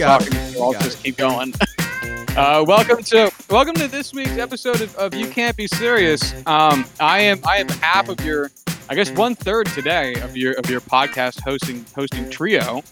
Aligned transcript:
already 0.00 0.26
talking, 0.26 0.38
it. 0.38 0.52
so 0.54 0.64
I'll 0.64 0.72
got 0.72 0.82
just 0.82 1.02
keep 1.02 1.16
going. 1.16 1.52
uh, 2.36 2.64
welcome 2.66 3.02
to 3.04 3.30
welcome 3.50 3.74
to 3.74 3.88
this 3.88 4.12
week's 4.12 4.38
episode 4.38 4.80
of, 4.80 4.94
of 4.96 5.14
You 5.14 5.28
Can't 5.28 5.56
Be 5.56 5.66
Serious. 5.66 6.34
Um, 6.46 6.86
I 7.00 7.20
am 7.20 7.40
I 7.44 7.58
am 7.58 7.68
half 7.68 8.08
of 8.08 8.24
your, 8.24 8.50
I 8.88 8.94
guess 8.94 9.10
one 9.10 9.34
third 9.34 9.66
today 9.68 10.14
of 10.22 10.36
your 10.36 10.54
of 10.54 10.68
your 10.70 10.80
podcast 10.80 11.40
hosting 11.42 11.84
hosting 11.94 12.30
trio. 12.30 12.82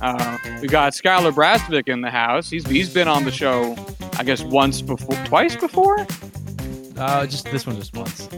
Uh, 0.00 0.38
we 0.60 0.68
got 0.68 0.92
Skylar 0.92 1.32
Brasvik 1.32 1.88
in 1.88 2.00
the 2.00 2.10
house. 2.10 2.50
He's 2.50 2.66
he's 2.66 2.92
been 2.92 3.08
on 3.08 3.24
the 3.24 3.32
show, 3.32 3.76
I 4.18 4.24
guess 4.24 4.42
once 4.42 4.82
before, 4.82 5.16
twice 5.24 5.56
before, 5.56 6.06
Uh, 6.98 7.26
just 7.26 7.46
this 7.46 7.66
one, 7.66 7.76
just 7.76 7.94
once, 7.96 8.28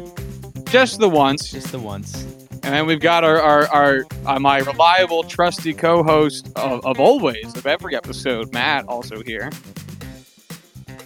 just 0.71 1.01
the 1.01 1.09
once. 1.09 1.51
just 1.51 1.73
the 1.73 1.79
once. 1.79 2.27
And 2.65 2.73
then 2.73 2.87
we've 2.87 2.99
got 2.99 3.25
our, 3.25 3.39
our, 3.43 3.67
our 3.69 4.07
uh, 4.25 4.41
my 4.41 4.61
reliable, 4.61 5.23
trusty 5.23 5.75
co-host 5.75 6.51
of, 6.57 6.85
of 6.87 6.99
always 6.99 7.55
of 7.55 7.67
every 7.67 7.95
episode, 7.95 8.55
Matt, 8.55 8.87
also 8.87 9.23
here. 9.23 9.51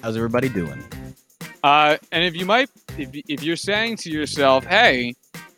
How's 0.01 0.17
everybody 0.17 0.49
doing? 0.49 0.85
Uh, 1.65 1.97
and 2.13 2.23
if 2.23 2.37
you 2.37 2.47
might, 2.47 2.71
if, 2.97 3.11
if 3.13 3.43
you're 3.43 3.57
saying 3.57 3.97
to 3.97 4.11
yourself, 4.11 4.65
"Hey, 4.67 5.17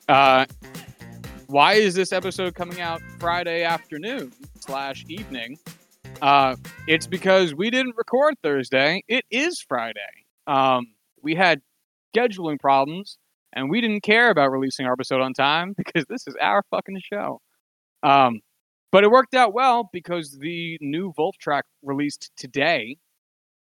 uh, 0.09 0.46
why 1.48 1.74
is 1.74 1.95
this 1.95 2.14
episode 2.14 2.54
coming 2.54 2.80
out 2.80 3.02
Friday 3.18 3.62
afternoon 3.62 4.32
slash 4.59 5.04
evening?" 5.06 5.59
Uh, 6.23 6.56
it's 6.87 7.06
because 7.06 7.54
we 7.54 7.68
didn't 7.68 7.95
record 7.98 8.37
Thursday. 8.42 9.04
It 9.07 9.26
is 9.30 9.60
Friday. 9.60 10.01
Um, 10.46 10.95
we 11.23 11.35
had 11.35 11.60
scheduling 12.16 12.59
problems, 12.59 13.18
and 13.52 13.70
we 13.70 13.80
didn't 13.80 14.02
care 14.02 14.30
about 14.30 14.51
releasing 14.51 14.87
our 14.87 14.93
episode 14.93 15.20
on 15.20 15.32
time 15.32 15.74
because 15.76 16.04
this 16.09 16.26
is 16.26 16.34
our 16.40 16.62
fucking 16.70 17.01
show. 17.12 17.40
Um, 18.02 18.40
but 18.92 19.04
it 19.04 19.10
worked 19.10 19.34
out 19.34 19.52
well 19.52 19.88
because 19.92 20.38
the 20.38 20.79
new 20.80 21.12
Wolf 21.16 21.37
track 21.38 21.65
released 21.82 22.30
today. 22.37 22.96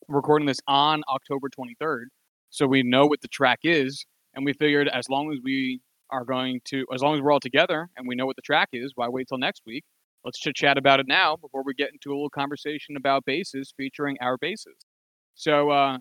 Recording 0.09 0.47
this 0.47 0.61
on 0.67 1.03
October 1.09 1.49
23rd 1.49 2.07
so 2.51 2.67
we 2.67 2.83
know 2.83 3.07
what 3.07 3.21
the 3.23 3.29
track 3.29 3.61
is 3.63 4.05
and 4.35 4.45
we 4.45 4.53
figured 4.53 4.89
as 4.89 5.09
long 5.09 5.33
as 5.33 5.39
we 5.43 5.81
are 6.11 6.25
going 6.25 6.61
to 6.65 6.85
as 6.93 7.01
long 7.01 7.15
as 7.15 7.23
we're 7.23 7.33
all 7.33 7.41
together 7.41 7.89
and 7.97 8.07
we 8.07 8.17
know 8.17 8.27
what 8.27 8.37
the 8.37 8.43
track 8.43 8.69
is 8.73 8.93
why 8.97 9.09
wait 9.09 9.29
till 9.29 9.39
next 9.39 9.63
week 9.65 9.85
let's 10.25 10.39
chit 10.39 10.55
chat 10.55 10.77
about 10.77 11.01
it 11.01 11.07
now 11.09 11.37
before 11.37 11.63
we 11.65 11.73
get 11.73 11.91
into 11.93 12.11
a 12.11 12.15
little 12.15 12.29
conversation 12.29 12.97
about 12.97 13.25
bases 13.25 13.73
featuring 13.77 14.19
our 14.21 14.37
bases. 14.37 14.75
so 15.35 15.71
uh 15.71 15.97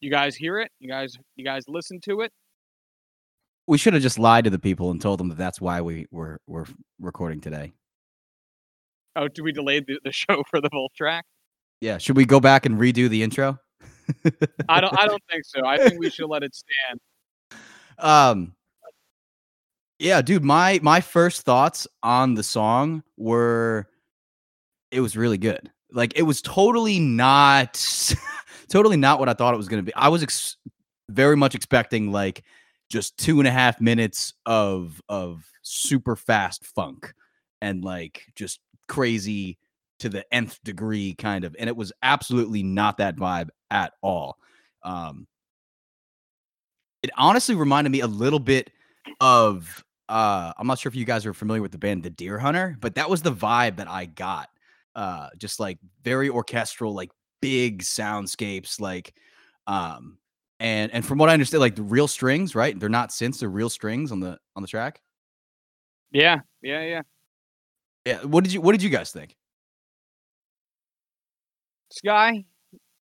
you 0.00 0.10
guys 0.10 0.34
hear 0.34 0.58
it 0.58 0.70
you 0.80 0.88
guys 0.88 1.16
you 1.36 1.44
guys 1.44 1.62
listen 1.68 2.00
to 2.00 2.20
it 2.20 2.32
We 3.66 3.78
should 3.78 3.94
have 3.94 4.02
just 4.02 4.18
lied 4.18 4.44
to 4.44 4.50
the 4.50 4.58
people 4.58 4.90
and 4.90 5.00
told 5.00 5.18
them 5.20 5.28
that 5.28 5.38
that's 5.38 5.60
why 5.60 5.80
we 5.80 6.06
were 6.10 6.40
we're 6.46 6.66
recording 7.00 7.40
today. 7.40 7.72
oh 9.16 9.28
do 9.28 9.42
we 9.44 9.52
delay 9.52 9.80
the, 9.80 9.98
the 10.04 10.12
show 10.12 10.42
for 10.50 10.60
the 10.60 10.68
Wolf 10.72 10.92
track 10.94 11.24
Yeah, 11.80 11.98
should 11.98 12.16
we 12.16 12.24
go 12.24 12.40
back 12.40 12.66
and 12.66 12.78
redo 12.78 13.08
the 13.08 13.22
intro? 13.22 13.58
i 14.68 14.80
don't 14.80 14.98
i 14.98 15.06
don't 15.06 15.22
think 15.30 15.44
so 15.46 15.64
i 15.64 15.78
think 15.78 15.98
we 15.98 16.10
should 16.10 16.28
let 16.28 16.42
it 16.42 16.54
stand 16.54 17.00
Um 17.98 18.54
Yeah, 19.98 20.20
dude, 20.20 20.44
my 20.44 20.78
my 20.82 21.00
first 21.00 21.42
thoughts 21.42 21.86
on 22.02 22.34
the 22.34 22.42
song 22.42 23.02
were 23.16 23.86
it 24.90 25.00
was 25.00 25.16
really 25.16 25.38
good. 25.38 25.70
Like 25.90 26.12
it 26.16 26.22
was 26.22 26.42
totally 26.42 26.98
not 26.98 27.74
totally 28.68 28.96
not 28.96 29.18
what 29.20 29.28
I 29.28 29.32
thought 29.34 29.54
it 29.54 29.56
was 29.56 29.68
going 29.68 29.82
to 29.82 29.86
be. 29.86 29.94
I 29.94 30.08
was 30.08 30.22
ex- 30.22 30.56
very 31.08 31.36
much 31.36 31.54
expecting 31.54 32.10
like 32.12 32.42
just 32.94 33.18
two 33.18 33.40
and 33.40 33.48
a 33.48 33.50
half 33.50 33.80
minutes 33.80 34.34
of 34.46 35.02
of 35.08 35.44
super 35.62 36.14
fast 36.14 36.64
funk 36.64 37.12
and 37.60 37.82
like 37.82 38.22
just 38.36 38.60
crazy 38.86 39.58
to 39.98 40.08
the 40.08 40.24
nth 40.32 40.62
degree 40.62 41.12
kind 41.14 41.42
of 41.42 41.56
and 41.58 41.68
it 41.68 41.76
was 41.76 41.92
absolutely 42.04 42.62
not 42.62 42.98
that 42.98 43.16
vibe 43.16 43.48
at 43.68 43.94
all. 44.00 44.38
Um 44.84 45.26
it 47.02 47.10
honestly 47.16 47.56
reminded 47.56 47.90
me 47.90 47.98
a 47.98 48.06
little 48.06 48.38
bit 48.38 48.70
of 49.20 49.84
uh 50.08 50.52
i'm 50.56 50.68
not 50.68 50.78
sure 50.78 50.88
if 50.88 50.94
you 50.94 51.04
guys 51.04 51.26
are 51.26 51.34
familiar 51.34 51.62
with 51.62 51.72
the 51.72 51.78
band 51.78 52.04
the 52.04 52.10
Deerhunter 52.10 52.80
but 52.80 52.94
that 52.94 53.10
was 53.10 53.22
the 53.22 53.32
vibe 53.32 53.76
that 53.76 53.90
i 53.90 54.04
got 54.04 54.48
uh 54.94 55.30
just 55.36 55.58
like 55.58 55.78
very 56.04 56.30
orchestral 56.30 56.94
like 56.94 57.10
big 57.42 57.82
soundscapes 57.82 58.80
like 58.80 59.14
um 59.66 60.16
and 60.60 60.92
and 60.92 61.04
from 61.04 61.18
what 61.18 61.28
i 61.28 61.32
understand 61.32 61.60
like 61.60 61.74
the 61.76 61.82
real 61.82 62.08
strings 62.08 62.54
right? 62.54 62.78
They're 62.78 62.88
not 62.88 63.10
synths 63.10 63.40
they're 63.40 63.48
real 63.48 63.70
strings 63.70 64.12
on 64.12 64.20
the 64.20 64.38
on 64.56 64.62
the 64.62 64.68
track? 64.68 65.00
Yeah 66.12 66.40
yeah 66.62 66.82
yeah. 66.82 67.02
Yeah 68.06 68.22
what 68.24 68.44
did 68.44 68.52
you 68.52 68.60
what 68.60 68.72
did 68.72 68.82
you 68.82 68.90
guys 68.90 69.10
think? 69.12 69.36
Sky 71.90 72.44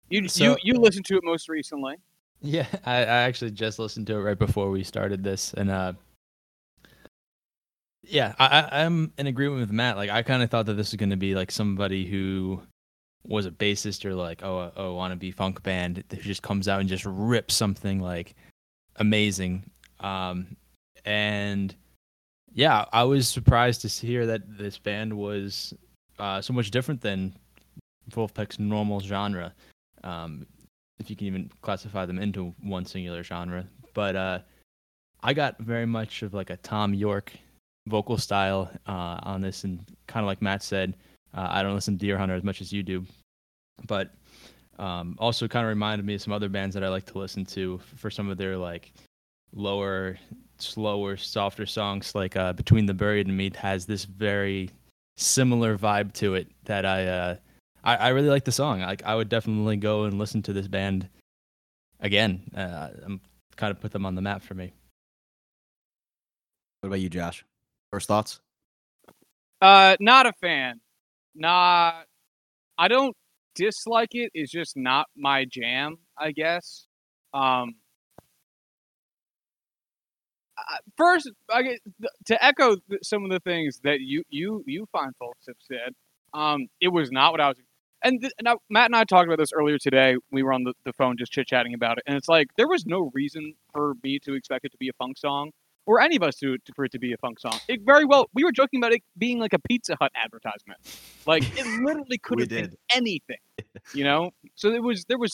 you 0.10 0.22
you 0.24 0.28
So- 0.28 0.58
you 0.64 0.74
listened 0.74 1.06
to 1.06 1.16
it 1.18 1.24
most 1.24 1.50
recently. 1.50 1.96
Yeah, 2.42 2.66
I, 2.86 2.98
I 2.98 3.04
actually 3.24 3.52
just 3.52 3.80
listened 3.80 4.08
to 4.08 4.16
it 4.16 4.22
right 4.22 4.38
before 4.38 4.72
we 4.72 4.84
started 4.84 5.24
this, 5.24 5.54
and 5.54 5.70
uh, 5.70 5.94
yeah, 8.04 8.34
I, 8.40 8.48
I, 8.62 8.84
I'm 8.84 9.14
in 9.18 9.28
agreement 9.28 9.62
with 9.62 9.72
Matt. 9.72 9.96
Like, 9.96 10.10
I 10.10 10.24
kind 10.24 10.42
of 10.42 10.50
thought 10.50 10.66
that 10.66 10.74
this 10.74 10.92
was 10.92 10.98
going 10.98 11.12
to 11.12 11.18
be 11.18 11.36
like 11.36 11.52
somebody 11.52 12.06
who 12.06 12.62
was 13.26 13.46
a 13.46 13.52
bassist 13.52 14.04
or 14.06 14.16
like 14.16 14.44
oh 14.44 14.72
a 14.76 14.84
wannabe 14.84 15.34
funk 15.34 15.62
band 15.64 16.04
who 16.10 16.18
just 16.18 16.42
comes 16.42 16.68
out 16.68 16.80
and 16.80 16.90
just 16.90 17.06
rips 17.06 17.54
something 17.54 18.00
like 18.00 18.36
amazing. 18.98 19.64
Um, 20.00 20.56
and 21.06 21.76
yeah, 22.54 22.86
I 22.92 23.04
was 23.04 23.28
surprised 23.28 23.82
to 23.82 23.88
hear 23.88 24.26
that 24.26 24.58
this 24.58 24.78
band 24.78 25.14
was 25.14 25.74
uh, 26.20 26.42
so 26.42 26.54
much 26.54 26.72
different 26.72 27.02
than 27.02 27.36
Vulfpeck's 28.12 28.60
normal 28.60 29.00
genre. 29.00 29.54
Um, 30.04 30.46
if 31.00 31.10
you 31.10 31.16
can 31.16 31.28
even 31.28 31.52
classify 31.62 32.06
them 32.06 32.20
into 32.20 32.54
one 32.62 32.86
singular 32.86 33.24
genre. 33.24 33.66
But 33.94 34.16
uh, 34.16 34.40
I 35.24 35.34
got 35.34 35.60
very 35.60 35.86
much 35.86 36.22
of 36.22 36.34
like 36.34 36.50
a 36.50 36.58
Thom 36.58 36.94
Yorke 36.94 37.34
vocal 37.88 38.18
style 38.18 38.72
uh, 38.88 39.20
on 39.24 39.42
this, 39.42 39.64
and 39.64 39.84
kind 40.08 40.24
of 40.24 40.28
like 40.28 40.42
Matt 40.42 40.64
said, 40.64 40.96
uh, 41.34 41.48
I 41.50 41.64
don't 41.64 41.76
listen 41.76 41.98
to 41.98 42.06
Deerhunter 42.06 42.36
as 42.38 42.44
much 42.44 42.62
as 42.62 42.72
you 42.72 42.84
do, 42.84 43.06
but 43.88 44.12
um, 44.80 45.16
also 45.20 45.48
kind 45.48 45.66
of 45.66 45.70
reminded 45.70 46.06
me 46.06 46.16
of 46.16 46.22
some 46.22 46.34
other 46.34 46.50
bands 46.50 46.74
that 46.74 46.84
I 46.84 46.90
like 46.90 47.06
to 47.08 47.18
listen 47.18 47.46
to 47.46 47.80
for 47.98 48.10
some 48.10 48.30
of 48.30 48.38
their 48.38 48.58
like 48.58 48.94
lower, 49.54 50.18
slower, 50.58 51.18
softer 51.18 51.66
songs. 51.66 52.16
Like 52.16 52.36
uh, 52.36 52.54
Between 52.54 52.86
the 52.86 52.94
Buried 52.94 53.28
and 53.28 53.36
Me 53.36 53.52
has 53.58 53.86
this 53.86 54.06
very 54.06 54.70
similar 55.18 55.78
vibe 55.78 56.14
to 56.14 56.36
it 56.36 56.48
that 56.66 56.86
I. 56.86 57.08
Uh, 57.08 57.36
I, 57.84 57.96
I 57.96 58.08
really 58.10 58.30
like 58.30 58.46
the 58.46 58.52
song. 58.52 58.82
Like 58.82 59.04
I 59.06 59.16
would 59.16 59.28
definitely 59.28 59.76
go 59.76 60.04
and 60.04 60.20
listen 60.20 60.44
to 60.44 60.54
this 60.54 60.68
band 60.68 61.10
again. 62.00 62.44
Uh, 62.56 62.90
I'm 63.04 63.22
kind 63.56 63.72
of 63.72 63.80
put 63.80 63.92
them 63.92 64.06
on 64.06 64.16
the 64.16 64.22
map 64.22 64.42
for 64.44 64.54
me. 64.54 64.72
what 66.82 66.88
about 66.88 67.00
you 67.00 67.10
josh 67.10 67.46
first 67.92 68.08
thoughts 68.08 68.40
Uh, 69.62 69.96
not 70.00 70.26
a 70.26 70.34
fan. 70.34 70.80
Not. 71.36 72.06
I 72.78 72.88
don't 72.88 73.16
dislike 73.56 74.10
it. 74.14 74.32
It's 74.34 74.52
just 74.52 74.78
not 74.78 75.08
my 75.18 75.46
jam. 75.46 75.98
I 76.18 76.32
guess. 76.32 76.88
Um. 77.34 77.76
First, 80.98 81.32
I 81.50 81.64
get, 81.64 81.80
to 82.28 82.44
echo 82.46 82.78
some 83.04 83.24
of 83.26 83.32
the 83.32 83.40
things 83.40 83.80
that 83.84 84.00
you 84.02 84.24
you 84.30 84.64
you 84.68 84.86
fine 84.92 85.12
folks 85.20 85.48
have 85.48 85.56
said. 85.60 85.94
Um, 86.34 86.68
it 86.80 86.90
was 86.90 87.12
not 87.12 87.32
what 87.34 87.42
I 87.42 87.50
was. 87.50 87.58
And 88.04 88.22
th- 88.22 88.34
now 88.42 88.58
Matt 88.70 88.86
and 88.86 88.96
I 88.96 89.04
talked 89.04 89.28
about 89.28 89.40
this 89.40 89.52
earlier 89.54 89.78
today. 89.78 90.18
We 90.32 90.44
were 90.44 90.54
on 90.54 90.64
the, 90.64 90.74
the 90.86 90.94
phone 90.94 91.18
just 91.18 91.32
chit 91.32 91.48
chatting 91.48 91.74
about 91.74 91.98
it, 91.98 92.04
and 92.08 92.18
it's 92.18 92.30
like 92.30 92.48
there 92.58 92.68
was 92.68 92.86
no 92.86 93.12
reason 93.14 93.56
for 93.74 93.94
me 94.04 94.20
to 94.20 94.34
expect 94.36 94.66
it 94.66 94.72
to 94.72 94.78
be 94.78 94.90
a 94.90 94.94
funk 94.94 95.18
song 95.18 95.52
or 95.86 96.02
any 96.02 96.16
of 96.16 96.24
us 96.24 96.36
to, 96.38 96.58
to 96.58 96.74
for 96.76 96.86
it 96.86 96.92
to 96.92 97.00
be 97.00 97.14
a 97.14 97.18
funk 97.18 97.40
song. 97.40 97.60
It 97.68 97.82
very 97.84 98.06
well. 98.06 98.28
We 98.34 98.44
were 98.44 98.52
joking 98.52 98.80
about 98.80 98.94
it 98.94 99.02
being 99.18 99.40
like 99.40 99.54
a 99.54 99.60
Pizza 99.60 99.96
Hut 100.00 100.12
advertisement. 100.16 100.80
Like 101.26 101.44
it 101.58 101.66
literally 101.82 102.18
could 102.24 102.40
have 102.40 102.50
been 102.50 102.74
anything, 102.94 103.38
you 103.94 104.04
know. 104.04 104.32
So 104.56 104.72
there 104.72 104.82
was 104.82 105.06
there 105.06 105.18
was 105.18 105.34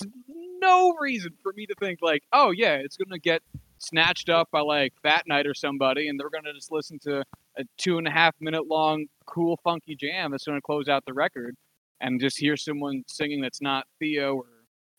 no 0.59 0.95
reason 0.99 1.33
for 1.44 1.53
me 1.53 1.65
to 1.65 1.75
think 1.79 1.99
like, 2.01 2.23
oh 2.33 2.51
yeah, 2.51 2.75
it's 2.75 2.97
gonna 2.97 3.19
get 3.19 3.41
snatched 3.79 4.29
up 4.29 4.49
by 4.51 4.61
like 4.61 4.94
Fat 5.03 5.23
Night 5.27 5.45
or 5.47 5.53
somebody, 5.53 6.07
and 6.07 6.19
they're 6.19 6.29
gonna 6.29 6.53
just 6.53 6.71
listen 6.71 6.99
to 7.03 7.23
a 7.57 7.63
two 7.77 7.97
and 7.97 8.07
a 8.07 8.11
half 8.11 8.35
minute 8.39 8.67
long 8.67 9.05
cool 9.25 9.59
funky 9.63 9.95
jam 9.95 10.31
that's 10.31 10.45
gonna 10.45 10.61
close 10.61 10.88
out 10.88 11.03
the 11.05 11.13
record, 11.13 11.55
and 11.99 12.19
just 12.19 12.39
hear 12.39 12.55
someone 12.55 13.03
singing 13.07 13.41
that's 13.41 13.61
not 13.61 13.85
Theo 13.99 14.35
or 14.35 14.45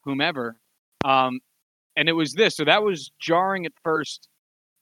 whomever. 0.05 0.57
Um, 1.05 1.41
and 1.97 2.09
it 2.09 2.13
was 2.13 2.35
this, 2.35 2.57
so 2.57 2.65
that 2.65 2.85
was 2.85 3.11
jarring 3.21 3.67
at 3.67 3.73
first 3.83 4.29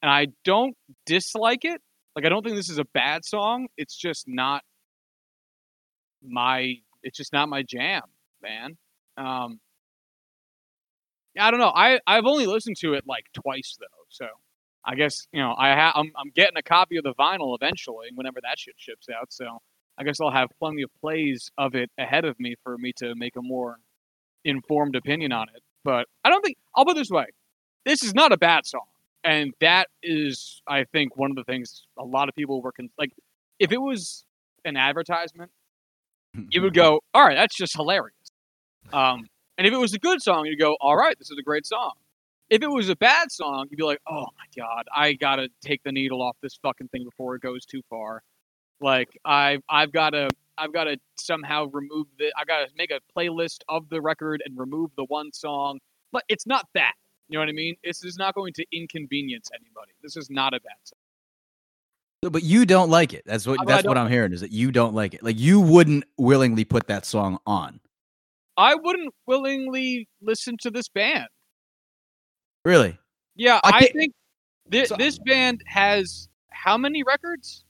and 0.03 0.11
I 0.11 0.29
don't 0.45 0.77
dislike 1.05 1.65
it. 1.65 1.81
Like 2.15 2.25
I 2.25 2.29
don't 2.29 2.43
think 2.43 2.57
this 2.57 2.71
is 2.71 2.79
a 2.79 2.85
bad 2.95 3.25
song. 3.25 3.69
It's 3.77 3.97
just 3.97 4.25
not 4.27 4.63
my 6.23 6.77
it's 7.03 7.17
just 7.17 7.33
not 7.33 7.49
my 7.49 7.63
jam, 7.63 8.03
man. 8.43 8.77
Um 9.17 9.61
I 11.39 11.51
don't 11.51 11.61
know. 11.61 11.73
I 11.75 12.01
I've 12.07 12.25
only 12.25 12.47
listened 12.47 12.77
to 12.81 12.95
it 12.95 13.05
like 13.07 13.27
twice 13.35 13.77
though. 13.79 14.05
So 14.09 14.27
I 14.85 14.95
guess, 14.95 15.27
you 15.33 15.41
know, 15.41 15.55
I 15.59 15.75
ha- 15.75 15.93
I'm 15.95 16.13
I'm 16.17 16.31
getting 16.35 16.57
a 16.57 16.63
copy 16.63 16.97
of 16.97 17.05
the 17.05 17.15
vinyl 17.15 17.57
eventually 17.61 18.09
whenever 18.15 18.39
that 18.43 18.59
shit 18.59 18.75
ships 18.79 19.09
out. 19.09 19.33
So 19.33 19.59
I 19.99 20.05
guess 20.05 20.21
I'll 20.21 20.31
have 20.31 20.49
plenty 20.59 20.83
of 20.83 20.91
plays 21.01 21.51
of 21.59 21.75
it 21.75 21.91
ahead 21.99 22.25
of 22.25 22.39
me 22.39 22.55
for 22.63 22.79
me 22.79 22.93
to 22.99 23.15
make 23.15 23.37
a 23.37 23.43
more 23.43 23.79
informed 24.45 24.97
opinion 24.97 25.33
on 25.33 25.49
it. 25.55 25.63
But 25.85 26.07
I 26.25 26.31
don't 26.31 26.43
think 26.43 26.57
I'll 26.75 26.85
put 26.85 26.97
this 26.97 27.11
way: 27.11 27.27
this 27.85 28.03
is 28.03 28.15
not 28.15 28.33
a 28.33 28.37
bad 28.37 28.67
song, 28.67 28.87
and 29.27 29.53
that 29.61 29.89
is, 30.05 30.63
I 30.69 30.85
think, 30.85 31.17
one 31.17 31.31
of 31.31 31.37
the 31.37 31.45
things 31.45 31.85
a 31.99 32.05
lot 32.05 32.29
of 32.29 32.35
people 32.35 32.63
were 32.63 32.73
con- 32.73 32.91
like. 32.97 33.11
If 33.59 33.73
it 33.73 33.81
was 33.81 34.25
an 34.65 34.77
advertisement, 34.77 35.51
you 36.51 36.63
would 36.63 36.75
go, 36.85 37.01
"All 37.13 37.25
right, 37.25 37.35
that's 37.35 37.57
just 37.57 37.75
hilarious." 37.75 38.15
Um, 38.93 39.27
and 39.59 39.67
if 39.67 39.73
it 39.73 39.79
was 39.79 39.95
a 39.95 39.99
good 39.99 40.23
song, 40.23 40.47
you'd 40.47 40.61
go, 40.61 40.77
"All 40.81 40.97
right, 40.97 41.19
this 41.19 41.31
is 41.31 41.37
a 41.39 41.43
great 41.43 41.67
song." 41.67 41.93
If 42.51 42.63
it 42.63 42.69
was 42.69 42.89
a 42.89 42.95
bad 42.95 43.33
song, 43.33 43.67
you'd 43.69 43.79
be 43.79 43.83
like, 43.83 43.99
"Oh 44.09 44.27
my 44.39 44.47
god, 44.57 44.87
I 44.95 45.15
gotta 45.15 45.49
take 45.61 45.83
the 45.83 45.91
needle 45.93 46.23
off 46.23 46.37
this 46.41 46.57
fucking 46.63 46.89
thing 46.89 47.05
before 47.05 47.35
it 47.35 47.43
goes 47.43 47.67
too 47.67 47.83
far." 47.91 48.23
Like 48.81 49.19
I, 49.25 49.59
I've 49.69 49.91
gotta, 49.91 50.29
I've 50.57 50.73
gotta 50.73 50.99
somehow 51.19 51.67
remove 51.73 52.07
the, 52.19 52.33
I 52.39 52.45
gotta 52.45 52.69
make 52.79 52.93
a 52.93 53.01
playlist 53.17 53.59
of 53.69 53.89
the 53.89 54.01
record 54.01 54.43
and 54.45 54.57
remove 54.57 54.91
the 54.97 55.05
one 55.07 55.33
song. 55.33 55.81
But 56.13 56.23
it's 56.29 56.47
not 56.47 56.67
that. 56.75 56.95
You 57.29 57.35
know 57.39 57.41
what 57.41 57.49
I 57.49 57.53
mean? 57.53 57.77
This 57.83 58.05
is 58.05 58.17
not 58.19 58.35
going 58.35 58.53
to 58.55 58.65
inconvenience 58.73 59.49
anybody. 59.55 59.93
This 60.03 60.17
is 60.17 60.31
not 60.31 60.55
a 60.55 60.61
bad 60.61 60.77
song. 60.85 60.99
So, 62.25 62.31
But 62.31 62.43
you 62.45 62.65
don't 62.67 62.89
like 62.91 63.13
it. 63.13 63.23
That's 63.27 63.47
what 63.47 63.59
but 63.59 63.69
I 63.69 63.73
that's 63.77 63.87
what 63.87 63.95
don't- 63.95 64.05
I'm 64.07 64.11
hearing 64.13 64.33
is 64.33 64.41
that 64.43 64.53
you 64.53 64.71
don't 64.73 64.95
like 64.95 65.13
it. 65.15 65.23
Like 65.23 65.39
you 65.39 65.61
wouldn't 65.61 66.05
willingly 66.17 66.65
put 66.65 66.87
that 66.87 67.05
song 67.05 67.39
on. 67.47 67.81
I 68.57 68.75
wouldn't 68.75 69.13
willingly 69.27 70.09
listen 70.23 70.57
to 70.63 70.71
this 70.71 70.89
band. 70.89 71.27
Really? 72.65 72.97
Yeah, 73.35 73.61
I 73.63 73.71
I, 73.75 73.81
think 73.89 74.15
thi- 74.71 74.87
So- 74.87 74.97
this 74.97 75.19
band 75.19 75.63
has 75.67 76.29
how 76.51 76.79
many 76.79 77.03
records? 77.03 77.65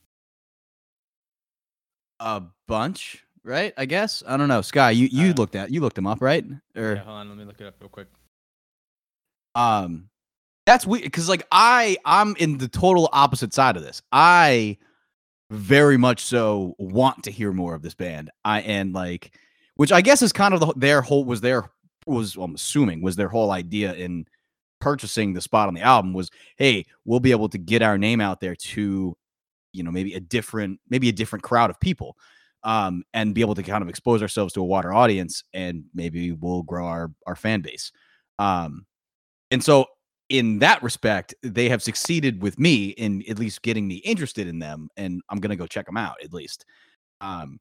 A 2.20 2.42
bunch, 2.68 3.24
right? 3.42 3.74
I 3.76 3.84
guess. 3.84 4.22
I 4.26 4.36
don't 4.36 4.48
know. 4.48 4.62
Sky, 4.62 4.90
you 4.92 5.08
you 5.10 5.30
Uh, 5.30 5.34
looked 5.34 5.54
at 5.56 5.70
you 5.70 5.80
looked 5.80 5.96
them 5.96 6.06
up, 6.06 6.22
right? 6.22 6.44
Or 6.76 6.94
Yeah, 6.94 7.02
hold 7.02 7.16
on, 7.16 7.28
let 7.28 7.36
me 7.36 7.44
look 7.44 7.60
it 7.60 7.66
up 7.66 7.74
real 7.80 7.88
quick. 7.90 8.08
Um 9.56 10.08
that's 10.66 10.86
weird 10.86 11.02
because 11.04 11.28
like 11.28 11.46
i 11.50 11.96
i'm 12.04 12.36
in 12.36 12.58
the 12.58 12.68
total 12.68 13.08
opposite 13.12 13.52
side 13.52 13.76
of 13.76 13.82
this. 13.82 14.02
I 14.12 14.76
very 15.50 15.96
much 15.96 16.20
so 16.20 16.74
want 16.78 17.24
to 17.24 17.30
hear 17.30 17.52
more 17.52 17.74
of 17.74 17.82
this 17.82 17.94
band. 17.94 18.30
I 18.44 18.60
and 18.60 18.92
like 18.92 19.36
which 19.76 19.92
i 19.92 20.00
guess 20.00 20.22
is 20.22 20.32
kind 20.32 20.54
of 20.54 20.60
the, 20.60 20.72
their 20.76 21.02
whole 21.02 21.24
was 21.24 21.40
their 21.40 21.70
was 22.06 22.36
well, 22.36 22.44
i'm 22.44 22.54
assuming 22.54 23.02
was 23.02 23.16
their 23.16 23.28
whole 23.28 23.50
idea 23.50 23.94
in 23.94 24.26
purchasing 24.80 25.32
the 25.32 25.40
spot 25.40 25.68
on 25.68 25.74
the 25.74 25.80
album 25.80 26.12
was 26.12 26.30
hey 26.56 26.84
we'll 27.04 27.20
be 27.20 27.30
able 27.30 27.48
to 27.48 27.58
get 27.58 27.82
our 27.82 27.96
name 27.96 28.20
out 28.20 28.40
there 28.40 28.54
to 28.54 29.16
you 29.72 29.82
know 29.82 29.90
maybe 29.90 30.14
a 30.14 30.20
different 30.20 30.80
maybe 30.88 31.08
a 31.08 31.12
different 31.12 31.42
crowd 31.42 31.70
of 31.70 31.80
people 31.80 32.16
um 32.62 33.02
and 33.14 33.34
be 33.34 33.40
able 33.40 33.54
to 33.54 33.62
kind 33.62 33.82
of 33.82 33.88
expose 33.88 34.20
ourselves 34.22 34.52
to 34.52 34.60
a 34.60 34.64
wider 34.64 34.92
audience 34.92 35.44
and 35.54 35.84
maybe 35.94 36.32
we'll 36.32 36.62
grow 36.62 36.86
our 36.86 37.12
our 37.26 37.36
fan 37.36 37.60
base. 37.60 37.92
Um 38.38 38.86
and 39.50 39.62
so 39.62 39.86
in 40.28 40.58
that 40.58 40.82
respect 40.82 41.34
they 41.42 41.68
have 41.68 41.82
succeeded 41.82 42.42
with 42.42 42.58
me 42.58 42.86
in 42.90 43.22
at 43.28 43.38
least 43.38 43.62
getting 43.62 43.86
me 43.86 43.96
interested 43.96 44.46
in 44.48 44.58
them 44.58 44.88
and 44.96 45.20
i'm 45.30 45.38
gonna 45.38 45.54
go 45.56 45.66
check 45.66 45.86
them 45.86 45.96
out 45.96 46.16
at 46.22 46.32
least 46.32 46.64
um 47.20 47.58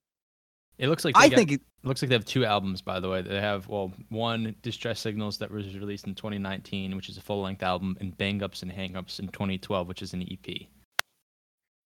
It 0.79 0.87
looks 0.89 1.05
like 1.05 1.15
i 1.17 1.23
they 1.23 1.29
got- 1.29 1.35
think 1.37 1.51
it, 1.51 1.61
It 1.83 1.87
looks 1.87 2.01
like 2.01 2.09
they 2.09 2.15
have 2.15 2.25
two 2.25 2.43
albums, 2.45 2.81
by 2.81 2.99
the 2.99 3.07
way. 3.07 3.21
They 3.21 3.39
have 3.39 3.67
well, 3.67 3.93
one 4.09 4.55
Distress 4.63 4.99
Signals 4.99 5.37
that 5.37 5.51
was 5.51 5.77
released 5.77 6.07
in 6.07 6.15
2019, 6.15 6.95
which 6.95 7.09
is 7.09 7.17
a 7.17 7.21
full-length 7.21 7.61
album, 7.61 7.95
and 8.01 8.17
Bang 8.17 8.41
Ups 8.41 8.63
and 8.63 8.71
Hang 8.71 8.95
Ups 8.95 9.19
in 9.19 9.27
2012, 9.27 9.87
which 9.87 10.01
is 10.01 10.13
an 10.13 10.23
EP. 10.23 10.67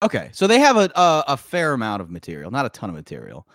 okay 0.03 0.29
so 0.31 0.47
they 0.47 0.59
have 0.59 0.77
a, 0.77 0.89
a 0.95 1.23
a 1.27 1.37
fair 1.37 1.73
amount 1.73 2.01
of 2.01 2.09
material 2.09 2.49
not 2.51 2.65
a 2.65 2.69
ton 2.69 2.89
of 2.89 2.95
material 2.95 3.45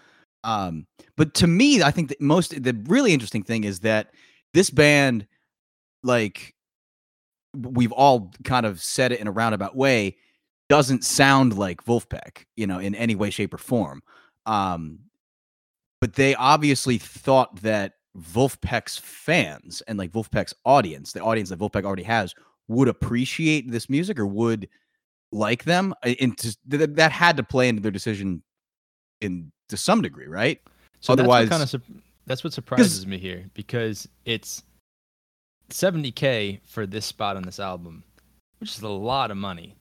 um 0.44 0.86
but 1.16 1.32
to 1.32 1.46
me 1.46 1.82
i 1.82 1.90
think 1.90 2.10
the 2.10 2.16
most 2.20 2.62
the 2.62 2.74
really 2.86 3.12
interesting 3.14 3.42
thing 3.42 3.64
is 3.64 3.80
that 3.80 4.12
this 4.52 4.68
band 4.68 5.26
like 6.04 6.54
we've 7.56 7.92
all 7.92 8.32
kind 8.44 8.66
of 8.66 8.82
said 8.82 9.10
it 9.12 9.20
in 9.20 9.26
a 9.26 9.32
roundabout 9.32 9.74
way 9.76 10.16
doesn't 10.68 11.04
sound 11.04 11.56
like 11.58 11.84
Vulfpeck 11.84 12.44
you 12.56 12.66
know 12.66 12.78
in 12.78 12.94
any 12.94 13.14
way 13.14 13.30
shape 13.30 13.52
or 13.54 13.58
form. 13.58 14.02
Um 14.46 15.00
but 16.00 16.14
they 16.14 16.34
obviously 16.34 16.98
thought 16.98 17.62
that 17.62 17.94
Vulfpeck's 18.18 18.98
fans 18.98 19.82
and 19.88 19.98
like 19.98 20.12
Vulfpeck's 20.12 20.54
audience 20.64 21.12
the 21.12 21.20
audience 21.20 21.48
that 21.48 21.58
Vulfpeck 21.58 21.84
already 21.84 22.02
has 22.04 22.34
would 22.68 22.88
appreciate 22.88 23.70
this 23.70 23.88
music 23.88 24.18
or 24.18 24.26
would 24.26 24.68
like 25.32 25.64
them 25.64 25.92
and 26.02 26.36
to, 26.38 26.56
th- 26.70 26.90
that 26.94 27.10
had 27.12 27.36
to 27.36 27.42
play 27.42 27.68
into 27.68 27.82
their 27.82 27.90
decision 27.90 28.42
in 29.20 29.50
to 29.68 29.76
some 29.76 30.02
degree 30.02 30.26
right? 30.26 30.60
So 31.00 31.12
Otherwise- 31.12 31.48
that's 31.48 31.72
what 31.74 31.80
kind 31.82 31.90
of 31.90 32.04
that's 32.26 32.42
what 32.44 32.52
surprises 32.52 33.06
me 33.06 33.18
here 33.18 33.44
because 33.54 34.08
it's 34.24 34.62
70k 35.70 36.60
for 36.64 36.86
this 36.86 37.06
spot 37.06 37.36
on 37.36 37.42
this 37.42 37.60
album, 37.60 38.02
which 38.58 38.76
is 38.76 38.82
a 38.82 38.88
lot 38.88 39.30
of 39.30 39.36
money. 39.36 39.74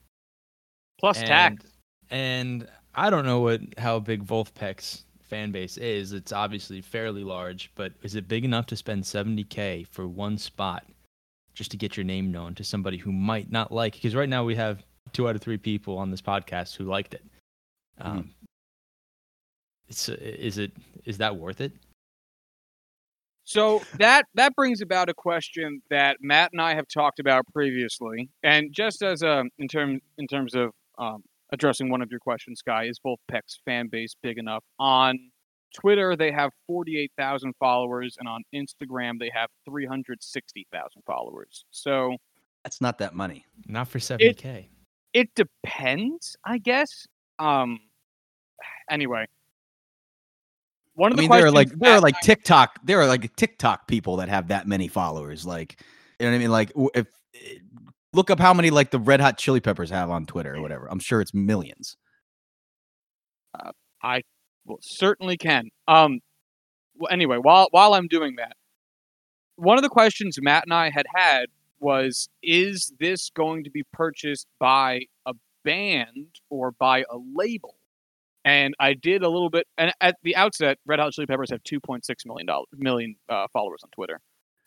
Plus 0.98 1.18
tax. 1.26 1.64
And 2.10 2.68
I 2.94 3.10
don't 3.10 3.24
know 3.26 3.40
what 3.40 3.60
how 3.78 3.98
big 3.98 4.24
Vulfpeck's 4.24 5.04
fan 5.22 5.50
base 5.50 5.76
is. 5.76 6.12
It's 6.12 6.32
obviously 6.32 6.80
fairly 6.80 7.24
large, 7.24 7.70
but 7.74 7.92
is 8.02 8.14
it 8.14 8.28
big 8.28 8.44
enough 8.44 8.66
to 8.66 8.76
spend 8.76 9.04
70k 9.04 9.86
for 9.88 10.06
one 10.06 10.38
spot 10.38 10.84
just 11.54 11.70
to 11.72 11.76
get 11.76 11.96
your 11.96 12.04
name 12.04 12.30
known 12.30 12.54
to 12.56 12.64
somebody 12.64 12.96
who 12.98 13.12
might 13.12 13.50
not 13.50 13.72
like? 13.72 13.94
Because 13.94 14.14
right 14.14 14.28
now 14.28 14.44
we 14.44 14.54
have 14.54 14.84
two 15.12 15.28
out 15.28 15.34
of 15.36 15.42
three 15.42 15.58
people 15.58 15.98
on 15.98 16.10
this 16.10 16.22
podcast 16.22 16.76
who 16.76 16.84
liked 16.84 17.14
it. 17.14 17.24
Mhm. 18.00 18.06
Um, 18.06 18.34
it's 19.88 20.08
is 20.08 20.58
it 20.58 20.72
is 21.04 21.18
that 21.18 21.36
worth 21.36 21.60
it? 21.60 21.72
So 23.44 23.82
that 23.98 24.24
that 24.34 24.54
brings 24.56 24.80
about 24.80 25.08
a 25.08 25.14
question 25.14 25.82
that 25.90 26.16
Matt 26.20 26.50
and 26.52 26.60
I 26.60 26.74
have 26.74 26.86
talked 26.88 27.20
about 27.20 27.44
previously, 27.52 28.30
and 28.42 28.72
just 28.72 29.02
as 29.02 29.22
a 29.22 29.44
in 29.58 29.68
term 29.68 30.00
in 30.18 30.26
terms 30.26 30.54
of 30.54 30.70
um, 30.98 31.22
addressing 31.52 31.90
one 31.90 32.00
of 32.02 32.10
your 32.10 32.20
questions, 32.20 32.62
Guy, 32.62 32.84
is 32.84 32.98
Vulfpeck's 33.04 33.60
fan 33.64 33.88
base 33.88 34.14
big 34.22 34.38
enough? 34.38 34.64
On 34.78 35.18
Twitter, 35.74 36.16
they 36.16 36.32
have 36.32 36.50
forty-eight 36.66 37.12
thousand 37.18 37.52
followers, 37.60 38.16
and 38.18 38.26
on 38.28 38.42
Instagram, 38.54 39.18
they 39.18 39.30
have 39.34 39.50
three 39.66 39.84
hundred 39.86 40.22
sixty 40.22 40.66
thousand 40.72 41.02
followers. 41.06 41.64
So 41.70 42.16
that's 42.62 42.80
not 42.80 42.96
that 42.98 43.14
money 43.14 43.44
Not 43.68 43.88
for 43.88 43.98
70k. 43.98 44.68
it 45.12 45.28
depends, 45.34 46.34
I 46.46 46.56
guess. 46.58 47.06
Um. 47.38 47.78
Anyway, 48.90 49.26
one 50.94 51.12
of 51.12 51.18
I 51.18 51.22
the 51.22 51.28
mean, 51.28 51.38
there 51.38 51.46
are 51.46 51.50
like 51.50 51.70
there 51.70 51.94
are 51.94 52.00
like 52.00 52.20
TikTok. 52.20 52.78
There 52.84 53.00
are 53.00 53.06
like 53.06 53.34
TikTok 53.36 53.88
people 53.88 54.16
that 54.16 54.28
have 54.28 54.48
that 54.48 54.66
many 54.66 54.88
followers. 54.88 55.44
Like, 55.44 55.80
you 56.18 56.26
know 56.26 56.32
what 56.32 56.36
I 56.36 56.38
mean? 56.38 56.50
Like, 56.50 56.72
if 56.94 57.06
eh, 57.34 57.58
look 58.12 58.30
up 58.30 58.38
how 58.38 58.54
many 58.54 58.70
like 58.70 58.90
the 58.90 58.98
Red 58.98 59.20
Hot 59.20 59.36
Chili 59.36 59.60
Peppers 59.60 59.90
have 59.90 60.10
on 60.10 60.24
Twitter 60.26 60.54
or 60.54 60.62
whatever. 60.62 60.88
I'm 60.90 61.00
sure 61.00 61.20
it's 61.20 61.34
millions. 61.34 61.96
I 64.02 64.22
Well, 64.64 64.78
certainly 64.80 65.36
can. 65.36 65.70
Um. 65.88 66.20
Well, 66.96 67.10
anyway, 67.10 67.38
while 67.38 67.68
while 67.70 67.94
I'm 67.94 68.06
doing 68.06 68.36
that, 68.36 68.56
one 69.56 69.78
of 69.78 69.82
the 69.82 69.88
questions 69.88 70.38
Matt 70.40 70.64
and 70.64 70.72
I 70.74 70.90
had 70.90 71.06
had 71.14 71.46
was: 71.80 72.28
Is 72.42 72.92
this 73.00 73.30
going 73.30 73.64
to 73.64 73.70
be 73.70 73.82
purchased 73.92 74.46
by 74.60 75.02
a 75.26 75.34
band 75.64 76.40
or 76.50 76.70
by 76.72 77.00
a 77.10 77.16
label? 77.34 77.74
And 78.44 78.74
I 78.78 78.92
did 78.94 79.22
a 79.22 79.28
little 79.28 79.48
bit. 79.50 79.66
And 79.78 79.92
at 80.00 80.16
the 80.22 80.36
outset, 80.36 80.78
Red 80.86 80.98
Hot 80.98 81.12
Chili 81.12 81.26
Peppers 81.26 81.50
have 81.50 81.62
2.6 81.62 82.02
million 82.26 82.46
dollars 82.46 82.66
million 82.76 83.16
uh, 83.28 83.46
followers 83.52 83.80
on 83.82 83.90
Twitter. 83.90 84.20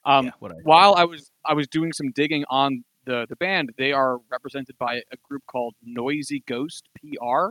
Um, 0.05 0.25
yeah, 0.25 0.31
I- 0.31 0.61
while 0.63 0.95
I 0.95 1.03
was 1.03 1.29
I 1.45 1.53
was 1.53 1.67
doing 1.67 1.93
some 1.93 2.11
digging 2.11 2.43
on 2.49 2.83
the 3.05 3.25
the 3.29 3.35
band, 3.35 3.71
they 3.77 3.91
are 3.91 4.17
represented 4.31 4.77
by 4.79 4.95
a 4.95 5.17
group 5.29 5.43
called 5.49 5.75
Noisy 5.83 6.43
Ghost 6.47 6.87
PR, 6.95 7.49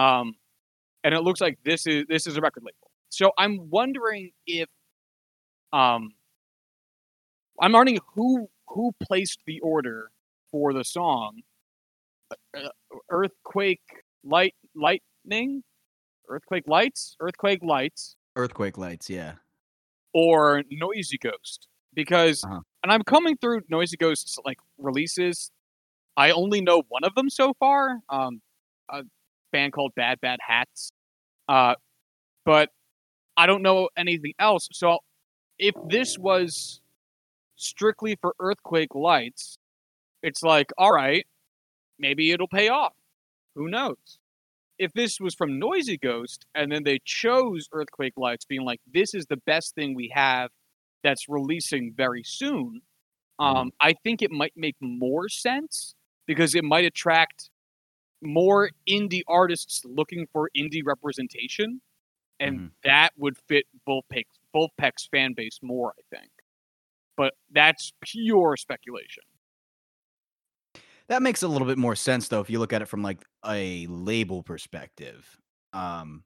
um, 0.00 0.34
and 1.04 1.14
it 1.14 1.20
looks 1.20 1.40
like 1.40 1.58
this 1.64 1.86
is 1.86 2.04
this 2.08 2.26
is 2.26 2.36
a 2.36 2.40
record 2.40 2.62
label. 2.64 2.90
So 3.10 3.30
I'm 3.38 3.70
wondering 3.70 4.30
if, 4.46 4.68
um, 5.72 6.10
I'm 7.60 7.72
wondering 7.72 7.98
who 8.14 8.48
who 8.68 8.92
placed 9.02 9.40
the 9.46 9.60
order 9.60 10.10
for 10.50 10.72
the 10.72 10.84
song, 10.84 11.42
uh, 12.56 12.68
Earthquake 13.10 13.82
light, 14.24 14.54
Light 14.74 15.02
Lightning, 15.24 15.62
Earthquake 16.28 16.64
Lights, 16.66 17.16
Earthquake 17.20 17.60
Lights, 17.62 18.16
earthquake 18.36 18.76
lights. 18.78 19.08
Yeah, 19.08 19.34
or 20.12 20.62
Noisy 20.70 21.18
Ghost 21.18 21.68
because 21.94 22.42
Uh-huh. 22.44 22.60
and 22.82 22.92
I'm 22.92 23.02
coming 23.02 23.36
through 23.36 23.62
Noisy 23.68 23.96
Ghost's 23.96 24.38
like 24.44 24.58
releases. 24.78 25.50
I 26.16 26.30
only 26.30 26.60
know 26.60 26.82
one 26.88 27.04
of 27.04 27.14
them 27.14 27.28
so 27.30 27.54
far. 27.54 28.00
Um, 28.08 28.40
a 28.88 29.02
band 29.52 29.72
called 29.72 29.92
Bad 29.96 30.20
Bad 30.20 30.38
Hats. 30.46 30.90
Uh, 31.48 31.74
but 32.44 32.70
I 33.36 33.46
don't 33.46 33.62
know 33.62 33.88
anything 33.96 34.32
else. 34.38 34.68
So 34.72 34.98
if 35.58 35.74
this 35.88 36.18
was 36.18 36.80
strictly 37.56 38.16
for 38.20 38.34
Earthquake 38.40 38.94
Lights, 38.94 39.56
it's 40.22 40.42
like, 40.42 40.70
all 40.78 40.92
right, 40.92 41.26
maybe 41.98 42.30
it'll 42.30 42.48
pay 42.48 42.68
off. 42.68 42.92
Who 43.54 43.68
knows? 43.68 43.96
If 44.84 44.92
this 44.92 45.18
was 45.18 45.34
from 45.34 45.58
Noisy 45.58 45.96
Ghost 45.96 46.44
and 46.54 46.70
then 46.70 46.82
they 46.82 46.98
chose 47.06 47.68
Earthquake 47.72 48.12
Lights, 48.18 48.44
being 48.44 48.64
like, 48.64 48.82
this 48.86 49.14
is 49.14 49.24
the 49.26 49.38
best 49.38 49.74
thing 49.74 49.94
we 49.94 50.12
have 50.14 50.50
that's 51.02 51.26
releasing 51.26 51.94
very 51.94 52.22
soon, 52.22 52.82
um, 53.38 53.70
I 53.80 53.94
think 53.94 54.20
it 54.20 54.30
might 54.30 54.52
make 54.56 54.76
more 54.82 55.30
sense 55.30 55.94
because 56.26 56.54
it 56.54 56.64
might 56.64 56.84
attract 56.84 57.48
more 58.22 58.70
indie 58.86 59.22
artists 59.26 59.82
looking 59.86 60.26
for 60.32 60.50
indie 60.54 60.82
representation, 60.84 61.80
and 62.38 62.60
Mhm. 62.60 62.72
that 62.84 63.10
would 63.16 63.38
fit 63.48 63.66
Vulfpeck's, 63.88 64.38
Vulfpeck's 64.54 65.08
fan 65.10 65.32
base 65.34 65.60
more, 65.62 65.94
I 65.98 66.16
think. 66.16 66.30
But 67.16 67.34
that's 67.50 67.92
pure 68.02 68.56
speculation. 68.58 69.24
That 71.08 71.22
makes 71.22 71.42
a 71.42 71.48
little 71.48 71.66
bit 71.66 71.78
more 71.78 71.96
sense 71.96 72.28
though 72.28 72.40
if 72.40 72.48
you 72.50 72.58
look 72.58 72.72
at 72.72 72.82
it 72.82 72.86
from 72.86 73.02
like 73.02 73.24
a 73.46 73.86
label 73.88 74.42
perspective. 74.42 75.38
Um 75.72 76.24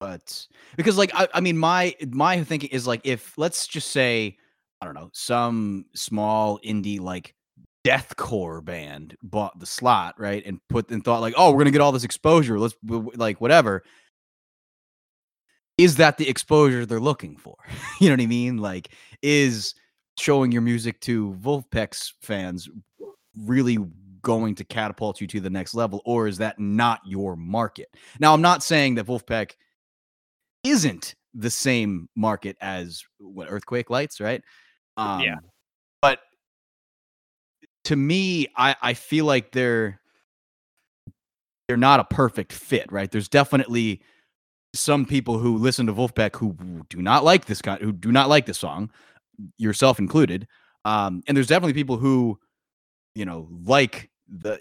but 0.00 0.46
because 0.76 0.96
like 0.96 1.10
I, 1.14 1.28
I 1.34 1.40
mean 1.40 1.58
my 1.58 1.94
my 2.08 2.42
thinking 2.42 2.70
is 2.70 2.86
like 2.86 3.02
if 3.04 3.36
let's 3.36 3.66
just 3.66 3.90
say 3.90 4.36
I 4.80 4.86
don't 4.86 4.94
know, 4.94 5.10
some 5.12 5.84
small 5.94 6.58
indie 6.60 6.98
like 6.98 7.34
deathcore 7.86 8.64
band 8.64 9.16
bought 9.22 9.58
the 9.58 9.66
slot, 9.66 10.18
right? 10.18 10.42
And 10.44 10.60
put 10.68 10.90
and 10.90 11.04
thought 11.04 11.20
like, 11.20 11.34
"Oh, 11.36 11.50
we're 11.50 11.64
to 11.64 11.70
get 11.70 11.80
all 11.80 11.92
this 11.92 12.04
exposure. 12.04 12.58
Let's 12.58 12.74
like 12.82 13.40
whatever." 13.40 13.82
Is 15.78 15.96
that 15.96 16.18
the 16.18 16.28
exposure 16.28 16.84
they're 16.84 17.00
looking 17.00 17.36
for? 17.36 17.56
you 18.00 18.08
know 18.08 18.14
what 18.14 18.22
I 18.22 18.26
mean? 18.26 18.58
Like 18.58 18.90
is 19.22 19.74
showing 20.18 20.52
your 20.52 20.62
music 20.62 21.00
to 21.00 21.34
Vulfpeck's 21.40 22.14
fans 22.20 22.68
really 23.36 23.78
going 24.22 24.54
to 24.56 24.64
catapult 24.64 25.20
you 25.20 25.26
to 25.28 25.40
the 25.40 25.50
next 25.50 25.74
level, 25.74 26.02
or 26.04 26.26
is 26.26 26.38
that 26.38 26.58
not 26.58 27.00
your 27.04 27.36
market? 27.36 27.88
Now, 28.18 28.34
I'm 28.34 28.42
not 28.42 28.62
saying 28.62 28.96
that 28.96 29.06
Vulfpeck 29.06 29.52
isn't 30.64 31.14
the 31.34 31.50
same 31.50 32.08
market 32.16 32.56
as 32.60 33.02
what 33.18 33.48
Earthquake 33.50 33.90
Lights, 33.90 34.20
right? 34.20 34.42
Um, 34.96 35.20
Yeah. 35.20 35.36
But 36.02 36.20
to 37.84 37.96
me, 37.96 38.48
I 38.56 38.74
I 38.82 38.94
feel 38.94 39.24
like 39.24 39.52
they're 39.52 40.00
they're 41.68 41.76
not 41.76 42.00
a 42.00 42.04
perfect 42.04 42.52
fit, 42.52 42.90
right? 42.90 43.10
There's 43.10 43.28
definitely 43.28 44.02
some 44.74 45.04
people 45.04 45.38
who 45.38 45.56
listen 45.56 45.86
to 45.86 45.92
Vulfpeck 45.92 46.36
who 46.36 46.56
do 46.88 47.00
not 47.00 47.24
like 47.24 47.44
this 47.44 47.62
kind, 47.62 47.80
who 47.80 47.92
do 47.92 48.10
not 48.12 48.28
like 48.28 48.46
this 48.46 48.58
song, 48.58 48.90
yourself 49.56 49.98
included. 49.98 50.46
Um, 50.84 51.22
and 51.26 51.36
there's 51.36 51.46
definitely 51.46 51.74
people 51.74 51.96
who, 51.96 52.38
you 53.14 53.24
know, 53.24 53.48
like 53.64 54.10
the 54.28 54.60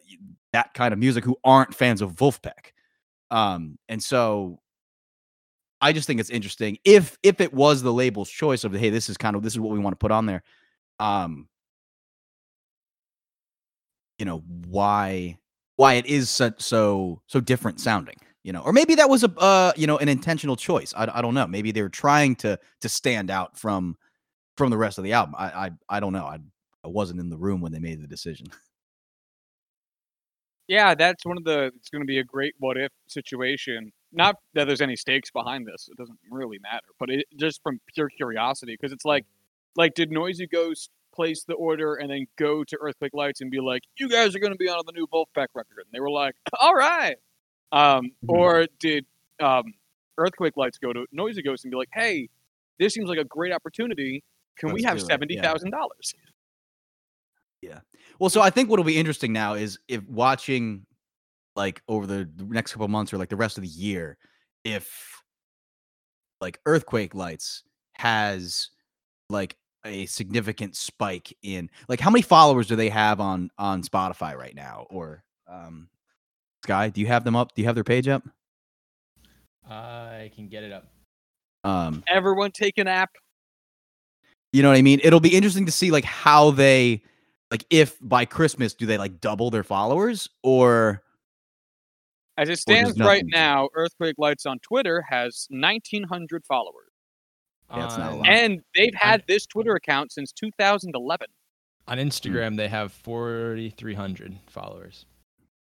that 0.53 0.73
kind 0.73 0.93
of 0.93 0.99
music 0.99 1.23
who 1.23 1.37
aren't 1.43 1.75
fans 1.75 2.01
of 2.01 2.13
Vulfpeck. 2.13 2.73
Um, 3.31 3.77
and 3.87 4.01
so 4.01 4.59
I 5.81 5.93
just 5.93 6.07
think 6.07 6.19
it's 6.19 6.29
interesting. 6.29 6.77
If 6.83 7.17
if 7.23 7.41
it 7.41 7.53
was 7.53 7.81
the 7.81 7.93
label's 7.93 8.29
choice 8.29 8.63
of 8.63 8.73
hey, 8.73 8.89
this 8.89 9.09
is 9.09 9.17
kind 9.17 9.35
of 9.35 9.43
this 9.43 9.53
is 9.53 9.59
what 9.59 9.71
we 9.71 9.79
want 9.79 9.93
to 9.93 9.97
put 10.03 10.11
on 10.11 10.25
there. 10.25 10.43
Um, 10.99 11.47
you 14.17 14.25
know 14.25 14.43
why 14.67 15.37
why 15.77 15.93
it 15.93 16.05
is 16.05 16.29
so 16.29 16.51
so, 16.57 17.21
so 17.27 17.39
different 17.39 17.79
sounding 17.79 18.17
you 18.43 18.53
know? 18.53 18.61
Or 18.61 18.73
maybe 18.73 18.95
that 18.95 19.09
was 19.09 19.23
a 19.23 19.31
uh 19.37 19.73
you 19.75 19.87
know 19.87 19.97
an 19.97 20.09
intentional 20.09 20.55
choice. 20.55 20.93
I, 20.95 21.07
I 21.13 21.21
don't 21.21 21.33
know. 21.33 21.47
Maybe 21.47 21.71
they 21.71 21.81
were 21.81 21.89
trying 21.89 22.35
to 22.37 22.59
to 22.81 22.89
stand 22.89 23.29
out 23.29 23.57
from 23.57 23.97
from 24.57 24.69
the 24.69 24.77
rest 24.77 24.97
of 24.97 25.03
the 25.03 25.13
album. 25.13 25.35
I 25.37 25.45
i, 25.45 25.71
I 25.89 25.99
don't 25.99 26.13
know. 26.13 26.25
I, 26.25 26.39
I 26.83 26.87
wasn't 26.87 27.19
in 27.19 27.29
the 27.29 27.37
room 27.37 27.61
when 27.61 27.71
they 27.71 27.79
made 27.79 28.01
the 28.01 28.07
decision 28.07 28.47
Yeah, 30.67 30.93
that's 30.93 31.25
one 31.25 31.35
of 31.37 31.43
the. 31.45 31.71
It's 31.77 31.89
going 31.89 32.03
to 32.03 32.07
be 32.07 32.19
a 32.19 32.23
great 32.23 32.53
what 32.59 32.77
if 32.77 32.91
situation. 33.07 33.91
Not 34.11 34.35
that 34.53 34.65
there's 34.67 34.81
any 34.81 34.95
stakes 34.95 35.31
behind 35.31 35.65
this. 35.65 35.89
It 35.91 35.97
doesn't 35.97 36.19
really 36.29 36.59
matter. 36.59 36.85
But 36.99 37.09
it 37.09 37.25
just 37.37 37.61
from 37.63 37.79
pure 37.95 38.07
curiosity, 38.09 38.77
because 38.79 38.91
it's 38.91 39.03
like, 39.05 39.25
like 39.75 39.95
did 39.95 40.11
Noisy 40.11 40.45
Ghost 40.45 40.91
place 41.13 41.43
the 41.43 41.55
order 41.55 41.95
and 41.95 42.09
then 42.11 42.27
go 42.37 42.63
to 42.63 42.77
Earthquake 42.79 43.15
Lights 43.15 43.41
and 43.41 43.49
be 43.49 43.59
like, 43.59 43.81
"You 43.97 44.09
guys 44.09 44.35
are 44.35 44.39
going 44.39 44.51
to 44.53 44.57
be 44.57 44.69
on 44.69 44.83
the 44.85 44.91
new 44.91 45.07
Vulfpeck 45.07 45.47
record," 45.55 45.77
and 45.77 45.87
they 45.91 45.99
were 45.99 46.11
like, 46.11 46.35
"All 46.59 46.75
right." 46.75 47.17
Um, 47.71 48.11
Mhm. 48.23 48.29
or 48.29 48.67
did 48.79 49.07
um, 49.39 49.73
Earthquake 50.19 50.55
Lights 50.55 50.77
go 50.77 50.93
to 50.93 51.07
Noisy 51.11 51.41
Ghost 51.41 51.65
and 51.65 51.71
be 51.71 51.77
like, 51.77 51.89
"Hey, 51.93 52.29
this 52.77 52.93
seems 52.93 53.09
like 53.09 53.17
a 53.19 53.25
great 53.25 53.53
opportunity. 53.53 54.23
Can 54.57 54.71
we 54.71 54.81
Let's 54.81 54.85
have 54.85 54.97
do 54.99 55.03
it." 55.03 55.07
seventy 55.07 55.33
Yeah. 55.33 55.41
thousand 55.41 55.71
dollars?" 57.63 57.81
well 58.19 58.29
so 58.29 58.41
i 58.41 58.49
think 58.49 58.69
what'll 58.69 58.85
be 58.85 58.97
interesting 58.97 59.33
now 59.33 59.53
is 59.53 59.79
if 59.87 60.03
watching 60.07 60.85
like 61.55 61.81
over 61.87 62.05
the 62.05 62.29
the 62.35 62.43
next 62.45 62.73
couple 62.73 62.87
months 62.87 63.13
or 63.13 63.17
like 63.17 63.29
the 63.29 63.35
rest 63.35 63.57
of 63.57 63.63
the 63.63 63.69
year 63.69 64.17
if 64.63 65.21
like 66.41 66.59
earthquake 66.65 67.13
lights 67.15 67.63
has 67.93 68.69
like 69.29 69.57
a 69.85 70.05
significant 70.07 70.75
spike 70.75 71.35
in 71.41 71.69
like 71.87 71.99
how 71.99 72.09
many 72.09 72.21
followers 72.21 72.67
do 72.67 72.75
they 72.75 72.89
have 72.89 73.19
on 73.19 73.49
on 73.57 73.81
spotify 73.81 74.35
right 74.35 74.55
now 74.55 74.85
or 74.89 75.23
um 75.47 75.89
sky 76.63 76.89
do 76.89 76.99
you 77.01 77.07
have 77.07 77.23
them 77.23 77.35
up 77.35 77.53
do 77.55 77.61
you 77.61 77.67
have 77.67 77.75
their 77.75 77.83
page 77.83 78.07
up 78.07 78.23
I 79.71 80.31
can 80.35 80.47
get 80.47 80.63
it 80.63 80.71
up. 80.71 80.87
um 81.63 82.03
Everyone 82.07 82.51
take 82.51 82.77
an 82.79 82.87
app. 82.87 83.11
you 84.51 84.63
know 84.63 84.69
what 84.69 84.77
i 84.77 84.81
mean 84.81 84.99
it'll 85.03 85.19
be 85.19 85.35
interesting 85.35 85.65
to 85.65 85.71
see 85.71 85.91
like 85.91 86.05
how 86.05 86.51
they 86.51 87.03
like 87.51 87.65
if 87.69 87.97
by 88.01 88.25
christmas 88.25 88.73
do 88.73 88.85
they 88.85 88.97
like 88.97 89.19
double 89.21 89.49
their 89.49 89.63
followers 89.63 90.29
or 90.43 91.01
As 92.37 92.47
it 92.49 92.57
stands 92.59 92.97
right 92.99 93.25
now, 93.25 93.67
Earthquake 93.75 94.15
Lights 94.17 94.45
on 94.45 94.59
Twitter 94.59 95.03
has 95.09 95.45
1,900 95.49 96.45
followers. 96.45 96.89
Yeah, 97.75 97.85
it's 97.85 97.97
not 97.97 98.13
a 98.13 98.15
lot. 98.15 98.27
And 98.27 98.61
they've 98.75 98.93
had 98.95 99.23
this 99.27 99.45
Twitter 99.45 99.75
account 99.75 100.11
since 100.11 100.31
2011. 100.31 101.27
On 101.87 101.97
Instagram, 101.97 102.55
they 102.55 102.67
have 102.67 102.93
4,300 102.93 104.37
followers. 104.47 105.05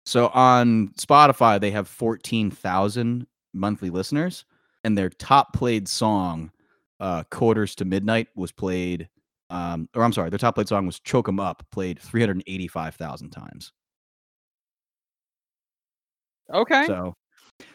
So 0.05 0.27
on 0.29 0.89
Spotify, 0.99 1.59
they 1.59 1.71
have 1.71 1.87
14,000 1.87 3.27
monthly 3.53 3.89
listeners, 3.89 4.45
and 4.83 4.97
their 4.97 5.09
top 5.09 5.53
played 5.53 5.87
song, 5.87 6.51
uh, 6.99 7.23
Quarters 7.31 7.75
to 7.75 7.85
Midnight, 7.85 8.27
was 8.35 8.51
played, 8.51 9.09
um, 9.49 9.87
or 9.95 10.03
I'm 10.03 10.13
sorry, 10.13 10.29
their 10.29 10.39
top 10.39 10.55
played 10.55 10.67
song 10.67 10.85
was 10.85 10.99
Choke 10.99 11.27
'em 11.29 11.39
Up, 11.39 11.65
played 11.71 11.99
385,000 11.99 13.29
times. 13.29 13.71
Okay. 16.53 16.85
So, 16.85 17.13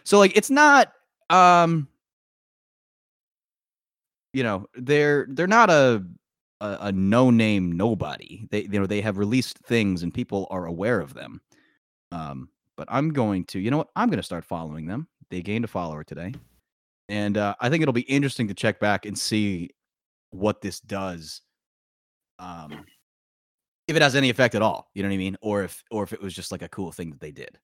so 0.05 0.19
like 0.19 0.37
it's 0.37 0.51
not, 0.51 0.93
um, 1.31 1.89
you 4.33 4.43
know, 4.43 4.67
they're 4.75 5.27
they're 5.31 5.47
not 5.47 5.71
a 5.71 6.05
a, 6.61 6.79
a 6.83 6.93
no 6.93 7.31
name 7.31 7.73
nobody. 7.73 8.47
They 8.51 8.63
you 8.63 8.81
know 8.81 8.87
they 8.87 9.01
have 9.01 9.19
released 9.19 9.59
things 9.59 10.03
and 10.03 10.13
people 10.15 10.47
are 10.51 10.67
aware 10.67 11.01
of 11.01 11.15
them. 11.15 11.41
Um, 12.13 12.49
but 12.77 12.89
I'm 12.91 13.11
going 13.11 13.45
to, 13.47 13.59
you 13.61 13.71
know 13.71 13.79
what? 13.79 13.91
I'm 13.97 14.09
going 14.09 14.19
to 14.19 14.23
start 14.23 14.45
following 14.45 14.87
them. 14.87 15.09
They 15.31 15.43
gained 15.43 15.65
a 15.65 15.69
follower 15.69 16.05
today, 16.05 16.35
and 17.09 17.39
uh, 17.39 17.55
I 17.61 17.71
think 17.71 17.83
it'll 17.83 17.93
be 17.93 18.03
interesting 18.03 18.49
to 18.49 18.55
check 18.55 18.81
back 18.81 19.07
and 19.07 19.19
see 19.19 19.71
what 20.31 20.61
this 20.61 20.81
does. 20.81 21.43
Um, 22.43 22.85
if 23.87 23.95
it 23.95 24.03
has 24.03 24.17
any 24.17 24.31
effect 24.31 24.55
at 24.55 24.63
all, 24.63 24.91
you 24.95 25.03
know 25.03 25.09
what 25.09 25.15
I 25.15 25.19
mean, 25.19 25.37
or 25.41 25.63
if 25.63 25.83
or 25.91 26.03
if 26.03 26.13
it 26.13 26.21
was 26.21 26.35
just 26.35 26.51
like 26.51 26.63
a 26.63 26.69
cool 26.69 26.91
thing 26.91 27.11
that 27.11 27.21
they 27.21 27.31
did. 27.31 27.59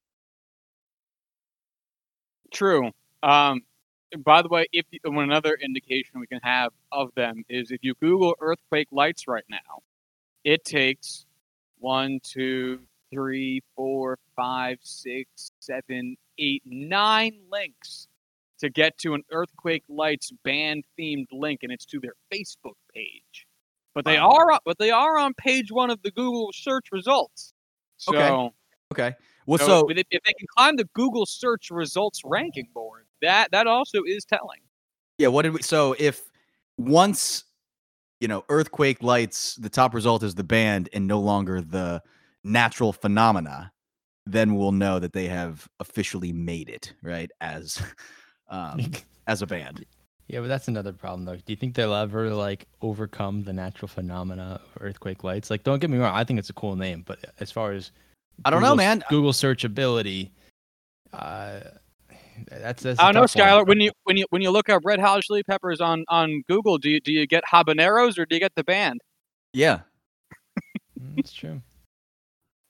True. 2.52 2.90
Um, 3.22 3.62
by 4.24 4.40
the 4.42 4.48
way, 4.48 4.66
if 4.72 4.86
one 5.04 5.24
another 5.24 5.58
indication 5.60 6.20
we 6.20 6.26
can 6.26 6.40
have 6.42 6.70
of 6.92 7.10
them 7.16 7.44
is 7.48 7.72
if 7.72 7.80
you 7.82 7.94
Google 8.00 8.34
earthquake 8.40 8.88
lights 8.92 9.26
right 9.26 9.44
now, 9.50 9.82
it 10.44 10.64
takes 10.64 11.26
one, 11.80 12.20
two, 12.22 12.80
three, 13.10 13.62
four, 13.74 14.16
five, 14.36 14.78
six, 14.82 15.50
seven, 15.58 16.16
eight, 16.38 16.62
nine 16.64 17.40
links 17.50 18.06
to 18.60 18.70
get 18.70 18.96
to 18.98 19.14
an 19.14 19.24
earthquake 19.32 19.84
lights 19.88 20.32
band 20.44 20.84
themed 20.98 21.26
link, 21.32 21.60
and 21.62 21.72
it's 21.72 21.84
to 21.86 22.00
their 22.00 22.14
Facebook 22.32 22.76
page. 22.94 23.47
But 23.98 24.04
they 24.04 24.16
Wow. 24.16 24.30
are, 24.30 24.52
on- 24.52 24.60
but 24.64 24.78
they 24.78 24.92
are 24.92 25.18
on 25.18 25.34
page 25.34 25.72
one 25.72 25.90
of 25.90 26.00
the 26.02 26.12
Google 26.12 26.52
search 26.54 26.86
results. 26.92 27.52
So, 27.96 28.14
Okay. 28.14 28.52
Okay. 28.92 29.16
Well, 29.44 29.58
so, 29.58 29.66
so 29.66 29.90
if, 29.90 29.98
if 30.08 30.22
they 30.22 30.32
can 30.38 30.46
climb 30.56 30.76
the 30.76 30.84
Google 30.94 31.26
search 31.26 31.68
results 31.72 32.20
ranking 32.24 32.68
board, 32.72 33.06
that 33.22 33.50
that 33.50 33.66
also 33.66 34.04
is 34.06 34.24
telling. 34.24 34.60
Yeah, 35.18 35.28
what 35.28 35.42
did 35.42 35.52
we 35.54 35.62
so 35.62 35.96
if 35.98 36.30
once 36.76 37.42
you 38.20 38.28
know 38.28 38.44
earthquake 38.48 39.02
lights 39.02 39.56
the 39.56 39.68
top 39.68 39.94
result 39.94 40.22
is 40.22 40.36
the 40.36 40.44
band 40.44 40.88
and 40.92 41.08
no 41.08 41.18
longer 41.18 41.60
the 41.60 42.00
natural 42.44 42.92
phenomena, 42.92 43.72
then 44.26 44.54
we'll 44.54 44.70
know 44.70 45.00
that 45.00 45.12
they 45.12 45.26
have 45.26 45.66
officially 45.80 46.32
made 46.32 46.68
it, 46.68 46.94
right? 47.02 47.32
As 47.40 47.82
um 48.48 48.92
as 49.26 49.42
a 49.42 49.46
band. 49.46 49.84
Yeah, 50.28 50.40
but 50.40 50.48
that's 50.48 50.68
another 50.68 50.92
problem 50.92 51.24
though. 51.24 51.36
Do 51.36 51.42
you 51.46 51.56
think 51.56 51.74
they'll 51.74 51.94
ever 51.94 52.30
like 52.30 52.66
overcome 52.82 53.44
the 53.44 53.52
natural 53.52 53.88
phenomena 53.88 54.60
of 54.62 54.82
earthquake 54.82 55.24
lights? 55.24 55.50
Like, 55.50 55.62
don't 55.64 55.78
get 55.78 55.88
me 55.88 55.96
wrong, 55.98 56.14
I 56.14 56.22
think 56.24 56.38
it's 56.38 56.50
a 56.50 56.54
cool 56.54 56.76
name, 56.76 57.02
but 57.06 57.18
as 57.40 57.50
far 57.50 57.72
as 57.72 57.92
I 58.44 58.50
don't 58.50 58.62
know, 58.62 58.76
man. 58.76 59.02
Google 59.08 59.32
searchability, 59.32 60.30
Uh, 61.12 61.60
that's, 62.50 62.82
that's 62.82 63.00
I 63.00 63.10
a 63.10 63.12
don't 63.12 63.22
know. 63.22 63.26
Skylar. 63.26 63.66
When 63.66 63.80
you 63.80 63.90
when 64.04 64.16
you 64.16 64.26
when 64.30 64.42
you 64.42 64.50
look 64.50 64.68
up 64.68 64.82
Red 64.84 65.00
Hot 65.00 65.22
Chili 65.22 65.42
Peppers 65.42 65.80
on 65.80 66.04
on 66.08 66.42
Google, 66.46 66.78
do 66.78 66.90
you 66.90 67.00
do 67.00 67.10
you 67.12 67.26
get 67.26 67.42
habaneros 67.44 68.18
or 68.18 68.26
do 68.26 68.36
you 68.36 68.40
get 68.40 68.54
the 68.54 68.62
band? 68.64 69.00
Yeah, 69.54 69.80
Mm, 71.00 71.16
That's 71.16 71.32
true. 71.32 71.60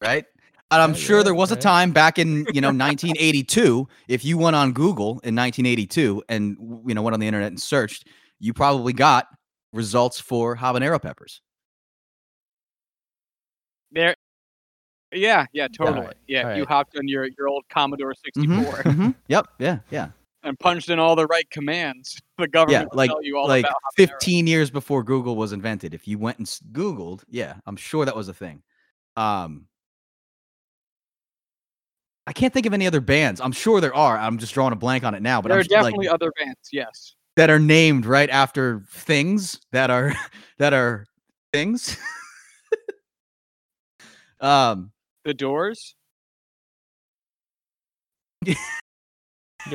right. 0.01 0.25
And 0.71 0.83
I'm 0.83 0.91
Yeah, 0.91 0.97
sure 0.97 1.17
yeah, 1.19 1.23
there 1.25 1.35
was 1.35 1.51
a 1.51 1.57
time 1.57 1.93
back 1.93 2.19
in 2.19 2.47
you 2.53 2.61
know 2.61 2.69
1982. 2.73 3.89
If 4.09 4.25
you 4.25 4.37
went 4.37 4.55
on 4.57 4.73
Google 4.73 5.13
in 5.25 5.35
1982 5.35 6.23
and 6.29 6.57
you 6.87 6.95
know 6.95 7.03
went 7.03 7.15
on 7.15 7.21
the 7.21 7.27
internet 7.27 7.49
and 7.49 7.61
searched, 7.61 8.07
you 8.39 8.53
probably 8.53 8.93
got 8.93 9.29
results 9.73 10.21
for 10.21 10.57
habanero 10.57 11.01
peppers. 11.01 11.41
There. 13.93 14.15
Yeah, 15.11 15.47
yeah, 15.55 15.69
totally. 15.69 16.01
Alright, 16.01 16.17
Yeah, 16.27 16.41
you 16.43 16.45
alright. 16.65 16.69
hopped 16.69 16.99
on 16.99 17.09
your 17.09 17.27
your 17.39 17.49
old 17.49 17.65
Commodore 17.71 18.13
64 18.23 18.83
Mhm, 18.85 18.85
mhm. 18.85 19.15
Yep. 19.29 19.49
Yeah. 19.59 19.79
Yeah. 19.91 20.11
and 20.43 20.59
punched 20.59 20.91
in 20.91 20.99
all 20.99 21.17
the 21.17 21.27
right 21.27 21.49
commands. 21.51 22.21
The 22.37 22.47
government 22.47 22.91
Yeah. 22.93 22.97
Like 22.97 23.11
tell 23.11 23.23
you 23.23 23.39
all 23.39 23.49
like 23.49 23.65
about 23.65 23.77
15 23.97 24.47
years 24.47 24.71
before 24.71 25.03
Google 25.03 25.35
was 25.35 25.53
invented. 25.53 25.95
If 25.95 26.07
you 26.07 26.19
went 26.19 26.39
and 26.39 26.47
Googled, 26.73 27.25
yeah, 27.29 27.55
I'm 27.67 27.77
sure 27.77 28.05
that 28.05 28.15
was 28.15 28.29
a 28.29 28.35
thing. 28.35 28.63
Um, 29.17 29.67
I 32.29 32.33
can't 32.35 32.53
think 32.53 32.67
of 32.67 32.75
any 32.75 32.87
other 32.87 33.01
bands. 33.01 33.41
I'm 33.41 33.53
sure 33.53 33.81
there 33.81 33.95
are. 33.95 34.19
I'm 34.19 34.37
just 34.37 34.53
drawing 34.53 34.75
a 34.75 34.77
blank 34.77 35.03
on 35.03 35.15
it 35.15 35.23
now. 35.23 35.41
But 35.41 35.49
There 35.49 35.57
I'm 35.57 35.61
are 35.61 35.65
s- 35.65 35.71
like, 35.71 35.83
definitely 35.95 36.09
other 36.09 36.31
bands. 36.39 36.69
Yes. 36.71 37.15
that 37.37 37.49
are 37.49 37.59
named 37.59 38.05
right 38.05 38.29
after 38.29 38.83
things 38.93 39.59
that 39.73 39.89
are 39.91 40.13
that 40.59 40.75
are 40.75 41.07
things. 41.55 41.97
um, 44.41 44.93
The 45.25 45.33
Doors. 45.33 45.95
Yeah, 48.45 48.55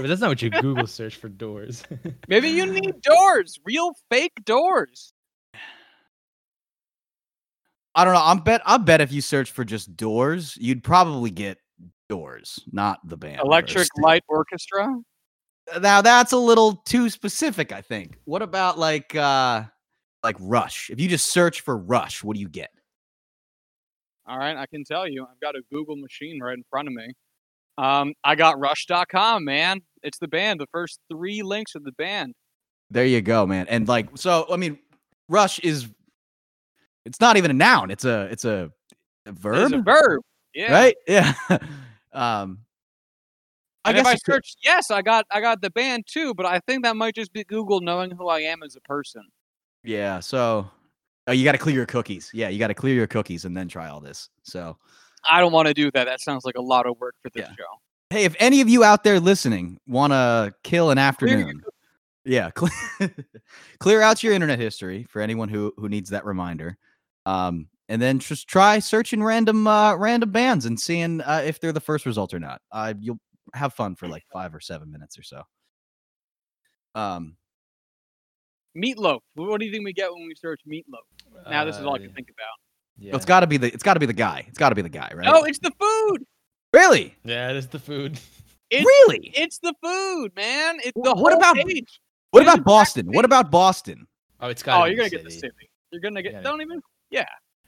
but 0.02 0.08
that's 0.08 0.22
not 0.22 0.30
what 0.30 0.42
you 0.42 0.50
Google 0.50 0.88
search 0.88 1.16
for 1.18 1.30
doors. 1.30 1.84
Maybe 2.28 2.50
you 2.50 2.66
need 2.66 3.02
doors, 3.02 3.60
real 3.66 3.94
fake 4.10 4.46
doors. 4.46 5.12
I 7.96 8.06
don't 8.06 8.14
know. 8.14 8.22
I'm 8.24 8.40
bet. 8.40 8.62
I 8.66 8.78
bet 8.78 9.02
if 9.02 9.12
you 9.12 9.22
search 9.22 9.52
for 9.52 9.64
just 9.66 9.96
Doors, 9.98 10.58
you'd 10.60 10.84
probably 10.84 11.30
get 11.32 11.58
Doors, 12.10 12.64
not 12.72 13.00
the 13.08 13.18
band. 13.18 13.42
Electric. 13.44 13.88
Light 13.98 14.24
Orchestra. 14.28 14.96
Now 15.82 16.02
that's 16.02 16.34
a 16.34 16.38
little 16.38 16.76
too 16.86 17.10
specific. 17.10 17.72
I 17.72 17.82
think. 17.82 18.18
What 18.26 18.42
about 18.42 18.78
like 18.78 19.16
uh 19.16 19.64
like 20.24 20.36
Rush? 20.40 20.90
If 20.90 21.00
you 21.00 21.08
just 21.08 21.32
search 21.32 21.62
for 21.62 21.78
Rush, 21.78 22.24
what 22.24 22.36
do 22.36 22.42
you 22.42 22.50
get? 22.50 22.70
All 24.26 24.38
right, 24.38 24.56
I 24.56 24.66
can 24.68 24.84
tell 24.84 25.08
you. 25.08 25.24
I've 25.24 25.40
got 25.42 25.56
a 25.56 25.62
Google 25.72 25.98
machine 25.98 26.42
right 26.42 26.54
in 26.54 26.64
front 26.70 26.88
of 26.88 26.94
me. 26.94 27.14
Um, 27.78 28.14
I 28.24 28.36
got 28.36 28.60
Rush.com, 28.60 29.44
man. 29.44 29.82
It's 30.02 30.18
the 30.20 30.28
band. 30.28 30.60
The 30.60 30.68
first 30.72 31.00
three 31.12 31.42
links 31.42 31.76
of 31.76 31.84
the 31.84 31.92
band. 31.94 32.34
There 32.90 33.06
you 33.06 33.22
go, 33.22 33.46
man. 33.46 33.68
And 33.68 33.88
like, 33.88 34.10
so 34.16 34.46
I 34.52 34.58
mean, 34.58 34.80
Rush 35.30 35.60
is. 35.60 35.88
It's 37.06 37.20
not 37.20 37.36
even 37.36 37.52
a 37.52 37.54
noun. 37.54 37.92
It's 37.92 38.06
a. 38.06 38.28
It's 38.32 38.46
a, 38.46 38.72
a 39.26 39.32
verb. 39.32 39.72
It's 39.72 39.74
a 39.74 39.82
verb. 39.82 40.22
Yeah. 40.54 40.72
right? 40.72 40.96
Yeah. 41.08 41.34
um, 42.14 42.60
I 43.86 43.92
guess 43.94 44.02
if 44.02 44.08
I 44.08 44.16
searched, 44.16 44.26
could- 44.58 44.66
yes, 44.66 44.92
I 44.92 45.02
got 45.02 45.26
I 45.32 45.42
got 45.42 45.62
the 45.62 45.70
band 45.70 46.06
too, 46.08 46.34
but 46.34 46.46
I 46.46 46.60
think 46.68 46.84
that 46.84 46.96
might 46.96 47.16
just 47.16 47.34
be 47.34 47.44
Google 47.44 47.82
knowing 47.82 48.12
who 48.12 48.28
I 48.30 48.40
am 48.40 48.64
as 48.64 48.76
a 48.76 48.82
person. 48.82 49.24
yeah. 49.84 50.20
So, 50.22 50.70
oh, 51.28 51.32
you 51.34 51.44
got 51.44 51.52
to 51.54 51.58
clear 51.58 51.76
your 51.76 51.86
cookies. 51.86 52.32
Yeah, 52.34 52.50
you 52.50 52.60
got 52.60 52.68
to 52.68 52.74
clear 52.74 52.96
your 52.96 53.08
cookies 53.08 53.44
and 53.46 53.56
then 53.58 53.68
try 53.68 53.90
all 53.90 54.00
this. 54.00 54.30
So, 54.44 54.78
I 55.30 55.40
don't 55.42 55.52
want 55.52 55.68
to 55.68 55.74
do 55.74 55.92
that. 55.92 56.06
That 56.06 56.22
sounds 56.22 56.46
like 56.46 56.56
a 56.56 56.62
lot 56.62 56.86
of 56.86 56.98
work 57.00 57.16
for 57.22 57.30
this 57.32 57.46
Yeah. 57.48 57.56
show. 57.56 57.66
hey, 58.10 58.24
if 58.26 58.36
any 58.40 58.62
of 58.62 58.70
you 58.70 58.84
out 58.84 59.04
there 59.04 59.20
listening 59.20 59.78
want 59.88 60.14
to 60.14 60.54
kill 60.64 60.92
an 60.92 60.98
afternoon, 60.98 61.64
yeah, 62.26 62.52
clear, 62.52 62.72
clear 63.80 64.02
out 64.02 64.24
your 64.24 64.32
internet 64.34 64.60
history 64.60 65.04
for 65.10 65.22
anyone 65.22 65.50
who 65.50 65.74
who 65.78 65.90
needs 65.90 66.10
that 66.12 66.24
reminder. 66.26 66.78
Um, 67.26 67.68
and 67.94 68.02
then 68.02 68.18
just 68.18 68.48
try 68.48 68.80
searching 68.80 69.22
random 69.24 69.68
uh, 69.68 69.96
random 69.96 70.32
bands 70.32 70.66
and 70.66 70.80
seeing 70.80 71.22
uh, 71.22 71.44
if 71.46 71.60
they're 71.60 71.72
the 71.72 71.80
first 71.80 72.08
result 72.08 72.34
or 72.34 72.40
not. 72.40 72.60
Uh, 72.72 72.96
you'll 73.00 73.20
have 73.54 73.74
fun 73.76 73.94
for 73.96 74.08
like 74.08 74.24
five 74.34 74.56
or 74.56 74.60
seven 74.60 74.92
minutes 74.92 75.18
or 75.20 75.22
so. 75.24 75.44
Um, 76.96 77.38
Meatloaf. 78.76 79.20
What 79.36 79.60
do 79.60 79.66
you 79.68 79.72
think 79.72 79.86
we 79.86 79.94
get 79.94 80.12
when 80.12 80.26
we 80.28 80.34
search 80.36 80.62
meatloaf? 80.68 81.06
Now 81.50 81.64
this 81.66 81.78
is 81.78 81.86
all 81.86 81.94
I 81.94 81.98
Uh, 81.98 82.00
can 82.00 82.14
think 82.14 82.30
about. 82.30 82.48
Yeah. 82.98 83.16
it's 83.16 83.26
got 83.26 83.42
to 83.42 83.48
be 83.48 83.58
the 83.58 83.72
it's 83.72 83.84
got 83.84 83.94
to 83.96 84.00
be 84.00 84.06
the 84.08 84.14
guy. 84.14 84.46
It's 84.48 84.58
got 84.58 84.70
to 84.70 84.76
be 84.76 84.82
the 84.82 84.90
guy, 84.90 85.12
right? 85.16 85.28
Oh, 85.30 85.44
it's 85.44 85.60
the 85.60 85.72
food. 85.80 86.26
really, 86.74 87.16
yeah, 87.24 87.52
it 87.52 87.56
is 87.58 87.68
the 87.68 87.80
food. 87.80 88.20
It's, 88.72 88.84
really. 88.86 89.32
It's 89.36 89.60
the 89.60 89.74
food, 89.84 90.36
man. 90.36 90.78
It's 90.80 90.94
the 90.96 91.02
what 91.14 91.18
whole 91.18 91.34
about- 91.38 91.56
page. 91.58 92.00
What 92.32 92.42
It 92.42 92.48
is 92.48 92.54
about 92.56 92.66
Boston? 92.66 93.06
What 93.12 93.26
about 93.26 93.52
Boston? 93.52 94.08
Oh, 94.40 94.48
it's 94.50 94.64
got. 94.64 94.82
Oh, 94.82 94.86
you're 94.86 94.98
gonna 94.98 95.10
get 95.12 95.24
the 95.24 95.30
city. 95.30 95.42
city. 95.60 95.70
You're 95.92 96.02
gonna 96.02 96.24
get. 96.24 96.34
Yeah. 96.34 96.42
Don't 96.42 96.62
even. 96.62 96.82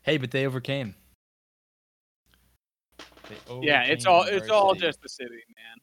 Hey, 0.06 0.18
but 0.18 0.30
they 0.30 0.46
overcame. 0.46 0.94
They 3.28 3.38
Yeah, 3.64 3.82
it's 3.86 4.06
all. 4.06 4.22
It's 4.22 4.52
all 4.52 4.74
adversity. 4.74 4.86
just 4.86 5.02
the 5.02 5.10
city, 5.10 5.44
man. 5.56 5.78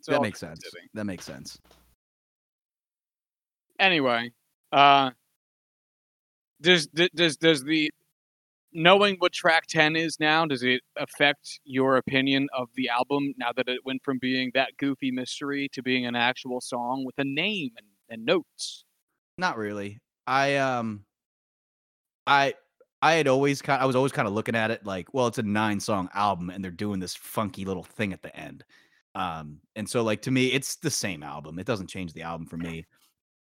It's 0.00 0.08
That 0.08 0.20
makes 0.20 0.40
sense. 0.40 0.64
city. 0.64 0.88
That 0.94 1.04
makes 1.04 1.24
sense. 1.24 1.56
Anyway, 3.78 4.32
uh, 4.72 5.10
does 6.60 6.88
does 7.14 7.36
does 7.36 7.62
the 7.62 7.92
knowing 8.72 9.14
what 9.20 9.32
track 9.32 9.68
ten 9.68 9.94
is 9.94 10.18
now 10.18 10.44
does 10.44 10.64
it 10.64 10.80
affect 10.96 11.60
your 11.62 11.98
opinion 11.98 12.48
of 12.52 12.70
the 12.74 12.88
album 12.88 13.32
now 13.38 13.52
that 13.52 13.68
it 13.68 13.78
went 13.84 14.02
from 14.04 14.18
being 14.18 14.50
that 14.54 14.70
goofy 14.78 15.12
mystery 15.12 15.68
to 15.72 15.84
being 15.84 16.04
an 16.04 16.16
actual 16.16 16.60
song 16.60 17.04
with 17.04 17.14
a 17.18 17.24
name 17.24 17.70
and, 17.76 17.86
and 18.10 18.26
notes? 18.26 18.84
Not 19.38 19.56
really. 19.56 20.00
I 20.26 20.56
um 20.56 21.04
I 22.26 22.54
I 23.00 23.12
had 23.14 23.28
always 23.28 23.62
kind 23.62 23.80
I 23.80 23.86
was 23.86 23.96
always 23.96 24.12
kind 24.12 24.26
of 24.26 24.34
looking 24.34 24.56
at 24.56 24.70
it 24.70 24.84
like, 24.84 25.12
well, 25.14 25.26
it's 25.26 25.38
a 25.38 25.42
nine 25.42 25.80
song 25.80 26.08
album 26.14 26.50
and 26.50 26.62
they're 26.62 26.70
doing 26.70 27.00
this 27.00 27.14
funky 27.14 27.64
little 27.64 27.84
thing 27.84 28.12
at 28.12 28.22
the 28.22 28.34
end. 28.36 28.64
Um 29.14 29.60
and 29.76 29.88
so 29.88 30.02
like 30.02 30.22
to 30.22 30.30
me 30.30 30.48
it's 30.48 30.76
the 30.76 30.90
same 30.90 31.22
album. 31.22 31.58
It 31.58 31.66
doesn't 31.66 31.88
change 31.88 32.12
the 32.12 32.22
album 32.22 32.46
for 32.46 32.56
me. 32.56 32.86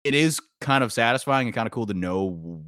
It 0.04 0.14
is 0.14 0.40
kind 0.60 0.84
of 0.84 0.92
satisfying 0.92 1.46
and 1.46 1.54
kind 1.54 1.66
of 1.66 1.72
cool 1.72 1.86
to 1.86 1.94
know 1.94 2.62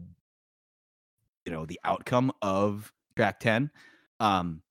you 1.44 1.52
know 1.52 1.66
the 1.66 1.80
outcome 1.84 2.32
of 2.42 2.92
track 3.16 3.40
10. 3.40 3.70
Um 4.18 4.62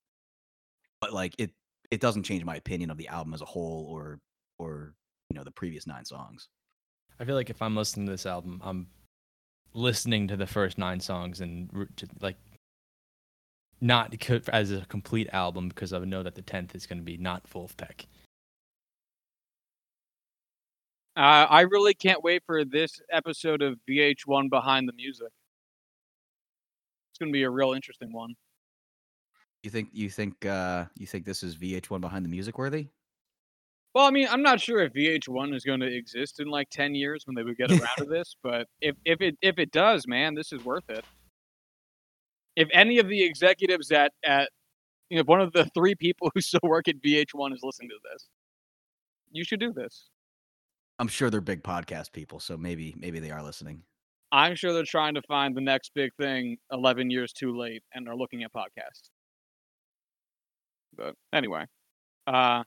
but 1.01 1.13
like 1.13 1.35
it 1.37 1.51
it 1.91 2.01
doesn't 2.01 2.23
change 2.23 2.43
my 2.43 2.55
opinion 2.55 2.91
of 2.91 2.97
the 2.97 3.07
album 3.07 3.33
as 3.33 3.41
a 3.41 3.45
whole 3.45 3.87
or 3.89 4.19
or 4.57 4.93
you 5.29 5.37
know 5.37 5.43
the 5.43 5.51
previous 5.51 5.87
nine 5.87 6.05
songs. 6.05 6.49
I 7.19 7.25
feel 7.25 7.35
like 7.35 7.49
if 7.49 7.61
I'm 7.61 7.75
listening 7.75 8.05
to 8.05 8.11
this 8.11 8.25
album, 8.25 8.61
I'm 8.63 8.87
listening 9.73 10.27
to 10.27 10.37
the 10.37 10.47
first 10.47 10.77
nine 10.77 10.99
songs 10.99 11.41
and 11.41 11.69
like 12.21 12.37
not 13.81 14.13
as 14.49 14.71
a 14.71 14.85
complete 14.87 15.29
album 15.31 15.69
because 15.69 15.93
I 15.93 15.99
know 15.99 16.23
that 16.23 16.35
the 16.35 16.41
tenth 16.41 16.75
is 16.75 16.85
going 16.85 16.99
to 16.99 17.03
be 17.03 17.17
not 17.17 17.47
full 17.47 17.67
Vulfpeck. 17.67 18.05
Uh, 21.15 21.47
I 21.49 21.61
really 21.61 21.93
can't 21.93 22.23
wait 22.23 22.43
for 22.45 22.63
this 22.63 23.01
episode 23.11 23.61
of 23.61 23.77
VH1 23.89 24.49
Behind 24.49 24.87
the 24.87 24.93
Music. 24.93 25.27
It's 27.11 27.19
going 27.19 27.29
to 27.29 27.33
be 27.33 27.43
a 27.43 27.49
real 27.49 27.73
interesting 27.73 28.13
one. 28.13 28.35
You 29.63 29.69
think 29.69 29.89
you 29.91 30.09
think 30.09 30.45
uh 30.45 30.85
you 30.97 31.05
think 31.05 31.25
this 31.25 31.43
is 31.43 31.57
VH1 31.57 31.99
behind 31.99 32.23
the 32.23 32.29
music 32.29 32.57
worthy? 32.57 32.87
Well, 33.95 34.05
I 34.05 34.11
mean, 34.11 34.27
I'm 34.29 34.43
not 34.43 34.61
sure 34.61 34.81
if 34.81 34.93
VH1 34.93 35.55
is 35.55 35.63
going 35.63 35.79
to 35.79 35.87
exist 35.87 36.39
in 36.39 36.47
like 36.47 36.69
10 36.69 36.93
years 36.93 37.23
when 37.25 37.35
they 37.35 37.43
would 37.43 37.57
get 37.57 37.71
around 37.71 37.97
to 37.97 38.05
this, 38.09 38.35
but 38.43 38.67
if, 38.81 38.95
if 39.03 39.19
it 39.21 39.35
if 39.41 39.57
it 39.57 39.71
does, 39.71 40.07
man, 40.07 40.35
this 40.35 40.53
is 40.53 40.63
worth 40.63 40.89
it. 40.89 41.03
If 42.55 42.67
any 42.71 42.99
of 42.99 43.07
the 43.07 43.23
executives 43.23 43.91
at 43.91 44.11
at 44.23 44.49
you 45.09 45.17
know 45.17 45.23
one 45.23 45.41
of 45.41 45.53
the 45.53 45.65
three 45.73 45.95
people 45.95 46.29
who 46.33 46.41
still 46.41 46.59
work 46.63 46.87
at 46.87 47.01
VH1 47.01 47.53
is 47.53 47.61
listening 47.63 47.89
to 47.89 47.99
this, 48.11 48.29
you 49.31 49.43
should 49.43 49.59
do 49.59 49.73
this. 49.73 50.09
I'm 50.99 51.07
sure 51.07 51.29
they're 51.29 51.41
big 51.41 51.63
podcast 51.63 52.11
people, 52.11 52.39
so 52.39 52.57
maybe 52.57 52.93
maybe 52.97 53.19
they 53.19 53.31
are 53.31 53.41
listening. 53.41 53.83
I'm 54.31 54.55
sure 54.55 54.73
they're 54.73 54.83
trying 54.83 55.15
to 55.15 55.21
find 55.23 55.55
the 55.57 55.61
next 55.61 55.91
big 55.95 56.13
thing 56.15 56.57
11 56.71 57.09
years 57.09 57.33
too 57.33 57.57
late 57.57 57.81
and 57.95 58.07
are 58.07 58.15
looking 58.15 58.43
at 58.43 58.53
podcasts. 58.53 59.09
But 60.95 61.15
anyway, 61.33 61.65
uh, 62.27 62.63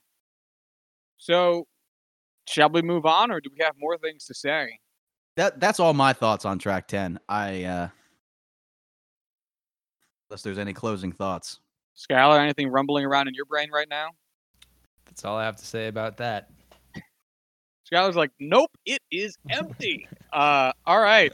so 1.23 1.69
shall 2.49 2.69
we 2.69 2.83
move 2.83 3.07
on 3.07 3.31
or 3.31 3.41
do 3.41 3.49
we 3.57 3.65
have 3.65 3.75
more 3.79 3.97
things 3.97 4.25
to 4.25 4.35
say? 4.35 4.81
That 5.37 5.61
that's 5.61 5.79
all 5.79 5.95
my 5.95 6.13
thoughts 6.13 6.45
on 6.45 6.59
track 6.59 6.89
10. 6.89 7.21
I 7.29 7.63
uh 7.63 7.89
unless 10.29 10.43
there's 10.43 10.59
any 10.59 10.73
closing 10.73 11.13
thoughts. 11.13 11.61
Skylar, 11.97 12.41
anything 12.41 12.71
rumbling 12.71 13.05
around 13.05 13.29
in 13.29 13.35
your 13.35 13.45
brain 13.45 13.71
right 13.71 13.87
now? 13.89 14.09
That's 15.05 15.25
all 15.25 15.37
I 15.37 15.45
have 15.45 15.55
to 15.57 15.65
say 15.65 15.87
about 15.87 16.17
that. 16.17 16.51
Skylar's 17.91 18.17
like, 18.17 18.33
nope, 18.41 18.73
it 18.85 19.01
is 19.13 19.37
empty. 19.49 20.09
uh, 20.33 20.73
all 20.87 21.01
right. 21.01 21.33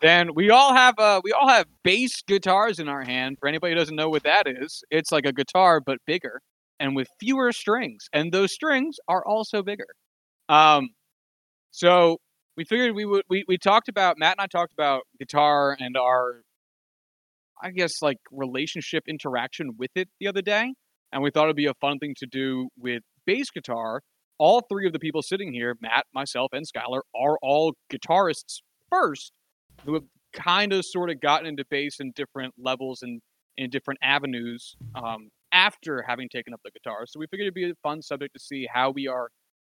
Then 0.00 0.34
we 0.34 0.48
all 0.48 0.72
have 0.72 0.98
uh, 0.98 1.20
we 1.22 1.32
all 1.32 1.48
have 1.48 1.66
bass 1.82 2.22
guitars 2.22 2.78
in 2.78 2.88
our 2.88 3.02
hand. 3.02 3.36
For 3.38 3.48
anybody 3.48 3.74
who 3.74 3.78
doesn't 3.78 3.96
know 3.96 4.08
what 4.08 4.22
that 4.22 4.46
is, 4.46 4.82
it's 4.90 5.12
like 5.12 5.26
a 5.26 5.32
guitar 5.32 5.80
but 5.80 5.98
bigger. 6.06 6.40
And 6.80 6.96
with 6.96 7.08
fewer 7.20 7.52
strings, 7.52 8.08
and 8.12 8.32
those 8.32 8.52
strings 8.52 8.96
are 9.08 9.24
also 9.26 9.62
bigger. 9.62 9.88
Um, 10.48 10.90
so 11.70 12.18
we 12.56 12.64
figured 12.64 12.94
we 12.94 13.04
would 13.04 13.24
we, 13.28 13.44
we 13.48 13.58
talked 13.58 13.88
about 13.88 14.18
Matt 14.18 14.36
and 14.38 14.42
I 14.42 14.46
talked 14.46 14.72
about 14.72 15.02
guitar 15.18 15.76
and 15.78 15.96
our 15.96 16.42
I 17.62 17.70
guess 17.70 18.02
like 18.02 18.18
relationship 18.30 19.04
interaction 19.08 19.72
with 19.78 19.90
it 19.94 20.08
the 20.20 20.28
other 20.28 20.42
day, 20.42 20.74
and 21.12 21.22
we 21.22 21.30
thought 21.30 21.44
it'd 21.44 21.56
be 21.56 21.66
a 21.66 21.74
fun 21.74 21.98
thing 21.98 22.14
to 22.18 22.26
do 22.26 22.68
with 22.78 23.02
bass 23.26 23.50
guitar. 23.50 24.02
All 24.38 24.60
three 24.68 24.86
of 24.86 24.92
the 24.92 24.98
people 24.98 25.22
sitting 25.22 25.52
here, 25.52 25.76
Matt, 25.80 26.04
myself, 26.12 26.50
and 26.52 26.66
Skylar, 26.66 27.00
are 27.14 27.38
all 27.40 27.72
guitarists 27.90 28.60
first, 28.90 29.32
who 29.84 29.94
have 29.94 30.04
kind 30.34 30.74
of 30.74 30.84
sort 30.84 31.08
of 31.08 31.20
gotten 31.20 31.46
into 31.46 31.64
bass 31.70 32.00
in 32.00 32.12
different 32.14 32.52
levels 32.58 33.02
and 33.02 33.22
in 33.56 33.70
different 33.70 33.98
avenues 34.02 34.76
um, 34.94 35.30
after 35.52 36.04
having 36.06 36.28
taken 36.28 36.52
up 36.52 36.60
the 36.64 36.70
guitar. 36.70 37.04
So 37.06 37.18
we 37.20 37.26
figured 37.26 37.46
it'd 37.46 37.54
be 37.54 37.70
a 37.70 37.74
fun 37.82 38.02
subject 38.02 38.34
to 38.34 38.40
see 38.40 38.68
how 38.72 38.90
we 38.90 39.08
are 39.08 39.28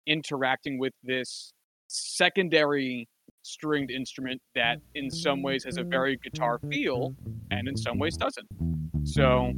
interacting 0.06 0.78
with 0.78 0.92
this 1.02 1.52
secondary 1.88 3.08
stringed 3.42 3.90
instrument 3.90 4.40
that 4.54 4.78
in 4.94 5.10
some 5.10 5.42
ways 5.42 5.64
has 5.64 5.76
a 5.76 5.82
very 5.84 6.18
guitar 6.22 6.60
feel 6.70 7.14
and 7.50 7.68
in 7.68 7.76
some 7.76 7.98
ways 7.98 8.16
doesn't. 8.16 8.46
So 9.04 9.52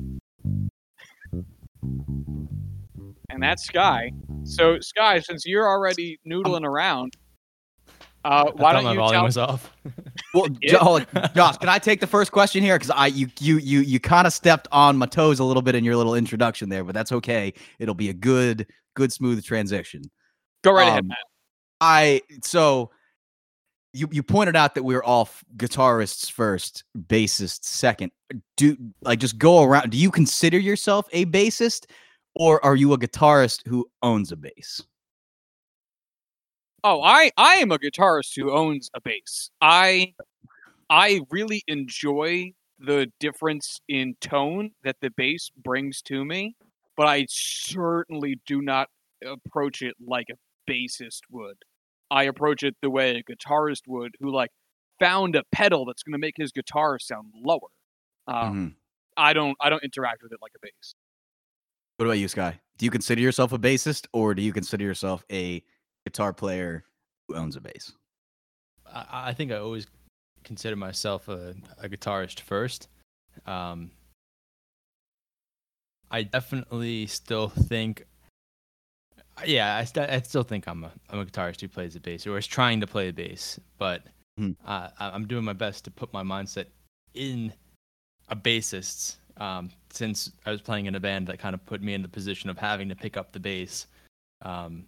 and 3.31 3.43
that's 3.43 3.65
Sky. 3.65 4.11
So 4.45 4.79
Sky, 4.81 5.19
since 5.21 5.45
you're 5.45 5.69
already 5.69 6.19
noodling 6.27 6.65
around, 6.65 7.15
uh, 8.25 8.51
why 8.53 8.71
I 8.71 8.73
don't 8.73 8.85
my 8.85 8.93
you 8.93 8.99
volume 8.99 9.13
tell? 9.19 9.25
was 9.25 9.37
off? 9.39 9.73
Well, 10.35 10.49
Yeah. 10.63 10.73
Jo- 10.73 11.01
Josh, 11.35 11.59
can 11.59 11.69
I 11.69 11.79
take 11.79 12.01
the 12.01 12.07
first 12.07 12.33
question 12.33 12.63
here? 12.63 12.77
Because 12.77 12.91
I 12.91 13.07
you 13.07 13.29
you 13.39 13.59
you 13.59 13.81
you 13.81 14.01
kind 14.01 14.27
of 14.27 14.33
stepped 14.33 14.67
on 14.73 14.97
my 14.97 15.07
toes 15.07 15.39
a 15.39 15.45
little 15.45 15.63
bit 15.63 15.75
in 15.75 15.85
your 15.85 15.97
little 15.97 16.15
introduction 16.15 16.69
there, 16.69 16.83
but 16.85 16.95
that's 16.95 17.13
okay. 17.13 17.53
It'll 17.79 17.95
be 17.95 18.09
a 18.09 18.15
good 18.15 18.67
good 18.95 19.13
smooth 19.13 19.45
transition. 19.45 20.03
Go 20.63 20.73
right 20.73 20.89
ahead, 20.89 21.01
um, 21.01 21.09
Matt. 21.09 21.19
I 21.81 22.23
so 22.43 22.91
you 23.93 24.09
you 24.11 24.23
pointed 24.25 24.57
out 24.57 24.75
that 24.75 24.83
we 24.83 24.95
were 24.95 25.05
all 25.05 25.23
f- 25.23 25.45
guitarists 25.57 26.31
first, 26.31 26.83
bassist 27.07 27.65
second. 27.65 28.11
Do 28.57 28.77
like 29.03 29.21
just 29.21 29.39
go 29.39 29.63
around. 29.63 29.91
Do 29.91 29.99
you 29.99 30.11
consider 30.11 30.59
yourself 30.59 31.07
a 31.13 31.27
bassist, 31.27 31.87
or 32.35 32.65
are 32.65 32.75
you 32.75 32.93
a 32.93 32.99
guitarist 32.99 33.61
who 33.69 33.87
owns 34.03 34.33
a 34.33 34.37
bass? 34.37 34.83
Oh, 36.85 37.03
I 37.03 37.33
I 37.39 37.57
am 37.57 37.73
a 37.73 37.79
guitarist 37.79 38.37
who 38.37 38.53
owns 38.53 38.91
a 38.95 39.01
bass. 39.01 39.51
I 39.63 40.15
I 40.91 41.23
really 41.31 41.63
enjoy 41.69 42.53
the 42.79 43.13
difference 43.21 43.81
in 43.89 44.17
tone 44.21 44.73
that 44.85 44.97
the 45.03 45.11
bass 45.11 45.51
brings 45.57 46.03
to 46.05 46.25
me, 46.25 46.57
but 46.97 47.07
I 47.09 47.27
certainly 47.31 48.41
do 48.47 48.63
not 48.63 48.89
approach 49.25 49.83
it 49.83 49.97
like 50.01 50.29
a 50.31 50.39
bassist 50.71 51.23
would. 51.31 51.59
I 52.11 52.25
approach 52.25 52.63
it 52.65 52.77
the 52.83 52.91
way 52.91 53.17
a 53.17 53.25
guitarist 53.25 53.83
would, 53.89 54.17
who 54.21 54.31
like 54.33 54.51
found 55.01 55.37
a 55.37 55.45
pedal 55.53 55.87
that's 55.87 56.03
going 56.05 56.13
to 56.15 56.19
make 56.19 56.37
his 56.39 56.53
guitar 56.53 56.99
sound 57.01 57.33
lower. 57.37 57.71
Um, 58.29 58.71
Mhm. 58.71 58.77
I 59.17 59.35
don't 59.35 59.57
I 59.61 59.71
don't 59.71 59.85
interact 59.85 60.23
with 60.23 60.33
it 60.33 60.41
like 60.43 60.53
a 60.57 60.61
bass. 60.63 60.95
What 61.97 62.07
about 62.07 62.19
you, 62.19 62.29
Sky? 62.29 62.61
Do 62.77 62.85
you 62.85 62.91
consider 62.91 63.21
yourself 63.21 63.53
a 63.53 63.59
bassist, 63.59 64.07
or 64.13 64.35
do 64.35 64.43
you 64.43 64.53
consider 64.53 64.85
yourself 64.85 65.25
a 65.31 65.63
guitar 66.05 66.33
player 66.33 66.85
who 67.29 67.37
owns 67.37 67.57
a 67.57 67.61
bass? 67.61 67.93
I, 68.93 69.31
I 69.31 69.33
think 69.35 69.53
I 69.53 69.57
always 69.57 69.87
consider 70.45 70.77
myself 70.77 71.29
a, 71.29 71.55
a 71.79 71.89
guitarist 71.89 72.41
first. 72.41 72.89
Um, 73.47 73.91
I 76.11 76.23
definitely 76.23 77.07
still 77.07 77.49
think, 77.49 78.05
yeah, 79.45 79.77
I, 79.77 79.85
st- 79.85 80.11
I 80.11 80.21
still 80.21 80.45
think 80.45 80.69
I'm 80.69 80.85
a 80.85 80.93
I'm 81.11 81.19
a 81.19 81.25
guitarist 81.25 81.61
who 81.61 81.69
plays 81.69 81.95
the 81.95 82.01
bass 82.01 82.27
or 82.27 82.39
is 82.39 82.47
trying 82.47 82.81
to 82.81 82.87
play 82.87 83.07
the 83.07 83.13
bass, 83.13 83.59
but 83.79 84.03
uh, 84.67 84.89
I- 84.99 85.11
I'm 85.11 85.27
doing 85.27 85.45
my 85.45 85.53
best 85.55 85.85
to 85.85 85.91
put 85.91 86.13
my 86.13 86.23
mindset 86.23 86.67
in 87.15 87.53
a 88.29 88.37
bassist. 88.37 89.17
Um, 89.37 89.71
since 89.91 90.31
I 90.47 90.53
was 90.53 90.61
playing 90.61 90.87
in 90.87 90.95
a 90.95 91.01
band 91.01 91.27
that 91.27 91.41
kind 91.41 91.55
of 91.55 91.67
put 91.67 91.83
me 91.83 91.95
in 91.95 92.03
the 92.03 92.09
position 92.09 92.49
of 92.51 92.57
having 92.59 92.89
to 92.89 92.95
pick 92.95 93.17
up 93.17 93.33
the 93.33 93.41
bass. 93.41 93.89
Um, 94.43 94.85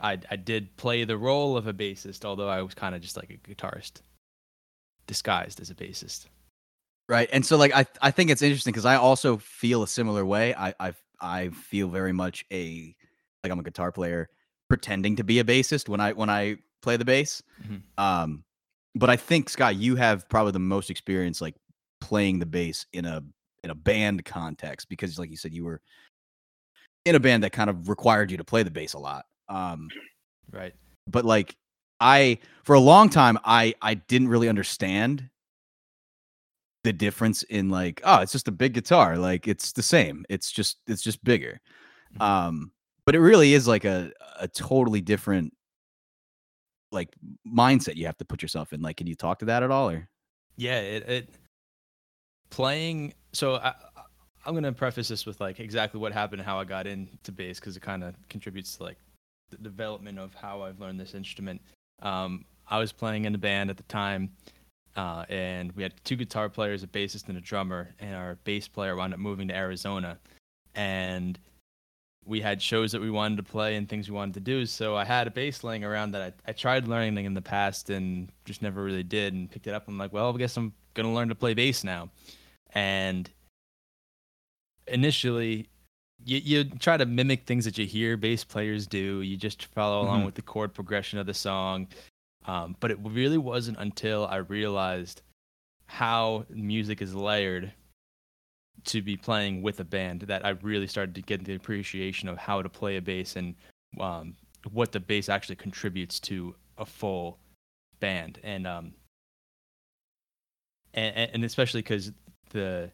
I 0.00 0.18
I 0.30 0.36
did 0.36 0.76
play 0.76 1.04
the 1.04 1.16
role 1.16 1.56
of 1.56 1.66
a 1.66 1.72
bassist, 1.72 2.24
although 2.24 2.48
I 2.48 2.62
was 2.62 2.74
kind 2.74 2.94
of 2.94 3.00
just 3.00 3.16
like 3.16 3.30
a 3.30 3.36
guitarist 3.36 4.02
disguised 5.06 5.60
as 5.60 5.70
a 5.70 5.74
bassist. 5.74 6.26
Right. 7.08 7.28
And 7.32 7.44
so 7.46 7.56
like 7.56 7.72
I 7.74 7.86
I 8.02 8.10
think 8.10 8.30
it's 8.30 8.42
interesting 8.42 8.72
because 8.72 8.84
I 8.84 8.96
also 8.96 9.36
feel 9.38 9.82
a 9.82 9.88
similar 9.88 10.24
way. 10.24 10.54
I 10.54 10.74
I 10.80 10.94
I 11.20 11.48
feel 11.50 11.88
very 11.88 12.12
much 12.12 12.44
a 12.52 12.94
like 13.44 13.52
I'm 13.52 13.58
a 13.60 13.62
guitar 13.62 13.92
player 13.92 14.28
pretending 14.68 15.16
to 15.16 15.24
be 15.24 15.38
a 15.38 15.44
bassist 15.44 15.88
when 15.88 16.00
I 16.00 16.12
when 16.12 16.28
I 16.28 16.56
play 16.82 16.96
the 16.96 17.04
bass. 17.04 17.42
Mhm. 17.62 17.82
Um 17.96 18.44
but 18.94 19.10
I 19.10 19.16
think 19.16 19.50
Scott, 19.50 19.76
you 19.76 19.94
have 19.96 20.28
probably 20.28 20.52
the 20.52 20.58
most 20.58 20.90
experience 20.90 21.40
like 21.40 21.54
playing 22.00 22.38
the 22.38 22.46
bass 22.46 22.86
in 22.92 23.04
a 23.04 23.22
in 23.62 23.70
a 23.70 23.74
band 23.74 24.24
context 24.24 24.88
because 24.88 25.18
like 25.18 25.30
you 25.30 25.36
said 25.36 25.52
you 25.52 25.64
were 25.64 25.80
in 27.04 27.14
a 27.14 27.20
band 27.20 27.44
that 27.44 27.52
kind 27.52 27.70
of 27.70 27.88
required 27.88 28.30
you 28.30 28.36
to 28.36 28.44
play 28.44 28.62
the 28.64 28.70
bass 28.70 28.94
a 28.94 28.98
lot. 28.98 29.26
Um 29.48 29.88
Right. 30.50 30.74
but 31.06 31.24
like 31.24 31.56
I 32.00 32.38
for 32.64 32.74
a 32.74 32.80
long 32.80 33.08
time 33.08 33.38
I 33.44 33.74
I 33.82 33.94
didn't 33.94 34.28
really 34.28 34.48
understand 34.48 35.28
the 36.84 36.92
difference 36.92 37.42
in 37.44 37.68
like 37.68 38.00
oh 38.04 38.20
it's 38.20 38.32
just 38.32 38.46
a 38.48 38.52
big 38.52 38.72
guitar 38.74 39.18
like 39.18 39.48
it's 39.48 39.72
the 39.72 39.82
same 39.82 40.24
it's 40.28 40.52
just 40.52 40.78
it's 40.86 41.02
just 41.02 41.22
bigger 41.24 41.60
Mhm. 42.14 42.22
um 42.22 42.72
but 43.04 43.14
it 43.16 43.20
really 43.20 43.54
is 43.54 43.66
like 43.66 43.84
a 43.84 44.12
a 44.38 44.46
totally 44.46 45.00
different 45.00 45.52
like 46.92 47.08
mindset 47.46 47.96
you 47.96 48.06
have 48.06 48.16
to 48.18 48.24
put 48.24 48.40
yourself 48.40 48.72
in 48.72 48.80
like 48.82 48.96
can 48.98 49.06
you 49.08 49.16
talk 49.16 49.40
to 49.40 49.46
that 49.46 49.62
at 49.64 49.70
all 49.72 49.90
or 49.90 50.08
Yeah. 50.56 50.78
It, 50.80 51.08
it 51.08 51.28
playing. 52.50 53.12
So 53.32 53.56
I, 53.56 53.68
I- 53.68 53.74
I'm 54.46 54.54
gonna 54.54 54.72
preface 54.72 55.08
this 55.08 55.26
with 55.26 55.40
like 55.40 55.58
exactly 55.58 55.98
what 56.00 56.12
happened 56.12 56.40
and 56.40 56.46
how 56.48 56.60
I 56.60 56.64
got 56.64 56.86
into 56.86 57.32
bass 57.32 57.58
because 57.58 57.76
it 57.76 57.80
kind 57.82 58.04
of 58.04 58.14
contributes 58.28 58.76
to 58.76 58.84
like 58.84 58.96
the 59.50 59.56
development 59.58 60.18
of 60.18 60.34
how 60.34 60.62
I've 60.62 60.80
learned 60.80 61.00
this 61.00 61.14
instrument. 61.14 61.60
Um, 62.02 62.44
I 62.68 62.78
was 62.78 62.92
playing 62.92 63.24
in 63.24 63.34
a 63.34 63.38
band 63.38 63.70
at 63.70 63.76
the 63.76 63.82
time, 63.84 64.30
uh, 64.96 65.24
and 65.28 65.72
we 65.72 65.82
had 65.82 65.92
two 66.04 66.16
guitar 66.16 66.48
players, 66.48 66.82
a 66.82 66.86
bassist, 66.86 67.28
and 67.28 67.38
a 67.38 67.40
drummer. 67.40 67.94
And 68.00 68.14
our 68.14 68.38
bass 68.44 68.68
player 68.68 68.96
wound 68.96 69.14
up 69.14 69.20
moving 69.20 69.48
to 69.48 69.54
Arizona, 69.54 70.18
and 70.74 71.38
we 72.26 72.40
had 72.40 72.60
shows 72.60 72.90
that 72.92 73.00
we 73.00 73.10
wanted 73.10 73.36
to 73.36 73.42
play 73.44 73.76
and 73.76 73.88
things 73.88 74.10
we 74.10 74.16
wanted 74.16 74.34
to 74.34 74.40
do. 74.40 74.66
So 74.66 74.96
I 74.96 75.04
had 75.04 75.28
a 75.28 75.30
bass 75.30 75.62
laying 75.62 75.84
around 75.84 76.10
that 76.12 76.22
I, 76.46 76.50
I 76.50 76.52
tried 76.52 76.88
learning 76.88 77.24
in 77.24 77.34
the 77.34 77.40
past 77.40 77.88
and 77.88 78.30
just 78.44 78.62
never 78.62 78.82
really 78.82 79.04
did. 79.04 79.32
And 79.32 79.48
picked 79.48 79.68
it 79.68 79.74
up. 79.74 79.86
I'm 79.86 79.96
like, 79.96 80.12
well, 80.12 80.34
I 80.34 80.36
guess 80.36 80.56
I'm 80.56 80.72
gonna 80.94 81.14
learn 81.14 81.28
to 81.28 81.36
play 81.36 81.54
bass 81.54 81.84
now. 81.84 82.10
And 82.74 83.30
initially 84.88 85.68
you, 86.24 86.38
you 86.38 86.64
try 86.64 86.96
to 86.96 87.06
mimic 87.06 87.46
things 87.46 87.64
that 87.64 87.78
you 87.78 87.86
hear 87.86 88.16
bass 88.16 88.44
players 88.44 88.86
do. 88.86 89.20
You 89.22 89.36
just 89.36 89.66
follow 89.66 90.02
along 90.02 90.22
Mhm. 90.22 90.26
with 90.26 90.34
the 90.34 90.42
chord 90.42 90.74
progression 90.74 91.18
of 91.18 91.26
the 91.26 91.34
song. 91.34 91.88
Um, 92.46 92.76
but 92.80 92.90
it 92.90 92.98
really 93.02 93.38
wasn't 93.38 93.78
until 93.78 94.26
I 94.26 94.36
realized 94.36 95.22
how 95.86 96.46
music 96.48 97.02
is 97.02 97.14
layered 97.14 97.72
to 98.84 99.02
be 99.02 99.16
playing 99.16 99.62
with 99.62 99.80
a 99.80 99.84
band 99.84 100.22
that 100.22 100.44
I 100.44 100.50
really 100.50 100.86
started 100.86 101.14
to 101.16 101.22
get 101.22 101.44
the 101.44 101.54
appreciation 101.54 102.28
of 102.28 102.38
how 102.38 102.62
to 102.62 102.68
play 102.68 102.96
a 102.96 103.02
bass 103.02 103.34
and 103.36 103.56
um, 103.98 104.36
what 104.70 104.92
the 104.92 105.00
bass 105.00 105.28
actually 105.28 105.56
contributes 105.56 106.20
to 106.20 106.54
a 106.78 106.86
full 106.86 107.38
band. 107.98 108.38
And 108.44 108.66
um, 108.66 108.94
and, 110.94 111.30
and 111.34 111.44
especially 111.44 111.82
because 111.82 112.12
the 112.50 112.90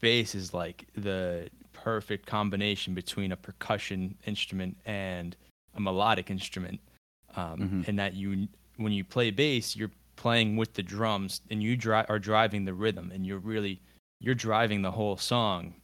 bass 0.00 0.34
is 0.34 0.54
like 0.54 0.86
the 0.94 1.48
perfect 1.82 2.26
combination 2.26 2.94
between 2.94 3.32
a 3.32 3.36
percussion 3.36 4.16
instrument 4.26 4.76
and 4.86 5.36
a 5.74 5.80
melodic 5.80 6.30
instrument. 6.30 6.80
Um, 7.34 7.58
Mhm. 7.60 7.88
and 7.88 7.98
that 7.98 8.14
you 8.14 8.48
when 8.76 8.92
you 8.92 9.04
play 9.04 9.30
bass 9.30 9.74
you're 9.76 9.90
playing 10.16 10.56
with 10.56 10.74
the 10.74 10.82
drums 10.82 11.40
and 11.50 11.62
you 11.62 11.76
dri- 11.76 12.06
are 12.08 12.18
driving 12.18 12.64
the 12.64 12.74
rhythm 12.74 13.10
and 13.10 13.26
you're 13.26 13.38
really 13.38 13.80
you're 14.20 14.34
driving 14.34 14.82
the 14.82 14.90
whole 14.92 15.16
song. 15.16 15.74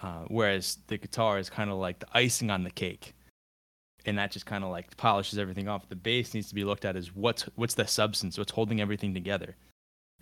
Uh, 0.00 0.24
whereas 0.28 0.78
the 0.86 0.96
guitar 0.96 1.38
is 1.38 1.50
kind 1.50 1.70
of 1.70 1.76
like 1.76 1.98
the 1.98 2.06
icing 2.14 2.50
on 2.50 2.62
the 2.64 2.70
cake. 2.70 3.14
And 4.06 4.16
that 4.16 4.30
just 4.30 4.46
kind 4.46 4.64
of 4.64 4.70
like 4.70 4.96
polishes 4.96 5.38
everything 5.38 5.68
off. 5.68 5.88
The 5.90 5.96
bass 5.96 6.32
needs 6.32 6.48
to 6.48 6.54
be 6.54 6.64
looked 6.64 6.86
at 6.86 6.96
as 6.96 7.14
what's 7.14 7.42
what's 7.56 7.74
the 7.74 7.86
substance? 7.86 8.38
What's 8.38 8.52
holding 8.52 8.80
everything 8.80 9.12
together? 9.12 9.56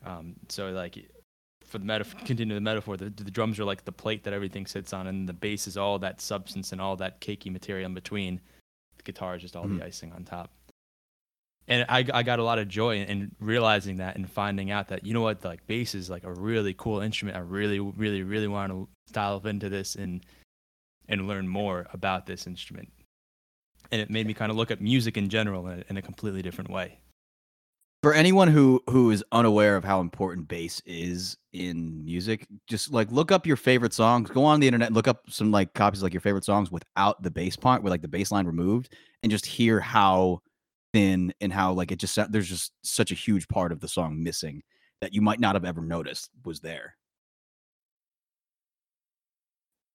Um, 0.05 0.35
so 0.49 0.71
like 0.73 0.97
for 1.69 1.79
the 1.79 1.85
metaphor, 1.85 2.21
continue 2.25 2.55
the 2.55 2.61
metaphor, 2.61 2.97
the, 2.97 3.11
the 3.11 3.31
drums 3.31 3.59
are 3.61 3.65
like 3.65 3.85
the 3.85 3.93
plate 3.93 4.25
that 4.25 4.33
everything 4.33 4.67
sits 4.67 4.93
on, 4.93 5.07
and 5.07 5.29
the 5.29 5.33
bass 5.33 5.67
is 5.67 5.77
all 5.77 5.99
that 6.01 6.21
substance 6.21 6.73
and 6.73 6.81
all 6.81 6.97
that 6.97 7.21
cakey 7.21 7.51
material 7.53 7.87
in 7.87 7.95
between. 7.95 8.41
The 8.97 9.03
guitar 9.05 9.37
is 9.37 9.43
just 9.43 9.55
all 9.57 9.65
Mhm. 9.67 9.79
the 9.79 9.85
icing 9.85 10.13
on 10.13 10.25
top. 10.25 10.51
And 11.71 11.85
I, 11.89 12.07
I 12.15 12.23
got 12.23 12.39
a 12.39 12.43
lot 12.43 12.59
of 12.59 12.67
joy 12.69 12.97
in, 12.97 13.09
in 13.09 13.31
realizing 13.41 13.99
that 13.99 14.17
and 14.17 14.29
finding 14.31 14.71
out 14.71 14.89
that 14.89 15.05
you 15.05 15.13
know 15.13 15.21
what, 15.21 15.45
like 15.45 15.67
bass 15.67 15.95
is 15.95 16.09
like 16.09 16.25
a 16.25 16.33
really 16.33 16.73
cool 16.73 17.01
instrument. 17.01 17.37
I 17.37 17.41
really, 17.41 17.79
really, 17.79 18.23
really 18.23 18.49
want 18.49 18.73
to 18.73 18.89
dive 19.13 19.45
into 19.47 19.69
this 19.69 19.95
and 19.95 20.25
and 21.11 21.27
learn 21.29 21.47
more 21.49 21.87
about 21.93 22.27
this 22.27 22.47
instrument. 22.47 22.91
And 23.91 24.01
it 24.01 24.11
made 24.11 24.27
me 24.27 24.35
kind 24.35 24.51
of 24.51 24.57
look 24.57 24.71
at 24.71 24.81
music 24.81 25.17
in 25.17 25.29
general 25.29 25.67
in 25.69 25.79
a, 25.81 25.85
in 25.91 25.97
a 25.99 26.03
completely 26.03 26.43
different 26.43 26.71
way. 26.71 26.99
For 28.03 28.15
anyone 28.15 28.47
who 28.47 28.81
who 28.89 29.11
is 29.11 29.25
unaware 29.33 29.75
of 29.77 29.83
how 29.83 30.01
important 30.01 30.47
bass 30.47 30.81
is 30.87 31.37
in 31.53 32.05
music, 32.05 32.47
just 32.69 32.93
like 32.93 33.11
look 33.11 33.33
up 33.33 33.45
your 33.45 33.57
favorite 33.57 33.93
songs. 33.93 34.31
Go 34.31 34.45
on 34.45 34.61
the 34.61 34.69
internet 34.69 34.89
and 34.89 34.95
look 34.95 35.09
up 35.09 35.23
some 35.29 35.51
like 35.51 35.75
copies 35.75 35.99
of, 35.99 36.05
like 36.05 36.15
your 36.15 36.21
favorite 36.21 36.45
songs 36.45 36.71
without 36.71 37.21
the 37.25 37.31
bass 37.31 37.57
part, 37.57 37.83
with 37.83 37.91
like 37.91 38.03
the 38.03 38.07
bass 38.09 38.31
line 38.31 38.47
removed, 38.47 38.95
and 39.25 39.33
just 39.33 39.45
hear 39.47 39.81
how 39.81 40.41
thin 40.93 41.35
and 41.41 41.53
how 41.53 41.73
like 41.73 41.91
it 41.91 41.99
just 41.99 42.17
there's 42.31 42.49
just 42.49 42.73
such 42.83 43.11
a 43.11 43.17
huge 43.17 43.49
part 43.49 43.73
of 43.73 43.81
the 43.81 43.89
song 43.89 44.23
missing 44.23 44.63
that 45.01 45.13
you 45.13 45.21
might 45.21 45.41
not 45.41 45.57
have 45.57 45.65
ever 45.65 45.81
noticed 45.81 46.31
was 46.45 46.61
there. 46.61 46.95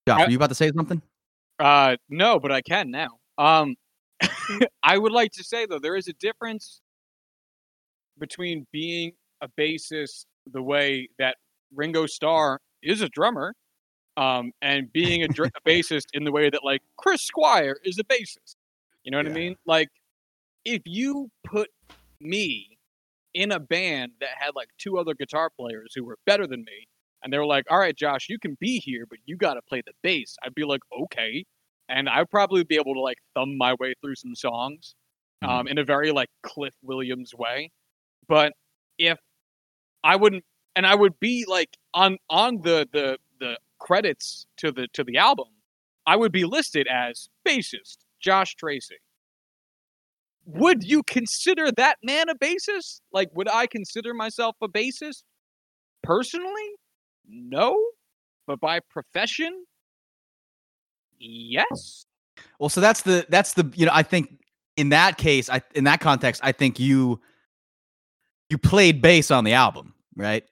Josh, 0.08 0.20
I- 0.20 0.26
were 0.26 0.32
you 0.32 0.38
about 0.38 0.50
to 0.50 0.56
say 0.56 0.72
something? 0.76 1.02
Uh, 1.58 1.96
no, 2.10 2.40
but 2.40 2.52
I 2.52 2.62
can 2.62 2.92
now. 2.92 3.20
Um, 3.38 3.76
I 4.84 4.98
would 4.98 5.14
like 5.14 5.32
to 5.34 5.44
say 5.44 5.66
though, 5.66 5.80
there 5.80 5.96
is 5.96 6.10
a 6.10 6.14
difference 6.14 6.82
between 8.20 8.68
being 8.72 9.14
a 9.42 9.50
bassist 9.60 10.26
the 10.52 10.62
way 10.62 11.10
that 11.20 11.38
Ringo 11.74 12.06
Starr 12.06 12.60
is 12.82 13.02
a 13.02 13.10
drummer, 13.10 13.56
um, 14.18 14.52
and 14.62 14.92
being 14.92 15.24
a, 15.24 15.28
dr- 15.28 15.52
a 15.56 15.62
bassist 15.70 16.08
in 16.14 16.24
the 16.24 16.32
way 16.32 16.50
that 16.50 16.64
like 16.64 16.82
Chris 16.98 17.22
Squire 17.22 17.78
is 17.84 18.00
a 18.00 18.04
bassist. 18.04 18.56
You 19.04 19.12
know 19.12 19.18
what 19.18 19.28
I 19.28 19.32
mean? 19.32 19.56
Like, 19.66 19.90
if 20.64 20.82
you 20.86 21.30
put 21.46 21.70
me 22.22 22.78
in 23.34 23.52
a 23.52 23.60
band 23.60 24.14
that 24.22 24.30
had 24.38 24.52
like 24.56 24.70
two 24.78 24.98
other 24.98 25.14
guitar 25.14 25.50
players 25.50 25.94
who 25.96 26.06
were 26.06 26.18
better 26.26 26.48
than 26.48 26.64
me, 26.64 26.88
and 27.24 27.32
they 27.32 27.38
were 27.38 27.46
like, 27.46 27.66
"All 27.70 27.80
right, 27.80 27.96
Josh, 27.96 28.28
you 28.30 28.40
can 28.40 28.56
be 28.60 28.80
here, 28.80 29.06
but 29.10 29.20
you 29.26 29.36
got 29.36 29.56
to 29.56 29.62
play 29.62 29.82
the 29.86 29.94
bass," 30.04 30.36
I'd 30.44 30.56
be 30.56 30.64
like, 30.64 30.82
"Okay," 30.98 31.46
and 31.90 32.08
I'd 32.08 32.30
probably 32.30 32.64
be 32.64 32.76
able 32.76 32.94
to 32.94 33.02
like 33.02 33.18
thumb 33.36 33.58
my 33.58 33.76
way 33.80 33.94
through 34.02 34.16
some 34.16 34.36
songs, 34.36 34.96
um, 35.42 35.68
in 35.68 35.78
a 35.78 35.84
very 35.84 36.12
like 36.12 36.30
Cliff 36.44 36.74
Williams 36.82 37.34
way. 37.34 37.72
But 38.28 38.54
if 38.98 39.20
I 40.04 40.16
wouldn't, 40.16 40.44
and 40.76 40.86
I 40.86 40.96
would 40.96 41.20
be 41.20 41.46
like 41.48 41.70
on 41.94 42.18
on 42.30 42.62
the 42.62 42.88
the 42.92 43.18
the 43.40 43.58
credits 43.80 44.46
to 44.58 44.72
the 44.72 44.88
to 44.94 45.04
the 45.04 45.18
album, 45.18 45.48
I 46.06 46.16
would 46.16 46.32
be 46.32 46.46
listed 46.46 46.88
as 46.88 47.30
bassist 47.48 47.98
Josh 48.20 48.56
Tracy. 48.56 48.98
Would 50.46 50.84
you 50.84 51.04
consider 51.04 51.72
that 51.72 51.98
man 52.04 52.28
a 52.30 52.36
bassist? 52.36 53.00
Like, 53.14 53.30
would 53.34 53.48
I 53.48 53.66
consider 53.68 54.14
myself 54.14 54.56
a 54.62 54.68
bassist 54.68 55.24
personally? 56.02 56.72
No, 57.26 57.82
but 58.46 58.60
by 58.60 58.82
profession, 58.82 59.66
yes. 61.18 62.06
Well, 62.60 62.70
so 62.70 62.82
that's 62.82 63.04
the 63.04 63.26
that's 63.30 63.54
the 63.54 63.72
you 63.76 63.86
know 63.86 63.92
I 63.94 64.04
think 64.04 64.40
in 64.76 64.90
that 64.90 65.18
case 65.18 65.50
I 65.50 65.62
in 65.76 65.86
that 65.86 66.02
context 66.02 66.42
I 66.44 66.52
think 66.52 66.80
you 66.80 67.22
you 68.54 68.58
played 68.58 69.02
bass 69.02 69.32
on 69.32 69.44
the 69.44 69.54
album, 69.54 69.94
right? 70.16 70.44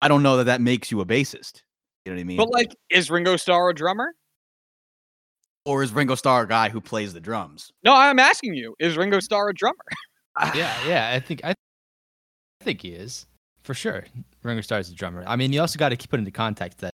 I 0.00 0.08
don't 0.08 0.22
know 0.22 0.36
that 0.36 0.44
that 0.44 0.60
makes 0.60 0.90
you 0.90 1.00
a 1.00 1.06
bassist. 1.06 1.62
You 2.04 2.12
know 2.12 2.16
what 2.16 2.20
I 2.20 2.24
mean? 2.24 2.36
But 2.36 2.50
like, 2.50 2.76
is 2.90 3.10
Ringo 3.10 3.36
Starr 3.36 3.70
a 3.70 3.74
drummer? 3.74 4.12
or 5.66 5.82
is 5.82 5.92
Ringo 5.92 6.14
Starr 6.14 6.44
a 6.44 6.48
guy 6.48 6.68
who 6.68 6.80
plays 6.80 7.12
the 7.12 7.20
drums? 7.20 7.72
No, 7.84 7.92
I'm 7.92 8.18
asking 8.18 8.54
you, 8.54 8.74
is 8.78 8.96
Ringo 8.96 9.20
Starr 9.20 9.50
a 9.50 9.54
drummer? 9.54 9.74
yeah, 10.54 10.72
yeah. 10.86 11.10
I 11.12 11.20
think 11.20 11.40
I, 11.44 11.50
I 11.50 12.64
think 12.64 12.80
he 12.80 12.90
is 12.90 13.26
for 13.64 13.74
sure. 13.74 14.04
Ringo 14.42 14.62
Starr 14.62 14.78
is 14.78 14.90
a 14.90 14.94
drummer. 14.94 15.24
I 15.26 15.36
mean, 15.36 15.52
you 15.52 15.60
also 15.60 15.78
got 15.78 15.90
to 15.90 16.08
put 16.08 16.20
into 16.20 16.30
context 16.30 16.78
that, 16.78 16.92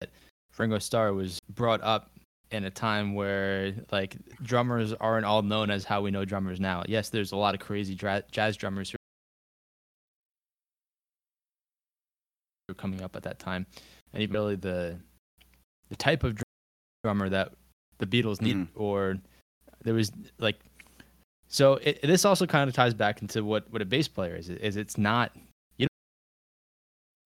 that 0.00 0.10
Ringo 0.58 0.78
Starr 0.78 1.14
was 1.14 1.38
brought 1.54 1.82
up 1.82 2.10
in 2.50 2.64
a 2.64 2.70
time 2.70 3.14
where 3.14 3.74
like 3.90 4.16
drummers 4.42 4.92
aren't 4.94 5.24
all 5.24 5.42
known 5.42 5.70
as 5.70 5.84
how 5.84 6.02
we 6.02 6.10
know 6.10 6.24
drummers 6.24 6.60
now. 6.60 6.84
Yes, 6.86 7.08
there's 7.08 7.32
a 7.32 7.36
lot 7.36 7.54
of 7.54 7.60
crazy 7.60 7.94
dra- 7.94 8.22
jazz 8.30 8.56
drummers 8.56 8.90
who 8.90 8.95
coming 12.76 13.02
up 13.02 13.16
at 13.16 13.22
that 13.24 13.38
time, 13.38 13.66
and 14.12 14.22
even 14.22 14.34
really 14.34 14.56
the 14.56 14.98
the 15.88 15.96
type 15.96 16.24
of 16.24 16.40
drummer 17.04 17.28
that 17.28 17.52
the 17.98 18.06
Beatles 18.06 18.40
need, 18.40 18.56
Mhm. 18.56 18.68
or 18.74 19.18
there 19.82 19.94
was 19.94 20.10
like 20.38 20.58
so 21.48 21.74
it, 21.74 22.02
this 22.02 22.24
also 22.24 22.46
kind 22.46 22.68
of 22.68 22.74
ties 22.74 22.92
back 22.94 23.22
into 23.22 23.44
what, 23.44 23.70
what 23.72 23.80
a 23.80 23.84
bass 23.84 24.08
player 24.08 24.34
is. 24.34 24.48
Is 24.50 24.76
it's 24.76 24.98
not 24.98 25.32
you 25.78 25.86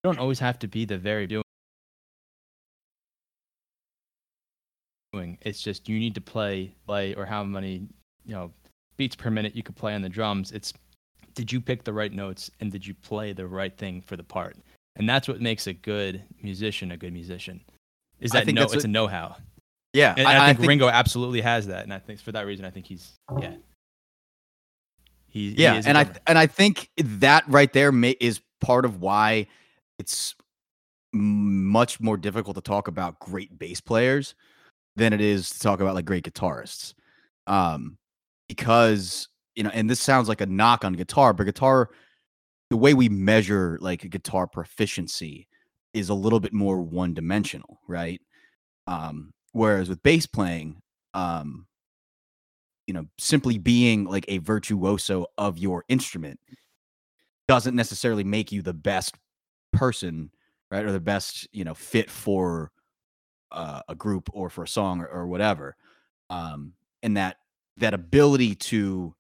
don't 0.04 0.18
always 0.18 0.38
have 0.38 0.58
to 0.60 0.68
be 0.68 0.84
the 0.84 0.98
very 0.98 1.26
doing. 1.26 1.42
It's 5.42 5.62
just 5.62 5.88
you 5.88 5.98
need 5.98 6.14
to 6.14 6.20
play 6.20 6.74
play 6.86 7.14
or 7.14 7.26
how 7.26 7.42
many 7.44 7.88
you 8.24 8.34
know 8.34 8.52
beats 8.96 9.16
per 9.16 9.30
minute 9.30 9.56
you 9.56 9.62
could 9.62 9.76
play 9.76 9.94
on 9.94 10.02
the 10.02 10.08
drums. 10.08 10.52
It's 10.52 10.72
did 11.34 11.50
you 11.50 11.60
pick 11.60 11.84
the 11.84 11.92
right 11.92 12.12
notes 12.12 12.50
and 12.60 12.70
did 12.70 12.86
you 12.86 12.94
play 12.94 13.32
the 13.32 13.46
right 13.46 13.76
thing 13.76 14.02
for 14.02 14.16
the 14.16 14.22
part? 14.24 14.56
And 15.00 15.08
that's 15.08 15.26
what 15.26 15.40
makes 15.40 15.66
a 15.66 15.72
good 15.72 16.22
musician 16.42 16.92
a 16.92 16.96
good 16.98 17.14
musician. 17.14 17.62
Is 18.20 18.32
that 18.32 18.46
no? 18.46 18.64
It's 18.64 18.74
what- 18.74 18.84
a 18.84 18.88
know-how. 18.88 19.34
Yeah, 19.94 20.14
And 20.14 20.28
I, 20.28 20.52
think 20.52 20.68
Ringo 20.68 20.88
absolutely 20.88 21.40
has 21.40 21.66
that, 21.68 21.84
and 21.84 21.92
I 21.92 21.98
think 21.98 22.20
for 22.20 22.32
that 22.32 22.44
reason, 22.46 22.66
I 22.66 22.70
think 22.70 22.86
he's 22.86 23.14
yeah. 23.40 23.54
He, 25.26 25.54
he 25.54 25.62
yeah, 25.62 25.76
a 25.76 25.88
and 25.88 25.96
I 25.96 26.10
and 26.26 26.38
I 26.38 26.46
think 26.46 26.90
that 26.98 27.44
right 27.48 27.72
there 27.72 27.90
may, 27.90 28.10
is 28.20 28.42
part 28.60 28.84
of 28.84 29.00
why 29.00 29.46
it's 29.98 30.34
much 31.14 31.98
more 31.98 32.18
difficult 32.18 32.56
to 32.56 32.60
talk 32.60 32.88
about 32.88 33.18
great 33.20 33.58
bass 33.58 33.80
players 33.80 34.34
than 34.96 35.14
it 35.14 35.22
is 35.22 35.48
to 35.50 35.60
talk 35.60 35.80
about 35.80 35.94
like 35.94 36.04
great 36.04 36.24
guitarists. 36.24 36.92
Um, 37.46 37.96
because 38.48 39.28
you 39.56 39.62
know, 39.62 39.70
and 39.72 39.88
this 39.88 39.98
sounds 39.98 40.28
like 40.28 40.42
a 40.42 40.46
knock 40.46 40.84
on 40.84 40.92
guitar, 40.92 41.32
but 41.32 41.44
guitar, 41.44 41.88
the 42.70 42.76
way 42.76 42.94
we 42.94 43.08
measure 43.08 43.78
like 43.80 44.08
guitar 44.08 44.46
proficiency 44.46 45.48
is 45.92 46.08
a 46.08 46.14
little 46.14 46.40
bit 46.40 46.52
more 46.52 46.80
one 46.80 47.12
dimensional, 47.12 47.80
right? 47.88 48.20
Um, 48.86 49.32
whereas 49.52 49.88
with 49.88 50.02
bass 50.02 50.26
playing, 50.26 50.80
um, 51.12 51.66
you 52.86 52.94
know, 52.94 53.06
simply 53.18 53.58
being 53.58 54.04
like 54.04 54.24
a 54.28 54.38
virtuoso 54.38 55.26
of 55.36 55.58
your 55.58 55.84
instrument 55.88 56.38
doesn't 57.48 57.74
necessarily 57.74 58.24
make 58.24 58.52
you 58.52 58.62
the 58.62 58.72
best 58.72 59.16
person, 59.72 60.30
right? 60.70 60.84
Or 60.84 60.92
the 60.92 61.00
best, 61.00 61.48
you 61.52 61.64
know, 61.64 61.74
fit 61.74 62.08
for 62.08 62.70
uh, 63.50 63.80
a 63.88 63.94
group 63.96 64.30
or 64.32 64.48
for 64.48 64.62
a 64.62 64.68
song 64.68 65.00
or, 65.00 65.08
or 65.08 65.26
whatever. 65.26 65.76
Um, 66.30 66.74
and 67.02 67.16
that 67.16 67.38
that 67.78 67.94
ability 67.94 68.54
to 68.54 69.14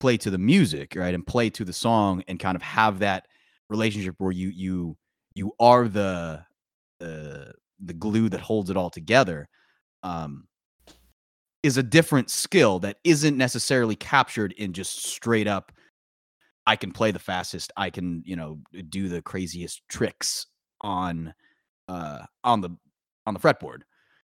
play 0.00 0.16
to 0.18 0.30
the 0.30 0.38
music, 0.38 0.94
right, 0.96 1.14
and 1.14 1.26
play 1.26 1.50
to 1.50 1.64
the 1.64 1.72
song, 1.72 2.22
and 2.28 2.38
kind 2.38 2.56
of 2.56 2.62
have 2.62 3.00
that 3.00 3.26
relationship 3.70 4.14
where 4.18 4.32
you 4.32 4.48
you 4.48 4.96
you 5.34 5.52
are 5.58 5.88
the 5.88 6.44
the 7.00 7.52
the 7.80 7.94
glue 7.94 8.28
that 8.28 8.40
holds 8.40 8.70
it 8.70 8.76
all 8.76 8.90
together. 8.90 9.48
Um, 10.02 10.46
is 11.62 11.78
a 11.78 11.82
different 11.82 12.28
skill 12.28 12.78
that 12.80 12.98
isn't 13.04 13.38
necessarily 13.38 13.96
captured 13.96 14.52
in 14.52 14.74
just 14.74 15.06
straight 15.06 15.48
up 15.48 15.72
I 16.66 16.76
can 16.76 16.92
play 16.92 17.10
the 17.10 17.18
fastest, 17.18 17.72
I 17.76 17.90
can, 17.90 18.22
you 18.24 18.36
know, 18.36 18.58
do 18.88 19.08
the 19.08 19.22
craziest 19.22 19.82
tricks 19.88 20.46
on 20.80 21.34
uh 21.88 22.24
on 22.42 22.60
the 22.60 22.70
on 23.26 23.34
the 23.34 23.40
fretboard. 23.40 23.82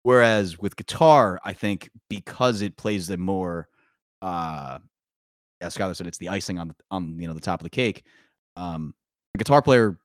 Whereas 0.02 0.58
with 0.58 0.76
guitar, 0.76 1.40
I 1.44 1.52
think 1.52 1.90
because 2.08 2.62
it 2.62 2.76
plays 2.76 3.06
the 3.06 3.16
more 3.16 3.68
uh 4.22 4.78
as 5.60 5.76
Skylar 5.76 5.96
said, 5.96 6.06
it's 6.06 6.18
the 6.18 6.28
icing 6.28 6.58
on 6.58 6.68
the 6.68 6.74
on 6.90 7.18
you 7.18 7.26
know 7.26 7.34
the 7.34 7.40
top 7.40 7.60
of 7.60 7.64
the 7.64 7.70
cake. 7.70 8.04
Um 8.56 8.94
a 9.34 9.38
guitar 9.38 9.62
player 9.62 9.98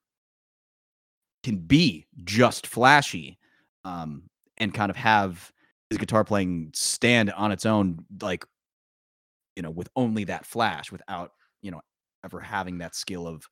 can 1.43 1.57
be 1.57 2.05
just 2.23 2.67
flashy 2.67 3.39
um 3.83 4.23
and 4.57 4.73
kind 4.73 4.89
of 4.89 4.95
have 4.95 5.51
his 5.89 5.97
guitar 5.97 6.23
playing 6.23 6.69
stand 6.73 7.31
on 7.31 7.51
its 7.51 7.65
own 7.65 8.05
like 8.21 8.45
you 9.55 9.63
know 9.63 9.71
with 9.71 9.89
only 9.95 10.23
that 10.25 10.45
flash 10.45 10.91
without 10.91 11.31
you 11.63 11.71
know 11.71 11.81
ever 12.23 12.39
having 12.39 12.77
that 12.77 12.93
skill 12.93 13.27
of 13.27 13.47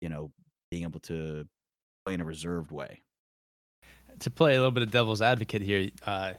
you 0.00 0.08
know 0.08 0.30
being 0.70 0.84
able 0.84 1.00
to 1.00 1.46
play 2.06 2.14
in 2.14 2.20
a 2.20 2.24
reserved 2.24 2.70
way 2.70 3.02
to 4.20 4.30
play 4.30 4.54
a 4.54 4.58
little 4.58 4.70
bit 4.70 4.82
of 4.82 4.90
devil's 4.90 5.22
advocate 5.22 5.62
here, 5.62 5.90
uh, 6.06 6.32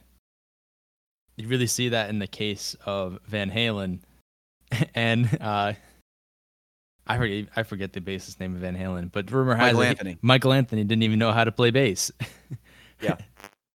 you 1.36 1.48
really 1.48 1.66
see 1.66 1.90
that 1.90 2.08
in 2.08 2.18
the 2.18 2.26
case 2.26 2.76
of 2.86 3.18
Van 3.26 3.50
Halen, 3.50 4.00
and 4.94 5.38
uh, 5.40 5.72
I 7.06 7.16
forget 7.18 7.46
I 7.56 7.62
forget 7.62 7.92
the 7.92 8.00
bassist 8.00 8.40
name 8.40 8.54
of 8.54 8.60
Van 8.60 8.76
Halen, 8.76 9.10
but 9.12 9.30
rumor 9.30 9.54
has 9.54 9.74
Michael 9.74 9.80
it 9.80 9.84
he- 9.84 9.90
Anthony. 9.90 10.18
Michael 10.22 10.52
Anthony 10.52 10.84
didn't 10.84 11.02
even 11.04 11.18
know 11.18 11.32
how 11.32 11.44
to 11.44 11.52
play 11.52 11.70
bass. 11.70 12.10
Yeah. 13.02 13.16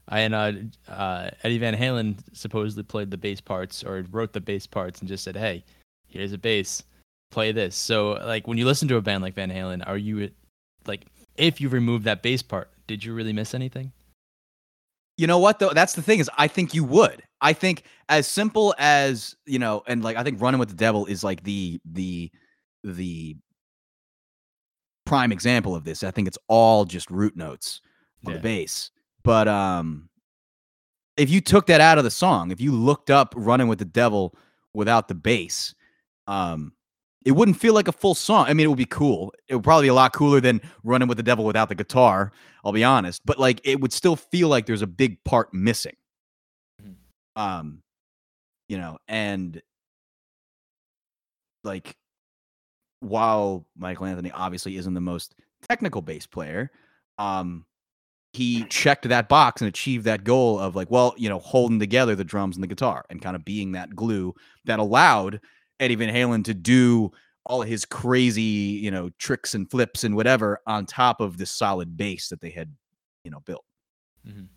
and 0.07 0.33
uh, 0.33 0.51
uh, 0.91 1.29
Eddie 1.43 1.59
Van 1.59 1.75
Halen 1.75 2.15
supposedly 2.33 2.81
played 2.81 3.11
the 3.11 3.17
bass 3.17 3.39
parts 3.39 3.83
or 3.83 4.03
wrote 4.09 4.33
the 4.33 4.41
bass 4.41 4.65
parts 4.65 4.99
and 4.99 5.07
just 5.07 5.23
said, 5.23 5.35
"Hey, 5.37 5.63
here's 6.07 6.33
a 6.33 6.39
bass, 6.39 6.81
play 7.29 7.51
this." 7.51 7.75
So, 7.75 8.13
like 8.13 8.47
when 8.47 8.57
you 8.57 8.65
listen 8.65 8.87
to 8.87 8.95
a 8.95 9.01
band 9.01 9.21
like 9.21 9.35
Van 9.35 9.51
Halen, 9.51 9.87
are 9.87 9.95
you 9.97 10.31
like, 10.87 11.05
if 11.35 11.61
you 11.61 11.69
remove 11.69 12.01
that 12.05 12.23
bass 12.23 12.41
part, 12.41 12.71
did 12.87 13.03
you 13.03 13.13
really 13.13 13.31
miss 13.31 13.53
anything? 13.53 13.91
You 15.21 15.27
know 15.27 15.37
what 15.37 15.59
though? 15.59 15.69
That's 15.69 15.93
the 15.93 16.01
thing 16.01 16.17
is 16.17 16.31
I 16.35 16.47
think 16.47 16.73
you 16.73 16.83
would. 16.83 17.21
I 17.41 17.53
think 17.53 17.83
as 18.09 18.25
simple 18.25 18.73
as, 18.79 19.35
you 19.45 19.59
know, 19.59 19.83
and 19.85 20.03
like 20.03 20.17
I 20.17 20.23
think 20.23 20.41
running 20.41 20.59
with 20.59 20.69
the 20.69 20.75
devil 20.75 21.05
is 21.05 21.23
like 21.23 21.43
the 21.43 21.79
the 21.85 22.31
the 22.83 23.37
prime 25.05 25.31
example 25.31 25.75
of 25.75 25.83
this. 25.83 26.03
I 26.03 26.09
think 26.09 26.27
it's 26.27 26.39
all 26.47 26.85
just 26.85 27.11
root 27.11 27.35
notes 27.37 27.81
on 28.25 28.31
Yeah. 28.31 28.37
the 28.37 28.41
bass. 28.41 28.89
But 29.23 29.47
um 29.47 30.09
if 31.17 31.29
you 31.29 31.39
took 31.39 31.67
that 31.67 31.81
out 31.81 31.99
of 31.99 32.03
the 32.03 32.09
song, 32.09 32.49
if 32.49 32.59
you 32.59 32.71
looked 32.71 33.11
up 33.11 33.35
running 33.37 33.67
with 33.67 33.77
the 33.77 33.85
devil 33.85 34.35
without 34.73 35.07
the 35.07 35.13
bass, 35.13 35.75
um 36.25 36.73
it 37.25 37.31
wouldn't 37.33 37.57
feel 37.57 37.73
like 37.73 37.87
a 37.87 37.91
full 37.91 38.15
song. 38.15 38.45
I 38.47 38.53
mean, 38.53 38.65
it 38.65 38.69
would 38.69 38.77
be 38.77 38.85
cool. 38.85 39.33
It 39.47 39.55
would 39.55 39.63
probably 39.63 39.85
be 39.85 39.89
a 39.89 39.93
lot 39.93 40.13
cooler 40.13 40.39
than 40.41 40.61
running 40.83 41.07
with 41.07 41.17
the 41.17 41.23
devil 41.23 41.45
without 41.45 41.69
the 41.69 41.75
guitar, 41.75 42.31
I'll 42.65 42.71
be 42.71 42.83
honest. 42.83 43.21
But 43.25 43.39
like 43.39 43.61
it 43.63 43.79
would 43.81 43.93
still 43.93 44.15
feel 44.15 44.47
like 44.47 44.65
there's 44.65 44.81
a 44.81 44.87
big 44.87 45.23
part 45.23 45.53
missing. 45.53 45.95
Mhm. 46.81 46.95
Um, 47.35 47.83
you 48.69 48.77
know, 48.77 48.97
and 49.07 49.61
like 51.63 51.95
while 52.99 53.65
Michael 53.77 54.05
Anthony 54.05 54.31
obviously 54.31 54.77
isn't 54.77 54.93
the 54.93 55.01
most 55.01 55.35
technical 55.67 56.01
bass 56.01 56.25
player, 56.27 56.71
um, 57.17 57.65
he 58.33 58.63
checked 58.65 59.07
that 59.09 59.29
box 59.29 59.61
and 59.61 59.67
achieved 59.69 60.05
that 60.05 60.23
goal 60.23 60.59
of 60.59 60.75
like, 60.75 60.91
well, 60.91 61.13
you 61.17 61.29
know, 61.29 61.39
holding 61.39 61.79
together 61.79 62.15
the 62.15 62.23
drums 62.23 62.55
and 62.55 62.63
the 62.63 62.67
guitar 62.67 63.05
and 63.09 63.21
kind 63.21 63.35
of 63.35 63.45
being 63.45 63.73
that 63.73 63.95
glue 63.95 64.33
that 64.65 64.79
allowed 64.79 65.41
Eddie 65.81 65.95
Van 65.95 66.13
Halen 66.13 66.45
to 66.45 66.53
do 66.53 67.11
all 67.45 67.61
his 67.63 67.83
crazy, 67.85 68.41
you 68.41 68.91
know, 68.91 69.09
tricks 69.17 69.55
and 69.55 69.69
flips 69.69 70.03
and 70.03 70.15
whatever 70.15 70.59
on 70.67 70.85
top 70.85 71.19
of 71.19 71.37
this 71.37 71.51
solid 71.51 71.97
base 71.97 72.29
that 72.29 72.39
they 72.39 72.51
had, 72.51 72.71
you 73.25 73.31
know, 73.31 73.39
built. 73.41 73.65
Mhm. 74.25 74.47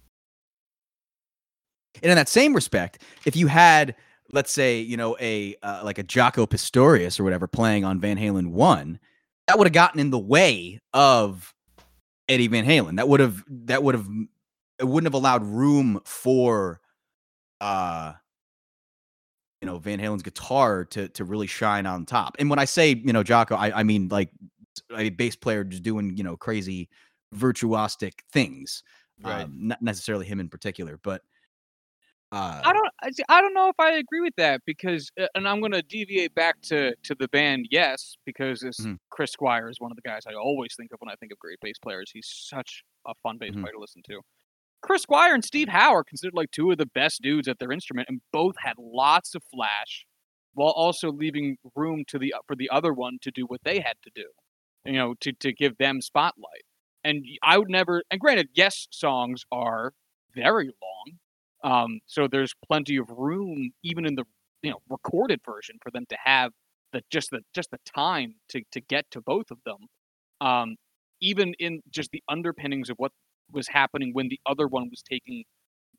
And 2.02 2.10
in 2.10 2.16
that 2.16 2.28
same 2.28 2.54
respect, 2.54 3.02
if 3.24 3.36
you 3.36 3.46
had, 3.46 3.94
let's 4.32 4.52
say, 4.52 4.80
you 4.80 4.96
know, 4.96 5.16
a 5.20 5.56
uh, 5.62 5.80
like 5.84 5.98
a 5.98 6.04
Jaco 6.04 6.48
Pastorius 6.48 7.18
or 7.18 7.24
whatever 7.24 7.46
playing 7.46 7.84
on 7.84 8.00
Van 8.00 8.18
Halen 8.18 8.48
one, 8.48 8.98
that 9.46 9.56
would 9.58 9.66
have 9.66 9.72
gotten 9.72 10.00
in 10.00 10.10
the 10.10 10.18
way 10.18 10.80
of 10.92 11.54
Eddie 12.28 12.48
Van 12.48 12.66
Halen. 12.66 12.96
That 12.96 13.08
would 13.08 13.20
have 13.20 13.44
that 13.48 13.82
would 13.82 13.94
have 13.94 14.08
it 14.78 14.84
wouldn't 14.84 15.06
have 15.06 15.14
allowed 15.14 15.44
room 15.44 16.00
for 16.04 16.80
uh 17.60 18.14
you 19.64 19.70
know 19.70 19.78
Van 19.78 19.98
Halen's 19.98 20.22
guitar 20.22 20.84
to 20.86 21.08
to 21.08 21.24
really 21.24 21.46
shine 21.46 21.86
on 21.86 22.04
top. 22.06 22.36
And 22.38 22.50
when 22.50 22.58
I 22.58 22.66
say, 22.66 22.90
you 22.94 23.12
know, 23.12 23.24
Jaco, 23.24 23.56
I, 23.56 23.72
I 23.72 23.82
mean 23.82 24.08
like 24.08 24.30
a 24.94 25.10
bass 25.10 25.36
player 25.36 25.64
just 25.64 25.82
doing, 25.82 26.16
you 26.16 26.22
know, 26.24 26.36
crazy 26.36 26.88
virtuosic 27.34 28.20
things. 28.30 28.82
Right. 29.24 29.42
Um, 29.42 29.68
not 29.68 29.80
necessarily 29.80 30.26
him 30.26 30.40
in 30.40 30.48
particular, 30.48 30.98
but 31.02 31.22
uh 32.32 32.60
I 32.64 32.72
don't. 32.72 32.88
I 33.02 33.10
see- 33.10 33.22
I 33.28 33.40
don't 33.40 33.54
know 33.54 33.68
if 33.68 33.78
I 33.78 33.92
agree 33.92 34.20
with 34.20 34.34
that 34.36 34.62
because, 34.66 35.10
uh, 35.20 35.26
and 35.34 35.46
I'm 35.48 35.60
going 35.60 35.72
to 35.72 35.82
deviate 35.82 36.34
back 36.34 36.60
to 36.62 36.94
to 37.04 37.14
the 37.14 37.28
band. 37.28 37.68
Yes, 37.70 38.16
because 38.26 38.60
this 38.60 38.80
Mhm. 38.80 38.98
Chris 39.10 39.30
Squire 39.32 39.68
is 39.70 39.76
one 39.78 39.92
of 39.92 39.96
the 39.96 40.02
guys 40.02 40.22
I 40.26 40.34
always 40.34 40.74
think 40.76 40.92
of 40.92 40.98
when 41.00 41.10
I 41.10 41.16
think 41.16 41.32
of 41.32 41.38
great 41.38 41.58
bass 41.60 41.78
players. 41.78 42.10
He's 42.12 42.28
such 42.28 42.82
a 43.06 43.14
fun 43.22 43.38
bass 43.38 43.54
Mhm. 43.54 43.62
player 43.62 43.72
to 43.74 43.78
listen 43.78 44.02
to. 44.08 44.20
Chris 44.84 45.00
Squire 45.00 45.32
and 45.32 45.42
Steve 45.42 45.70
Howe 45.70 45.94
are 45.94 46.04
considered 46.04 46.34
like 46.34 46.50
two 46.50 46.70
of 46.70 46.76
the 46.76 46.84
best 46.84 47.22
dudes 47.22 47.48
at 47.48 47.58
their 47.58 47.72
instrument, 47.72 48.06
and 48.10 48.20
both 48.32 48.54
had 48.58 48.74
lots 48.78 49.34
of 49.34 49.42
flash, 49.50 50.04
while 50.52 50.72
also 50.72 51.10
leaving 51.10 51.56
room 51.74 52.04
to 52.08 52.18
the 52.18 52.34
for 52.46 52.54
the 52.54 52.68
other 52.68 52.92
one 52.92 53.16
to 53.22 53.30
do 53.30 53.46
what 53.46 53.62
they 53.64 53.80
had 53.80 53.96
to 54.02 54.10
do. 54.14 54.26
You 54.84 54.92
know, 54.92 55.14
to 55.20 55.32
to 55.32 55.54
give 55.54 55.78
them 55.78 56.02
spotlight. 56.02 56.64
And 57.02 57.24
I 57.42 57.56
would 57.56 57.70
never. 57.70 58.02
And 58.10 58.20
granted, 58.20 58.48
yes, 58.52 58.86
songs 58.90 59.44
are 59.50 59.92
very 60.34 60.70
long. 60.82 61.72
Um, 61.72 62.00
so 62.04 62.28
there's 62.28 62.52
plenty 62.68 62.98
of 62.98 63.08
room, 63.08 63.70
even 63.82 64.04
in 64.04 64.16
the 64.16 64.24
you 64.62 64.70
know 64.70 64.80
recorded 64.90 65.40
version, 65.46 65.78
for 65.82 65.90
them 65.92 66.04
to 66.10 66.16
have 66.22 66.52
the 66.92 67.00
just 67.10 67.30
the 67.30 67.40
just 67.54 67.70
the 67.70 67.78
time 67.86 68.34
to 68.50 68.60
to 68.72 68.82
get 68.82 69.10
to 69.12 69.22
both 69.22 69.50
of 69.50 69.58
them. 69.64 69.86
Um, 70.42 70.76
even 71.22 71.54
in 71.58 71.80
just 71.90 72.10
the 72.10 72.22
underpinnings 72.28 72.90
of 72.90 72.98
what 72.98 73.12
was 73.52 73.68
happening 73.68 74.10
when 74.12 74.28
the 74.28 74.40
other 74.46 74.66
one 74.66 74.88
was 74.90 75.02
taking 75.02 75.44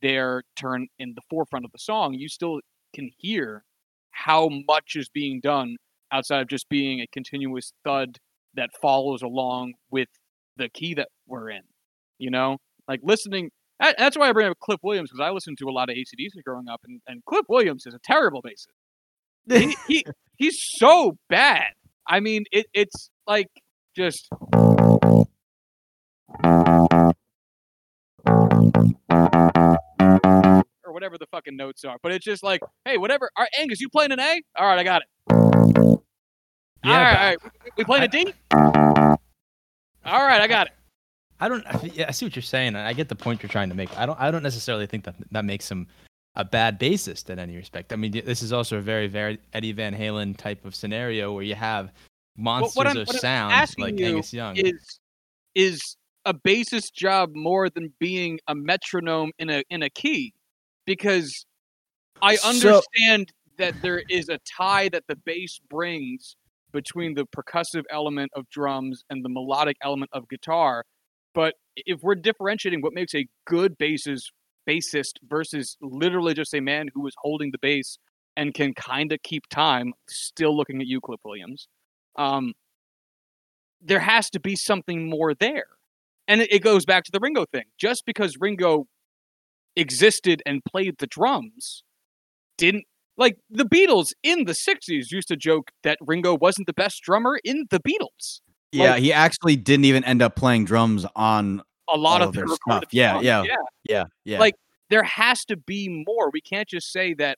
their 0.02 0.44
turn 0.56 0.88
in 1.00 1.14
the 1.16 1.22
forefront 1.30 1.66
of 1.66 1.72
the 1.72 1.80
song, 1.80 2.14
you 2.14 2.28
still 2.28 2.60
can 2.94 3.10
hear 3.18 3.64
how 4.12 4.50
much 4.68 4.94
is 4.96 5.10
being 5.10 5.40
done 5.42 5.76
outside 6.12 6.42
of 6.42 6.48
just 6.48 6.70
being 6.70 7.02
a 7.02 7.08
continuous 7.12 7.74
thud 7.84 8.18
that 8.56 8.70
follows 8.82 9.22
along 9.22 9.74
with 9.92 10.08
the 10.58 10.70
key 10.70 10.94
that 10.94 11.10
we're 11.28 11.50
in. 11.50 11.62
You 12.18 12.32
know, 12.32 12.58
like 12.88 13.02
listening. 13.04 13.52
That's 13.80 14.18
why 14.18 14.30
I 14.30 14.32
bring 14.32 14.48
up 14.48 14.58
Cliff 14.62 14.80
Williams 14.84 15.12
because 15.12 15.26
I 15.26 15.32
listened 15.32 15.58
to 15.58 15.68
a 15.68 15.72
lot 15.72 15.90
of 15.90 15.98
ACDC 15.98 16.42
growing 16.46 16.70
up, 16.70 16.80
and, 16.86 17.02
and 17.08 17.26
Cliff 17.26 17.46
Williams 17.50 17.86
is 17.86 17.94
a 17.94 18.00
terrible 18.02 18.42
bassist. 18.42 18.68
He, 19.48 19.76
he 19.88 20.06
he's 20.38 20.58
so 20.78 21.18
bad. 21.30 21.74
I 22.08 22.22
mean, 22.22 22.46
it 22.52 22.68
it's 22.74 23.10
like 23.28 23.48
just. 23.96 24.30
Or 30.84 30.94
whatever 30.94 31.18
the 31.18 31.26
fucking 31.32 31.56
notes 31.58 31.84
are, 31.84 31.98
but 32.02 32.12
it's 32.12 32.24
just 32.26 32.44
like, 32.44 32.62
hey, 32.86 32.98
whatever. 32.98 33.30
All 33.36 33.44
right, 33.44 33.50
Angus, 33.60 33.82
you 33.82 33.90
playing 33.90 34.12
an 34.12 34.20
A? 34.20 34.42
All 34.58 34.66
right, 34.68 34.80
I 34.80 34.84
got 34.84 35.02
it. 35.02 35.08
Yeah, 36.84 37.02
right, 37.02 37.14
but 37.14 37.20
all 37.20 37.26
right. 37.26 37.38
We- 37.78 37.84
playing 37.84 38.04
a 38.04 38.08
D? 38.08 38.34
All 40.06 40.24
right, 40.24 40.42
I 40.42 40.48
got 40.48 40.68
it. 40.68 40.74
I 41.40 41.50
don't. 41.50 41.66
I- 41.68 41.92
Yeah, 41.94 42.06
I 42.08 42.12
see 42.12 42.26
what 42.26 42.36
you're 42.36 42.44
saying. 42.44 42.76
I 42.76 42.94
get 42.94 43.10
the 43.10 43.16
point 43.16 43.42
you're 43.44 43.50
trying 43.50 43.70
to 43.70 43.76
make. 43.76 43.96
I 43.98 44.06
don't. 44.06 44.20
I 44.20 44.30
don't 44.32 44.44
necessarily 44.44 44.86
think 44.86 45.04
that 45.06 45.16
that 45.32 45.44
makes 45.46 45.70
him 45.70 45.88
a 46.36 46.46
bad 46.46 46.80
bassist 46.80 47.30
in 47.30 47.40
any 47.40 47.56
respect. 47.56 47.92
I 47.92 47.96
mean, 47.96 48.12
this 48.12 48.42
is 48.44 48.54
also 48.54 48.78
a 48.78 48.82
very, 48.82 49.08
very 49.08 49.40
Eddie 49.54 49.72
Van 49.72 49.96
Halen 49.96 50.38
type 50.38 50.64
of 50.66 50.76
scenario 50.76 51.34
where 51.34 51.44
you 51.44 51.56
have 51.56 51.92
monsters 52.38 52.76
of 53.02 53.08
sound 53.22 53.54
like 53.80 53.96
Angus 54.10 54.34
Young. 54.34 54.56
is 54.58 55.00
is 55.56 55.98
a 56.26 56.34
bassist 56.34 56.94
job 56.94 57.32
more 57.34 57.70
than 57.70 57.94
being 58.00 58.40
a 58.48 58.56
metronome 58.56 59.32
in 59.40 59.50
a 59.50 59.64
in 59.70 59.84
a 59.84 59.90
key 59.90 60.34
because 60.86 61.46
I 62.22 62.36
So- 62.36 62.50
understand 62.50 63.32
that 63.58 63.82
there 63.82 64.04
is 64.10 64.30
a 64.30 64.40
tie 64.40 64.90
that 64.90 65.04
the 65.08 65.16
bass 65.16 65.60
brings 65.70 66.36
between 66.74 67.14
the 67.14 67.26
percussive 67.26 67.84
element 67.90 68.32
of 68.36 68.50
drums 68.50 69.04
and 69.10 69.24
the 69.24 69.30
melodic 69.30 69.78
element 69.82 70.12
of 70.14 70.28
guitar 70.28 70.84
but 71.34 71.56
if 71.76 72.02
we're 72.02 72.16
differentiating 72.16 72.82
what 72.82 72.94
makes 72.94 73.14
a 73.16 73.28
good 73.46 73.78
bassist 73.78 74.26
bassist 74.68 75.14
versus 75.24 75.78
literally 75.82 76.34
just 76.34 76.54
a 76.54 76.60
man 76.60 76.90
who 76.94 77.06
is 77.08 77.14
holding 77.20 77.52
the 77.52 77.58
bass 77.60 77.98
and 78.36 78.54
can 78.54 78.74
kind 78.74 79.12
of 79.14 79.22
keep 79.24 79.48
time 79.50 79.94
still 80.10 80.56
looking 80.58 80.82
at 80.82 80.88
you 80.88 81.00
cliff 81.00 81.20
williams 81.24 81.68
um, 82.18 82.54
there 83.82 84.00
has 84.00 84.30
to 84.32 84.40
be 84.40 84.56
something 84.56 85.10
more 85.10 85.34
there. 85.34 85.68
And 86.28 86.42
it, 86.42 86.52
it 86.52 86.60
goes 86.64 86.86
back 86.86 87.04
to 87.06 87.12
the 87.12 87.20
Ringo 87.20 87.46
thing. 87.46 87.66
Just 87.78 88.06
because 88.06 88.38
Ringo 88.40 88.88
existed 89.76 90.42
and 90.46 90.64
played 90.64 90.96
the 91.00 91.08
drums 91.08 91.84
didn't 92.58 92.86
like 93.18 93.38
the 93.50 93.66
Beatles 93.66 94.10
in 94.24 94.46
the 94.46 94.52
60s 94.54 95.12
used 95.12 95.28
to 95.30 95.36
joke 95.36 95.72
that 95.84 95.98
Ringo 96.02 96.36
wasn't 96.36 96.68
the 96.68 96.74
best 96.74 97.02
drummer 97.02 97.40
in 97.44 97.66
the 97.70 97.80
Beatles. 97.80 98.42
yeah, 98.72 98.92
like- 98.92 99.04
he 99.04 99.14
actually 99.14 99.56
didn't 99.56 99.86
even 99.86 100.04
end 100.04 100.22
up 100.22 100.36
playing 100.36 100.66
drums 100.66 101.06
on 101.16 101.62
A 101.90 101.98
lot 101.98 102.22
of 102.22 102.30
of 102.30 102.36
their 102.36 102.48
stuff. 102.48 102.86
Yeah, 102.92 103.20
yeah. 103.22 103.44
yeah. 103.44 103.56
yeah, 103.88 104.04
yeah. 104.26 104.40
Like, 104.40 104.56
There 104.90 105.04
has 105.04 105.46
to 105.46 105.58
be 105.58 106.04
more. 106.08 106.30
We 106.32 106.42
can't 106.42 106.68
just 106.68 106.92
say 106.92 107.14
that 107.16 107.38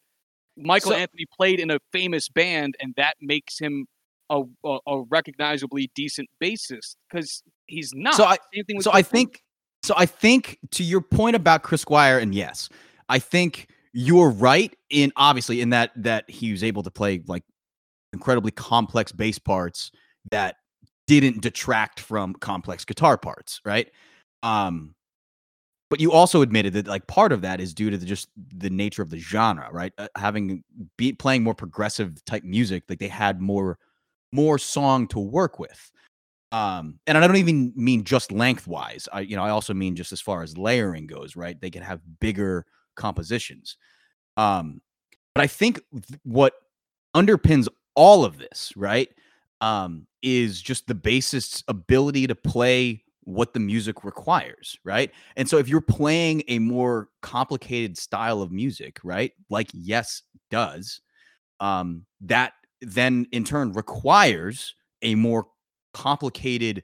Michael 0.55 0.91
So- 0.91 0.97
Anthony 0.97 1.25
played 1.35 1.59
in 1.59 1.69
a 1.71 1.77
famous 1.91 2.27
band 2.29 2.75
and 2.79 2.93
that 2.97 3.15
makes 3.21 3.59
him 3.59 3.85
a, 4.29 4.41
a, 4.65 4.77
a 4.88 5.01
recognizably 5.09 5.89
decent 5.95 6.27
bassist 6.43 6.95
because 7.09 7.43
he's 7.68 7.93
not. 7.93 8.15
So 8.15 8.26
I- 8.26 8.38
Same 8.53 8.65
thing 8.65 8.78
with 8.78 8.84
so 8.84 8.91
I 8.93 9.01
think 9.01 9.41
so 9.84 9.93
I 9.97 10.05
think 10.05 10.57
to 10.72 10.84
your 10.84 11.01
point 11.01 11.36
about 11.36 11.63
Chris 11.63 11.82
Squire 11.82 12.20
and 12.20 12.34
yes, 12.34 12.70
I 13.09 13.20
think 13.20 13.68
you're 13.93 14.30
right 14.32 14.76
in 14.89 15.11
obviously 15.15 15.61
in 15.61 15.70
that 15.72 15.91
that 15.95 16.30
he 16.30 16.51
was 16.51 16.63
able 16.63 16.84
to 16.84 16.91
play 16.91 17.22
like 17.28 17.43
incredibly 18.13 18.51
complex 18.51 19.11
bass 19.11 19.39
parts 19.39 19.91
that 20.32 20.55
didn't 21.07 21.41
detract 21.41 21.99
from 21.99 22.34
complex 22.36 22.84
guitar 22.86 23.18
parts, 23.18 23.61
right? 23.65 23.89
Um 24.43 24.93
but 25.89 26.01
you 26.01 26.11
also 26.11 26.41
admitted 26.41 26.74
that 26.74 26.88
like 26.88 27.07
part 27.07 27.32
of 27.32 27.41
that 27.41 27.61
is 27.61 27.74
due 27.74 27.89
to 27.89 27.97
the, 27.97 28.05
just 28.05 28.28
the 28.57 28.70
nature 28.70 29.01
of 29.01 29.09
the 29.09 29.18
genre, 29.20 29.70
right? 29.72 29.93
Uh, 29.97 30.09
having 30.18 30.61
be 30.97 31.13
playing 31.13 31.43
more 31.43 31.53
progressive 31.55 32.24
type 32.26 32.43
music, 32.43 32.84
like 32.89 32.99
they 32.99 33.07
had 33.07 33.39
more 33.39 33.78
more 34.34 34.57
song 34.57 35.07
to 35.07 35.20
work 35.20 35.59
with 35.59 35.89
um 36.51 36.99
and 37.07 37.17
i 37.17 37.27
don't 37.27 37.35
even 37.37 37.73
mean 37.75 38.03
just 38.03 38.31
lengthwise 38.31 39.07
i 39.11 39.19
you 39.19 39.35
know 39.35 39.43
i 39.43 39.49
also 39.49 39.73
mean 39.73 39.95
just 39.95 40.11
as 40.11 40.21
far 40.21 40.43
as 40.43 40.57
layering 40.57 41.05
goes 41.05 41.35
right 41.35 41.59
they 41.61 41.69
can 41.69 41.81
have 41.81 41.99
bigger 42.19 42.65
compositions 42.95 43.77
um 44.37 44.81
but 45.35 45.43
i 45.43 45.47
think 45.47 45.81
th- 45.91 46.19
what 46.23 46.53
underpins 47.15 47.67
all 47.95 48.23
of 48.23 48.37
this 48.37 48.71
right 48.77 49.09
um 49.61 50.07
is 50.21 50.61
just 50.61 50.87
the 50.87 50.95
bassist's 50.95 51.63
ability 51.67 52.27
to 52.27 52.35
play 52.35 53.03
what 53.27 53.53
the 53.53 53.59
music 53.59 54.05
requires, 54.05 54.79
right? 54.85 55.11
And 55.35 55.49
so 55.49 55.57
if 55.57 55.67
you're 55.67 55.81
playing 55.81 56.43
a 56.47 56.59
more 56.59 57.09
complicated 57.21 57.97
style 57.97 58.41
of 58.41 58.53
music, 58.53 58.99
right? 59.03 59.33
Like 59.49 59.69
Yes 59.73 60.21
does, 60.49 61.01
um, 61.59 62.05
that 62.21 62.53
then 62.81 63.27
in 63.33 63.43
turn 63.43 63.73
requires 63.73 64.75
a 65.01 65.15
more 65.15 65.47
complicated, 66.01 66.83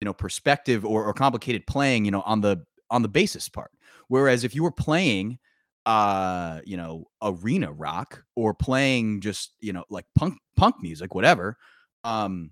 you 0.00 0.04
know, 0.04 0.14
perspective 0.14 0.84
or, 0.84 1.04
or 1.04 1.12
complicated 1.12 1.66
playing, 1.66 2.04
you 2.04 2.10
know, 2.10 2.22
on 2.22 2.40
the 2.40 2.64
on 2.90 3.02
the 3.02 3.08
bassist 3.08 3.52
part. 3.52 3.70
Whereas 4.08 4.44
if 4.44 4.54
you 4.54 4.62
were 4.62 4.70
playing 4.72 5.38
uh, 5.86 6.60
you 6.64 6.76
know, 6.76 7.06
arena 7.22 7.70
rock 7.70 8.24
or 8.36 8.54
playing 8.54 9.20
just, 9.20 9.52
you 9.60 9.72
know, 9.72 9.84
like 9.90 10.06
punk 10.14 10.38
punk 10.56 10.76
music, 10.80 11.14
whatever, 11.14 11.56
um 12.04 12.50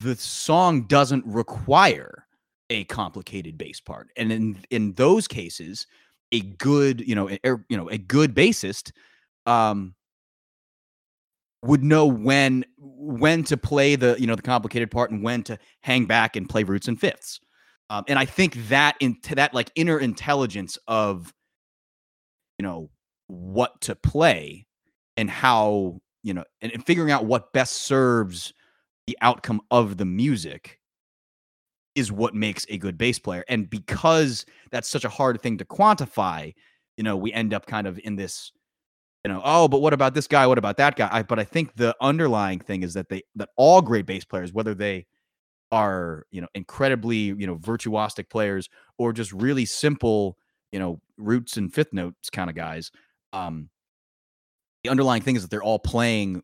the 0.00 0.14
song 0.16 0.86
doesn't 0.86 1.24
require 1.26 2.26
a 2.70 2.84
complicated 2.84 3.58
bass 3.58 3.80
part. 3.80 4.08
And 4.16 4.32
in 4.32 4.64
in 4.70 4.92
those 4.94 5.26
cases, 5.26 5.86
a 6.32 6.40
good, 6.40 7.00
you 7.06 7.14
know, 7.14 7.30
a, 7.30 7.38
er, 7.46 7.64
you 7.68 7.76
know, 7.76 7.88
a 7.88 7.98
good 7.98 8.34
bassist 8.34 8.92
um 9.46 9.94
would 11.64 11.84
know 11.84 12.06
when 12.06 12.64
when 12.76 13.44
to 13.44 13.56
play 13.56 13.96
the, 13.96 14.16
you 14.18 14.26
know, 14.26 14.34
the 14.34 14.42
complicated 14.42 14.90
part 14.90 15.10
and 15.10 15.22
when 15.22 15.42
to 15.44 15.58
hang 15.80 16.06
back 16.06 16.36
and 16.36 16.48
play 16.48 16.62
roots 16.62 16.88
and 16.88 16.98
fifths. 16.98 17.40
Um, 17.90 18.04
and 18.08 18.18
I 18.18 18.24
think 18.24 18.68
that 18.68 18.96
into 19.00 19.34
that 19.34 19.52
like 19.54 19.70
inner 19.74 19.98
intelligence 19.98 20.78
of 20.88 21.32
you 22.58 22.62
know 22.62 22.90
what 23.26 23.80
to 23.82 23.94
play 23.94 24.66
and 25.16 25.28
how 25.28 26.00
you 26.22 26.34
know 26.34 26.44
and, 26.62 26.72
and 26.72 26.84
figuring 26.84 27.10
out 27.10 27.26
what 27.26 27.52
best 27.52 27.74
serves 27.74 28.52
the 29.06 29.18
outcome 29.20 29.60
of 29.70 29.96
the 29.96 30.04
music 30.04 30.78
is 31.94 32.10
what 32.10 32.34
makes 32.34 32.66
a 32.68 32.78
good 32.78 32.98
bass 32.98 33.18
player. 33.18 33.44
And 33.48 33.70
because 33.70 34.44
that's 34.70 34.88
such 34.88 35.04
a 35.04 35.08
hard 35.08 35.40
thing 35.40 35.58
to 35.58 35.64
quantify, 35.64 36.52
you 36.96 37.04
know, 37.04 37.16
we 37.16 37.32
end 37.32 37.54
up 37.54 37.66
kind 37.66 37.86
of 37.86 38.00
in 38.02 38.16
this, 38.16 38.52
you 39.24 39.32
know, 39.32 39.40
oh, 39.44 39.68
but 39.68 39.80
what 39.80 39.92
about 39.94 40.14
this 40.14 40.26
guy? 40.26 40.46
What 40.46 40.58
about 40.58 40.76
that 40.76 40.96
guy? 40.96 41.08
I, 41.10 41.22
but 41.22 41.38
I 41.38 41.44
think 41.44 41.76
the 41.76 41.96
underlying 42.00 42.60
thing 42.60 42.82
is 42.82 42.92
that 42.94 43.08
they 43.08 43.22
that 43.36 43.48
all 43.56 43.80
great 43.80 44.04
bass 44.06 44.24
players, 44.24 44.52
whether 44.52 44.74
they 44.74 45.06
are, 45.72 46.26
you 46.30 46.40
know, 46.40 46.48
incredibly, 46.54 47.16
you 47.16 47.46
know, 47.46 47.56
virtuosic 47.56 48.28
players 48.28 48.68
or 48.98 49.12
just 49.12 49.32
really 49.32 49.64
simple, 49.64 50.36
you 50.72 50.78
know, 50.78 51.00
roots 51.16 51.56
and 51.56 51.72
fifth 51.72 51.92
notes 51.92 52.28
kind 52.28 52.50
of 52.50 52.54
guys, 52.54 52.90
um, 53.32 53.70
the 54.82 54.90
underlying 54.90 55.22
thing 55.22 55.36
is 55.36 55.42
that 55.42 55.50
they're 55.50 55.62
all 55.62 55.78
playing 55.78 56.42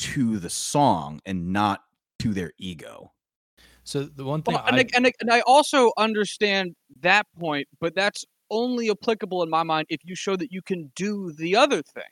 to 0.00 0.38
the 0.38 0.50
song 0.50 1.20
and 1.24 1.52
not 1.52 1.82
to 2.18 2.34
their 2.34 2.52
ego. 2.58 3.12
So 3.84 4.02
the 4.04 4.24
one 4.24 4.42
thing, 4.42 4.54
well, 4.54 4.64
and, 4.66 4.76
I, 4.76 4.84
and, 4.94 5.06
I, 5.06 5.12
and 5.20 5.32
I 5.32 5.40
also 5.46 5.92
understand 5.96 6.74
that 7.00 7.26
point, 7.38 7.68
but 7.80 7.94
that's 7.94 8.24
only 8.50 8.90
applicable 8.90 9.42
in 9.42 9.50
my 9.50 9.62
mind 9.62 9.86
if 9.88 10.00
you 10.04 10.14
show 10.14 10.36
that 10.36 10.52
you 10.52 10.62
can 10.62 10.92
do 10.94 11.32
the 11.32 11.56
other 11.56 11.82
thing. 11.82 12.10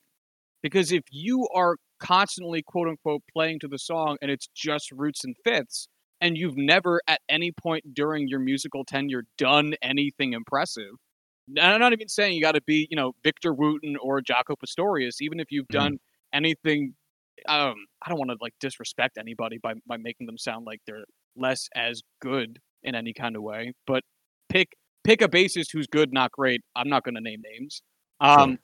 Because 0.63 0.93
if 0.93 1.05
you 1.11 1.49
are 1.55 1.77
constantly 2.01 2.63
quote 2.63 2.89
unquote 2.89 3.23
playing 3.33 3.61
to 3.61 3.69
the 3.69 3.79
song 3.79 4.17
and 4.21 4.31
it's 4.31 4.49
just 4.55 4.91
roots 4.93 5.25
and 5.25 5.37
fifths, 5.45 5.89
and 6.21 6.37
you've 6.37 6.57
never 6.57 7.01
at 7.07 7.21
any 7.29 7.53
point 7.53 7.95
during 7.95 8.27
your 8.27 8.41
musical 8.41 8.85
tenure 8.85 9.25
done 9.37 9.75
anything 9.83 10.33
impressive. 10.33 10.93
And 11.49 11.61
I'm 11.61 11.81
not 11.81 11.93
even 11.93 12.09
saying 12.09 12.35
you 12.35 12.43
got 12.43 12.55
to 12.57 12.63
be, 12.63 12.89
you 12.91 12.97
know, 12.97 13.13
Victor 13.23 13.53
Wooten 13.53 13.97
or 14.01 14.21
Jaco 14.21 14.59
Pastorius, 14.59 15.21
even 15.21 15.39
if 15.39 15.53
you've 15.53 15.67
mm-hmm. 15.67 15.79
done 15.79 15.99
anything 16.33 16.95
um, 17.49 17.75
I 18.05 18.09
don't 18.09 18.19
want 18.19 18.31
to 18.31 18.37
like 18.41 18.55
disrespect 18.61 19.19
anybody 19.19 19.59
by 19.59 19.75
by 19.87 19.97
making 19.97 20.27
them 20.27 20.39
sound 20.39 20.67
like 20.67 20.81
they're 20.87 21.05
less 21.37 21.69
as 21.75 22.03
good 22.21 22.59
in 22.83 22.95
any 22.95 23.13
kind 23.13 23.37
of 23.37 23.43
way. 23.43 23.73
But 23.87 24.03
pick 24.49 24.73
pick 25.07 25.23
a 25.23 25.29
bassist 25.29 25.69
who's 25.73 25.87
good, 25.87 26.13
not 26.13 26.33
great. 26.33 26.61
I'm 26.75 26.89
not 26.89 27.05
going 27.05 27.15
to 27.15 27.21
name 27.21 27.41
names. 27.45 27.81
Um, 28.21 28.51
sure. 28.51 28.59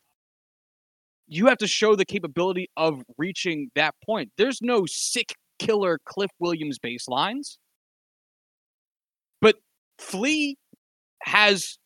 You 1.29 1.47
have 1.47 1.59
to 1.59 1.69
show 1.69 1.95
the 1.95 2.05
capability 2.05 2.69
of 2.77 3.03
reaching 3.17 3.71
that 3.77 3.95
point. 4.05 4.31
There's 4.37 4.61
no 4.61 4.85
sick 4.87 5.35
killer 5.59 5.99
Cliff 6.05 6.31
Williams 6.41 6.79
bass 6.79 7.07
lines, 7.07 7.59
but 9.41 9.57
Flea 9.99 10.57
has 11.23 11.79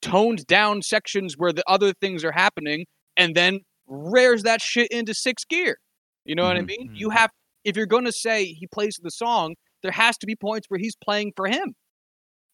toned 0.00 0.46
down 0.46 0.82
sections 0.82 1.34
where 1.36 1.52
the 1.52 1.64
other 1.66 1.92
things 2.00 2.24
are 2.24 2.32
happening, 2.32 2.86
and 3.16 3.34
then 3.34 3.60
rares 3.88 4.44
that 4.44 4.62
shit 4.62 4.88
into 4.92 5.14
six 5.14 5.44
gear. 5.44 5.78
You 6.24 6.36
know 6.36 6.42
mm-hmm. 6.42 6.48
what 6.48 6.56
I 6.56 6.60
mm-hmm, 6.60 6.66
mean? 6.66 6.90
You 6.94 7.08
mm-hmm. 7.08 7.16
have 7.18 7.30
if 7.64 7.76
you're 7.76 7.86
going 7.86 8.04
to 8.04 8.12
say 8.12 8.44
he 8.44 8.68
plays 8.68 8.98
the 9.02 9.10
song, 9.10 9.56
there 9.82 9.90
has 9.90 10.16
to 10.18 10.26
be 10.26 10.36
points 10.36 10.66
where 10.68 10.78
he's 10.78 10.94
playing 10.94 11.32
for 11.34 11.48
him 11.48 11.74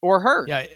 or 0.00 0.20
her. 0.20 0.46
Yeah, 0.48 0.66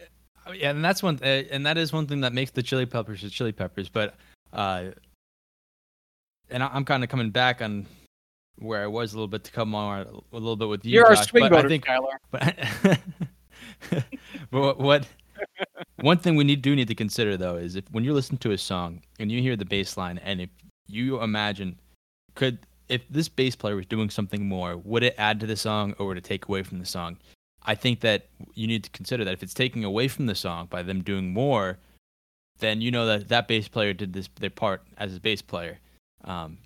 yeah, 0.53 0.71
and 0.71 0.85
that's 0.85 1.03
one, 1.03 1.19
uh, 1.23 1.27
and 1.51 1.67
that 1.67 1.79
is 1.79 1.93
one 1.93 2.07
thing 2.07 2.21
that 2.21 2.33
makes 2.33 2.51
the 2.51 2.63
Chili 2.63 2.87
Peppers 2.87 3.23
the 3.23 3.31
Chili 3.31 3.53
Peppers. 3.53 3.89
But, 3.89 4.15
uh, 4.53 4.87
and 6.51 6.63
I, 6.63 6.77
am 6.77 6.85
kind 6.85 7.03
of 7.03 7.11
coming 7.11 7.31
back 7.31 7.63
on 7.63 7.87
where 8.59 8.83
I 8.83 8.87
was 8.87 9.13
a 9.13 9.17
little 9.17 9.29
bit 9.29 9.45
to 9.45 9.53
come 9.53 9.75
on 9.75 10.01
a 10.01 10.37
little 10.37 10.57
bit 10.57 10.69
with 10.69 10.85
you. 10.85 10.95
You're 10.95 11.09
Josh, 11.09 11.19
our 11.19 11.25
swing 11.25 11.49
voter, 11.51 11.67
I 11.67 11.69
think, 11.69 11.87
Tyler. 11.87 12.21
But, 13.91 14.01
but 14.51 14.79
what 14.79 15.07
one 16.01 16.19
thing 16.19 16.35
we 16.37 16.45
need 16.45 16.63
do 16.63 16.75
need 16.75 16.89
to 16.89 16.95
consider 16.95 17.37
though 17.37 17.57
is 17.57 17.77
if 17.77 17.85
when 17.91 18.05
you 18.05 18.15
listen 18.15 18.39
to 18.39 18.53
a 18.53 18.59
song 18.59 19.03
and 19.19 19.31
you 19.31 19.43
hear 19.43 19.55
the 19.55 19.67
bass 19.67 19.99
line 19.99 20.19
and 20.19 20.41
if 20.41 20.49
you 20.87 21.21
imagine 21.21 21.79
could 22.35 22.59
if 22.89 23.03
this 23.11 23.29
bass 23.29 23.57
player 23.57 23.77
was 23.77 23.87
doing 23.87 24.09
something 24.09 24.49
more, 24.49 24.77
would 24.77 25.03
it 25.03 25.15
add 25.19 25.41
to 25.41 25.47
the 25.47 25.57
song 25.57 25.95
or 25.99 26.07
would 26.07 26.17
it 26.17 26.25
take 26.25 26.49
away 26.49 26.63
from 26.63 26.79
the 26.79 26.87
song? 26.87 27.17
I 27.67 27.75
think 27.75 28.01
that 28.01 28.29
you 28.55 28.67
need 28.67 28.85
to 28.85 28.91
consider 28.91 29.25
that 29.25 29.35
if 29.35 29.43
it's 29.43 29.55
taking 29.55 29.85
away 29.85 30.09
from 30.09 30.27
the 30.27 30.35
song 30.35 30.67
by 30.71 30.83
them 30.83 31.03
doing 31.03 31.33
more, 31.33 31.79
then 32.61 32.81
you 32.81 32.91
know 32.91 33.07
that 33.07 33.29
that 33.29 33.49
bass 33.49 33.69
player 33.69 33.93
did 33.93 34.13
this 34.13 34.29
their 34.41 34.51
part 34.51 34.83
as 34.97 35.17
a 35.17 35.21
bass 35.21 35.43
player. 35.43 35.79
Um, 36.25 36.59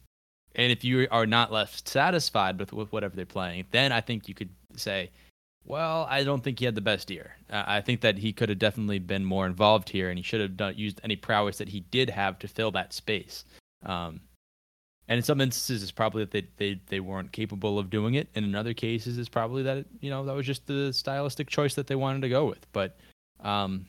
and 0.55 0.71
if 0.71 0.85
you 0.85 1.09
are 1.11 1.27
not 1.27 1.53
left 1.53 1.89
satisfied 1.89 2.59
with, 2.59 2.73
with 2.73 2.93
whatever 2.93 3.17
they're 3.17 3.27
playing, 3.27 3.65
then 3.71 3.93
I 3.93 4.01
think 4.01 4.29
you 4.29 4.35
could 4.35 4.51
say, 4.77 5.11
well, 5.65 6.07
I 6.11 6.25
don't 6.25 6.43
think 6.43 6.59
he 6.59 6.65
had 6.65 6.75
the 6.75 6.81
best 6.81 7.11
ear. 7.11 7.37
Uh, 7.51 7.65
I 7.67 7.81
think 7.81 8.01
that 8.01 8.19
he 8.19 8.33
could 8.33 8.49
have 8.49 8.59
definitely 8.59 8.99
been 8.99 9.25
more 9.25 9.47
involved 9.47 9.89
here, 9.89 10.09
and 10.09 10.19
he 10.19 10.23
should 10.23 10.41
have 10.41 10.57
done, 10.57 10.75
used 10.77 11.01
any 11.05 11.17
prowess 11.17 11.59
that 11.59 11.69
he 11.69 11.81
did 11.81 12.11
have 12.11 12.39
to 12.41 12.49
fill 12.49 12.71
that 12.73 12.93
space. 12.93 13.45
Um, 13.85 14.21
and 15.11 15.17
in 15.17 15.25
some 15.25 15.41
instances, 15.41 15.83
it's 15.83 15.91
probably 15.91 16.23
that 16.23 16.31
they, 16.31 16.47
they, 16.57 16.81
they 16.87 17.01
weren't 17.01 17.33
capable 17.33 17.81
of 17.81 17.91
doing 17.91 18.15
it. 18.15 18.29
And 18.37 18.45
in 18.45 18.55
other 18.55 18.73
cases, 18.73 19.19
it's 19.19 19.29
probably 19.29 19.65
that, 19.65 19.85
you 20.01 20.09
know, 20.09 20.25
that 20.25 20.37
was 20.37 20.47
just 20.47 20.69
the 20.69 20.93
stylistic 20.93 21.49
choice 21.49 21.75
that 21.75 21.89
they 21.89 21.97
wanted 21.97 22.23
to 22.23 22.29
go 22.29 22.47
with. 22.47 22.65
But, 22.71 22.97
um, 23.41 23.87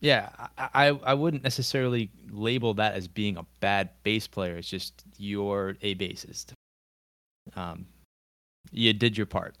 yeah, 0.00 0.28
I, 0.58 0.88
I 0.88 1.14
wouldn't 1.14 1.42
necessarily 1.42 2.10
label 2.30 2.74
that 2.74 2.92
as 2.92 3.08
being 3.08 3.38
a 3.38 3.46
bad 3.60 3.88
bass 4.02 4.26
player. 4.26 4.56
It's 4.56 4.68
just 4.68 5.04
you're 5.16 5.76
a 5.80 5.94
bassist. 5.94 6.52
Um, 7.56 7.86
you 8.72 8.92
did 8.92 9.16
your 9.16 9.26
part. 9.26 9.56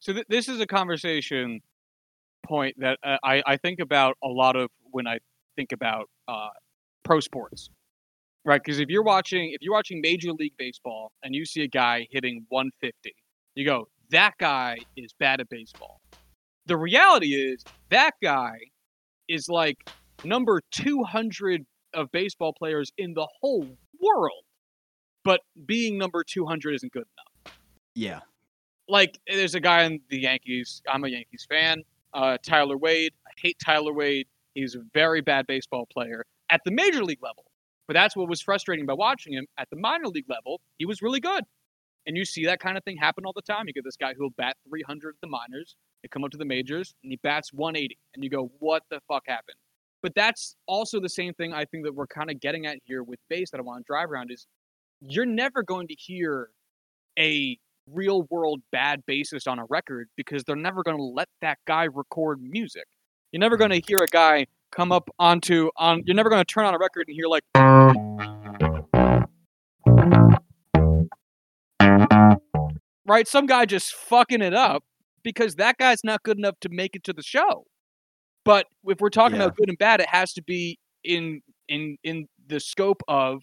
So 0.00 0.12
th- 0.12 0.26
this 0.28 0.50
is 0.50 0.60
a 0.60 0.66
conversation 0.66 1.62
point 2.44 2.78
that 2.80 2.98
uh, 3.02 3.16
I, 3.24 3.42
I 3.46 3.56
think 3.56 3.80
about 3.80 4.18
a 4.22 4.28
lot 4.28 4.56
of 4.56 4.68
when 4.90 5.06
I 5.06 5.20
think 5.56 5.72
about 5.72 6.10
uh, 6.28 6.50
pro 7.02 7.20
sports. 7.20 7.70
Right, 8.46 8.60
because 8.62 8.78
if 8.78 8.90
you're 8.90 9.02
watching 9.02 9.50
if 9.52 9.62
you're 9.62 9.72
watching 9.72 10.00
Major 10.02 10.32
League 10.32 10.52
Baseball 10.58 11.12
and 11.22 11.34
you 11.34 11.46
see 11.46 11.62
a 11.62 11.68
guy 11.68 12.06
hitting 12.10 12.44
150, 12.50 13.14
you 13.54 13.64
go, 13.64 13.88
that 14.10 14.34
guy 14.38 14.78
is 14.96 15.14
bad 15.18 15.40
at 15.40 15.48
baseball. 15.48 16.00
The 16.66 16.76
reality 16.76 17.34
is 17.34 17.64
that 17.88 18.12
guy 18.22 18.58
is 19.28 19.48
like 19.48 19.78
number 20.24 20.60
200 20.72 21.64
of 21.94 22.10
baseball 22.12 22.52
players 22.52 22.92
in 22.98 23.14
the 23.14 23.26
whole 23.40 23.66
world. 24.00 24.44
But 25.24 25.40
being 25.64 25.96
number 25.96 26.22
200 26.22 26.74
isn't 26.74 26.92
good 26.92 27.04
enough. 27.44 27.56
Yeah. 27.94 28.20
Like 28.88 29.18
there's 29.26 29.54
a 29.54 29.60
guy 29.60 29.84
in 29.84 30.00
the 30.10 30.18
Yankees. 30.18 30.82
I'm 30.88 31.04
a 31.04 31.08
Yankees 31.08 31.46
fan. 31.48 31.82
Uh, 32.12 32.36
Tyler 32.42 32.76
Wade. 32.76 33.12
I 33.26 33.30
hate 33.40 33.56
Tyler 33.64 33.92
Wade. 33.92 34.26
He's 34.54 34.74
a 34.74 34.82
very 34.92 35.22
bad 35.22 35.46
baseball 35.46 35.86
player 35.90 36.24
at 36.50 36.60
the 36.64 36.70
major 36.70 37.02
league 37.02 37.22
level. 37.22 37.44
But 37.86 37.94
that's 37.94 38.16
what 38.16 38.28
was 38.28 38.40
frustrating 38.40 38.86
by 38.86 38.94
watching 38.94 39.34
him 39.34 39.46
at 39.58 39.68
the 39.70 39.76
minor 39.76 40.06
league 40.06 40.28
level. 40.28 40.60
He 40.78 40.86
was 40.86 41.02
really 41.02 41.20
good. 41.20 41.44
And 42.06 42.16
you 42.16 42.24
see 42.24 42.44
that 42.46 42.60
kind 42.60 42.76
of 42.76 42.84
thing 42.84 42.96
happen 42.96 43.24
all 43.24 43.32
the 43.34 43.42
time. 43.42 43.66
You 43.66 43.72
get 43.72 43.84
this 43.84 43.96
guy 43.96 44.14
who'll 44.14 44.30
bat 44.30 44.56
300 44.68 45.10
at 45.10 45.14
the 45.22 45.26
minors, 45.26 45.76
they 46.02 46.08
come 46.08 46.24
up 46.24 46.30
to 46.32 46.38
the 46.38 46.44
majors, 46.44 46.94
and 47.02 47.10
he 47.10 47.16
bats 47.22 47.52
180. 47.52 47.98
And 48.14 48.22
you 48.22 48.28
go, 48.28 48.50
what 48.58 48.82
the 48.90 49.00
fuck 49.08 49.24
happened? 49.26 49.56
But 50.02 50.14
that's 50.14 50.54
also 50.66 51.00
the 51.00 51.08
same 51.08 51.32
thing 51.32 51.54
I 51.54 51.64
think 51.64 51.84
that 51.84 51.94
we're 51.94 52.06
kind 52.06 52.30
of 52.30 52.38
getting 52.40 52.66
at 52.66 52.78
here 52.84 53.02
with 53.02 53.18
bass 53.30 53.50
that 53.50 53.58
I 53.58 53.62
want 53.62 53.78
to 53.80 53.84
drive 53.86 54.10
around 54.10 54.30
is 54.30 54.46
you're 55.00 55.24
never 55.24 55.62
going 55.62 55.88
to 55.88 55.94
hear 55.94 56.50
a 57.18 57.58
real 57.90 58.24
world 58.24 58.60
bad 58.70 59.02
bassist 59.06 59.50
on 59.50 59.58
a 59.58 59.64
record 59.66 60.08
because 60.16 60.44
they're 60.44 60.56
never 60.56 60.82
going 60.82 60.96
to 60.96 61.02
let 61.02 61.28
that 61.40 61.58
guy 61.66 61.84
record 61.84 62.42
music. 62.42 62.84
You're 63.32 63.40
never 63.40 63.56
going 63.56 63.70
to 63.70 63.80
mm. 63.80 63.86
hear 63.86 63.98
a 64.02 64.06
guy 64.06 64.46
come 64.74 64.92
up 64.92 65.08
onto 65.18 65.70
on 65.76 66.02
you're 66.06 66.16
never 66.16 66.30
going 66.30 66.40
to 66.40 66.44
turn 66.52 66.64
on 66.64 66.74
a 66.74 66.78
record 66.78 67.06
and 67.08 67.14
hear 67.14 67.26
like 67.28 67.42
right? 73.06 73.28
Some 73.28 73.46
guy 73.46 73.66
just 73.66 73.94
fucking 73.94 74.42
it 74.42 74.54
up 74.54 74.84
because 75.22 75.56
that 75.56 75.78
guy's 75.78 76.02
not 76.04 76.22
good 76.22 76.38
enough 76.38 76.58
to 76.60 76.68
make 76.70 76.96
it 76.96 77.04
to 77.04 77.12
the 77.12 77.22
show. 77.22 77.64
But 78.44 78.66
if 78.86 79.00
we're 79.00 79.10
talking 79.10 79.36
Yeah. 79.38 79.44
about 79.44 79.56
good 79.56 79.68
and 79.68 79.78
bad, 79.78 80.00
it 80.00 80.08
has 80.08 80.32
to 80.34 80.42
be 80.42 80.78
in 81.02 81.42
in 81.68 81.96
in 82.02 82.28
the 82.46 82.60
scope 82.60 83.02
of 83.08 83.42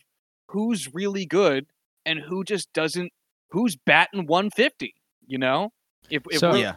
who's 0.49 0.93
really 0.93 1.25
good 1.25 1.65
and 2.05 2.19
who 2.19 2.43
just 2.43 2.71
doesn't 2.73 3.11
who's 3.49 3.75
batting 3.75 4.27
150, 4.27 4.93
you 5.27 5.37
know? 5.37 5.71
If, 6.09 6.23
if 6.31 6.39
So- 6.39 6.53
yeah. 6.55 6.75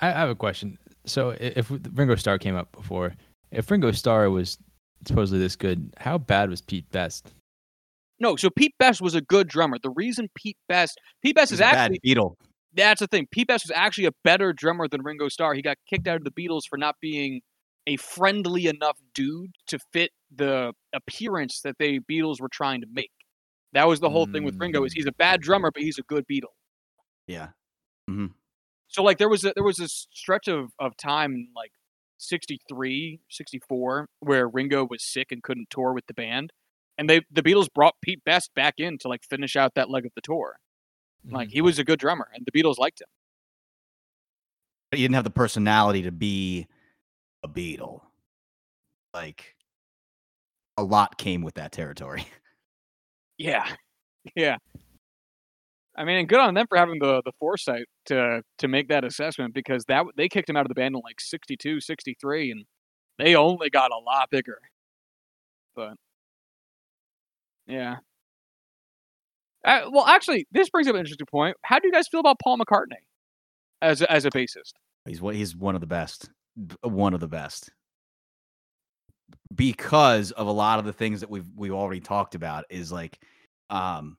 I, 0.00 0.08
I 0.08 0.12
have 0.12 0.28
a 0.30 0.34
question. 0.34 0.78
So 1.06 1.30
i- 1.30 1.36
if 1.56 1.70
Ringo 1.70 2.14
Starr 2.16 2.38
came 2.38 2.56
up 2.56 2.70
before, 2.72 3.14
if 3.50 3.70
Ringo 3.70 3.90
Starr 3.92 4.30
was 4.30 4.58
supposedly 5.06 5.40
this 5.40 5.56
good, 5.56 5.92
how 5.98 6.18
bad 6.18 6.50
was 6.50 6.60
Pete 6.60 6.90
Best? 6.90 7.32
no, 8.22 8.36
so 8.36 8.50
Pete 8.50 8.74
Best 8.78 9.00
was 9.00 9.14
a 9.14 9.22
good 9.22 9.48
drummer. 9.48 9.78
The 9.82 9.90
reason 9.90 10.28
Pete 10.34 10.58
Best 10.68 11.00
Pete 11.22 11.34
Best 11.34 11.50
He's 11.50 11.58
is 11.58 11.60
a 11.62 11.66
actually 11.66 12.00
bad 12.04 12.16
Beatle. 12.16 12.34
that's 12.74 13.00
the 13.00 13.06
thing. 13.06 13.26
Pete 13.30 13.48
Best 13.48 13.64
was 13.64 13.72
actually 13.74 14.04
a 14.06 14.12
better 14.24 14.52
drummer 14.52 14.88
than 14.88 15.02
Ringo 15.02 15.28
Starr. 15.28 15.54
He 15.54 15.62
got 15.62 15.78
kicked 15.88 16.06
out 16.06 16.16
of 16.16 16.24
the 16.24 16.30
Beatles 16.30 16.62
for 16.68 16.76
not 16.76 16.96
being 17.00 17.40
a 17.86 17.96
friendly 17.96 18.66
enough 18.66 18.98
dude 19.14 19.52
to 19.68 19.78
fit 19.92 20.10
the 20.34 20.72
appearance 20.94 21.62
that 21.62 21.76
the 21.78 22.00
Beatles 22.00 22.40
were 22.40 22.50
trying 22.50 22.82
to 22.82 22.86
make. 22.92 23.10
That 23.72 23.88
was 23.88 24.00
the 24.00 24.10
whole 24.10 24.26
thing 24.26 24.44
with 24.44 24.56
Ringo 24.58 24.84
is 24.84 24.92
he's 24.92 25.06
a 25.06 25.12
bad 25.12 25.40
drummer, 25.40 25.70
but 25.70 25.82
he's 25.82 25.98
a 25.98 26.02
good 26.02 26.26
Beatle. 26.30 26.52
Yeah. 27.26 27.48
hmm 28.08 28.26
So 28.88 29.02
like 29.02 29.16
there 29.18 29.28
was 29.30 29.44
a, 29.44 29.52
there 29.54 29.64
was 29.64 29.80
a 29.80 29.88
stretch 29.88 30.46
of, 30.48 30.72
of 30.78 30.96
time 30.96 31.48
like 31.56 31.72
63, 32.20 33.20
64 33.28 34.08
where 34.20 34.48
Ringo 34.48 34.86
was 34.86 35.02
sick 35.02 35.32
and 35.32 35.42
couldn't 35.42 35.70
tour 35.70 35.92
with 35.92 36.06
the 36.06 36.14
band. 36.14 36.52
And 36.98 37.08
they 37.08 37.22
the 37.30 37.42
Beatles 37.42 37.72
brought 37.72 37.94
Pete 38.02 38.22
Best 38.24 38.54
back 38.54 38.74
in 38.78 38.98
to 38.98 39.08
like 39.08 39.24
finish 39.24 39.56
out 39.56 39.74
that 39.74 39.90
leg 39.90 40.06
of 40.06 40.12
the 40.14 40.20
tour. 40.20 40.58
Like 41.30 41.48
Mhm. 41.48 41.52
he 41.52 41.60
was 41.62 41.78
a 41.78 41.84
good 41.84 41.98
drummer 41.98 42.28
and 42.34 42.46
the 42.46 42.52
Beatles 42.52 42.78
liked 42.78 43.00
him. 43.00 43.08
But 44.90 44.98
he 44.98 45.04
didn't 45.04 45.14
have 45.14 45.24
the 45.24 45.30
personality 45.30 46.02
to 46.02 46.12
be 46.12 46.66
a 47.42 47.48
Beatle. 47.48 48.02
Like 49.14 49.56
a 50.76 50.82
lot 50.82 51.18
came 51.18 51.42
with 51.42 51.54
that 51.54 51.72
territory. 51.72 52.26
Yeah. 53.38 53.66
Yeah. 54.36 54.58
I 55.96 56.04
mean, 56.04 56.18
and 56.18 56.28
good 56.28 56.40
on 56.40 56.54
them 56.54 56.66
for 56.68 56.78
having 56.78 56.98
the 56.98 57.22
the 57.24 57.32
foresight 57.38 57.86
to 58.06 58.42
to 58.58 58.68
make 58.68 58.88
that 58.88 59.04
assessment 59.04 59.54
because 59.54 59.84
that 59.86 60.04
they 60.16 60.28
kicked 60.28 60.48
him 60.48 60.56
out 60.56 60.64
of 60.64 60.68
the 60.68 60.74
band 60.74 60.94
in 60.94 61.00
like 61.04 61.20
62, 61.20 61.80
63 61.80 62.50
and 62.52 62.64
they 63.18 63.34
only 63.34 63.70
got 63.70 63.90
a 63.90 63.98
lot 63.98 64.30
bigger. 64.30 64.58
But 65.74 65.94
yeah. 67.66 67.96
Uh, 69.64 69.82
well, 69.90 70.06
actually, 70.06 70.46
this 70.52 70.70
brings 70.70 70.88
up 70.88 70.94
an 70.94 71.00
interesting 71.00 71.26
point. 71.30 71.56
How 71.62 71.78
do 71.78 71.86
you 71.86 71.92
guys 71.92 72.08
feel 72.08 72.20
about 72.20 72.38
Paul 72.42 72.58
McCartney 72.58 73.02
as 73.82 74.00
a, 74.00 74.10
as 74.10 74.24
a 74.24 74.30
bassist? 74.30 74.72
He's 75.06 75.20
what 75.20 75.34
he's 75.34 75.54
one 75.54 75.74
of 75.74 75.80
the 75.80 75.86
best. 75.86 76.30
One 76.82 77.14
of 77.14 77.20
the 77.20 77.28
best. 77.28 77.70
Because 79.54 80.30
of 80.32 80.46
a 80.46 80.52
lot 80.52 80.78
of 80.78 80.84
the 80.84 80.92
things 80.92 81.20
that 81.20 81.30
we've 81.30 81.46
we've 81.54 81.72
already 81.72 82.00
talked 82.00 82.34
about 82.34 82.64
is 82.70 82.90
like 82.90 83.18
um 83.68 84.16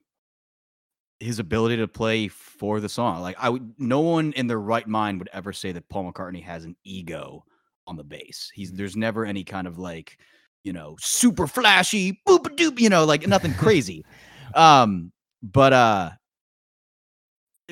his 1.22 1.40
ability 1.40 1.78
to 1.78 1.88
play 1.88 2.28
for 2.28 2.80
the 2.80 2.90
song. 2.90 3.22
Like 3.22 3.38
I 3.40 3.50
would 3.50 3.74
no 3.78 4.00
one 4.00 4.34
in 4.34 4.48
their 4.48 4.60
right 4.60 4.88
mind 4.88 5.20
would 5.20 5.30
ever 5.32 5.54
say 5.54 5.72
that 5.72 5.88
Paul 5.88 6.12
McCartney 6.12 6.44
has 6.44 6.66
an 6.66 6.76
ego 6.84 7.46
on 7.88 7.96
the 7.96 8.04
bass. 8.04 8.52
He's 8.54 8.72
there's 8.72 8.96
never 8.96 9.26
any 9.26 9.44
kind 9.44 9.68
of 9.68 9.78
like, 9.78 10.18
you 10.64 10.74
know, 10.74 10.96
super 11.00 11.48
flashy, 11.48 12.20
boop 12.28 12.48
a 12.48 12.50
doop, 12.50 12.80
you 12.80 12.90
know, 12.90 13.06
like 13.06 13.28
nothing 13.28 13.54
crazy. 13.54 14.04
um 14.56 15.12
but 15.44 15.74
uh 15.74 16.10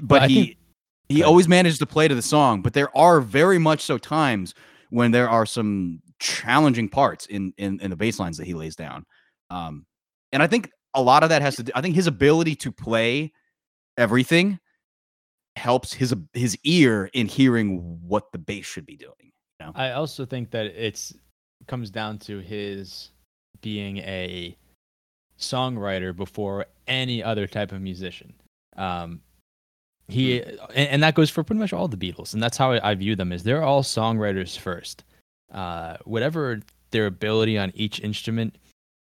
but 0.02 0.30
he 0.30 0.36
think- 0.36 0.58
he 1.10 1.24
always 1.24 1.48
managed 1.48 1.80
to 1.80 1.88
play 1.88 2.08
to 2.08 2.14
the 2.14 2.22
song, 2.22 2.62
but 2.62 2.74
there 2.74 2.96
are 2.96 3.20
very 3.20 3.58
much 3.58 3.82
so 3.82 3.98
times 3.98 4.54
when 4.92 5.10
there 5.10 5.28
are 5.28 5.46
some 5.46 6.02
challenging 6.20 6.88
parts 6.88 7.26
in 7.26 7.52
in, 7.58 7.80
in 7.80 7.90
the 7.90 7.96
bass 7.96 8.20
lines 8.20 8.38
that 8.38 8.46
he 8.46 8.54
lays 8.54 8.76
down. 8.76 9.06
Um, 9.50 9.88
and 10.32 10.44
I 10.44 10.48
think 10.48 10.70
a 10.94 11.02
lot 11.02 11.24
of 11.24 11.30
that 11.30 11.42
has 11.42 11.56
to 11.56 11.64
do. 11.64 11.72
I 11.74 11.82
think 11.82 11.96
his 11.96 12.08
ability 12.08 12.56
to 12.58 12.72
play 12.72 13.34
everything 14.00 14.60
helps 15.56 15.94
his 15.94 16.16
his 16.34 16.58
ear 16.64 17.10
in 17.14 17.28
hearing 17.28 18.00
what 18.08 18.32
the 18.32 18.38
bass 18.38 18.66
should 18.66 18.86
be 18.86 18.96
doing. 18.96 19.14
I 19.76 19.92
also 19.92 20.26
think 20.26 20.52
that 20.52 20.68
it's 20.68 21.14
comes 21.68 21.92
down 21.92 22.18
to 22.20 22.40
his 22.40 23.12
being 23.62 23.98
a 23.98 24.56
songwriter 25.38 26.16
before 26.16 26.66
any 26.88 27.22
other 27.22 27.46
type 27.46 27.72
of 27.72 27.82
musician. 27.82 28.34
Um, 28.78 29.22
he 30.08 30.42
and, 30.42 30.60
and 30.76 31.04
that 31.04 31.14
goes 31.14 31.30
for 31.30 31.44
pretty 31.44 31.60
much 31.60 31.74
all 31.74 31.88
the 31.88 31.98
Beatles, 31.98 32.34
and 32.34 32.42
that's 32.42 32.58
how 32.58 32.72
I, 32.72 32.92
I 32.92 32.96
view 32.96 33.16
them. 33.16 33.32
Is 33.32 33.44
they're 33.44 33.64
all 33.64 33.84
songwriters 33.84 34.58
first. 34.58 35.04
Uh, 35.52 35.98
whatever 36.06 36.62
their 36.92 37.06
ability 37.06 37.58
on 37.58 37.72
each 37.76 38.00
instrument 38.00 38.56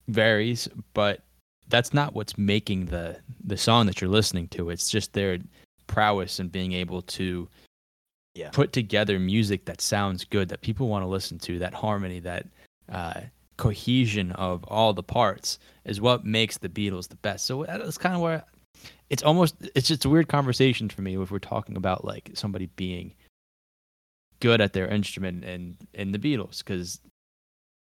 varies, 0.08 0.68
but 0.94 1.22
that's 1.70 1.94
not 1.94 2.14
what's 2.14 2.36
making 2.36 2.86
the 2.86 3.16
the 3.44 3.56
song 3.56 3.86
that 3.86 4.00
you're 4.00 4.10
listening 4.10 4.48
to. 4.48 4.70
It's 4.70 4.90
just 4.90 5.12
their 5.12 5.38
prowess 5.86 6.38
and 6.38 6.52
being 6.52 6.72
able 6.72 7.02
to 7.02 7.48
Yeah. 8.34 8.50
put 8.50 8.72
together 8.72 9.18
music 9.18 9.64
that 9.64 9.80
sounds 9.80 10.24
good 10.24 10.48
that 10.50 10.60
people 10.60 10.88
want 10.88 11.02
to 11.02 11.08
listen 11.08 11.38
to 11.40 11.58
that 11.58 11.74
harmony 11.74 12.20
that 12.20 12.46
uh, 12.88 13.22
cohesion 13.56 14.32
of 14.32 14.64
all 14.64 14.92
the 14.92 15.02
parts 15.02 15.58
is 15.84 16.00
what 16.00 16.24
makes 16.24 16.56
the 16.58 16.68
beatles 16.68 17.08
the 17.08 17.16
best 17.16 17.44
so 17.44 17.64
that's 17.64 17.98
kind 17.98 18.14
of 18.14 18.20
where 18.20 18.44
it's 19.10 19.22
almost 19.24 19.56
it's 19.74 19.88
just 19.88 20.04
a 20.04 20.08
weird 20.08 20.28
conversation 20.28 20.88
for 20.88 21.02
me 21.02 21.18
if 21.20 21.30
we're 21.30 21.38
talking 21.40 21.76
about 21.76 22.04
like 22.04 22.30
somebody 22.34 22.66
being 22.76 23.12
good 24.40 24.60
at 24.60 24.72
their 24.72 24.86
instrument 24.88 25.44
and 25.44 25.76
and 25.94 26.14
the 26.14 26.18
beatles 26.18 26.58
because 26.58 27.00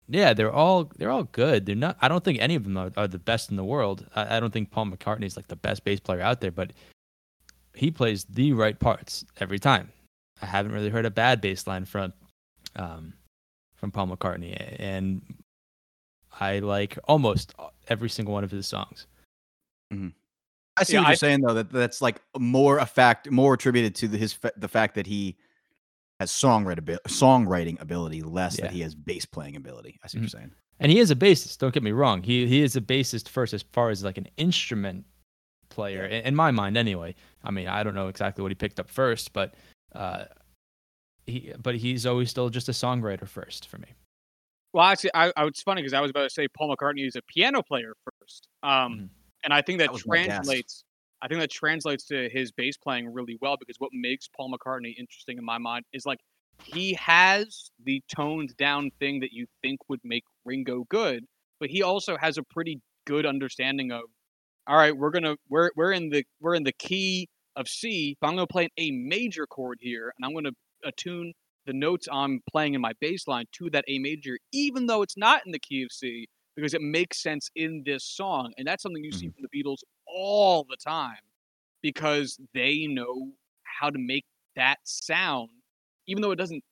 yeah 0.09 0.32
they're 0.32 0.52
all 0.52 0.90
they're 0.96 1.11
all 1.11 1.24
good 1.24 1.66
they're 1.66 1.76
not 1.76 1.96
i 2.00 2.09
don't 2.09 2.24
think 2.24 2.38
any 2.40 2.54
of 2.54 2.64
them 2.64 2.76
are, 2.76 2.90
are 2.96 3.06
the 3.09 3.18
best 3.18 3.50
in 3.50 3.56
the 3.56 3.64
world 3.64 4.06
I, 4.16 4.36
I 4.36 4.40
don't 4.40 4.52
think 4.52 4.70
paul 4.70 4.86
mccartney 4.86 5.24
is 5.26 5.36
like 5.36 5.48
the 5.48 5.56
best 5.56 5.84
bass 5.84 6.00
player 6.00 6.20
out 6.22 6.40
there 6.40 6.50
but 6.50 6.72
he 7.74 7.90
plays 7.90 8.24
the 8.24 8.52
right 8.52 8.78
parts 8.78 9.24
every 9.38 9.59
time 9.59 9.92
I 10.42 10.46
haven't 10.46 10.72
really 10.72 10.88
heard 10.88 11.04
a 11.04 11.11
bad 11.11 11.40
bass 11.40 11.66
line 11.66 11.84
from 11.84 12.12
um, 12.76 13.12
from 13.74 13.90
Paul 13.90 14.06
McCartney, 14.09 14.56
and 14.78 15.20
I 16.40 16.61
like 16.61 16.96
almost 17.09 17.54
every 17.88 18.09
single 18.09 18.34
one 18.34 18.44
of 18.44 18.50
his 18.52 18.66
songs. 18.68 19.06
I 19.92 19.96
see 20.84 20.92
Yeah, 20.92 21.00
what 21.00 21.06
you're 21.06 21.12
I- 21.12 21.14
saying 21.14 21.40
though. 21.40 21.54
That 21.54 21.72
that's 21.72 22.00
like 22.00 22.20
more 22.38 22.78
a 22.78 22.86
fact, 22.86 23.30
more 23.30 23.54
attributed 23.54 23.94
to 23.96 24.09
the, 24.09 24.18
his 24.18 24.38
the 24.56 24.68
fact 24.68 24.94
that 24.94 25.06
he 25.06 25.36
has 26.20 26.30
songwriter 26.30 26.78
abil- 26.78 26.98
songwriting 27.08 27.80
ability, 27.80 28.22
less 28.22 28.58
Yeah. 28.58 28.66
that 28.66 28.72
he 28.72 28.80
has 28.80 28.94
bass 28.94 29.24
playing 29.24 29.56
ability. 29.56 29.98
I 30.02 30.08
see 30.08 30.18
what 30.18 30.22
you're 30.22 30.28
saying. 30.28 30.52
And 30.80 30.90
he 30.92 30.98
is 30.98 31.10
a 31.10 31.16
bassist. 31.16 31.58
Don't 31.58 31.74
get 31.74 31.82
me 31.82 31.92
wrong. 31.92 32.22
He 32.22 32.46
he 32.46 32.62
is 32.62 32.76
a 32.76 32.80
bassist 32.80 33.28
first, 33.28 33.52
as 33.54 33.62
far 33.62 33.90
as 33.90 34.04
like 34.04 34.18
an 34.18 34.28
instrument 34.36 35.04
player, 35.70 36.04
in, 36.06 36.24
in 36.24 36.34
my 36.34 36.50
mind, 36.50 36.76
anyway. 36.76 37.14
I 37.42 37.50
mean, 37.50 37.68
I 37.68 37.82
don't 37.82 37.94
know 37.94 38.08
exactly 38.08 38.42
what 38.42 38.50
he 38.50 38.54
picked 38.54 38.78
up 38.80 38.88
first, 38.88 39.32
but 39.32 39.54
uh, 39.94 40.24
he 41.26 41.52
but 41.60 41.74
he's 41.76 42.06
always 42.06 42.30
still 42.30 42.48
just 42.48 42.68
a 42.68 42.72
songwriter 42.72 43.26
first 43.28 43.68
for 43.68 43.78
me. 43.78 43.88
Well, 44.72 44.84
actually, 44.84 45.10
I, 45.14 45.32
I 45.36 45.46
it's 45.46 45.62
funny 45.62 45.82
because 45.82 45.94
I 45.94 46.00
was 46.00 46.10
about 46.10 46.24
to 46.24 46.30
say 46.30 46.46
Paul 46.48 46.74
McCartney 46.74 47.06
is 47.06 47.16
a 47.16 47.22
piano 47.22 47.62
player 47.62 47.94
first, 48.20 48.46
um, 48.62 48.70
Mhm. 48.70 49.08
and 49.44 49.52
I 49.54 49.62
think 49.62 49.78
that, 49.78 49.86
That 49.86 49.92
was 49.92 50.02
guess. 50.04 50.26
translates. 50.26 50.84
I 51.20 51.28
think 51.28 51.40
that 51.40 51.50
translates 51.50 52.04
to 52.06 52.28
his 52.32 52.52
bass 52.52 52.76
playing 52.76 53.12
really 53.12 53.36
well 53.40 53.56
because 53.58 53.76
what 53.78 53.90
makes 53.92 54.28
Paul 54.28 54.52
McCartney 54.52 54.94
interesting 54.98 55.38
in 55.38 55.44
my 55.44 55.58
mind 55.58 55.84
is 55.92 56.06
like 56.06 56.20
he 56.62 56.94
has 56.94 57.70
the 57.84 58.02
toned 58.14 58.56
down 58.56 58.90
thing 58.98 59.20
that 59.20 59.32
you 59.32 59.46
think 59.62 59.80
would 59.88 60.00
make 60.04 60.24
Ringo 60.44 60.84
good, 60.88 61.24
but 61.60 61.70
he 61.70 61.82
also 61.82 62.16
has 62.16 62.38
a 62.38 62.42
pretty 62.42 62.80
good 63.06 63.26
understanding 63.26 63.90
of. 63.92 64.02
All 64.66 64.76
right, 64.76 64.96
we're 64.96 65.10
gonna 65.10 65.36
we're 65.48 65.70
we're 65.76 65.92
in 65.92 66.10
the 66.10 66.24
we're 66.40 66.54
in 66.54 66.64
the 66.64 66.72
key 66.72 67.28
of 67.56 67.68
C, 67.68 68.16
but 68.20 68.28
I'm 68.28 68.34
gonna 68.34 68.46
play 68.46 68.64
an 68.64 68.70
A 68.76 68.90
major 68.90 69.46
chord 69.46 69.78
here, 69.80 70.12
and 70.16 70.24
I'm 70.24 70.34
gonna 70.34 70.54
attune 70.84 71.32
the 71.66 71.72
notes 71.72 72.06
I'm 72.10 72.40
playing 72.50 72.74
in 72.74 72.80
my 72.80 72.92
bass 73.00 73.26
line 73.26 73.46
to 73.58 73.70
that 73.70 73.84
A 73.88 73.98
major, 73.98 74.38
even 74.52 74.86
though 74.86 75.02
it's 75.02 75.16
not 75.16 75.42
in 75.46 75.52
the 75.52 75.58
key 75.58 75.82
of 75.82 75.90
C, 75.90 76.26
because 76.56 76.74
it 76.74 76.82
makes 76.82 77.22
sense 77.22 77.48
in 77.54 77.82
this 77.86 78.04
song. 78.04 78.52
And 78.58 78.66
that's 78.66 78.82
something 78.82 79.04
you 79.04 79.12
see 79.12 79.26
mm-hmm. 79.26 79.34
from 79.34 79.46
the 79.50 79.62
Beatles 79.62 79.78
all 80.14 80.64
the 80.68 80.76
time 80.76 81.16
because 81.82 82.38
they 82.54 82.86
know 82.86 83.32
how 83.62 83.90
to 83.90 83.98
make 83.98 84.24
that 84.56 84.78
sound, 84.84 85.50
even 86.06 86.22
though 86.22 86.32
it 86.32 86.36
doesn't 86.36 86.64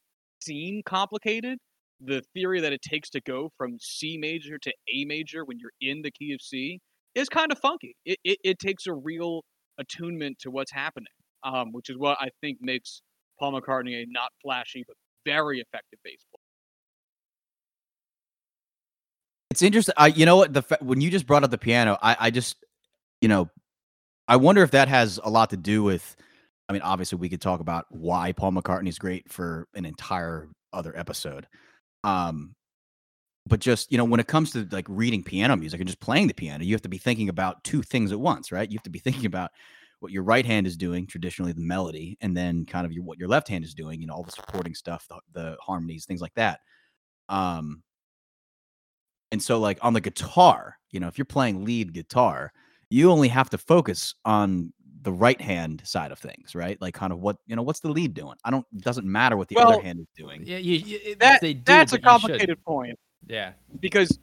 seem 0.42 0.82
complicated. 0.84 1.58
The 2.00 2.22
theory 2.34 2.60
that 2.60 2.72
it 2.72 2.82
takes 2.82 3.08
to 3.10 3.20
go 3.22 3.50
from 3.56 3.78
C 3.80 4.18
major 4.18 4.58
to 4.58 4.72
A 4.94 5.04
major 5.06 5.44
when 5.44 5.58
you're 5.58 5.70
in 5.80 6.02
the 6.02 6.10
key 6.10 6.32
of 6.34 6.42
C 6.42 6.78
is 7.14 7.28
kind 7.28 7.50
of 7.50 7.58
funky. 7.58 7.96
It, 8.04 8.18
it, 8.22 8.38
it 8.44 8.58
takes 8.58 8.86
a 8.86 8.92
real 8.92 9.42
attunement 9.78 10.38
to 10.40 10.50
what's 10.50 10.72
happening, 10.72 11.06
um, 11.42 11.72
which 11.72 11.88
is 11.88 11.96
what 11.96 12.18
I 12.20 12.28
think 12.42 12.58
makes 12.60 13.00
Paul 13.38 13.58
McCartney 13.58 14.02
a 14.02 14.06
not 14.08 14.30
flashy 14.42 14.84
but 14.86 14.96
very 15.24 15.60
effective 15.60 15.98
bass 16.04 16.24
player. 16.30 16.40
It's 19.50 19.62
interesting. 19.62 19.94
I, 19.96 20.08
you 20.08 20.26
know 20.26 20.36
what? 20.36 20.52
The 20.52 20.78
when 20.82 21.00
you 21.00 21.10
just 21.10 21.26
brought 21.26 21.44
up 21.44 21.50
the 21.50 21.56
piano, 21.56 21.96
I, 22.02 22.16
I 22.20 22.30
just, 22.30 22.56
you 23.20 23.28
know, 23.28 23.50
I 24.28 24.36
wonder 24.36 24.62
if 24.62 24.72
that 24.72 24.88
has 24.88 25.20
a 25.22 25.30
lot 25.30 25.50
to 25.50 25.56
do 25.56 25.82
with 25.82 26.16
I 26.68 26.72
mean, 26.72 26.82
obviously, 26.82 27.18
we 27.18 27.28
could 27.28 27.40
talk 27.40 27.60
about 27.60 27.86
why 27.90 28.32
Paul 28.32 28.52
McCartney 28.52 28.88
is 28.88 28.98
great 28.98 29.30
for 29.30 29.68
an 29.74 29.84
entire 29.84 30.48
other 30.72 30.96
episode. 30.96 31.46
Um, 32.02 32.54
but 33.46 33.60
just 33.60 33.92
you 33.92 33.98
know, 33.98 34.04
when 34.04 34.18
it 34.20 34.26
comes 34.26 34.50
to 34.52 34.66
like 34.72 34.86
reading 34.88 35.22
piano 35.22 35.56
music 35.56 35.80
and 35.80 35.86
just 35.86 36.00
playing 36.00 36.26
the 36.26 36.34
piano, 36.34 36.64
you 36.64 36.74
have 36.74 36.82
to 36.82 36.88
be 36.88 36.98
thinking 36.98 37.28
about 37.28 37.62
two 37.62 37.82
things 37.82 38.10
at 38.10 38.18
once, 38.18 38.50
right? 38.50 38.68
You 38.68 38.76
have 38.78 38.84
to 38.84 38.90
be 38.90 38.98
thinking 39.06 39.26
about 39.26 39.52
what 40.00 40.12
your 40.12 40.24
right 40.24 40.44
hand 40.44 40.66
is 40.66 40.76
doing, 40.76 41.06
traditionally 41.06 41.52
the 41.52 41.60
melody, 41.60 42.18
and 42.20 42.36
then 42.36 42.66
kind 42.66 42.84
of 42.84 42.92
your, 42.92 43.02
what 43.04 43.18
your 43.18 43.28
left 43.28 43.48
hand 43.48 43.64
is 43.64 43.72
doing, 43.72 44.00
you 44.00 44.06
know, 44.06 44.14
all 44.14 44.22
the 44.22 44.30
supporting 44.30 44.74
stuff, 44.74 45.06
the, 45.08 45.20
the 45.32 45.56
harmonies, 45.60 46.04
things 46.04 46.20
like 46.20 46.34
that. 46.34 46.60
Um, 47.28 47.82
and 49.32 49.42
so 49.42 49.58
like 49.58 49.78
on 49.80 49.94
the 49.94 50.00
guitar, 50.00 50.76
you 50.90 51.00
know, 51.00 51.08
if 51.08 51.16
you're 51.16 51.24
playing 51.24 51.64
lead 51.64 51.94
guitar, 51.94 52.52
you 52.90 53.10
only 53.10 53.28
have 53.28 53.50
to 53.50 53.58
focus 53.58 54.14
on 54.24 54.72
the 55.02 55.12
right 55.12 55.40
hand 55.40 55.82
side 55.84 56.10
of 56.10 56.18
things, 56.18 56.54
right? 56.54 56.80
Like 56.80 56.94
kind 56.94 57.12
of 57.12 57.20
what 57.20 57.36
you 57.46 57.54
know, 57.56 57.62
what's 57.62 57.80
the 57.80 57.90
lead 57.90 58.14
doing? 58.14 58.34
I 58.44 58.50
don't. 58.50 58.66
Doesn't 58.78 59.06
matter 59.06 59.36
what 59.36 59.48
the 59.48 59.56
Well, 59.56 59.72
other 59.72 59.82
hand 59.82 60.00
is 60.00 60.06
doing. 60.16 60.42
Yeah, 60.44 60.58
you, 60.58 60.74
you, 60.78 61.14
That 61.16 61.40
they 61.40 61.54
do, 61.54 61.62
that's 61.64 61.92
a 61.92 61.96
but 61.98 62.02
you 62.02 62.18
should. 62.18 62.20
complicated 62.20 62.64
point 62.64 62.98
Yeah, 63.28 63.52
because 63.80 64.18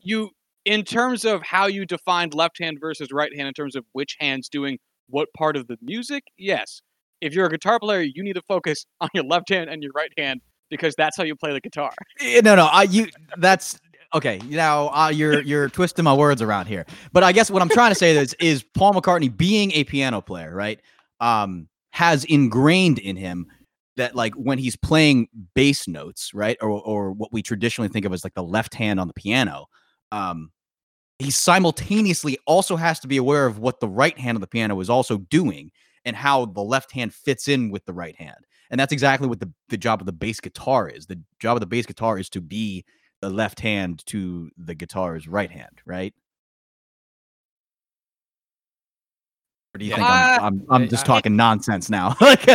you, 0.00 0.30
in 0.64 0.82
terms 0.84 1.24
of 1.24 1.42
how 1.42 1.66
you 1.66 1.86
defined 1.86 2.34
left 2.34 2.58
hand 2.60 2.78
versus 2.80 3.12
right 3.12 3.34
hand, 3.36 3.46
in 3.48 3.54
terms 3.54 3.76
of 3.76 3.84
which 3.92 4.16
hand's 4.18 4.48
doing 4.48 4.78
what 5.08 5.28
part 5.36 5.56
of 5.56 5.66
the 5.68 5.76
music, 5.80 6.24
yes. 6.36 6.80
If 7.20 7.32
you're 7.32 7.46
a 7.46 7.50
guitar 7.50 7.78
player, 7.80 8.02
you 8.02 8.22
need 8.22 8.34
to 8.34 8.42
focus 8.42 8.84
on 9.00 9.08
your 9.14 9.24
left 9.24 9.48
hand 9.48 9.70
and 9.70 9.82
your 9.82 9.92
right 9.94 10.12
hand 10.18 10.40
because 10.70 10.94
that's 10.96 11.16
how 11.16 11.22
you 11.22 11.36
play 11.36 11.52
the 11.52 11.60
guitar. 11.60 11.92
Eh, 12.20 12.40
No, 12.44 12.56
no, 12.56 12.66
I 12.66 12.82
you. 12.82 13.06
That's 13.38 13.78
okay. 14.16 14.40
Now 14.48 14.88
uh, 14.88 15.08
you're 15.08 15.42
you're 15.42 15.68
twisting 15.68 16.04
my 16.04 16.14
words 16.14 16.42
around 16.42 16.66
here. 16.66 16.86
But 17.12 17.22
I 17.22 17.32
guess 17.32 17.50
what 17.50 17.62
I'm 17.62 17.68
trying 17.68 17.90
to 17.90 17.94
say 17.94 18.16
is 18.16 18.34
is 18.34 18.62
Paul 18.62 18.94
McCartney 18.94 19.34
being 19.34 19.72
a 19.72 19.84
piano 19.84 20.20
player, 20.20 20.54
right? 20.54 20.80
Um, 21.20 21.68
has 21.90 22.24
ingrained 22.24 22.98
in 22.98 23.16
him 23.16 23.46
that 23.96 24.14
like 24.14 24.34
when 24.34 24.58
he's 24.58 24.76
playing 24.76 25.28
bass 25.54 25.88
notes, 25.88 26.32
right, 26.34 26.56
or 26.60 26.70
or 26.70 27.12
what 27.12 27.32
we 27.32 27.42
traditionally 27.42 27.88
think 27.88 28.04
of 28.04 28.12
as 28.12 28.24
like 28.24 28.34
the 28.34 28.42
left 28.42 28.74
hand 28.74 29.00
on 29.00 29.08
the 29.08 29.14
piano, 29.14 29.66
um, 30.12 30.50
he 31.18 31.30
simultaneously 31.30 32.38
also 32.46 32.76
has 32.76 33.00
to 33.00 33.08
be 33.08 33.16
aware 33.16 33.46
of 33.46 33.58
what 33.58 33.80
the 33.80 33.88
right 33.88 34.18
hand 34.18 34.36
of 34.36 34.40
the 34.40 34.46
piano 34.46 34.78
is 34.80 34.90
also 34.90 35.18
doing 35.18 35.70
and 36.04 36.14
how 36.14 36.44
the 36.46 36.62
left 36.62 36.92
hand 36.92 37.12
fits 37.12 37.48
in 37.48 37.70
with 37.70 37.84
the 37.86 37.92
right 37.92 38.16
hand. 38.16 38.46
And 38.70 38.78
that's 38.78 38.92
exactly 38.92 39.28
what 39.28 39.40
the, 39.40 39.50
the 39.68 39.76
job 39.76 40.00
of 40.00 40.06
the 40.06 40.12
bass 40.12 40.40
guitar 40.40 40.88
is. 40.88 41.06
The 41.06 41.20
job 41.38 41.56
of 41.56 41.60
the 41.60 41.66
bass 41.66 41.86
guitar 41.86 42.18
is 42.18 42.28
to 42.30 42.40
be 42.40 42.84
the 43.20 43.30
left 43.30 43.60
hand 43.60 44.04
to 44.06 44.50
the 44.56 44.74
guitar's 44.74 45.26
right 45.28 45.50
hand, 45.50 45.80
right? 45.86 46.14
Or 49.74 49.78
do 49.78 49.84
you 49.84 49.90
Yeah. 49.90 49.96
think 49.96 50.08
I'm, 50.08 50.40
Uh, 50.40 50.46
I'm, 50.46 50.66
I'm 50.82 50.88
just 50.88 51.04
I- 51.04 51.06
talking 51.06 51.36
nonsense 51.36 51.90
now? 51.90 52.14
Like, 52.20 52.46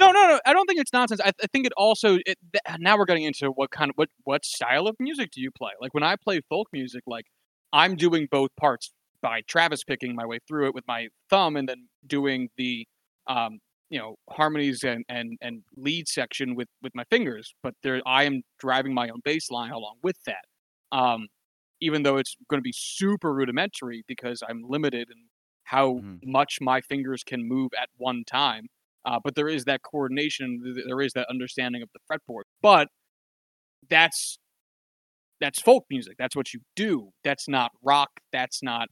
No, 0.00 0.10
no, 0.10 0.22
no. 0.28 0.40
I 0.44 0.52
don't 0.52 0.66
think 0.66 0.80
it's 0.80 0.92
nonsense. 0.92 1.20
I, 1.24 1.28
I 1.42 1.46
think 1.52 1.66
it 1.66 1.72
also. 1.76 2.16
It, 2.26 2.36
th- 2.52 2.78
now 2.80 2.98
we're 2.98 3.04
getting 3.04 3.22
into 3.24 3.48
what 3.48 3.70
kind 3.70 3.90
of 3.90 3.96
what 3.96 4.08
what 4.24 4.44
style 4.44 4.86
of 4.88 4.96
music 4.98 5.30
do 5.30 5.40
you 5.40 5.50
play? 5.52 5.70
Like 5.80 5.94
when 5.94 6.02
I 6.02 6.16
play 6.16 6.40
folk 6.50 6.68
music, 6.72 7.04
like 7.06 7.26
I'm 7.72 7.94
doing 7.96 8.26
both 8.30 8.50
parts 8.56 8.92
by 9.22 9.42
Travis 9.46 9.84
picking 9.84 10.14
my 10.16 10.26
way 10.26 10.40
through 10.48 10.66
it 10.66 10.74
with 10.74 10.84
my 10.88 11.08
thumb, 11.30 11.56
and 11.56 11.68
then 11.68 11.88
doing 12.06 12.48
the 12.56 12.86
um, 13.28 13.60
you 13.94 14.00
know 14.00 14.16
harmonies 14.30 14.82
and 14.82 15.04
and 15.08 15.38
and 15.40 15.62
lead 15.76 16.08
section 16.08 16.56
with 16.56 16.68
with 16.82 16.94
my 16.96 17.04
fingers. 17.14 17.54
But 17.62 17.74
there, 17.84 18.02
I 18.06 18.24
am 18.24 18.42
driving 18.58 18.92
my 18.92 19.08
own 19.08 19.20
bass 19.24 19.50
line 19.50 19.70
along 19.70 19.96
with 20.02 20.16
that. 20.26 20.44
Um, 20.90 21.28
even 21.80 22.02
though 22.02 22.16
it's 22.16 22.34
going 22.50 22.58
to 22.58 22.62
be 22.62 22.74
super 22.74 23.32
rudimentary 23.32 24.02
because 24.08 24.42
I'm 24.48 24.62
limited 24.68 25.08
in 25.10 25.18
how 25.64 25.86
Mhm. 25.94 26.18
much 26.24 26.58
my 26.60 26.80
fingers 26.80 27.22
can 27.24 27.42
move 27.44 27.70
at 27.80 27.88
one 27.96 28.24
time. 28.24 28.66
Uh, 29.04 29.18
but 29.22 29.34
there 29.34 29.48
is 29.48 29.64
that 29.66 29.80
coordination. 29.82 30.48
There 30.86 31.00
is 31.00 31.12
that 31.14 31.26
understanding 31.30 31.82
of 31.82 31.88
the 31.94 32.00
fretboard. 32.10 32.44
But 32.62 32.88
that's 33.88 34.38
that's 35.40 35.60
folk 35.60 35.84
music. 35.90 36.14
That's 36.18 36.34
what 36.36 36.54
you 36.54 36.60
do. 36.76 37.10
That's 37.22 37.48
not 37.48 37.70
rock. 37.82 38.10
That's 38.32 38.62
not. 38.62 38.88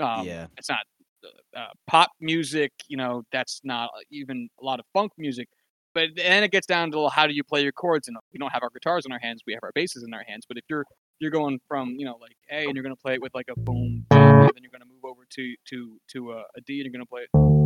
Um, 0.00 0.26
yeah. 0.26 0.46
it's 0.56 0.68
not 0.68 0.84
uh, 1.24 1.58
uh, 1.58 1.68
pop 1.86 2.10
music. 2.20 2.72
You 2.88 2.96
know. 2.96 3.22
That's 3.32 3.60
not 3.64 3.90
even 4.10 4.48
a 4.60 4.64
lot 4.64 4.80
of 4.80 4.86
funk 4.92 5.12
music. 5.18 5.48
But 5.94 6.10
then 6.16 6.44
it 6.44 6.52
gets 6.52 6.66
down 6.66 6.92
to 6.92 7.08
how 7.08 7.26
do 7.26 7.34
you 7.34 7.42
play 7.42 7.62
your 7.62 7.72
chords? 7.72 8.08
And 8.08 8.16
we 8.32 8.38
don't 8.38 8.52
have 8.52 8.62
our 8.62 8.70
guitars 8.70 9.04
in 9.06 9.12
our 9.12 9.18
hands. 9.20 9.42
We 9.46 9.54
have 9.54 9.62
our 9.62 9.72
basses 9.74 10.04
in 10.06 10.14
our 10.14 10.22
hands. 10.26 10.44
But 10.46 10.58
if 10.58 10.64
you're 10.68 10.84
you're 11.18 11.30
going 11.30 11.58
from 11.66 11.96
you 11.98 12.04
know 12.04 12.16
like 12.20 12.36
A 12.50 12.66
and 12.66 12.74
you're 12.74 12.84
gonna 12.84 12.96
play 12.96 13.14
it 13.14 13.22
with 13.22 13.34
like 13.34 13.48
a 13.50 13.58
boom, 13.58 14.06
and 14.10 14.50
then 14.54 14.62
you're 14.62 14.70
gonna 14.70 14.84
move 14.84 15.04
over 15.04 15.22
to 15.28 15.54
to 15.70 15.98
to 16.12 16.32
a, 16.32 16.42
a 16.56 16.60
D 16.66 16.80
and 16.80 16.84
you're 16.84 16.92
gonna 16.92 17.06
play 17.06 17.22
it 17.22 17.58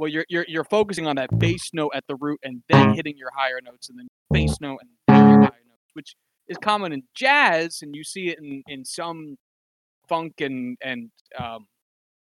well 0.00 0.08
you're 0.08 0.24
you're 0.28 0.46
you're 0.48 0.64
focusing 0.64 1.06
on 1.06 1.16
that 1.16 1.38
bass 1.38 1.70
note 1.72 1.92
at 1.94 2.04
the 2.08 2.16
root 2.16 2.40
and 2.42 2.62
then 2.68 2.94
hitting 2.94 3.16
your 3.16 3.30
higher 3.36 3.60
notes 3.62 3.88
and 3.90 3.98
then 3.98 4.08
bass 4.32 4.56
note 4.60 4.78
and 4.80 4.90
then 5.06 5.30
your 5.30 5.40
higher 5.40 5.64
notes 5.68 5.90
which 5.92 6.16
is 6.48 6.56
common 6.58 6.92
in 6.92 7.02
jazz 7.14 7.80
and 7.82 7.94
you 7.94 8.02
see 8.02 8.28
it 8.28 8.38
in 8.38 8.62
in 8.68 8.84
some 8.84 9.36
funk 10.08 10.40
and 10.40 10.76
and 10.82 11.10
um 11.38 11.66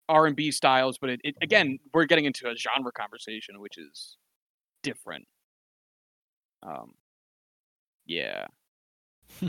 r&b 0.09 0.51
styles 0.51 0.99
but 0.99 1.11
it, 1.11 1.21
it 1.25 1.35
again 1.43 1.79
we're 1.95 2.05
getting 2.05 2.25
into 2.25 2.49
a 2.49 2.57
genre 2.57 2.93
conversation 2.93 3.61
which 3.61 3.79
is 3.79 4.17
different 4.83 5.27
um 6.63 6.93
yeah 8.07 8.47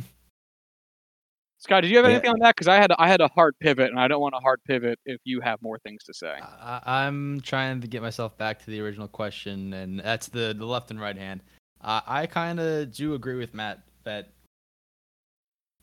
Scott, 1.64 1.82
did 1.82 1.92
you 1.92 1.98
have 1.98 2.06
Yeah. 2.06 2.12
anything 2.12 2.32
on 2.32 2.40
that? 2.40 2.56
Because 2.56 2.68
I 2.68 2.76
had 2.76 2.92
I 3.00 3.08
had 3.08 3.22
a 3.22 3.30
hard 3.30 3.58
pivot, 3.62 3.90
and 3.90 3.98
I 3.98 4.10
don't 4.10 4.20
want 4.20 4.36
a 4.36 4.40
hard 4.42 4.62
pivot 4.66 5.00
if 5.06 5.22
you 5.24 5.40
have 5.40 5.62
more 5.62 5.80
things 5.80 6.04
to 6.04 6.14
say. 6.14 6.34
I, 6.42 6.82
I'm 6.86 7.40
trying 7.40 7.80
to 7.80 7.88
get 7.88 8.02
myself 8.02 8.38
back 8.38 8.60
to 8.60 8.70
the 8.70 8.82
original 8.82 9.08
question, 9.08 9.72
and 9.72 10.02
that's 10.02 10.28
the 10.28 10.54
the 10.54 10.66
left 10.66 10.92
and 10.92 11.00
right 11.00 11.18
hand. 11.18 11.40
Uh, 11.80 12.02
I 12.06 12.26
kind 12.26 12.60
of 12.60 12.92
do 12.92 13.14
agree 13.14 13.36
with 13.36 13.54
Matt 13.54 13.80
that 14.04 14.34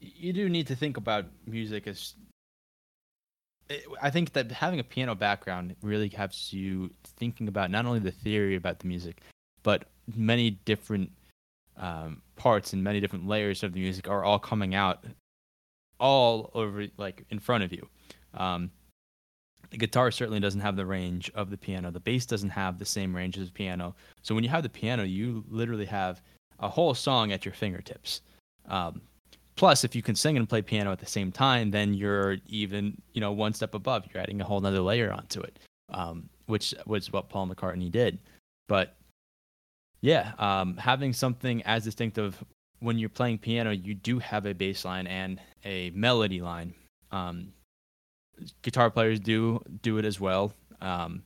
you 0.01 0.35
do 0.35 0.51
need 0.51 0.67
to 0.67 0.77
think 0.77 0.99
about 0.99 1.25
music 1.47 1.87
as. 1.87 2.15
I- 4.01 4.11
think 4.11 4.33
that 4.33 4.51
having 4.51 4.81
a 4.81 4.85
piano 4.85 5.15
background 5.15 5.77
really 5.83 6.09
helps 6.09 6.53
you 6.53 6.91
thinking 7.05 7.49
about 7.49 7.71
not 7.71 7.87
only 7.87 8.01
the 8.01 8.11
theory 8.11 8.57
about 8.57 8.81
the 8.81 8.89
music, 8.89 9.23
but 9.63 9.85
many 10.17 10.51
different 10.51 11.11
um, 11.77 12.23
parts 12.37 12.73
and 12.73 12.83
many 12.83 13.01
different 13.01 13.27
layers 13.27 13.63
of 13.63 13.73
the 13.73 13.81
music 13.81 14.09
are 14.09 14.25
all 14.25 14.39
coming 14.39 14.75
out 14.75 15.05
all 15.99 16.51
over 16.55 16.87
like 16.97 17.25
in 17.31 17.39
front 17.39 17.63
of 17.63 17.73
you. 17.73 17.89
Um, 18.35 18.71
the 19.71 19.77
guitar 19.77 20.11
certainly 20.11 20.41
doesn't 20.41 20.61
have 20.61 20.77
the 20.77 20.87
range 20.87 21.31
of 21.35 21.51
the 21.51 21.57
piano. 21.57 21.91
The 21.91 22.01
bass 22.01 22.27
doesn't 22.27 22.51
have 22.51 22.79
the 22.79 22.85
same 22.85 23.15
range 23.15 23.39
as 23.39 23.47
the 23.47 23.53
piano. 23.53 23.95
So 24.23 24.35
when 24.35 24.43
you 24.43 24.51
have 24.51 24.65
the 24.65 24.69
piano, 24.69 25.05
you 25.05 25.45
literally 25.49 25.87
have 25.87 26.23
a 26.59 26.69
whole 26.69 26.95
song 26.95 27.31
at 27.31 27.45
your 27.45 27.55
fingertips. 27.55 28.23
Um, 28.69 29.01
plus, 29.61 29.85
if 29.85 29.95
you 29.95 30.01
can 30.01 30.15
sing 30.15 30.39
and 30.39 30.49
play 30.49 30.63
piano 30.63 30.91
at 30.91 30.99
the 30.99 31.07
same 31.07 31.31
time, 31.31 31.71
then 31.71 31.93
you're 31.93 32.39
even 32.47 32.97
you 33.13 33.21
know 33.21 33.31
one 33.31 33.53
step 33.53 33.75
above. 33.75 34.07
You're 34.07 34.23
adding 34.23 34.41
a 34.41 34.45
whole 34.45 34.59
nother 34.59 34.81
layer 34.81 35.13
onto 35.13 35.43
it, 35.43 35.59
um, 35.91 36.31
which 36.47 36.75
was 36.87 37.13
what 37.13 37.29
Paul 37.29 37.47
McCartney 37.47 37.91
did. 37.91 38.19
But 38.69 38.97
yeah, 40.01 40.33
um, 40.39 40.79
having 40.79 41.13
something 41.13 41.63
as 41.65 41.85
distinctive 41.85 42.43
when 42.79 42.99
you're 42.99 43.11
playing 43.11 43.37
piano, 43.37 43.71
you 43.71 43.95
do 43.95 44.19
have 44.19 44.47
a 44.47 44.55
bass 44.55 44.87
line 44.87 45.07
and 45.07 45.39
a 45.67 45.91
melody 45.91 46.41
line. 46.41 46.73
Um, 47.13 47.53
guitar 48.63 48.91
players 48.91 49.21
do 49.21 49.63
do 49.83 49.99
it 49.99 50.07
as 50.07 50.19
well, 50.19 50.55
um, 50.81 51.23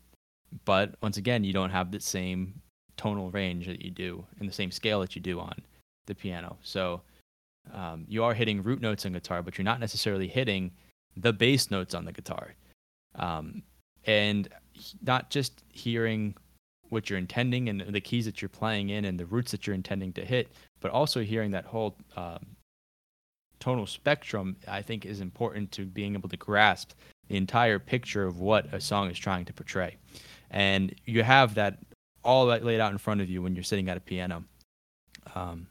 but 0.64 0.96
once 1.02 1.18
again, 1.18 1.44
you 1.44 1.52
don't 1.52 1.70
have 1.70 1.92
the 1.92 2.00
same 2.00 2.60
tonal 2.96 3.30
range 3.30 3.68
that 3.68 3.80
you 3.80 3.92
do 3.92 4.26
and 4.40 4.48
the 4.48 4.52
same 4.52 4.72
scale 4.72 5.00
that 5.02 5.14
you 5.14 5.22
do 5.22 5.38
on 5.38 5.54
the 6.06 6.16
piano. 6.16 6.56
So 6.62 7.02
um, 7.72 8.04
you 8.08 8.22
are 8.24 8.34
hitting 8.34 8.62
root 8.62 8.80
notes 8.80 9.06
on 9.06 9.12
guitar, 9.12 9.42
but 9.42 9.58
you're 9.58 9.64
not 9.64 9.80
necessarily 9.80 10.28
hitting 10.28 10.72
the 11.16 11.32
bass 11.32 11.70
notes 11.70 11.94
on 11.94 12.04
the 12.04 12.12
guitar. 12.12 12.54
Um, 13.16 13.62
and 14.06 14.48
not 15.02 15.30
just 15.30 15.62
hearing 15.72 16.34
what 16.88 17.08
you're 17.08 17.18
intending 17.18 17.68
and 17.68 17.80
the 17.80 18.00
keys 18.00 18.24
that 18.26 18.42
you're 18.42 18.48
playing 18.48 18.90
in 18.90 19.04
and 19.04 19.18
the 19.18 19.26
roots 19.26 19.50
that 19.52 19.66
you're 19.66 19.74
intending 19.74 20.12
to 20.12 20.24
hit, 20.24 20.52
but 20.80 20.90
also 20.90 21.22
hearing 21.22 21.50
that 21.52 21.64
whole 21.64 21.96
um, 22.16 22.44
tonal 23.60 23.86
spectrum, 23.86 24.56
I 24.68 24.82
think, 24.82 25.06
is 25.06 25.20
important 25.20 25.72
to 25.72 25.86
being 25.86 26.14
able 26.14 26.28
to 26.28 26.36
grasp 26.36 26.92
the 27.28 27.36
entire 27.36 27.78
picture 27.78 28.24
of 28.26 28.40
what 28.40 28.72
a 28.74 28.80
song 28.80 29.10
is 29.10 29.18
trying 29.18 29.46
to 29.46 29.52
portray. 29.52 29.96
And 30.50 30.94
you 31.04 31.22
have 31.22 31.54
that 31.54 31.78
all 32.22 32.46
that 32.46 32.64
laid 32.64 32.80
out 32.80 32.92
in 32.92 32.98
front 32.98 33.20
of 33.20 33.28
you 33.28 33.42
when 33.42 33.54
you're 33.54 33.64
sitting 33.64 33.88
at 33.88 33.96
a 33.96 34.00
piano. 34.00 34.44
Um, 35.34 35.66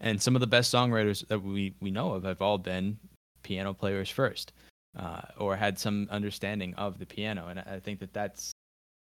and 0.00 0.20
some 0.20 0.34
of 0.34 0.40
the 0.40 0.46
best 0.46 0.72
songwriters 0.72 1.26
that 1.28 1.42
we, 1.42 1.74
we 1.80 1.90
know 1.90 2.12
of 2.12 2.24
have 2.24 2.42
all 2.42 2.58
been 2.58 2.98
piano 3.42 3.72
players 3.72 4.10
first, 4.10 4.52
uh, 4.98 5.22
or 5.38 5.56
had 5.56 5.78
some 5.78 6.08
understanding 6.10 6.74
of 6.74 6.98
the 6.98 7.06
piano. 7.06 7.48
And 7.48 7.60
I 7.60 7.80
think 7.80 8.00
that 8.00 8.12
that's 8.12 8.52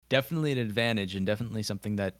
definitely 0.09 0.51
an 0.51 0.57
advantage 0.57 1.15
and 1.15 1.25
definitely 1.25 1.63
something 1.63 1.95
that 1.97 2.15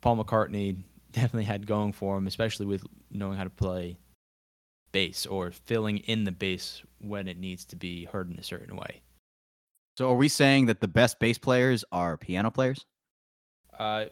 Paul 0.00 0.22
McCartney 0.22 0.82
definitely 1.12 1.44
had 1.44 1.66
going 1.66 1.92
for 1.92 2.16
him, 2.16 2.26
especially 2.26 2.66
with 2.66 2.84
knowing 3.10 3.36
how 3.36 3.44
to 3.44 3.50
play 3.50 3.96
bass 4.92 5.26
or 5.26 5.50
filling 5.50 5.98
in 5.98 6.24
the 6.24 6.32
bass 6.32 6.82
when 7.00 7.28
it 7.28 7.36
needs 7.36 7.64
to 7.66 7.76
be 7.76 8.04
heard 8.04 8.30
in 8.30 8.38
a 8.38 8.42
certain 8.42 8.76
way. 8.76 9.02
So 9.96 10.10
are 10.10 10.16
we 10.16 10.28
saying 10.28 10.66
that 10.66 10.80
the 10.80 10.88
best 10.88 11.18
bass 11.20 11.38
players 11.38 11.84
are 11.92 12.16
piano 12.16 12.50
players? 12.50 12.84
Uh, 13.78 14.06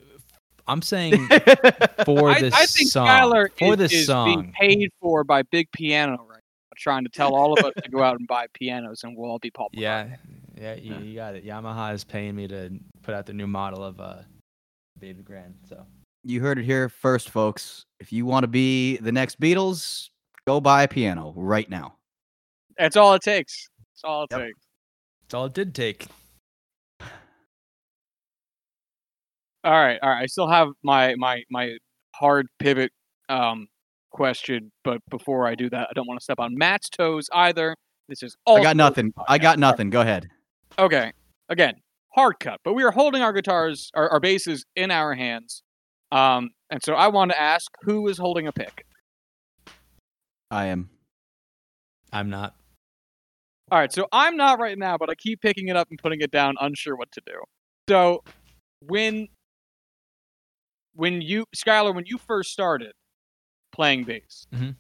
I'm 0.67 0.83
saying 0.83 1.29
for 2.05 2.31
I, 2.31 2.41
this 2.41 2.55
I 2.55 2.67
think 2.67 2.91
song. 2.91 3.07
Skylar 3.09 3.49
for 3.59 3.73
is, 3.75 3.79
this 3.79 3.93
is 3.93 4.07
song. 4.07 4.27
being 4.27 4.53
paid 4.59 4.91
for 5.01 5.25
by 5.25 5.43
Big 5.43 5.71
Piano 5.73 6.13
right 6.29 6.37
now, 6.41 6.75
trying 6.77 7.05
to 7.05 7.11
tell 7.11 7.35
all 7.35 7.53
of 7.53 7.65
us 7.65 7.73
to 7.83 7.91
go 7.91 8.03
out 8.03 8.19
and 8.19 8.27
buy 8.29 8.47
pianos, 8.55 9.03
and 9.05 9.17
we'll 9.17 9.31
all 9.31 9.39
be 9.39 9.51
Paul. 9.51 9.69
McCartney. 9.75 9.81
Yeah, 9.81 10.17
yeah, 10.57 10.75
you, 10.75 10.95
you 11.05 11.15
got 11.15 11.35
it. 11.35 11.45
Yamaha 11.45 11.95
is 11.95 12.05
paying 12.05 12.37
me 12.37 12.47
to 12.49 12.71
put 13.03 13.15
out 13.15 13.27
the 13.27 13.33
new 13.33 13.47
model 13.47 13.83
of 13.85 14.01
uh, 14.01 14.19
Baby 15.01 15.23
Grand. 15.23 15.55
So 15.69 15.85
you 16.25 16.41
heard 16.41 16.59
it 16.59 16.65
here 16.65 16.89
first, 16.89 17.31
folks. 17.31 17.83
If 18.01 18.13
you 18.13 18.25
want 18.27 18.45
to 18.45 18.49
be 18.49 18.99
the 18.99 19.11
next 19.13 19.41
Beatles, 19.41 20.11
go 20.47 20.61
buy 20.61 20.85
a 20.85 20.89
piano 20.89 21.33
right 21.37 21.69
now. 21.69 21.95
that's 22.79 22.97
all 22.97 23.15
it 23.15 23.23
takes. 23.23 23.69
That's 23.95 24.05
all 24.05 24.25
it 24.25 24.29
Yep. 24.31 24.41
takes. 24.41 24.61
that's 25.23 25.35
all 25.35 25.47
it 25.47 25.55
did 25.55 25.75
take. 25.75 26.07
All 29.65 29.73
right, 29.73 29.99
all 30.03 30.11
right. 30.11 30.23
I 30.23 30.27
still 30.27 30.49
have 30.49 30.69
my 30.83 31.15
my 31.17 31.43
my 31.51 31.77
hard 32.15 32.47
pivot 32.59 32.91
um 33.29 33.69
question, 34.11 34.73
but 34.85 34.99
before 35.11 35.47
I 35.47 35.55
do 35.55 35.71
that, 35.71 35.89
I 35.91 35.93
don't 35.95 36.07
want 36.07 36.21
to 36.21 36.25
step 36.25 36.41
on 36.41 36.57
Matt's 36.57 36.89
toes 36.89 37.29
either. 37.33 37.77
This 38.09 38.23
is 38.23 38.37
all 38.45 38.59
I 38.59 38.63
got 38.63 38.77
nothing. 38.77 39.13
I 39.29 39.39
got 39.39 39.59
nothing. 39.59 39.91
Go 39.91 40.01
ahead. 40.01 40.29
Okay. 40.79 41.13
Again, 41.49 41.75
hard 42.15 42.41
cut, 42.41 42.61
but 42.65 42.75
we 42.75 42.83
are 42.83 42.91
holding 42.91 43.23
our 43.23 43.33
guitars, 43.33 43.91
our, 43.95 44.09
our 44.09 44.21
basses 44.21 44.65
in 44.77 44.91
our 44.91 45.15
hands. 45.15 45.63
Um, 46.11 46.51
and 46.71 46.83
so 46.83 46.95
I 46.95 47.09
want 47.09 47.31
to 47.31 47.41
ask, 47.41 47.71
who 47.83 48.09
is 48.09 48.19
holding 48.19 48.47
a 48.47 48.53
pick? 48.53 48.85
I 50.51 50.67
am. 50.67 50.91
I'm 52.13 52.29
not. 52.29 52.55
All 53.71 53.79
right, 53.79 53.93
so 53.93 54.07
I'm 54.13 54.37
not 54.37 54.59
right 54.59 54.77
now, 54.77 54.99
but 54.99 55.09
I 55.09 55.15
keep 55.15 55.41
picking 55.41 55.69
it 55.69 55.77
up 55.77 55.89
and 55.89 55.99
putting 55.99 56.21
it 56.21 56.31
down, 56.31 56.57
unsure 56.61 56.97
what 56.97 57.11
to 57.13 57.23
do. 57.25 57.41
So 57.89 58.23
when 58.81 59.29
when 60.95 61.21
you 61.23 61.47
Skylar, 61.57 61.95
when 61.95 62.05
you 62.07 62.19
first 62.19 62.51
started 62.51 62.93
playing 63.73 64.05
bass, 64.05 64.47
Mhm. 64.53 64.77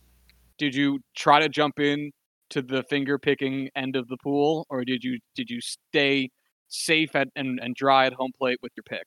did 0.59 0.75
you 0.75 1.01
try 1.15 1.41
to 1.41 1.49
jump 1.49 1.79
in 1.81 2.13
to 2.51 2.63
the 2.63 2.83
finger 2.85 3.19
picking 3.19 3.71
end 3.75 3.97
of 3.97 4.09
the 4.09 4.17
pool, 4.19 4.67
or 4.69 4.85
did 4.85 5.03
you 5.03 5.19
did 5.35 5.51
you 5.51 5.61
stay 5.61 6.31
safe 6.69 7.15
at 7.17 7.29
and, 7.37 7.59
and 7.61 7.75
dry 7.75 8.07
at 8.07 8.13
home 8.13 8.33
plate 8.39 8.59
with 8.63 8.73
your 8.77 8.85
pick? 8.85 9.07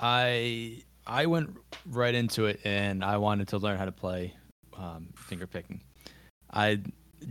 I 0.00 0.82
I 1.06 1.26
went 1.26 1.56
right 1.86 2.14
into 2.14 2.46
it 2.46 2.60
and 2.64 3.04
I 3.04 3.16
wanted 3.16 3.48
to 3.48 3.58
learn 3.58 3.78
how 3.78 3.84
to 3.84 3.92
play 3.92 4.34
um, 4.76 5.08
finger 5.16 5.46
picking. 5.46 5.80
I 6.52 6.80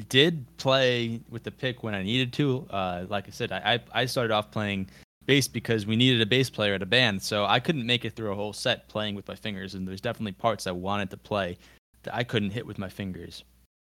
did 0.10 0.46
play 0.58 1.22
with 1.30 1.44
the 1.44 1.52
pick 1.52 1.84
when 1.84 1.94
I 1.94 2.04
needed 2.04 2.34
to. 2.34 2.68
Uh, 2.70 3.06
like 3.10 3.28
I 3.28 3.32
said, 3.32 3.52
I 3.52 3.80
I 3.94 4.06
started 4.06 4.34
off 4.34 4.52
playing 4.52 4.90
bass 5.28 5.48
because 5.48 5.86
we 5.86 5.96
needed 5.96 6.22
a 6.22 6.26
bass 6.26 6.50
player 6.50 6.74
at 6.74 6.82
a 6.82 6.88
band, 6.88 7.22
so 7.22 7.46
I 7.46 7.60
couldn't 7.60 7.86
make 7.86 8.06
it 8.06 8.16
through 8.16 8.32
a 8.32 8.36
whole 8.36 8.54
set 8.54 8.88
playing 8.88 9.14
with 9.14 9.28
my 9.28 9.36
fingers. 9.36 9.76
And 9.76 9.88
there's 9.88 10.02
definitely 10.02 10.32
parts 10.32 10.66
I 10.66 10.72
wanted 10.72 11.12
to 11.12 11.18
play 11.18 11.58
that 12.04 12.16
I 12.16 12.24
couldn't 12.24 12.52
hit 12.52 12.66
with 12.66 12.80
my 12.80 12.90
fingers 12.90 13.44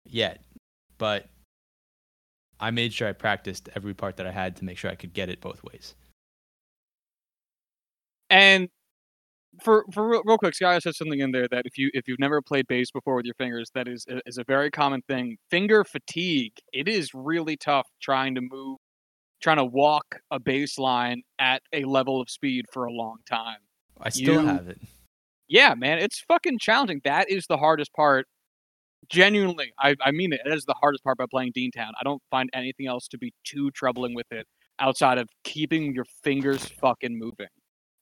yet, 0.06 0.44
but 0.98 1.30
I 2.60 2.72
made 2.72 2.92
sure 2.94 3.08
I 3.08 3.14
practiced 3.14 3.70
every 3.76 3.94
part 3.94 4.18
that 4.18 4.28
I 4.28 4.32
had 4.32 4.58
to 4.58 4.66
make 4.66 4.78
sure 4.78 4.92
I 4.92 4.96
could 4.96 5.14
get 5.14 5.30
it 5.30 5.40
both 5.40 5.64
ways. 5.64 5.96
And 8.30 8.70
for 9.64 9.86
for 9.94 10.08
real, 10.08 10.22
real 10.26 10.38
quick, 10.38 10.56
Sky 10.56 10.80
said 10.80 10.96
something 10.96 11.20
in 11.20 11.32
there 11.32 11.48
that 11.50 11.66
if 11.66 11.78
you 11.78 11.90
if 11.94 12.08
you've 12.08 12.20
never 12.20 12.42
played 12.42 12.68
bass 12.68 12.92
before 12.92 13.16
with 13.16 13.26
your 13.26 13.36
fingers, 13.36 13.70
that 13.76 13.88
is 13.88 14.06
is 14.26 14.38
a 14.38 14.44
very 14.44 14.72
common 14.72 15.02
thing. 15.08 15.38
Finger 15.50 15.84
fatigue. 15.84 16.54
It 16.74 16.88
is 16.88 17.14
really 17.14 17.58
tough 17.58 17.88
trying 18.02 18.36
to 18.36 18.42
move, 18.42 18.78
trying 19.42 19.58
to 19.58 19.66
walk 19.66 20.20
a 20.32 20.40
bass 20.40 20.78
line 20.78 21.22
at 21.40 21.62
a 21.74 21.84
level 21.86 22.20
of 22.22 22.30
speed 22.30 22.66
for 22.72 22.86
a 22.86 22.92
long 22.92 23.18
time. 23.30 23.58
I 24.00 24.10
still 24.10 24.42
You- 24.42 24.48
have 24.48 24.68
it. 24.68 24.80
Yeah, 25.48 25.74
man, 25.74 25.98
it's 25.98 26.20
fucking 26.22 26.60
challenging. 26.60 27.02
That 27.04 27.30
is 27.30 27.48
the 27.48 27.58
hardest 27.58 27.92
part. 27.94 28.28
Genuinely, 29.10 29.72
I, 29.80 29.96
I 30.02 30.12
mean 30.12 30.32
it. 30.34 30.42
It 30.46 30.54
is 30.54 30.66
the 30.66 30.76
hardest 30.76 31.04
part 31.04 31.16
about 31.18 31.32
playing 31.32 31.54
Dean 31.56 31.72
Town. 31.72 31.94
I 32.00 32.04
don't 32.04 32.22
find 32.30 32.50
anything 32.54 32.86
else 32.86 33.08
to 33.08 33.18
be 33.18 33.34
too 33.44 33.72
troubling 33.72 34.14
with 34.14 34.32
it 34.32 34.46
outside 34.78 35.18
of 35.18 35.28
keeping 35.44 35.96
your 35.96 36.06
fingers 36.24 36.64
fucking 36.66 37.18
moving. 37.18 37.48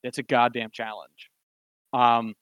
It's 0.04 0.18
a 0.18 0.24
goddamn 0.24 0.72
challenge. 0.74 1.30
Um, 1.94 2.34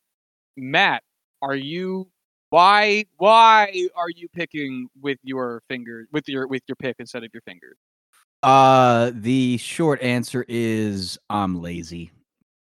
Matt, 0.57 1.03
are 1.41 1.55
you 1.55 2.09
why 2.49 3.05
why 3.17 3.87
are 3.95 4.09
you 4.09 4.27
picking 4.29 4.87
with 4.99 5.19
your 5.23 5.61
fingers 5.67 6.07
with 6.11 6.27
your 6.27 6.47
with 6.47 6.63
your 6.67 6.75
pick 6.77 6.95
instead 6.97 7.23
of 7.23 7.29
your 7.33 7.41
fingers? 7.41 7.77
Uh, 8.45 9.09
the 9.15 9.57
short 9.57 9.99
answer 10.03 10.45
is 10.47 11.17
I'm 11.31 11.63
lazy. 11.63 12.11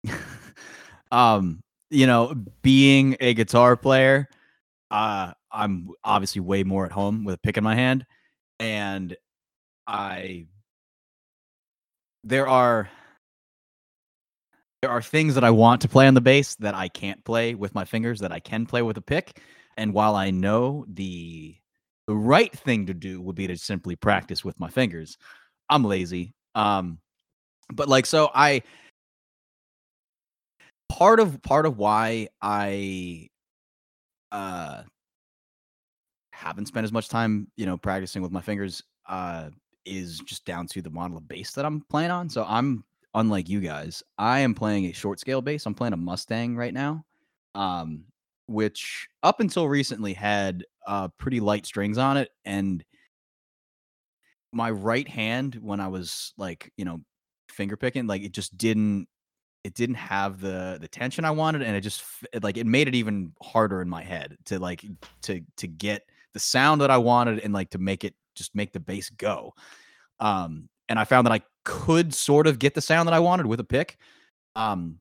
um, 1.11 1.61
you 1.89 2.07
know, 2.07 2.33
being 2.61 3.17
a 3.19 3.33
guitar 3.33 3.75
player, 3.75 4.29
uh, 4.89 5.33
I'm 5.51 5.89
obviously 6.01 6.39
way 6.39 6.63
more 6.63 6.85
at 6.85 6.93
home 6.93 7.25
with 7.25 7.35
a 7.35 7.37
pick 7.39 7.57
in 7.57 7.63
my 7.65 7.75
hand, 7.75 8.05
and 8.57 9.17
I 9.85 10.47
there 12.23 12.47
are 12.47 12.89
there 14.81 14.91
are 14.91 15.01
things 15.01 15.35
that 15.35 15.43
I 15.43 15.51
want 15.51 15.81
to 15.81 15.89
play 15.89 16.07
on 16.07 16.13
the 16.13 16.21
bass 16.21 16.55
that 16.55 16.73
I 16.73 16.87
can't 16.87 17.21
play 17.25 17.53
with 17.53 17.75
my 17.75 17.83
fingers 17.83 18.21
that 18.21 18.31
I 18.31 18.39
can 18.39 18.65
play 18.65 18.81
with 18.81 18.95
a 18.95 19.01
pick. 19.01 19.41
And 19.75 19.93
while 19.93 20.15
I 20.15 20.31
know 20.31 20.85
the 20.87 21.53
the 22.07 22.15
right 22.15 22.53
thing 22.57 22.85
to 22.85 22.93
do 22.93 23.19
would 23.19 23.35
be 23.35 23.47
to 23.47 23.57
simply 23.57 23.97
practice 23.97 24.45
with 24.45 24.57
my 24.57 24.69
fingers, 24.69 25.17
I'm 25.69 25.83
lazy. 25.83 26.33
Um, 26.53 26.99
but 27.73 27.87
like 27.87 28.05
so, 28.05 28.29
I 28.33 28.61
part 30.89 31.19
of 31.19 31.41
part 31.41 31.65
of 31.65 31.77
why 31.77 32.27
I 32.41 33.27
uh 34.31 34.83
haven't 36.31 36.67
spent 36.67 36.83
as 36.83 36.91
much 36.91 37.09
time, 37.09 37.47
you 37.55 37.65
know, 37.65 37.77
practicing 37.77 38.21
with 38.21 38.31
my 38.31 38.41
fingers 38.41 38.83
uh 39.07 39.49
is 39.85 40.19
just 40.19 40.45
down 40.45 40.67
to 40.67 40.81
the 40.81 40.89
model 40.89 41.17
of 41.17 41.27
bass 41.27 41.51
that 41.53 41.65
I'm 41.65 41.81
playing 41.89 42.11
on. 42.11 42.29
So 42.29 42.45
I'm 42.47 42.83
unlike 43.13 43.47
you 43.49 43.61
guys. 43.61 44.03
I 44.17 44.39
am 44.39 44.53
playing 44.53 44.85
a 44.85 44.91
short 44.91 45.19
scale 45.19 45.41
bass. 45.41 45.65
I'm 45.65 45.75
playing 45.75 45.93
a 45.93 45.97
Mustang 45.97 46.55
right 46.55 46.73
now. 46.73 47.03
Um 47.55 48.05
which 48.47 49.07
up 49.23 49.39
until 49.39 49.67
recently 49.67 50.13
had 50.13 50.63
uh 50.85 51.07
pretty 51.17 51.39
light 51.39 51.65
strings 51.65 51.97
on 51.97 52.17
it 52.17 52.29
and 52.45 52.83
my 54.55 54.71
right 54.71 55.07
hand 55.07 55.59
when 55.61 55.81
I 55.81 55.89
was 55.89 56.33
like, 56.37 56.71
you 56.77 56.85
know, 56.85 57.01
finger 57.49 57.75
picking, 57.75 58.07
like 58.07 58.23
it 58.23 58.31
just 58.31 58.57
didn't 58.57 59.07
it 59.65 59.73
didn't 59.73 59.95
have 59.95 60.39
the 60.39 60.77
the 60.79 60.87
tension 60.87 61.25
I 61.25 61.31
wanted 61.31 61.63
and 61.63 61.75
it 61.75 61.81
just 61.81 62.03
it, 62.31 62.43
like 62.43 62.55
it 62.55 62.65
made 62.65 62.87
it 62.87 62.95
even 62.95 63.33
harder 63.41 63.81
in 63.81 63.89
my 63.89 64.03
head 64.03 64.37
to 64.45 64.59
like 64.59 64.85
to 65.23 65.41
to 65.57 65.67
get 65.67 66.03
the 66.33 66.39
sound 66.39 66.81
that 66.81 66.91
I 66.91 66.97
wanted 66.97 67.39
and 67.39 67.53
like 67.53 67.71
to 67.71 67.79
make 67.79 68.03
it 68.03 68.13
just 68.35 68.55
make 68.55 68.71
the 68.71 68.79
bass 68.79 69.09
go. 69.09 69.53
Um 70.19 70.69
and 70.87 70.99
I 70.99 71.03
found 71.03 71.25
that 71.25 71.33
I 71.33 71.41
could 71.63 72.13
sort 72.13 72.45
of 72.47 72.59
get 72.59 72.75
the 72.75 72.81
sound 72.81 73.07
that 73.07 73.13
I 73.13 73.19
wanted 73.19 73.47
with 73.47 73.59
a 73.59 73.63
pick. 73.63 73.97
Um 74.55 74.99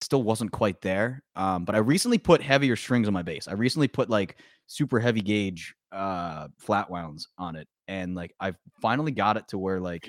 still 0.00 0.22
wasn't 0.22 0.52
quite 0.52 0.80
there. 0.80 1.22
Um 1.34 1.64
but 1.64 1.74
I 1.74 1.78
recently 1.78 2.18
put 2.18 2.40
heavier 2.40 2.76
strings 2.76 3.08
on 3.08 3.14
my 3.14 3.22
bass. 3.22 3.48
I 3.48 3.54
recently 3.54 3.88
put 3.88 4.08
like 4.08 4.36
super 4.68 5.00
heavy 5.00 5.20
gauge 5.20 5.74
uh 5.92 6.48
flat 6.58 6.88
wounds 6.88 7.28
on 7.36 7.56
it 7.56 7.68
and 7.88 8.14
like 8.14 8.34
I've 8.40 8.56
finally 8.80 9.12
got 9.12 9.36
it 9.36 9.48
to 9.48 9.58
where 9.58 9.80
like 9.80 10.08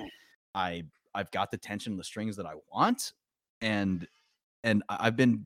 I 0.56 0.84
I've 1.14 1.32
got 1.32 1.52
the 1.52 1.58
tension 1.58 1.94
in 1.94 1.98
the 1.98 2.04
strings 2.04 2.36
that 2.38 2.46
I 2.46 2.54
want 2.72 3.14
and 3.62 4.08
and 4.64 4.84
I've 4.90 5.16
been 5.16 5.46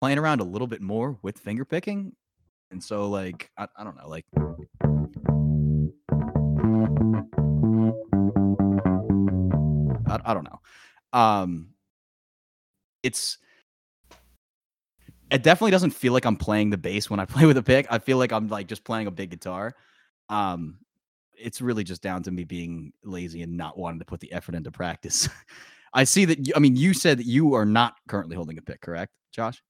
playing 0.00 0.18
around 0.18 0.40
a 0.40 0.44
little 0.44 0.66
bit 0.66 0.82
more 0.82 1.18
with 1.22 1.38
finger 1.38 1.64
picking 1.64 2.12
and 2.70 2.82
so 2.82 3.08
like 3.08 3.50
I, 3.56 3.66
I 3.76 3.84
don't 3.84 3.96
know 3.96 4.08
like 4.08 4.26
I, 10.08 10.20
I 10.24 10.34
don't 10.34 10.44
know 10.44 10.60
um 11.12 11.68
it's 13.02 13.38
it 15.30 15.42
definitely 15.42 15.72
doesn't 15.72 15.90
feel 15.90 16.12
like 16.12 16.24
I'm 16.24 16.36
playing 16.36 16.70
the 16.70 16.78
bass 16.78 17.10
when 17.10 17.20
I 17.20 17.24
play 17.26 17.46
with 17.46 17.56
a 17.56 17.62
pick. 17.62 17.86
I 17.90 17.98
feel 17.98 18.18
like 18.18 18.32
I'm 18.32 18.48
like 18.48 18.68
just 18.68 18.84
playing 18.84 19.06
a 19.06 19.10
big 19.10 19.30
guitar. 19.30 19.74
Um, 20.28 20.78
it's 21.38 21.60
really 21.60 21.84
just 21.84 22.02
down 22.02 22.22
to 22.24 22.30
me 22.30 22.44
being 22.44 22.92
lazy 23.04 23.42
and 23.42 23.56
not 23.56 23.78
wanting 23.78 23.98
to 23.98 24.04
put 24.04 24.20
the 24.20 24.32
effort 24.32 24.54
into 24.54 24.70
practice. 24.70 25.28
I 25.92 26.04
see 26.04 26.24
that. 26.26 26.46
You, 26.46 26.52
I 26.56 26.58
mean, 26.58 26.76
you 26.76 26.92
said 26.92 27.18
that 27.18 27.26
you 27.26 27.54
are 27.54 27.64
not 27.64 27.94
currently 28.08 28.36
holding 28.36 28.58
a 28.58 28.62
pick, 28.62 28.80
correct, 28.80 29.12
Josh? 29.32 29.62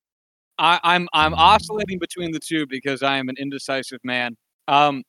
I, 0.58 0.80
I'm 0.82 1.08
I'm 1.12 1.34
oscillating 1.34 1.98
between 1.98 2.32
the 2.32 2.40
two 2.40 2.66
because 2.66 3.02
I 3.02 3.18
am 3.18 3.28
an 3.28 3.36
indecisive 3.38 4.00
man. 4.02 4.36
Um, 4.68 5.02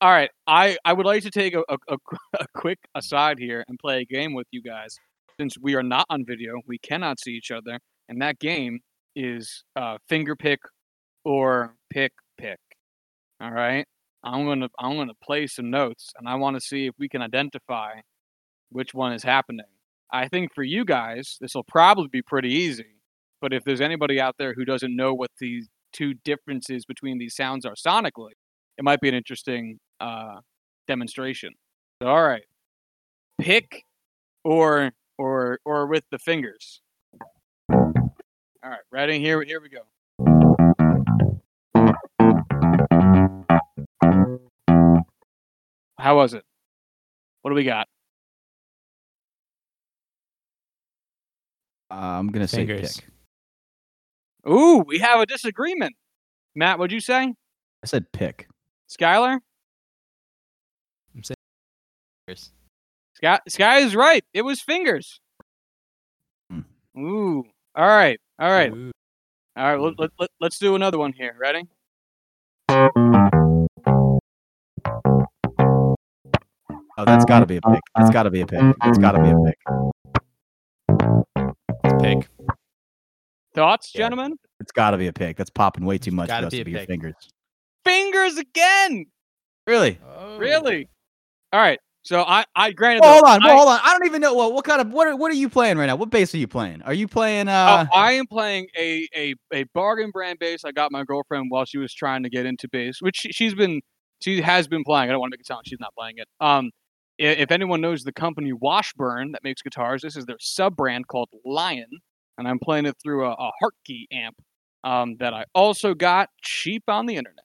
all 0.00 0.10
right, 0.10 0.30
I, 0.46 0.78
I 0.84 0.94
would 0.94 1.04
like 1.04 1.22
to 1.24 1.30
take 1.30 1.54
a, 1.54 1.62
a, 1.68 1.76
a 1.88 1.96
a 2.40 2.46
quick 2.54 2.78
aside 2.94 3.38
here 3.38 3.64
and 3.68 3.78
play 3.78 4.00
a 4.00 4.04
game 4.04 4.34
with 4.34 4.46
you 4.50 4.62
guys. 4.62 4.96
Since 5.38 5.58
we 5.58 5.74
are 5.74 5.82
not 5.82 6.06
on 6.10 6.24
video, 6.24 6.60
we 6.66 6.78
cannot 6.78 7.20
see 7.20 7.32
each 7.32 7.50
other, 7.50 7.78
and 8.08 8.20
that 8.22 8.38
game 8.38 8.80
is 9.14 9.64
uh, 9.76 9.98
finger 10.08 10.36
pick 10.36 10.60
or 11.24 11.74
pick 11.90 12.12
pick. 12.38 12.58
All 13.40 13.50
right, 13.50 13.86
I'm 14.22 14.46
gonna 14.46 14.68
I'm 14.78 14.96
gonna 14.96 15.14
play 15.22 15.46
some 15.46 15.70
notes, 15.70 16.12
and 16.18 16.28
I 16.28 16.34
want 16.34 16.56
to 16.56 16.60
see 16.60 16.86
if 16.86 16.94
we 16.98 17.08
can 17.08 17.22
identify 17.22 18.00
which 18.70 18.94
one 18.94 19.12
is 19.12 19.22
happening. 19.22 19.66
I 20.12 20.28
think 20.28 20.54
for 20.54 20.62
you 20.62 20.84
guys, 20.84 21.36
this 21.40 21.54
will 21.54 21.64
probably 21.64 22.08
be 22.08 22.22
pretty 22.22 22.52
easy. 22.52 22.96
But 23.40 23.52
if 23.52 23.64
there's 23.64 23.80
anybody 23.80 24.20
out 24.20 24.36
there 24.38 24.54
who 24.54 24.64
doesn't 24.64 24.94
know 24.94 25.14
what 25.14 25.30
these 25.38 25.68
two 25.92 26.14
differences 26.24 26.84
between 26.84 27.18
these 27.18 27.34
sounds 27.34 27.64
are 27.64 27.74
sonically, 27.74 28.32
it 28.76 28.84
might 28.84 29.00
be 29.00 29.08
an 29.08 29.14
interesting 29.14 29.78
uh, 29.98 30.40
demonstration. 30.86 31.54
So, 32.02 32.08
all 32.08 32.22
right, 32.22 32.44
pick 33.40 33.84
or 34.44 34.92
or 35.18 35.58
or 35.64 35.86
with 35.86 36.04
the 36.10 36.18
fingers. 36.18 36.82
All 38.62 38.68
right, 38.70 38.80
ready? 38.90 39.18
Here, 39.20 39.42
here 39.42 39.60
we 39.60 39.70
go. 39.70 39.80
How 46.00 46.16
was 46.16 46.32
it? 46.32 46.42
What 47.42 47.50
do 47.50 47.54
we 47.54 47.64
got? 47.64 47.86
Uh, 51.90 51.94
I'm 51.94 52.28
gonna 52.28 52.48
say 52.48 52.64
pick. 52.64 52.90
Ooh, 54.48 54.78
we 54.86 54.98
have 54.98 55.20
a 55.20 55.26
disagreement. 55.26 55.94
Matt, 56.54 56.78
what'd 56.78 56.92
you 56.92 57.00
say? 57.00 57.34
I 57.82 57.86
said 57.86 58.10
pick. 58.12 58.48
Skylar? 58.90 59.40
I'm 61.14 61.22
saying 61.22 61.36
fingers. 62.26 62.50
Sky, 63.14 63.40
Sky 63.48 63.78
is 63.78 63.94
right. 63.94 64.24
It 64.32 64.42
was 64.42 64.60
fingers. 64.60 65.20
Hmm. 66.50 66.60
Ooh. 66.98 67.44
All 67.74 67.86
right. 67.86 68.18
All 68.38 68.50
right. 68.50 68.72
Ooh. 68.72 68.90
All 69.56 69.64
right. 69.64 69.80
Let, 69.80 69.98
let, 69.98 70.10
let, 70.18 70.30
let's 70.40 70.58
do 70.58 70.74
another 70.76 70.98
one 70.98 71.12
here. 71.12 71.36
Ready? 71.38 71.68
Oh, 77.00 77.04
that's 77.06 77.24
got 77.24 77.40
to 77.40 77.46
be 77.46 77.56
a 77.56 77.60
pick. 77.62 77.80
That's 77.96 78.10
got 78.10 78.24
to 78.24 78.30
be 78.30 78.42
a 78.42 78.46
pick. 78.46 78.60
That's 78.82 78.98
got 78.98 79.12
to 79.12 79.22
be 79.22 79.30
a 79.30 79.36
pick. 79.44 79.58
Pick. 82.00 82.28
Thoughts, 83.54 83.92
Yeah. 83.94 84.00
gentlemen? 84.02 84.36
It's 84.60 84.72
got 84.72 84.90
to 84.90 84.98
be 84.98 85.06
a 85.06 85.12
pick. 85.12 85.36
That's 85.36 85.50
popping 85.50 85.84
way 85.84 85.98
too 85.98 86.10
much 86.10 86.28
for 86.28 86.34
Gotta 86.34 86.46
us 86.48 86.50
be 86.50 86.58
to 86.58 86.62
a 86.62 86.64
be 86.66 86.70
your 86.72 86.80
pick. 86.80 86.88
fingers. 86.88 87.14
Fingers 87.84 88.36
again. 88.36 89.06
Really? 89.66 89.98
Oh. 90.16 90.36
Really? 90.38 90.88
All 91.52 91.60
right. 91.60 91.78
So 92.02 92.22
I, 92.22 92.44
I 92.54 92.72
granted. 92.72 93.00
Well, 93.02 93.14
hold 93.14 93.24
on. 93.24 93.40
Well, 93.44 93.56
hold 93.56 93.68
on. 93.68 93.80
I 93.82 93.92
don't 93.92 94.06
even 94.06 94.20
know. 94.20 94.34
Well, 94.34 94.52
what 94.52 94.64
kind 94.64 94.80
of 94.80 94.92
what 94.92 95.06
are, 95.08 95.16
what 95.16 95.30
are 95.30 95.34
you 95.34 95.48
playing 95.48 95.76
right 95.78 95.86
now? 95.86 95.96
What 95.96 96.10
bass 96.10 96.34
are 96.34 96.38
you 96.38 96.48
playing? 96.48 96.80
Are 96.82 96.94
you 96.94 97.06
playing? 97.08 97.48
Uh, 97.48 97.86
oh, 97.92 97.96
I 97.96 98.12
am 98.12 98.26
playing 98.26 98.68
a, 98.76 99.06
a, 99.14 99.34
a 99.52 99.64
bargain 99.74 100.10
brand 100.10 100.38
bass. 100.38 100.64
I 100.64 100.72
got 100.72 100.92
my 100.92 101.04
girlfriend 101.04 101.46
while 101.50 101.64
she 101.64 101.78
was 101.78 101.92
trying 101.92 102.22
to 102.22 102.30
get 102.30 102.46
into 102.46 102.68
bass, 102.68 102.98
which 103.00 103.16
she, 103.16 103.32
she's 103.32 103.54
been 103.54 103.80
she 104.22 104.40
has 104.40 104.66
been 104.68 104.82
playing. 104.84 105.08
I 105.10 105.12
don't 105.12 105.20
want 105.20 105.32
to 105.32 105.34
make 105.34 105.40
it 105.40 105.46
sound 105.46 105.58
like 105.58 105.66
she's 105.66 105.80
not 105.80 105.94
playing 105.94 106.14
it. 106.18 106.26
Um, 106.40 106.66
i- 106.66 106.79
if 107.20 107.50
anyone 107.50 107.80
knows 107.80 108.02
the 108.02 108.12
company 108.12 108.52
Washburn 108.52 109.32
that 109.32 109.44
makes 109.44 109.62
guitars, 109.62 110.02
this 110.02 110.16
is 110.16 110.24
their 110.26 110.38
sub 110.40 110.76
brand 110.76 111.06
called 111.06 111.28
Lyon, 111.44 111.86
and 112.38 112.48
I'm 112.48 112.58
playing 112.58 112.86
it 112.86 112.96
through 113.02 113.26
a, 113.26 113.32
a 113.32 113.50
Hartke 113.62 114.06
amp 114.12 114.36
um, 114.84 115.16
that 115.20 115.34
I 115.34 115.44
also 115.54 115.92
got 115.94 116.30
cheap 116.42 116.84
on 116.88 117.06
the 117.06 117.16
internet. 117.16 117.44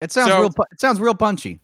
it 0.00 0.12
sounds 0.12 0.30
so- 0.30 0.40
real. 0.40 0.50
pu- 0.50 0.64
It 0.72 0.80
sounds 0.80 1.00
real 1.00 1.14
punchy. 1.14 1.60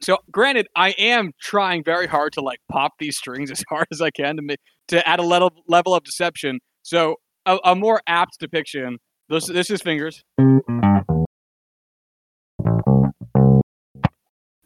So, 0.00 0.18
granted, 0.32 0.66
I 0.74 0.90
am 0.98 1.32
trying 1.40 1.84
very 1.84 2.08
hard 2.08 2.32
to 2.32 2.40
like 2.40 2.58
pop 2.70 2.94
these 2.98 3.16
strings 3.16 3.50
as 3.52 3.62
hard 3.68 3.86
as 3.92 4.00
I 4.00 4.10
can 4.10 4.36
to 4.36 4.42
make 4.42 4.58
to 4.88 5.06
add 5.08 5.20
a 5.20 5.22
level 5.22 5.50
level 5.68 5.94
of 5.94 6.02
deception. 6.04 6.58
So, 6.82 7.16
a, 7.46 7.58
a 7.64 7.76
more 7.76 8.02
apt 8.06 8.38
depiction. 8.40 8.98
This 9.28 9.46
this 9.46 9.70
is 9.70 9.80
fingers. 9.80 10.24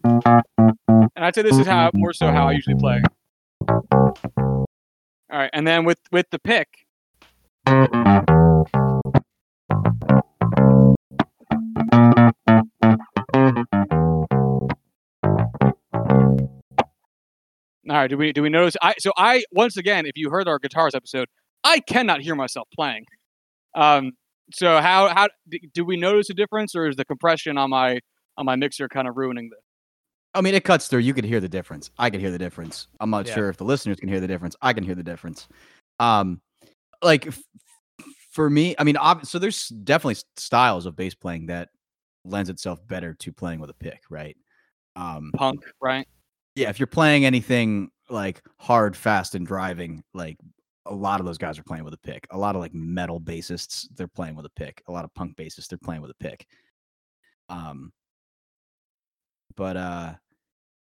And 0.07 1.24
I'd 1.24 1.34
say 1.34 1.42
this 1.42 1.59
is 1.59 1.66
how 1.66 1.90
more 1.94 2.12
so 2.12 2.30
how 2.30 2.48
I 2.48 2.52
usually 2.52 2.76
play. 2.76 3.02
All 3.68 4.66
right, 5.32 5.50
and 5.52 5.66
then 5.66 5.84
with 5.84 5.98
with 6.12 6.26
the 6.30 6.38
pick. 6.38 6.68
All 17.88 17.96
right, 17.96 18.09
do 18.09 18.16
we 18.16 18.32
do 18.32 18.42
we 18.42 18.48
notice? 18.48 18.76
I 18.80 18.94
so 18.98 19.12
I 19.16 19.44
once 19.52 19.76
again, 19.76 20.07
if 20.07 20.12
you 20.16 20.30
heard 20.30 20.46
our 20.48 20.59
guitars 20.59 20.94
episode, 20.94 21.28
I 21.64 21.80
cannot 21.80 22.20
hear 22.20 22.34
myself 22.36 22.68
playing. 22.74 23.07
Um, 23.74 24.12
so 24.52 24.80
how 24.80 25.09
how 25.09 25.28
do 25.74 25.84
we 25.84 25.96
notice 25.96 26.30
a 26.30 26.34
difference, 26.34 26.76
or 26.76 26.88
is 26.88 26.96
the 26.96 27.04
compression 27.04 27.59
on 27.59 27.70
my 27.70 27.98
on 28.36 28.46
my 28.46 28.54
mixer 28.54 28.88
kind 28.88 29.09
of 29.09 29.16
ruining 29.16 29.50
this? 29.50 29.66
I 30.37 30.43
mean, 30.43 30.55
it 30.55 30.64
cuts 30.64 30.87
through. 30.89 31.01
You 31.01 31.14
can 31.14 31.24
hear 31.24 31.41
the 31.41 31.49
difference. 31.49 31.91
I 31.99 32.11
can 32.11 32.20
hear 32.20 32.30
the 32.30 32.39
difference. 32.39 32.89
I'm 33.01 33.11
not 33.11 33.26
Yeah. 33.26 33.34
sure 33.34 33.49
if 33.49 33.57
the 33.57 33.64
listeners 33.64 33.99
can 33.99 34.09
hear 34.09 34.20
the 34.20 34.26
difference. 34.28 34.55
I 34.61 34.72
can 34.72 34.84
hear 34.84 34.95
the 34.95 35.03
difference. 35.03 35.49
Um, 35.99 36.41
like 37.03 37.26
f- 37.26 37.43
for 38.30 38.51
me, 38.51 38.74
I 38.78 38.84
mean, 38.84 38.97
ob- 38.99 39.24
so 39.26 39.39
there's 39.39 39.68
definitely 39.68 40.16
styles 40.37 40.84
of 40.87 40.95
bass 40.95 41.14
playing 41.14 41.47
that 41.47 41.70
lends 42.24 42.51
itself 42.51 42.87
better 42.87 43.14
to 43.14 43.32
playing 43.32 43.61
with 43.61 43.70
a 43.70 43.74
pick, 43.74 44.03
right? 44.11 44.37
Um, 44.95 45.30
Punk, 45.34 45.64
right? 45.80 46.07
yeah, 46.55 46.68
if 46.68 46.78
you're 46.78 46.87
playing 46.87 47.24
anything 47.24 47.91
like 48.11 48.43
hard, 48.59 48.97
fast, 48.97 49.34
and 49.34 49.47
driving, 49.47 50.03
like 50.14 50.37
a 50.87 50.95
lot 50.95 51.18
of 51.20 51.26
those 51.26 51.39
guys 51.39 51.59
are 51.59 51.62
playing 51.64 51.84
with 51.84 51.95
a 51.95 51.99
pick. 51.99 52.26
A 52.30 52.39
lot 52.39 52.55
of 52.55 52.61
like 52.61 52.74
metal 52.74 53.20
bassists, 53.20 53.87
they're 53.97 54.07
playing 54.07 54.37
with 54.37 54.47
a 54.47 54.51
pick. 54.51 54.82
A 54.87 54.93
lot 54.93 55.05
of 55.05 55.12
punk 55.14 55.37
bassists, 55.37 55.68
they're 55.68 55.78
playing 55.78 56.03
with 56.03 56.11
a 56.11 56.14
pick. 56.14 56.47
Um, 57.49 57.93
but 59.57 59.76
uh, 59.76 60.14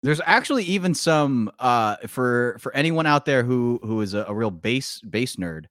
there's 0.05 0.21
actually 0.25 0.63
even 0.63 0.93
some 0.93 1.51
uh 1.59 1.97
for 2.07 2.57
for 2.59 2.73
anyone 2.75 3.05
out 3.05 3.25
there 3.25 3.43
who 3.43 3.79
who 3.83 4.01
is 4.01 4.13
a, 4.13 4.25
a 4.27 4.33
real 4.33 4.51
bass 4.51 5.01
bass 5.01 5.35
nerd. 5.35 5.65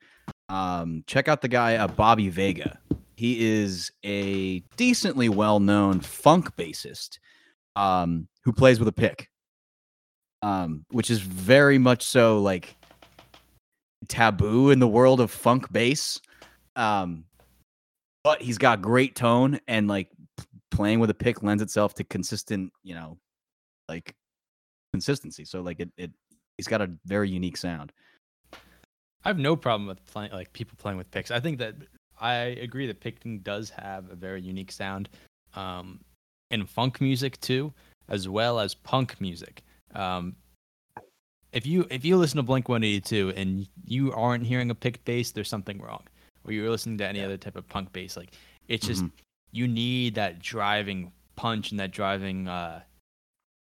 Um, 0.48 1.04
check 1.06 1.28
out 1.28 1.40
the 1.40 1.48
guy 1.48 1.76
uh, 1.76 1.88
Bobby 1.88 2.28
Vega. 2.28 2.78
He 3.16 3.44
is 3.46 3.90
a 4.04 4.60
decently 4.76 5.28
well 5.28 5.60
known 5.60 6.00
funk 6.00 6.54
bassist 6.56 7.18
um, 7.76 8.28
who 8.42 8.52
plays 8.52 8.78
with 8.78 8.88
a 8.88 8.92
pick 8.92 9.28
um, 10.44 10.84
which 10.90 11.10
is 11.10 11.20
very 11.20 11.78
much 11.78 12.02
so 12.02 12.38
like 12.42 12.76
taboo 14.08 14.68
in 14.68 14.78
the 14.78 14.86
world 14.86 15.18
of 15.18 15.30
funk 15.30 15.72
bass. 15.72 16.20
Um, 16.76 17.24
but 18.22 18.42
he's 18.42 18.58
got 18.58 18.82
great 18.82 19.16
tone 19.16 19.58
and 19.66 19.88
like 19.88 20.10
playing 20.70 21.00
with 21.00 21.08
a 21.08 21.14
pick 21.14 21.42
lends 21.42 21.62
itself 21.62 21.94
to 21.94 22.04
consistent, 22.04 22.72
you 22.82 22.94
know, 22.94 23.16
like 23.88 24.14
consistency. 24.94 25.44
So 25.44 25.60
like 25.60 25.80
it, 25.80 25.90
it 25.96 26.10
he's 26.56 26.68
got 26.68 26.80
a 26.80 26.88
very 27.04 27.28
unique 27.28 27.56
sound. 27.56 27.92
I 29.24 29.28
have 29.28 29.38
no 29.38 29.56
problem 29.56 29.88
with 29.88 30.04
playing 30.06 30.30
like 30.32 30.52
people 30.52 30.76
playing 30.78 30.98
with 30.98 31.10
picks. 31.10 31.30
I 31.30 31.40
think 31.40 31.58
that 31.58 31.74
I 32.20 32.34
agree 32.66 32.86
that 32.86 33.00
picking 33.00 33.40
does 33.40 33.70
have 33.70 34.10
a 34.10 34.14
very 34.14 34.40
unique 34.40 34.70
sound 34.70 35.08
um, 35.54 36.00
in 36.50 36.64
funk 36.66 37.00
music 37.00 37.40
too, 37.40 37.72
as 38.08 38.28
well 38.28 38.60
as 38.60 38.74
punk 38.74 39.20
music. 39.20 39.62
Um, 39.94 40.36
if 41.52 41.66
you 41.66 41.86
if 41.90 42.04
you 42.04 42.16
listen 42.16 42.36
to 42.36 42.42
Blink 42.42 42.68
182 42.68 43.32
and 43.36 43.66
you 43.84 44.12
aren't 44.12 44.46
hearing 44.46 44.70
a 44.70 44.74
picked 44.74 45.04
bass, 45.04 45.32
there's 45.32 45.48
something 45.48 45.80
wrong. 45.80 46.02
Or 46.44 46.52
you're 46.52 46.70
listening 46.70 46.98
to 46.98 47.06
any 47.08 47.24
other 47.24 47.38
type 47.38 47.56
of 47.56 47.66
punk 47.68 47.92
bass, 47.92 48.16
like 48.16 48.32
it's 48.68 48.86
just 48.86 49.02
Mhm. 49.02 49.10
you 49.50 49.66
need 49.66 50.14
that 50.16 50.40
driving 50.40 51.10
punch 51.36 51.70
and 51.72 51.80
that 51.80 51.90
driving 51.90 52.46
uh, 52.46 52.82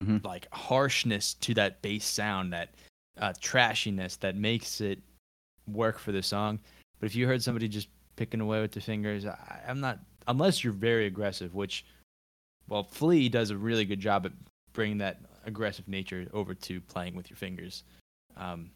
Mhm. 0.01 0.23
like 0.25 0.47
harshness 0.53 1.33
to 1.35 1.53
that 1.55 1.81
bass 1.81 2.05
sound, 2.05 2.53
that 2.53 2.69
uh, 3.17 3.33
trashiness 3.41 4.17
that 4.19 4.35
makes 4.35 4.81
it 4.81 4.99
work 5.67 5.99
for 5.99 6.11
the 6.11 6.23
song. 6.23 6.59
But 6.99 7.07
if 7.07 7.15
you 7.15 7.27
heard 7.27 7.43
somebody 7.43 7.67
just 7.67 7.89
picking 8.15 8.41
away 8.41 8.61
with 8.61 8.71
the 8.71 8.81
fingers, 8.81 9.25
I, 9.25 9.61
I'm 9.67 9.79
not 9.79 9.99
unless 10.27 10.63
you're 10.63 10.73
very 10.73 11.05
aggressive, 11.07 11.53
which 11.55 11.85
well, 12.69 12.83
Flea 12.83 13.29
does 13.29 13.49
a 13.51 13.57
really 13.57 13.85
good 13.85 13.99
job 13.99 14.25
at 14.25 14.31
bringing 14.73 14.97
that 14.99 15.19
aggressive 15.45 15.87
nature 15.87 16.27
over 16.33 16.53
to 16.55 16.81
playing 16.81 17.15
with 17.15 17.29
your 17.29 17.37
fingers. 17.37 17.83
Um, 18.37 18.71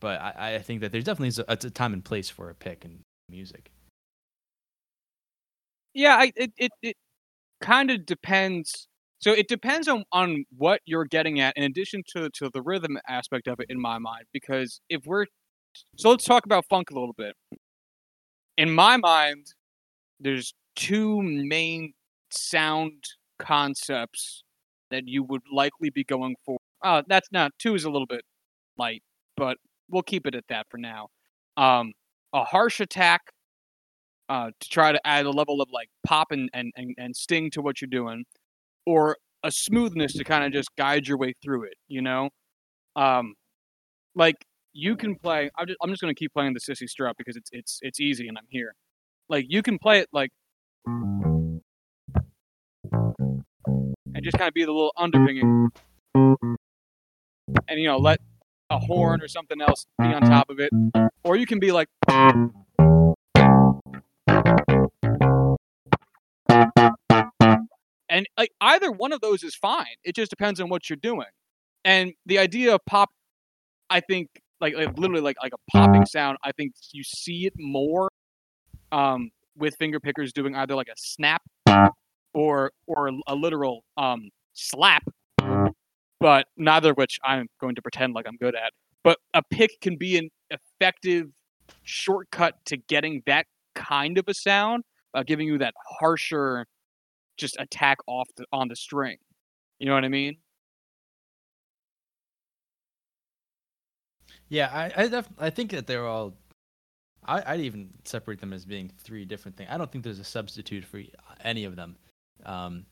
but 0.00 0.20
I, 0.20 0.56
I 0.56 0.58
think 0.60 0.80
that 0.82 0.92
there's 0.92 1.04
definitely 1.04 1.44
a, 1.48 1.52
a 1.52 1.56
time 1.70 1.92
and 1.92 2.04
place 2.04 2.28
for 2.30 2.50
a 2.50 2.54
pick 2.54 2.84
in 2.84 3.00
music. 3.30 3.70
Yeah, 5.94 6.16
I, 6.16 6.32
it 6.36 6.52
it 6.56 6.72
it 6.82 6.96
kind 7.60 7.90
of 7.90 8.06
depends. 8.06 8.88
So 9.22 9.32
it 9.32 9.48
depends 9.48 9.86
on 9.88 10.04
on 10.12 10.44
what 10.56 10.80
you're 10.84 11.04
getting 11.04 11.40
at, 11.40 11.56
in 11.56 11.62
addition 11.62 12.02
to 12.08 12.28
to 12.30 12.50
the 12.52 12.60
rhythm 12.60 12.98
aspect 13.08 13.46
of 13.48 13.60
it, 13.60 13.66
in 13.68 13.80
my 13.80 13.98
mind. 13.98 14.24
Because 14.32 14.80
if 14.88 15.06
we're 15.06 15.26
so, 15.96 16.10
let's 16.10 16.24
talk 16.24 16.44
about 16.44 16.66
funk 16.68 16.90
a 16.90 16.94
little 16.94 17.14
bit. 17.16 17.34
In 18.58 18.70
my 18.74 18.96
mind, 18.96 19.46
there's 20.20 20.52
two 20.76 21.22
main 21.22 21.94
sound 22.30 23.04
concepts 23.38 24.42
that 24.90 25.04
you 25.06 25.22
would 25.22 25.42
likely 25.50 25.90
be 25.90 26.04
going 26.04 26.34
for. 26.44 26.58
Uh, 26.82 27.02
that's 27.08 27.28
not 27.32 27.52
two 27.58 27.74
is 27.74 27.84
a 27.84 27.90
little 27.90 28.06
bit 28.06 28.22
light, 28.76 29.02
but 29.36 29.56
we'll 29.88 30.02
keep 30.02 30.26
it 30.26 30.34
at 30.34 30.44
that 30.48 30.66
for 30.68 30.78
now. 30.78 31.08
Um, 31.56 31.92
a 32.32 32.44
harsh 32.44 32.80
attack 32.80 33.20
uh, 34.28 34.50
to 34.58 34.68
try 34.68 34.92
to 34.92 35.06
add 35.06 35.26
a 35.26 35.30
level 35.30 35.60
of 35.60 35.68
like 35.72 35.88
pop 36.06 36.32
and, 36.32 36.50
and, 36.52 36.72
and, 36.76 36.94
and 36.98 37.14
sting 37.14 37.50
to 37.52 37.62
what 37.62 37.80
you're 37.80 37.88
doing, 37.88 38.24
or 38.86 39.16
a 39.42 39.50
smoothness 39.50 40.14
to 40.14 40.24
kind 40.24 40.44
of 40.44 40.52
just 40.52 40.68
guide 40.76 41.06
your 41.06 41.18
way 41.18 41.34
through 41.42 41.64
it, 41.64 41.74
you 41.88 42.00
know? 42.02 42.30
Um, 42.96 43.34
like 44.14 44.36
you 44.72 44.96
can 44.96 45.16
play. 45.16 45.50
I'm 45.58 45.66
just, 45.66 45.78
I'm 45.82 45.90
just 45.90 46.00
gonna 46.00 46.14
keep 46.14 46.32
playing 46.32 46.54
the 46.54 46.60
Cissy 46.60 46.86
Strut 46.86 47.16
because 47.16 47.36
it's 47.36 47.50
it's 47.52 47.78
it's 47.82 48.00
easy 48.00 48.28
and 48.28 48.38
I'm 48.38 48.46
here. 48.48 48.74
Like 49.28 49.46
you 49.48 49.62
can 49.62 49.78
play 49.78 50.00
it 50.00 50.08
like, 50.12 50.30
and 50.86 51.60
just 54.22 54.36
kind 54.38 54.48
of 54.48 54.54
be 54.54 54.64
the 54.64 54.72
little 54.72 54.92
underpinging, 54.98 55.68
and 56.14 57.80
you 57.80 57.86
know 57.86 57.98
let 57.98 58.20
a 58.70 58.78
horn 58.78 59.22
or 59.22 59.28
something 59.28 59.60
else 59.60 59.86
be 59.98 60.08
on 60.08 60.22
top 60.22 60.50
of 60.50 60.60
it, 60.60 60.70
or 61.24 61.36
you 61.36 61.46
can 61.46 61.58
be 61.58 61.72
like. 61.72 61.88
And 68.12 68.28
like 68.36 68.50
either 68.60 68.92
one 68.92 69.12
of 69.12 69.22
those 69.22 69.42
is 69.42 69.54
fine. 69.54 69.96
It 70.04 70.14
just 70.14 70.28
depends 70.30 70.60
on 70.60 70.68
what 70.68 70.90
you're 70.90 70.98
doing. 70.98 71.26
And 71.82 72.12
the 72.26 72.38
idea 72.38 72.74
of 72.74 72.80
pop, 72.86 73.08
I 73.88 74.00
think, 74.00 74.28
like, 74.60 74.76
like 74.76 74.96
literally 74.98 75.22
like 75.22 75.36
like 75.42 75.54
a 75.54 75.70
popping 75.72 76.04
sound. 76.04 76.36
I 76.44 76.52
think 76.52 76.74
you 76.92 77.02
see 77.02 77.46
it 77.46 77.54
more 77.56 78.10
um, 78.92 79.30
with 79.56 79.74
finger 79.78 79.98
pickers 79.98 80.32
doing 80.32 80.54
either 80.54 80.74
like 80.74 80.88
a 80.88 80.94
snap 80.96 81.42
or 82.34 82.70
or 82.86 83.10
a 83.26 83.34
literal 83.34 83.82
um, 83.96 84.28
slap, 84.52 85.04
but 86.20 86.46
neither 86.58 86.90
of 86.90 86.98
which 86.98 87.18
I'm 87.24 87.48
going 87.60 87.74
to 87.76 87.82
pretend 87.82 88.12
like 88.12 88.26
I'm 88.28 88.36
good 88.36 88.54
at. 88.54 88.72
But 89.02 89.18
a 89.32 89.42
pick 89.50 89.80
can 89.80 89.96
be 89.96 90.18
an 90.18 90.28
effective 90.50 91.28
shortcut 91.82 92.54
to 92.66 92.76
getting 92.76 93.22
that 93.26 93.46
kind 93.74 94.18
of 94.18 94.26
a 94.28 94.34
sound, 94.34 94.84
uh, 95.14 95.22
giving 95.22 95.48
you 95.48 95.58
that 95.58 95.74
harsher, 95.98 96.66
just 97.42 97.56
attack 97.60 97.98
off 98.06 98.28
the, 98.36 98.46
on 98.52 98.68
the 98.68 98.76
string. 98.76 99.18
You 99.78 99.86
know 99.86 99.94
what 99.94 100.04
I 100.04 100.08
mean? 100.08 100.36
Yeah, 104.48 104.70
I 104.72 105.02
I, 105.02 105.08
def- 105.08 105.28
I 105.38 105.50
think 105.50 105.72
that 105.72 105.86
they're 105.86 106.06
all. 106.06 106.34
I, 107.24 107.42
I'd 107.46 107.60
even 107.60 107.90
separate 108.04 108.40
them 108.40 108.52
as 108.52 108.64
being 108.64 108.90
three 108.98 109.24
different 109.24 109.56
things. 109.56 109.70
I 109.72 109.78
don't 109.78 109.90
think 109.90 110.04
there's 110.04 110.18
a 110.18 110.24
substitute 110.24 110.84
for 110.84 111.00
any 111.44 111.64
of 111.64 111.76
them. 111.76 111.96
Um, 112.44 112.86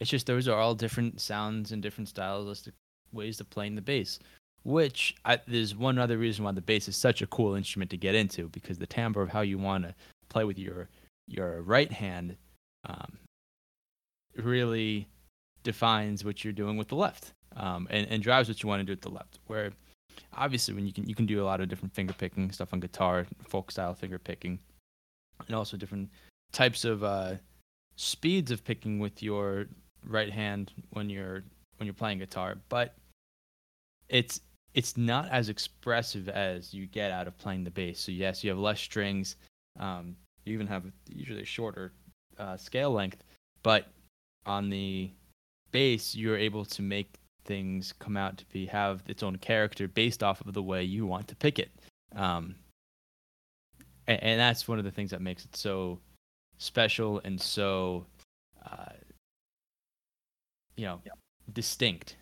it's 0.00 0.10
just 0.10 0.26
those 0.26 0.48
are 0.48 0.58
all 0.58 0.74
different 0.74 1.20
sounds 1.20 1.72
and 1.72 1.82
different 1.82 2.08
stylistic 2.08 2.74
ways 3.12 3.40
of 3.40 3.50
playing 3.50 3.74
the 3.74 3.82
bass. 3.82 4.18
Which 4.64 5.16
I, 5.24 5.40
there's 5.46 5.74
one 5.74 5.98
other 5.98 6.18
reason 6.18 6.44
why 6.44 6.52
the 6.52 6.60
bass 6.60 6.88
is 6.88 6.96
such 6.96 7.22
a 7.22 7.26
cool 7.26 7.54
instrument 7.54 7.90
to 7.90 7.96
get 7.96 8.14
into 8.14 8.48
because 8.48 8.78
the 8.78 8.86
timbre 8.86 9.22
of 9.22 9.28
how 9.28 9.40
you 9.40 9.58
want 9.58 9.84
to 9.84 9.94
play 10.28 10.44
with 10.44 10.58
your 10.58 10.88
your 11.26 11.62
right 11.62 11.90
hand 11.90 12.36
um, 12.84 13.18
really 14.36 15.08
defines 15.62 16.24
what 16.24 16.42
you're 16.42 16.52
doing 16.52 16.76
with 16.76 16.88
the 16.88 16.96
left 16.96 17.32
um, 17.56 17.86
and, 17.90 18.06
and 18.08 18.22
drives 18.22 18.48
what 18.48 18.62
you 18.62 18.68
want 18.68 18.80
to 18.80 18.84
do 18.84 18.92
with 18.92 19.02
the 19.02 19.10
left. 19.10 19.38
Where 19.46 19.72
obviously 20.34 20.74
when 20.74 20.86
you 20.86 20.92
can 20.92 21.08
you 21.08 21.14
can 21.14 21.26
do 21.26 21.42
a 21.42 21.44
lot 21.44 21.60
of 21.60 21.68
different 21.68 21.94
finger 21.94 22.12
picking 22.12 22.50
stuff 22.50 22.72
on 22.72 22.80
guitar, 22.80 23.26
folk 23.46 23.70
style 23.70 23.94
finger 23.94 24.18
picking, 24.18 24.58
and 25.46 25.56
also 25.56 25.76
different 25.76 26.10
types 26.52 26.84
of 26.84 27.04
uh, 27.04 27.34
speeds 27.96 28.50
of 28.50 28.64
picking 28.64 28.98
with 28.98 29.22
your 29.22 29.66
right 30.06 30.30
hand 30.30 30.72
when 30.90 31.08
you're 31.08 31.42
when 31.76 31.86
you're 31.86 31.94
playing 31.94 32.18
guitar. 32.18 32.56
But 32.68 32.94
it's 34.08 34.40
it's 34.74 34.96
not 34.96 35.28
as 35.30 35.48
expressive 35.48 36.28
as 36.28 36.72
you 36.72 36.86
get 36.86 37.10
out 37.10 37.26
of 37.26 37.36
playing 37.38 37.64
the 37.64 37.70
bass. 37.70 38.00
So 38.00 38.12
yes, 38.12 38.42
you 38.42 38.50
have 38.50 38.58
less 38.58 38.80
strings. 38.80 39.36
Um, 39.78 40.16
you 40.44 40.54
even 40.54 40.66
have 40.66 40.84
usually 41.08 41.42
a 41.42 41.46
shorter 41.46 41.92
uh, 42.38 42.56
scale 42.56 42.90
length, 42.90 43.22
but 43.62 43.88
on 44.46 44.70
the 44.70 45.10
bass, 45.70 46.14
you're 46.14 46.36
able 46.36 46.64
to 46.66 46.82
make 46.82 47.14
things 47.44 47.92
come 47.98 48.16
out 48.16 48.36
to 48.38 48.44
be 48.46 48.66
have 48.66 49.02
its 49.08 49.22
own 49.22 49.36
character 49.36 49.88
based 49.88 50.22
off 50.22 50.40
of 50.46 50.54
the 50.54 50.62
way 50.62 50.82
you 50.82 51.06
want 51.06 51.26
to 51.28 51.36
pick 51.36 51.58
it. 51.58 51.70
Um, 52.14 52.54
and, 54.06 54.22
and 54.22 54.40
that's 54.40 54.68
one 54.68 54.78
of 54.78 54.84
the 54.84 54.90
things 54.90 55.10
that 55.10 55.20
makes 55.20 55.44
it 55.44 55.56
so 55.56 55.98
special 56.58 57.20
and 57.24 57.40
so, 57.40 58.06
uh, 58.64 58.92
you 60.76 60.84
know, 60.86 61.00
Yeah. 61.04 61.12
distinct. 61.52 62.16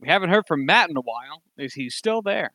We 0.00 0.08
haven't 0.08 0.30
heard 0.30 0.46
from 0.46 0.64
Matt 0.64 0.90
in 0.90 0.96
a 0.96 1.00
while. 1.00 1.42
Is 1.56 1.74
he 1.74 1.90
still 1.90 2.22
there? 2.22 2.52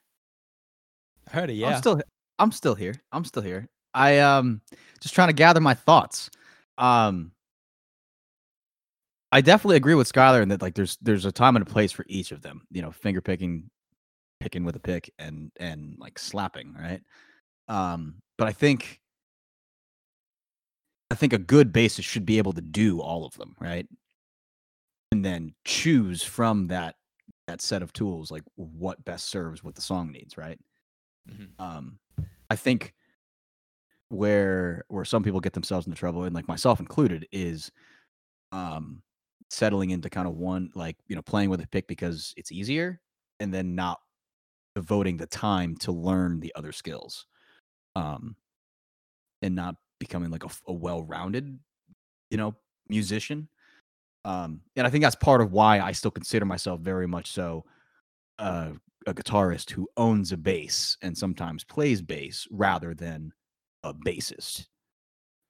I 1.27 1.31
heard 1.31 1.49
it, 1.49 1.53
I'm 1.53 1.59
yeah. 1.59 1.77
still 1.77 2.01
I'm 2.39 2.51
still 2.51 2.75
here. 2.75 2.95
I'm 3.11 3.25
still 3.25 3.43
here. 3.43 3.67
I 3.93 4.19
um 4.19 4.61
just 5.01 5.13
trying 5.13 5.29
to 5.29 5.33
gather 5.33 5.61
my 5.61 5.73
thoughts. 5.73 6.29
Um 6.77 7.31
I 9.31 9.41
definitely 9.41 9.77
agree 9.77 9.95
with 9.95 10.11
Skylar 10.11 10.43
in 10.43 10.49
that 10.49 10.61
like 10.61 10.75
there's 10.75 10.97
there's 11.01 11.25
a 11.25 11.31
time 11.31 11.55
and 11.55 11.67
a 11.67 11.69
place 11.69 11.91
for 11.91 12.05
each 12.07 12.31
of 12.31 12.41
them. 12.41 12.67
You 12.71 12.81
know, 12.81 12.91
finger 12.91 13.21
picking, 13.21 13.69
picking 14.39 14.63
with 14.63 14.75
a 14.75 14.79
pick 14.79 15.11
and 15.19 15.51
and 15.59 15.95
like 15.99 16.19
slapping, 16.19 16.75
right? 16.79 17.01
Um 17.67 18.15
but 18.37 18.47
I 18.47 18.51
think 18.51 18.99
I 21.11 21.15
think 21.15 21.33
a 21.33 21.37
good 21.37 21.71
bassist 21.71 22.05
should 22.05 22.25
be 22.25 22.39
able 22.39 22.53
to 22.53 22.61
do 22.61 22.99
all 22.99 23.25
of 23.25 23.35
them, 23.35 23.55
right? 23.59 23.87
And 25.11 25.23
then 25.23 25.53
choose 25.65 26.23
from 26.23 26.67
that 26.67 26.95
that 27.47 27.61
set 27.61 27.83
of 27.83 27.93
tools 27.93 28.31
like 28.31 28.43
what 28.55 29.03
best 29.05 29.29
serves 29.29 29.63
what 29.63 29.75
the 29.75 29.81
song 29.81 30.11
needs, 30.11 30.37
right? 30.37 30.59
Mm-hmm. 31.29 31.63
Um 31.63 31.99
I 32.49 32.55
think 32.55 32.93
where 34.09 34.83
where 34.89 35.05
some 35.05 35.23
people 35.23 35.39
get 35.39 35.53
themselves 35.53 35.87
into 35.87 35.97
trouble 35.97 36.23
and 36.23 36.35
like 36.35 36.47
myself 36.47 36.79
included 36.79 37.27
is 37.31 37.71
um 38.51 39.01
settling 39.49 39.89
into 39.91 40.09
kind 40.09 40.27
of 40.27 40.35
one 40.35 40.69
like 40.75 40.97
you 41.07 41.15
know 41.15 41.21
playing 41.21 41.49
with 41.49 41.61
a 41.61 41.67
pick 41.67 41.87
because 41.87 42.33
it's 42.37 42.51
easier 42.51 42.99
and 43.39 43.53
then 43.53 43.75
not 43.75 43.99
devoting 44.75 45.17
the 45.17 45.27
time 45.27 45.75
to 45.75 45.91
learn 45.91 46.39
the 46.39 46.53
other 46.55 46.71
skills 46.71 47.25
um 47.95 48.35
and 49.41 49.55
not 49.55 49.75
becoming 49.99 50.29
like 50.31 50.43
a 50.67 50.73
well-rounded 50.73 51.59
you 52.29 52.37
know 52.37 52.55
musician 52.89 53.47
um 54.25 54.61
and 54.75 54.85
i 54.85 54.89
think 54.89 55.03
that's 55.03 55.15
part 55.15 55.41
of 55.41 55.51
why 55.51 55.79
i 55.79 55.91
still 55.91 56.11
consider 56.11 56.45
myself 56.45 56.79
very 56.81 57.07
much 57.07 57.31
so 57.31 57.63
uh, 58.39 58.71
a 59.07 59.13
guitarist 59.13 59.71
who 59.71 59.87
owns 59.97 60.31
a 60.31 60.37
bass 60.37 60.97
and 61.01 61.17
sometimes 61.17 61.63
plays 61.63 62.01
bass 62.01 62.47
rather 62.51 62.93
than 62.93 63.31
a 63.83 63.93
bassist 63.93 64.67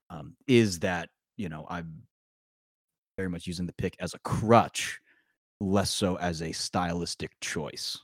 um, 0.09 0.35
is 0.47 0.79
that 0.79 1.09
you 1.37 1.49
know 1.49 1.65
i'm 1.69 2.03
very 3.17 3.29
much 3.29 3.47
using 3.47 3.65
the 3.65 3.73
pick 3.73 3.95
as 3.99 4.13
a 4.13 4.19
crutch 4.19 4.99
less 5.61 5.91
so 5.91 6.17
as 6.17 6.41
a 6.41 6.51
stylistic 6.51 7.31
choice 7.41 7.99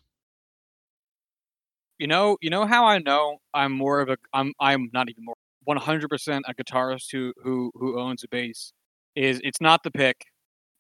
You 2.00 2.08
know, 2.08 2.38
you 2.42 2.50
know 2.50 2.66
how 2.66 2.86
I 2.86 3.00
know 3.00 3.40
I'm 3.54 3.74
more 3.74 4.00
of 4.00 4.10
a 4.10 4.18
I'm 4.34 4.54
I'm 4.60 4.90
not 4.94 5.10
even 5.10 5.26
more 5.26 5.36
100% 5.68 6.42
a 6.48 6.54
guitarist 6.54 7.12
who 7.12 7.34
who 7.44 7.72
who 7.76 8.00
owns 8.00 8.24
a 8.24 8.28
bass 8.30 8.72
is 9.16 9.42
it's 9.44 9.60
not 9.62 9.84
the 9.84 9.92
pick 9.92 10.26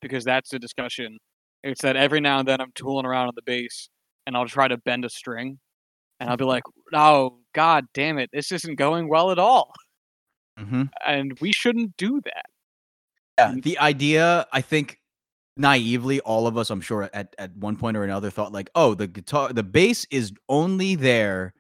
because 0.02 0.24
that's 0.24 0.54
a 0.54 0.60
discussion. 0.60 1.18
It's 1.64 1.82
that 1.82 1.98
every 1.98 2.22
now 2.22 2.40
and 2.40 2.48
then 2.48 2.62
I'm 2.62 2.72
tooling 2.74 3.06
around 3.06 3.28
on 3.28 3.34
the 3.36 3.42
bass 3.42 3.90
and 4.30 4.38
I'll 4.38 4.46
try 4.48 4.68
to 4.68 4.78
bend 4.78 5.06
a 5.06 5.10
string 5.10 5.58
and 6.20 6.30
I'll 6.30 6.38
be 6.38 6.46
like, 6.46 6.64
"Oh 6.94 7.40
god 7.54 7.88
damn 7.96 8.20
it, 8.20 8.30
this 8.32 8.52
isn't 8.52 8.76
going 8.76 9.10
well 9.10 9.32
at 9.32 9.40
all." 9.40 9.74
mm-hmm. 10.60 10.84
And 11.06 11.38
we 11.42 11.52
shouldn't 11.52 11.98
do 11.98 12.22
that. 12.26 12.46
yeah 13.40 13.54
the 13.64 13.80
idea 13.80 14.46
i 14.52 14.62
think 14.62 15.00
naively 15.58 16.20
all 16.22 16.46
of 16.48 16.58
us 16.58 16.70
i'm 16.70 16.82
sure 16.82 17.10
at, 17.14 17.34
at 17.40 17.56
one 17.56 17.76
point 17.76 17.98
or 17.98 18.04
another 18.04 18.30
thought 18.30 18.52
like 18.52 18.70
oh 18.76 18.94
the 18.94 19.08
guitar 19.08 19.52
the 19.54 19.64
bass 19.64 20.06
is 20.12 20.32
only 20.48 20.96
there 20.96 21.54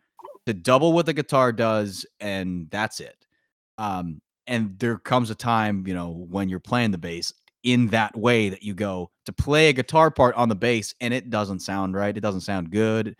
to 0.45 0.53
double 0.53 0.93
what 0.93 1.05
the 1.05 1.13
guitar 1.13 1.51
does 1.51 2.05
and 2.19 2.69
that's 2.69 2.99
it 2.99 3.25
um 3.77 4.21
and 4.47 4.77
there 4.79 4.97
comes 4.97 5.29
a 5.29 5.35
time 5.35 5.87
you 5.87 5.93
know 5.93 6.09
when 6.29 6.49
you're 6.49 6.59
playing 6.59 6.91
the 6.91 6.97
bass 6.97 7.33
in 7.63 7.87
that 7.87 8.15
way 8.17 8.49
that 8.49 8.63
you 8.63 8.73
go 8.73 9.09
to 9.25 9.33
play 9.33 9.69
a 9.69 9.73
guitar 9.73 10.09
part 10.09 10.35
on 10.35 10.49
the 10.49 10.55
bass 10.55 10.95
and 11.01 11.13
it 11.13 11.29
doesn't 11.29 11.59
sound 11.59 11.93
right 11.93 12.15
it 12.15 12.21
doesn't 12.21 12.41
sound 12.41 12.71
good 12.71 13.15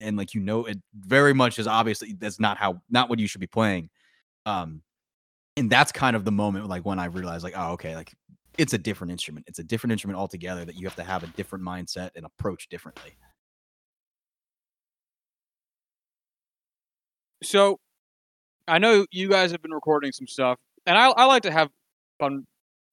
and 0.00 0.16
like 0.16 0.34
you 0.34 0.40
know 0.40 0.64
it 0.66 0.78
very 0.94 1.34
much 1.34 1.58
is 1.58 1.66
obviously 1.66 2.14
that's 2.18 2.38
not 2.38 2.56
how 2.58 2.80
not 2.90 3.10
what 3.10 3.18
you 3.18 3.26
should 3.26 3.40
be 3.40 3.46
playing 3.46 3.90
um 4.46 4.82
and 5.56 5.68
that's 5.68 5.90
kind 5.90 6.14
of 6.14 6.24
the 6.24 6.30
moment 6.30 6.68
like 6.68 6.84
when 6.84 6.98
i 7.00 7.06
realized 7.06 7.42
like 7.42 7.54
oh 7.56 7.72
okay 7.72 7.96
like 7.96 8.14
it's 8.56 8.72
a 8.72 8.78
different 8.78 9.10
instrument 9.10 9.44
it's 9.48 9.58
a 9.58 9.64
different 9.64 9.90
instrument 9.90 10.18
altogether 10.18 10.64
that 10.64 10.76
you 10.76 10.86
have 10.86 10.96
to 10.96 11.02
have 11.02 11.24
a 11.24 11.28
different 11.28 11.64
mindset 11.64 12.10
and 12.14 12.24
approach 12.24 12.68
differently. 12.68 13.16
So, 17.42 17.78
I 18.68 18.78
know 18.78 19.06
you 19.10 19.28
guys 19.28 19.52
have 19.52 19.62
been 19.62 19.72
recording 19.74 20.12
some 20.12 20.26
stuff, 20.26 20.58
and 20.86 20.96
I 20.96 21.08
I 21.10 21.26
like 21.26 21.42
to 21.42 21.50
have 21.52 21.70
fun 22.18 22.46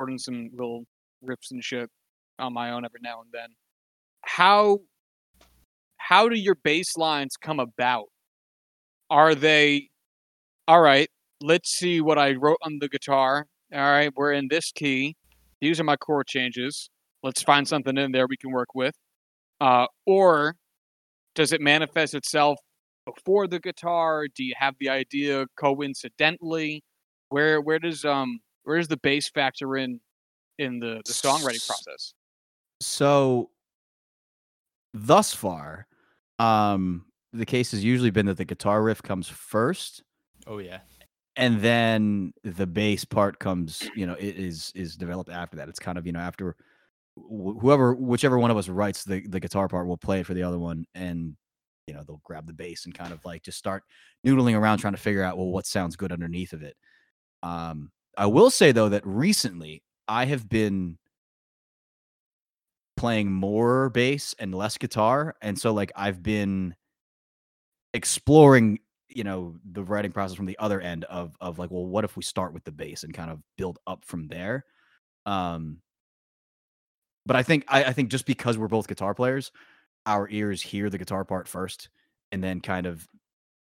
recording 0.04 0.18
some 0.18 0.50
little 0.54 0.84
riffs 1.26 1.52
and 1.52 1.64
shit 1.64 1.90
on 2.38 2.54
my 2.54 2.72
own 2.72 2.84
every 2.84 3.00
now 3.02 3.22
and 3.22 3.30
then. 3.32 3.48
How 4.26 4.80
how 5.96 6.28
do 6.28 6.38
your 6.38 6.56
bass 6.62 6.98
lines 6.98 7.38
come 7.42 7.62
about? 7.62 8.08
Are 9.10 9.34
they 9.34 9.88
all 10.68 10.82
right? 10.82 11.08
Let's 11.42 11.78
see 11.78 12.02
what 12.02 12.18
I 12.18 12.34
wrote 12.34 12.58
on 12.64 12.80
the 12.82 12.90
guitar. 12.90 13.46
All 13.74 13.80
right, 13.80 14.12
we're 14.14 14.34
in 14.34 14.50
this 14.50 14.74
key. 14.74 15.16
these 15.62 15.80
are 15.80 15.86
my 15.86 15.96
chord 15.96 16.28
changes. 16.28 16.90
Let's 17.24 17.42
find 17.42 17.66
something 17.66 17.98
in 17.98 18.12
there 18.12 18.28
we 18.28 18.36
can 18.36 18.52
work 18.52 18.76
with. 18.76 18.94
Uh, 19.62 19.88
or 20.06 20.56
does 21.34 21.54
it 21.54 21.62
manifest 21.62 22.14
itself 22.14 22.58
before 23.06 23.48
the 23.48 23.62
guitar? 23.62 24.26
Do 24.36 24.44
you 24.44 24.54
have 24.58 24.76
the 24.82 24.90
idea 24.90 25.46
coincidentally? 25.58 26.84
Where 27.30 27.62
where 27.62 27.80
does 27.80 28.04
um 28.04 28.40
where 28.64 28.78
does 28.78 28.88
the 28.88 28.98
bass 28.98 29.30
factor 29.30 29.78
in 29.78 30.00
in 30.58 30.80
the, 30.80 31.02
the 31.06 31.14
songwriting 31.14 31.66
process? 31.68 32.14
So 32.82 33.50
thus 34.94 35.34
far, 35.34 35.88
um, 36.40 37.06
the 37.32 37.46
case 37.46 37.72
has 37.72 37.84
usually 37.84 38.12
been 38.12 38.26
that 38.28 38.38
the 38.38 38.46
guitar 38.46 38.84
riff 38.84 39.02
comes 39.02 39.28
first, 39.28 40.04
Oh 40.46 40.60
yeah. 40.60 40.80
and 41.36 41.62
then 41.62 42.34
the 42.44 42.68
bass 42.68 43.06
part 43.06 43.40
comes. 43.40 43.88
You 43.96 44.06
know, 44.08 44.14
it 44.14 44.36
is 44.38 44.72
is 44.76 44.96
developed 44.96 45.30
after 45.30 45.58
that. 45.58 45.70
It's 45.70 45.80
kind 45.80 45.98
of 45.98 46.06
you 46.06 46.12
know 46.12 46.20
after 46.20 46.56
whoever 47.16 47.94
whichever 47.96 48.38
one 48.40 48.52
of 48.52 48.58
us 48.58 48.70
writes 48.70 49.04
the 49.04 49.26
the 49.28 49.40
guitar 49.40 49.68
part 49.68 49.88
will 49.88 49.98
play 49.98 50.20
it 50.20 50.26
for 50.26 50.34
the 50.34 50.44
other 50.44 50.60
one, 50.60 50.86
and 50.94 51.36
you 51.88 51.94
know 51.94 52.04
they'll 52.06 52.22
grab 52.24 52.46
the 52.48 52.54
bass 52.54 52.86
and 52.86 52.94
kind 52.94 53.12
of 53.14 53.24
like 53.26 53.42
just 53.44 53.58
start 53.58 53.84
noodling 54.26 54.58
around 54.58 54.78
trying 54.78 54.94
to 54.94 55.00
figure 55.00 55.24
out 55.24 55.38
well 55.38 55.48
what 55.52 55.66
sounds 55.66 55.96
good 55.96 56.12
underneath 56.12 56.54
of 56.54 56.62
it. 56.64 56.76
Um, 57.42 57.92
I 58.18 58.26
will 58.28 58.50
say 58.50 58.72
though 58.72 58.90
that 58.90 59.06
recently 59.06 59.84
I 60.08 60.26
have 60.26 60.48
been 60.48 60.98
playing 62.96 63.32
more 63.32 63.90
bass 63.90 64.36
and 64.40 64.54
less 64.54 64.78
guitar 64.78 65.36
and 65.42 65.58
so 65.60 65.74
like 65.74 65.92
i've 65.96 66.22
been 66.22 66.76
exploring 67.94 68.80
you 69.10 69.24
know 69.24 69.56
the 69.72 69.84
writing 69.84 70.12
process 70.12 70.36
from 70.38 70.46
the 70.46 70.58
other 70.60 70.80
end 70.80 71.04
of 71.06 71.36
of 71.42 71.58
like 71.60 71.72
well 71.72 71.86
what 71.86 72.04
if 72.04 72.16
we 72.16 72.24
start 72.24 72.54
with 72.54 72.64
the 72.64 72.72
bass 72.72 73.04
and 73.04 73.14
kind 73.14 73.32
of 73.32 73.40
build 73.58 73.80
up 73.88 74.06
from 74.06 74.28
there 74.28 74.64
um 75.26 75.80
but 77.26 77.36
i 77.36 77.44
think 77.44 77.66
i, 77.68 77.84
I 77.86 77.94
think 77.94 78.10
just 78.10 78.26
because 78.26 78.58
we're 78.58 78.68
both 78.68 78.88
guitar 78.88 79.14
players 79.14 79.52
our 80.06 80.30
ears 80.30 80.62
hear 80.62 80.90
the 80.90 80.98
guitar 80.98 81.26
part 81.26 81.48
first 81.48 81.90
and 82.32 82.44
then 82.44 82.62
kind 82.62 82.86
of 82.86 83.08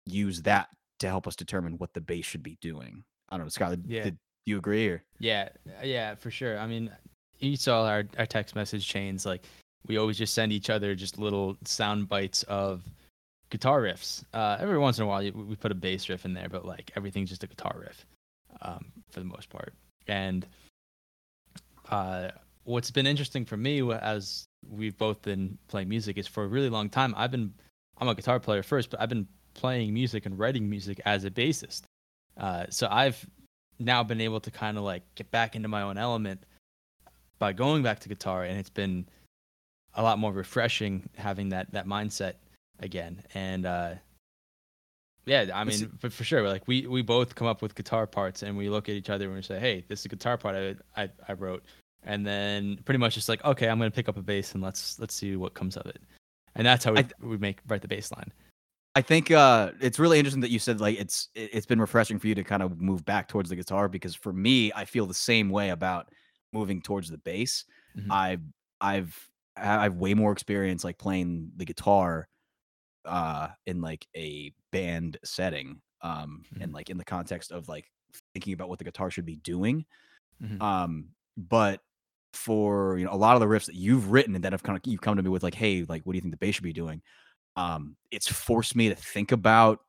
use 0.07 0.43
that 0.43 0.69
to 0.99 1.09
help 1.09 1.27
us 1.27 1.37
determine 1.37 1.79
what 1.79 1.95
the 1.95 2.01
bass 2.01 2.25
should 2.25 2.43
be 2.43 2.59
doing 2.61 3.05
i 3.29 3.37
don't 3.37 3.47
know 3.47 3.51
scott 3.51 3.79
Yeah. 3.87 4.03
did 4.05 4.19
you 4.47 4.59
agree 4.59 4.89
or 4.89 5.03
Yeah, 5.19 5.49
uh, 5.69 5.85
yeah, 5.85 6.15
for 6.15 6.31
sure. 6.31 6.59
I 6.59 6.67
mean, 6.67 6.91
you 7.39 7.57
saw 7.57 7.87
our, 7.87 8.05
our 8.19 8.27
text 8.27 8.55
message 8.55 8.87
chains. 8.87 9.25
Like, 9.27 9.45
we 9.87 9.97
always 9.97 10.19
just 10.19 10.35
send 10.35 10.53
each 10.53 10.71
other 10.71 10.95
just 10.95 11.19
little 11.19 11.57
sound 11.65 12.09
bites 12.09 12.43
of 12.45 12.83
guitar 13.51 13.83
riffs. 13.83 14.25
Uh, 14.33 14.57
every 14.61 14.79
once 14.79 14.99
in 14.99 15.05
a 15.05 15.07
while, 15.07 15.23
we 15.23 15.57
put 15.57 15.73
a 15.73 15.75
bass 15.75 16.09
riff 16.09 16.25
in 16.25 16.35
there, 16.35 16.49
but 16.49 16.65
like 16.65 16.91
everything's 16.97 17.29
just 17.29 17.45
a 17.45 17.47
guitar 17.47 17.77
riff 17.81 18.07
um, 18.63 18.93
for 19.11 19.21
the 19.21 19.27
most 19.27 19.49
part. 19.49 19.75
And 20.07 20.47
uh, 21.91 22.31
what's 22.65 22.91
been 22.91 23.07
interesting 23.07 23.45
for 23.45 23.57
me 23.57 23.83
as 23.93 24.45
we've 24.69 24.97
both 24.97 25.23
been 25.23 25.59
playing 25.69 25.89
music 25.89 26.19
is 26.19 26.27
for 26.27 26.45
a 26.45 26.49
really 26.49 26.69
long 26.69 26.89
time, 26.89 27.15
I've 27.17 27.31
been, 27.31 27.53
I'm 27.99 28.09
a 28.09 28.15
guitar 28.15 28.39
player 28.39 28.63
first, 28.63 28.91
but 28.91 29.01
I've 29.01 29.09
been 29.09 29.27
playing 29.55 29.93
music 29.93 30.27
and 30.27 30.39
writing 30.39 30.69
music 30.69 31.01
as 31.05 31.25
a 31.25 31.31
bassist. 31.31 31.83
Uh, 32.37 32.67
so 32.71 32.87
I've 32.91 33.27
now 33.81 34.03
been 34.03 34.21
able 34.21 34.41
to 34.41 34.51
kind 34.51 34.77
of 34.79 34.85
like 34.85 35.03
get 35.15 35.31
back 35.31 35.57
into 35.57 35.69
my 35.69 35.83
own 35.83 35.97
element 35.99 36.43
by 37.39 37.53
going 37.53 37.83
back 37.83 38.01
to 38.01 38.09
guitar 38.09 38.45
and 38.45 38.59
it's 38.59 38.71
been 38.71 39.07
a 39.95 40.03
lot 40.03 40.19
more 40.19 40.33
refreshing 40.33 41.09
having 41.17 41.49
that 41.49 41.73
that 41.73 41.87
mindset 41.87 42.35
again. 42.81 43.23
And 43.35 43.67
uh 43.67 43.95
yeah 45.27 45.47
i 45.55 45.63
It's- 45.63 45.81
mean 45.81 45.99
but 46.01 46.13
for 46.13 46.25
sure 46.25 46.47
like 46.49 46.67
we 46.67 46.87
we 46.87 47.03
both 47.03 47.35
come 47.35 47.47
up 47.47 47.61
with 47.63 47.75
guitar 47.75 48.07
parts 48.07 48.43
and 48.43 48.57
we 48.57 48.69
look 48.71 48.89
at 48.89 48.95
each 48.95 49.11
other 49.11 49.27
and 49.27 49.35
we 49.37 49.43
say 49.43 49.59
hey 49.61 49.85
this 49.89 50.01
is 50.01 50.07
a 50.07 50.09
guitar 50.09 50.37
part 50.39 50.55
i 50.57 51.03
i, 51.03 51.11
I 51.29 51.33
wrote. 51.35 51.65
And 52.03 52.27
then 52.27 52.79
pretty 52.87 52.99
much 52.99 53.15
just 53.15 53.29
like 53.29 53.45
okay 53.45 53.69
i'm 53.69 53.79
gonna 53.79 53.91
pick 53.91 54.09
up 54.09 54.17
a 54.17 54.23
bass 54.23 54.55
and 54.55 54.63
let's 54.63 54.99
let's 54.99 55.15
see 55.15 55.37
what 55.37 55.53
comes 55.55 55.77
of 55.77 55.87
it. 55.87 56.01
And 56.55 56.67
that's 56.67 56.85
how 56.85 56.93
we, 56.93 57.01
I- 57.01 57.11
we 57.23 57.37
make 57.37 57.61
write 57.69 57.83
the 57.83 57.89
bass 57.89 58.11
line 58.13 58.33
I 58.95 59.03
think 59.03 59.31
uh, 59.31 59.73
it's 59.81 59.99
really 59.99 60.19
interesting 60.19 60.41
that 60.41 60.51
you 60.51 60.59
said 60.59 60.81
like 60.81 60.99
it's 60.99 61.29
it- 61.35 61.51
it's 61.53 61.67
been 61.67 61.81
refreshing 61.81 62.19
for 62.19 62.27
you 62.27 62.35
to 62.35 62.45
kind 62.45 62.63
of 62.63 62.81
move 62.81 63.05
back 63.05 63.29
towards 63.29 63.49
the 63.49 63.57
guitar 63.57 63.89
because 63.89 64.15
for 64.15 64.33
me 64.33 64.73
I 64.75 64.85
feel 64.85 65.07
the 65.07 65.15
same 65.15 65.49
way 65.51 65.71
about 65.71 66.11
moving 66.53 66.83
towards 66.83 67.09
the 67.11 67.19
bass. 67.19 67.65
Mhm. 67.95 68.11
I 68.11 68.39
I've 68.81 69.31
I 69.57 69.65
have 69.85 69.97
way 69.97 70.15
more 70.15 70.33
experience 70.33 70.83
like 70.85 70.99
playing 70.99 71.53
the 71.57 71.65
guitar 71.65 72.29
uh 73.07 73.51
in 73.67 73.81
like 73.83 74.07
a 74.17 74.55
band 74.73 75.19
setting 75.25 75.83
um 76.03 76.47
and 76.61 76.73
like 76.73 76.91
in 76.91 76.99
the 76.99 77.05
context 77.05 77.53
of 77.53 77.69
like 77.69 77.87
thinking 78.35 78.53
about 78.55 78.69
what 78.71 78.79
the 78.81 78.85
guitar 78.87 79.11
should 79.11 79.27
be 79.27 79.37
doing. 79.37 79.87
Mhm. 80.41 80.61
Um 80.61 81.11
but 81.37 81.81
for 82.33 82.99
you 82.99 83.05
know 83.07 83.13
a 83.13 83.17
lot 83.17 83.35
of 83.35 83.41
the 83.41 83.47
riffs 83.47 83.67
that 83.67 83.75
you've 83.75 84.13
written 84.13 84.35
and 84.37 84.45
that 84.45 84.53
have 84.53 84.63
kind 84.63 84.77
of 84.79 84.83
you've 84.91 85.01
come 85.01 85.17
to 85.17 85.23
me 85.23 85.31
with 85.31 85.43
like 85.43 85.55
hey 85.55 85.85
like 85.85 86.05
what 86.05 86.13
do 86.13 86.17
you 86.17 86.21
think 86.23 86.33
the 86.33 86.39
bass 86.39 86.55
should 86.57 86.65
be 86.65 86.73
doing 86.73 87.03
um 87.57 87.97
it's 88.11 88.29
forced 88.31 88.77
me 88.77 88.89
to 88.89 88.95
think 88.95 89.33
about 89.33 89.81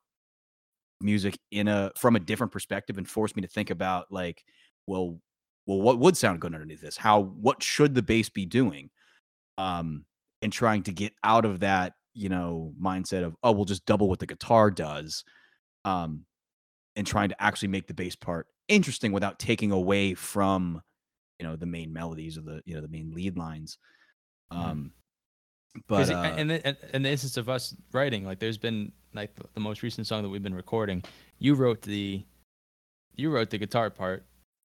music 1.00 1.38
in 1.50 1.68
a 1.68 1.90
from 1.96 2.16
a 2.16 2.20
different 2.20 2.52
perspective 2.52 2.96
and 2.98 3.08
forced 3.08 3.34
me 3.36 3.42
to 3.42 3.48
think 3.48 3.70
about 3.70 4.06
like 4.10 4.44
well 4.86 5.18
well 5.66 5.80
what 5.80 5.98
would 5.98 6.16
sound 6.16 6.40
good 6.40 6.54
underneath 6.54 6.80
this? 6.80 6.96
How 6.96 7.20
what 7.20 7.62
should 7.62 7.94
the 7.94 8.02
bass 8.02 8.28
be 8.28 8.46
doing? 8.46 8.90
Um 9.58 10.04
and 10.42 10.52
trying 10.52 10.82
to 10.84 10.92
get 10.92 11.12
out 11.24 11.44
of 11.44 11.60
that 11.60 11.94
you 12.14 12.28
know 12.28 12.74
mindset 12.80 13.24
of 13.24 13.36
oh 13.42 13.52
we'll 13.52 13.64
just 13.64 13.86
double 13.86 14.08
what 14.08 14.18
the 14.20 14.26
guitar 14.26 14.70
does 14.70 15.24
um 15.84 16.26
and 16.96 17.06
trying 17.06 17.30
to 17.30 17.42
actually 17.42 17.68
make 17.68 17.86
the 17.88 17.94
bass 17.94 18.16
part 18.16 18.46
interesting 18.68 19.12
without 19.12 19.38
taking 19.38 19.72
away 19.72 20.14
from 20.14 20.82
you 21.40 21.46
know 21.46 21.56
the 21.56 21.66
main 21.66 21.92
melodies 21.92 22.38
or 22.38 22.42
the 22.42 22.62
you 22.66 22.74
know 22.74 22.80
the 22.82 22.88
main 22.88 23.12
lead 23.12 23.36
lines. 23.38 23.78
Mhm. 24.52 24.58
um 24.58 24.92
but 25.88 26.10
uh, 26.10 26.34
in, 26.36 26.48
the, 26.48 26.68
in- 26.94 27.02
the 27.02 27.10
instance 27.10 27.36
of 27.36 27.48
us 27.48 27.74
writing, 27.92 28.24
like 28.24 28.38
there's 28.38 28.58
been 28.58 28.92
like 29.14 29.30
the, 29.54 29.60
most 29.60 29.82
recent 29.82 30.06
song 30.06 30.22
that 30.22 30.28
we've 30.28 30.42
been 30.42 30.54
recording. 30.54 31.02
You 31.38 31.54
wrote 31.54 31.82
the, 31.82 32.22
you 33.16 33.30
wrote 33.30 33.50
the 33.50 33.58
guitar 33.58 33.90
part, 33.90 34.24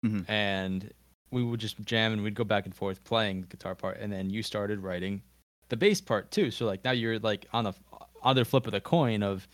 Mhm. 0.05 0.29
and 0.29 0.93
we 1.31 1.43
would 1.43 1.61
just 1.61 1.81
jam 1.83 2.13
and 2.13 2.23
we'd 2.23 2.35
go 2.35 2.45
back 2.45 2.67
and 2.67 2.75
forth 2.75 3.03
playing 3.05 3.43
the 3.43 3.47
guitar 3.47 3.75
part, 3.75 3.99
and 4.01 4.13
then 4.13 4.29
you 4.31 4.43
started 4.43 4.81
writing 4.81 5.23
the 5.69 5.77
bass 5.77 6.01
part 6.01 6.31
too. 6.31 6.51
So 6.51 6.67
like 6.67 6.85
now 6.85 6.91
you're 6.91 7.19
like 7.19 7.47
on 7.53 7.65
the 7.65 7.73
other 8.23 8.45
flip 8.45 8.67
of 8.67 8.73
the 8.73 8.81
coin 8.81 9.23
of, 9.23 9.47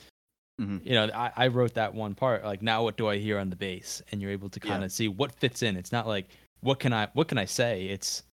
Mhm. 0.60 0.85
you 0.85 0.93
know, 0.94 1.09
I, 1.15 1.31
I 1.36 1.47
wrote 1.48 1.74
that 1.74 1.94
one 1.94 2.15
part. 2.16 2.44
Like 2.44 2.62
now 2.62 2.82
what 2.82 2.97
do 2.97 3.06
I 3.09 3.19
hear 3.19 3.39
on 3.39 3.51
the 3.51 3.56
bass? 3.56 4.02
And 4.10 4.20
you're 4.20 4.32
able 4.32 4.48
to 4.51 4.60
Yeah. 4.65 4.70
kind 4.73 4.82
of 4.85 4.90
see 4.90 5.06
what 5.06 5.32
fits 5.32 5.62
in. 5.62 5.77
It's 5.77 5.93
not 5.93 6.06
like 6.09 6.28
what 6.60 6.81
can 6.81 6.93
I 6.93 7.06
what 7.12 7.28
can 7.28 7.39
I 7.39 7.44
say? 7.44 7.86
It's 7.86 8.24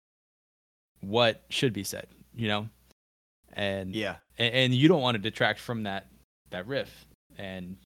what 1.00 1.42
should 1.50 1.72
be 1.72 1.84
said. 1.84 2.06
You 2.34 2.48
know. 2.48 2.68
And 3.54 3.94
yeah 3.94 4.16
and, 4.38 4.54
and 4.54 4.74
you 4.74 4.88
don't 4.88 5.00
want 5.00 5.14
to 5.14 5.22
detract 5.22 5.60
from 5.60 5.84
that 5.84 6.08
that 6.50 6.66
riff 6.66 7.06
and 7.38 7.76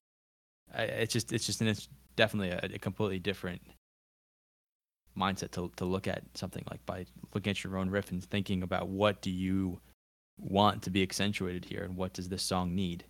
I, 0.73 0.83
it's 0.83 1.13
just 1.13 1.31
it's 1.31 1.45
just 1.45 1.61
and 1.61 1.69
it's 1.69 1.87
definitely 2.15 2.49
a, 2.49 2.75
a 2.75 2.79
completely 2.79 3.19
different 3.19 3.61
mindset 5.17 5.51
to 5.51 5.71
to 5.77 5.85
look 5.85 6.07
at 6.07 6.23
something 6.33 6.63
like 6.69 6.85
by 6.85 7.05
looking 7.33 7.51
at 7.51 7.63
your 7.63 7.77
own 7.77 7.89
riff 7.89 8.11
and 8.11 8.23
thinking 8.23 8.63
about 8.63 8.87
what 8.87 9.21
do 9.21 9.31
you 9.31 9.79
want 10.39 10.81
to 10.83 10.89
be 10.89 11.03
accentuated 11.03 11.65
here 11.65 11.83
and 11.83 11.95
what 11.95 12.13
does 12.13 12.29
this 12.29 12.41
song 12.43 12.73
need 12.75 13.05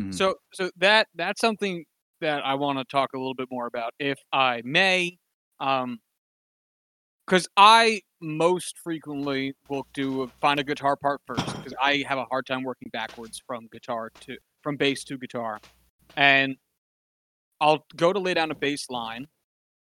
Mhm. 0.00 0.14
So 0.14 0.36
so 0.52 0.70
that 0.76 1.08
that's 1.14 1.40
something 1.40 1.84
that 2.20 2.44
I 2.44 2.54
want 2.54 2.78
to 2.78 2.84
talk 2.84 3.10
a 3.14 3.18
little 3.18 3.34
bit 3.34 3.48
more 3.50 3.66
about, 3.66 3.92
if 3.98 4.18
I 4.32 4.62
may. 4.64 5.18
Um, 5.60 6.00
because 7.26 7.48
I 7.56 8.02
most 8.20 8.78
frequently 8.78 9.54
will 9.68 9.86
do 9.92 10.22
a, 10.22 10.28
find 10.40 10.60
a 10.60 10.64
guitar 10.64 10.96
part 10.96 11.20
first 11.26 11.44
because 11.46 11.74
I 11.80 12.04
have 12.08 12.18
a 12.18 12.24
hard 12.24 12.46
time 12.46 12.62
working 12.62 12.88
backwards 12.92 13.40
from 13.46 13.68
guitar 13.72 14.10
to 14.20 14.36
from 14.62 14.76
bass 14.76 15.04
to 15.04 15.18
guitar, 15.18 15.60
and 16.16 16.56
I'll 17.60 17.84
go 17.94 18.12
to 18.12 18.18
lay 18.18 18.34
down 18.34 18.50
a 18.50 18.54
bass 18.54 18.86
line, 18.90 19.26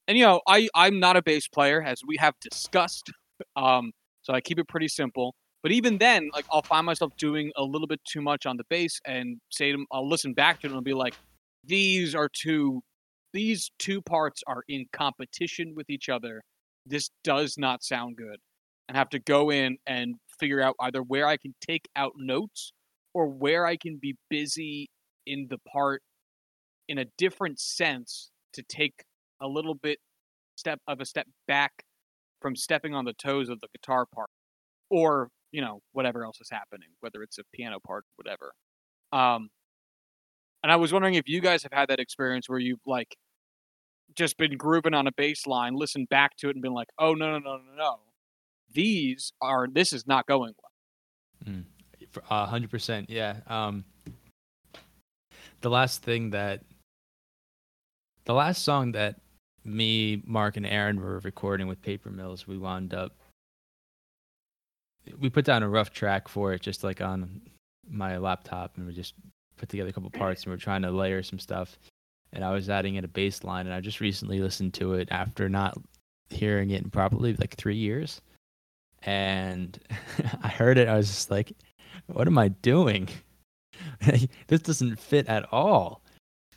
and 0.09 0.19
you 0.19 0.25
know 0.25 0.41
I 0.47 0.69
I'm 0.75 1.01
not 1.01 1.17
a 1.17 1.23
bass 1.23 1.49
player 1.49 1.83
as 1.83 2.01
we 2.07 2.17
have 2.19 2.35
discussed, 2.41 3.11
um, 3.57 3.93
so 4.23 4.33
I 4.33 4.41
keep 4.41 4.59
it 4.59 4.69
pretty 4.69 4.89
simple. 4.89 5.35
But 5.63 5.71
even 5.71 5.99
then, 5.99 6.29
like 6.33 6.45
I'll 6.51 6.63
find 6.63 6.85
myself 6.85 7.13
doing 7.17 7.53
a 7.57 7.63
little 7.63 7.87
bit 7.87 8.01
too 8.05 8.21
much 8.21 8.47
on 8.47 8.57
the 8.57 8.65
bass, 8.69 9.01
and 9.07 9.39
say 9.51 9.73
to, 9.73 9.85
I'll 9.93 10.09
listen 10.09 10.35
back 10.35 10.61
to 10.61 10.67
it 10.67 10.71
and 10.71 10.77
I'll 10.77 10.83
be 10.83 10.95
like, 10.95 11.15
these 11.65 12.15
are 12.15 12.29
two, 12.33 12.83
these 13.33 13.71
two 13.79 14.03
parts 14.03 14.43
are 14.47 14.65
in 14.69 14.87
competition 14.93 15.75
with 15.77 15.89
each 15.89 16.09
other. 16.09 16.43
This 16.87 17.11
does 17.25 17.57
not 17.59 17.83
sound 17.83 18.17
good, 18.17 18.39
and 18.89 18.97
have 18.97 19.11
to 19.11 19.19
go 19.19 19.51
in 19.51 19.79
and 19.87 20.17
figure 20.39 20.61
out 20.61 20.75
either 20.81 21.03
where 21.03 21.27
I 21.27 21.37
can 21.37 21.55
take 21.61 21.89
out 21.97 22.13
notes 22.17 22.73
or 23.15 23.29
where 23.29 23.67
I 23.67 23.77
can 23.77 23.99
be 24.01 24.17
busy 24.29 24.91
in 25.27 25.47
the 25.49 25.59
part 25.59 26.03
in 26.89 26.99
a 26.99 27.07
different 27.17 27.61
sense 27.61 28.31
to 28.55 28.63
take 28.63 29.05
a 29.41 29.49
little 29.49 29.75
bit 29.75 29.99
step 30.57 30.81
of 30.87 31.01
a 31.01 31.07
step 31.07 31.27
back 31.47 31.85
from 32.41 32.57
stepping 32.57 32.95
on 32.95 33.05
the 33.05 33.15
toes 33.15 33.49
of 33.49 33.61
the 33.61 33.69
guitar 33.75 34.07
part 34.13 34.29
or 34.91 35.29
you 35.53 35.61
know 35.61 35.81
whatever 35.93 36.25
else 36.25 36.39
is 36.41 36.51
happening 36.51 36.89
whether 37.01 37.23
it's 37.23 37.39
a 37.39 37.43
piano 37.55 37.79
part 37.87 38.05
whatever. 38.17 38.53
Um 39.13 39.51
and 40.63 40.71
i 40.73 40.77
was 40.77 40.93
wondering 40.93 41.15
if 41.15 41.29
you 41.29 41.41
guys 41.41 41.63
have 41.63 41.73
had 41.73 41.89
that 41.89 42.01
experience 42.01 42.49
where 42.49 42.59
you've 42.59 42.81
like 42.87 43.17
just 44.17 44.37
been 44.37 44.57
grooving 44.57 44.95
on 44.95 45.07
a 45.07 45.13
bass 45.13 45.47
line, 45.47 45.75
listened 45.75 46.09
back 46.09 46.37
to 46.39 46.49
it 46.49 46.57
and 46.57 46.63
been 46.63 46.75
like, 46.75 46.89
oh 46.99 47.15
no 47.15 47.31
no 47.33 47.39
no 47.39 47.57
no 47.57 47.77
no, 47.77 47.99
these 48.73 49.33
are 49.41 49.69
this 49.71 49.93
is 49.93 50.07
not 50.07 50.27
going 50.27 50.55
well. 50.63 51.55
A 52.31 52.47
hundred 52.47 52.71
percent, 52.71 53.09
yeah. 53.09 53.37
Um, 53.47 53.85
the 55.61 55.71
last 55.71 56.03
thing 56.03 56.31
that, 56.31 56.63
the 58.25 58.35
last 58.35 58.65
song 58.65 58.93
that 58.93 59.17
me, 59.65 60.23
Mark, 60.27 60.57
and 60.57 60.67
Aaron 60.67 61.01
were 61.01 61.21
recording 61.21 61.69
with 61.69 61.81
Paper 61.83 62.11
Mills, 62.11 62.47
we 62.47 62.59
wound 62.59 62.95
up. 62.95 63.13
We 65.19 65.31
put 65.31 65.45
down 65.45 65.63
a 65.63 65.69
rough 65.69 65.93
track 65.93 66.29
for 66.29 66.53
it, 66.53 66.61
just 66.63 66.85
like 66.85 67.01
on 67.01 67.41
my 67.89 68.19
laptop, 68.19 68.77
and 68.77 68.87
we 68.87 68.93
just 68.93 69.15
put 69.57 69.69
together 69.69 69.91
a 69.91 69.93
couple 69.93 70.11
parts, 70.11 70.45
and 70.45 70.53
we're 70.53 70.59
trying 70.59 70.83
to 70.83 70.91
layer 70.91 71.23
some 71.23 71.39
stuff. 71.39 71.79
And 72.33 72.45
I 72.45 72.53
was 72.53 72.71
adding 72.71 72.95
in 72.95 73.05
a 73.05 73.09
bass 73.09 73.45
line, 73.45 73.67
and 73.67 73.75
I 73.75 73.81
just 73.81 74.01
recently 74.01 74.41
listened 74.41 74.75
to 74.75 74.95
it 74.95 75.09
after 75.11 75.49
not 75.49 75.77
hearing 76.31 76.71
it 76.71 76.83
in 76.83 76.91
probably 76.91 77.35
like 77.35 77.57
three 77.57 77.77
years. 77.77 78.21
And 79.03 79.79
I 80.43 80.49
heard 80.49 80.79
it, 80.79 80.89
I 80.89 80.97
was 80.97 81.09
just 81.09 81.31
like, 81.31 81.53
what 82.07 82.27
am 82.27 82.39
I 82.39 82.49
doing? 82.49 83.09
this 84.47 84.63
doesn't 84.63 84.99
fit 84.99 85.29
at 85.29 85.53
all. 85.53 86.03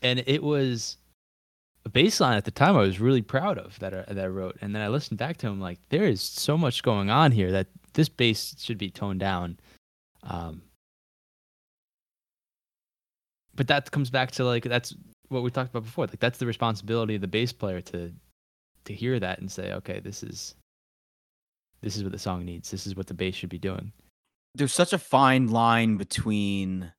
And 0.02 0.24
it 0.28 0.44
was 0.44 0.98
a 1.86 1.90
bass 1.90 2.20
line 2.20 2.38
at 2.38 2.46
the 2.46 2.52
time 2.52 2.76
I 2.76 2.82
was 2.82 3.00
really 3.00 3.22
proud 3.22 3.58
of 3.58 3.78
that 3.80 3.94
I, 3.94 4.14
that 4.14 4.26
I 4.26 4.28
wrote. 4.28 4.58
And 4.62 4.74
then 4.74 4.82
I 4.82 4.88
listened 4.88 5.18
back 5.18 5.38
to 5.38 5.48
him 5.48 5.60
like, 5.60 5.80
there 5.90 6.06
is 6.06 6.22
so 6.22 6.58
much 6.58 6.84
going 6.84 7.10
on 7.10 7.32
here 7.32 7.52
that 7.52 7.68
this 7.94 8.10
bass 8.10 8.56
should 8.60 8.78
be 8.78 8.90
toned 8.90 9.20
down. 9.20 9.58
Um, 10.24 10.62
but 13.56 13.68
that 13.68 13.92
comes 13.92 14.10
back 14.10 14.32
to 14.32 14.44
like 14.44 14.64
that's 14.64 14.94
what 15.30 15.44
we 15.44 15.50
talked 15.52 15.70
about 15.72 15.84
before. 15.84 16.06
Like 16.06 16.20
that's 16.20 16.38
the 16.40 16.46
responsibility 16.46 17.16
of 17.16 17.22
the 17.22 17.28
bass 17.28 17.52
player 17.52 17.82
to 17.82 18.12
to 18.86 18.94
hear 18.94 19.20
that 19.20 19.40
and 19.40 19.52
say, 19.52 19.74
okay, 19.74 20.00
this 20.00 20.24
is 20.24 20.56
this 21.82 21.98
is 21.98 22.04
what 22.04 22.12
the 22.12 22.20
song 22.20 22.46
needs. 22.46 22.72
This 22.72 22.88
is 22.88 22.96
what 22.96 23.08
the 23.08 23.14
bass 23.14 23.36
should 23.36 23.50
be 23.50 23.60
doing. 23.60 23.92
There's 24.56 24.74
such 24.74 24.94
a 24.94 24.98
fine 24.98 25.48
line 25.48 25.98
between 25.98 26.92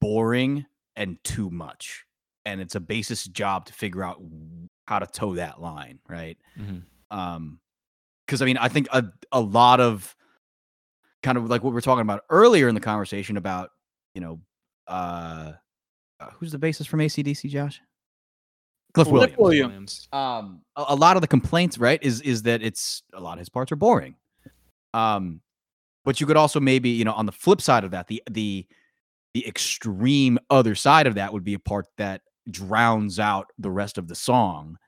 boring 0.00 0.66
and 0.96 1.22
too 1.24 1.50
much. 1.50 2.04
And 2.44 2.60
it's 2.60 2.74
a 2.74 2.80
bassist 2.80 3.30
job 3.32 3.66
to 3.66 3.72
figure 3.72 4.02
out 4.02 4.22
how 4.86 4.98
to 4.98 5.06
toe 5.06 5.34
that 5.34 5.60
line, 5.60 5.98
right? 6.08 6.38
Mhm. 6.58 6.82
Um 7.10 7.60
because 8.26 8.42
I 8.42 8.44
mean, 8.44 8.58
I 8.58 8.68
think 8.68 8.88
a, 8.92 9.04
a 9.32 9.40
lot 9.40 9.80
of 9.80 10.14
kind 11.22 11.38
of 11.38 11.48
like 11.48 11.62
what 11.62 11.70
we 11.70 11.74
were 11.74 11.80
talking 11.80 12.02
about 12.02 12.24
earlier 12.28 12.68
in 12.68 12.74
the 12.74 12.80
conversation 12.80 13.38
about, 13.38 13.70
you 14.14 14.20
know, 14.20 14.40
uh, 14.86 15.52
uh 16.20 16.30
who's 16.38 16.52
the 16.52 16.58
bassist 16.58 16.88
from 16.88 17.00
ACDC, 17.00 17.48
Josh? 17.50 17.80
Cliff 18.94 19.08
Williams. 19.08 19.34
Cliff 19.34 19.38
Williams. 19.38 19.68
Williams. 19.68 20.08
um 20.12 20.62
a, 20.76 20.86
a 20.88 20.96
lot 20.96 21.16
of 21.16 21.20
the 21.20 21.28
complaints 21.28 21.78
right 21.78 22.02
is 22.02 22.20
is 22.22 22.42
that 22.42 22.62
it's 22.62 23.02
a 23.12 23.20
lot 23.20 23.34
of 23.34 23.38
his 23.40 23.48
parts 23.48 23.70
are 23.70 23.76
boring 23.76 24.14
um 24.94 25.40
but 26.04 26.20
you 26.20 26.26
could 26.26 26.36
also 26.38 26.58
maybe 26.58 26.88
you 26.88 27.04
know 27.04 27.12
on 27.12 27.26
the 27.26 27.32
flip 27.32 27.60
side 27.60 27.84
of 27.84 27.90
that 27.90 28.06
the 28.08 28.22
the 28.30 28.66
the 29.34 29.46
extreme 29.46 30.38
other 30.48 30.74
side 30.74 31.06
of 31.06 31.16
that 31.16 31.32
would 31.32 31.44
be 31.44 31.54
a 31.54 31.58
part 31.58 31.86
that 31.98 32.22
drowns 32.50 33.18
out 33.20 33.50
the 33.58 33.70
rest 33.70 33.98
of 33.98 34.08
the 34.08 34.14
song 34.14 34.78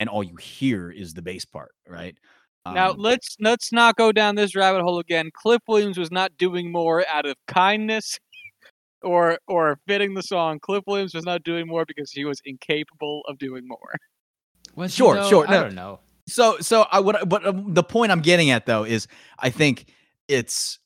and 0.00 0.08
all 0.08 0.24
you 0.24 0.36
hear 0.36 0.90
is 0.90 1.12
the 1.12 1.22
bass 1.22 1.44
part 1.44 1.72
right 1.86 2.16
Now 2.66 2.92
Um, 2.92 2.96
let's 2.98 3.36
let's 3.40 3.72
not 3.72 3.96
go 3.96 4.10
down 4.10 4.36
this 4.36 4.56
rabbit 4.56 4.80
hole 4.82 4.98
again. 4.98 5.30
Cliff 5.34 5.60
Williams 5.68 5.98
was 5.98 6.10
not 6.10 6.34
doing 6.38 6.72
more 6.72 7.06
out 7.08 7.26
of 7.26 7.36
kindness 7.46 8.18
or 9.04 9.38
or 9.48 9.78
fitting 9.86 10.14
the 10.14 10.22
song. 10.22 10.58
Cliff 10.60 10.84
Williams 10.86 11.14
was 11.14 11.24
not 11.24 11.44
doing 11.44 11.66
more 11.68 11.84
because 11.86 12.10
he 12.10 12.24
was 12.24 12.40
incapable 12.44 13.22
of 13.28 13.38
doing 13.38 13.66
more. 13.68 13.94
Was 14.76 14.92
Sure, 14.92 15.14
though? 15.14 15.28
sure, 15.28 15.46
I 15.48 15.52
no. 15.52 15.62
don't 15.64 15.74
know. 15.74 16.00
so 16.26 16.56
so 16.60 16.86
i 16.90 16.98
would 16.98 17.16
but 17.26 17.46
um, 17.46 17.74
the 17.74 17.82
point 17.82 18.10
i'm 18.10 18.22
getting 18.22 18.50
at 18.50 18.64
though 18.66 18.84
is 18.84 19.06
i 19.40 19.50
think 19.50 19.86
it's 20.26 20.78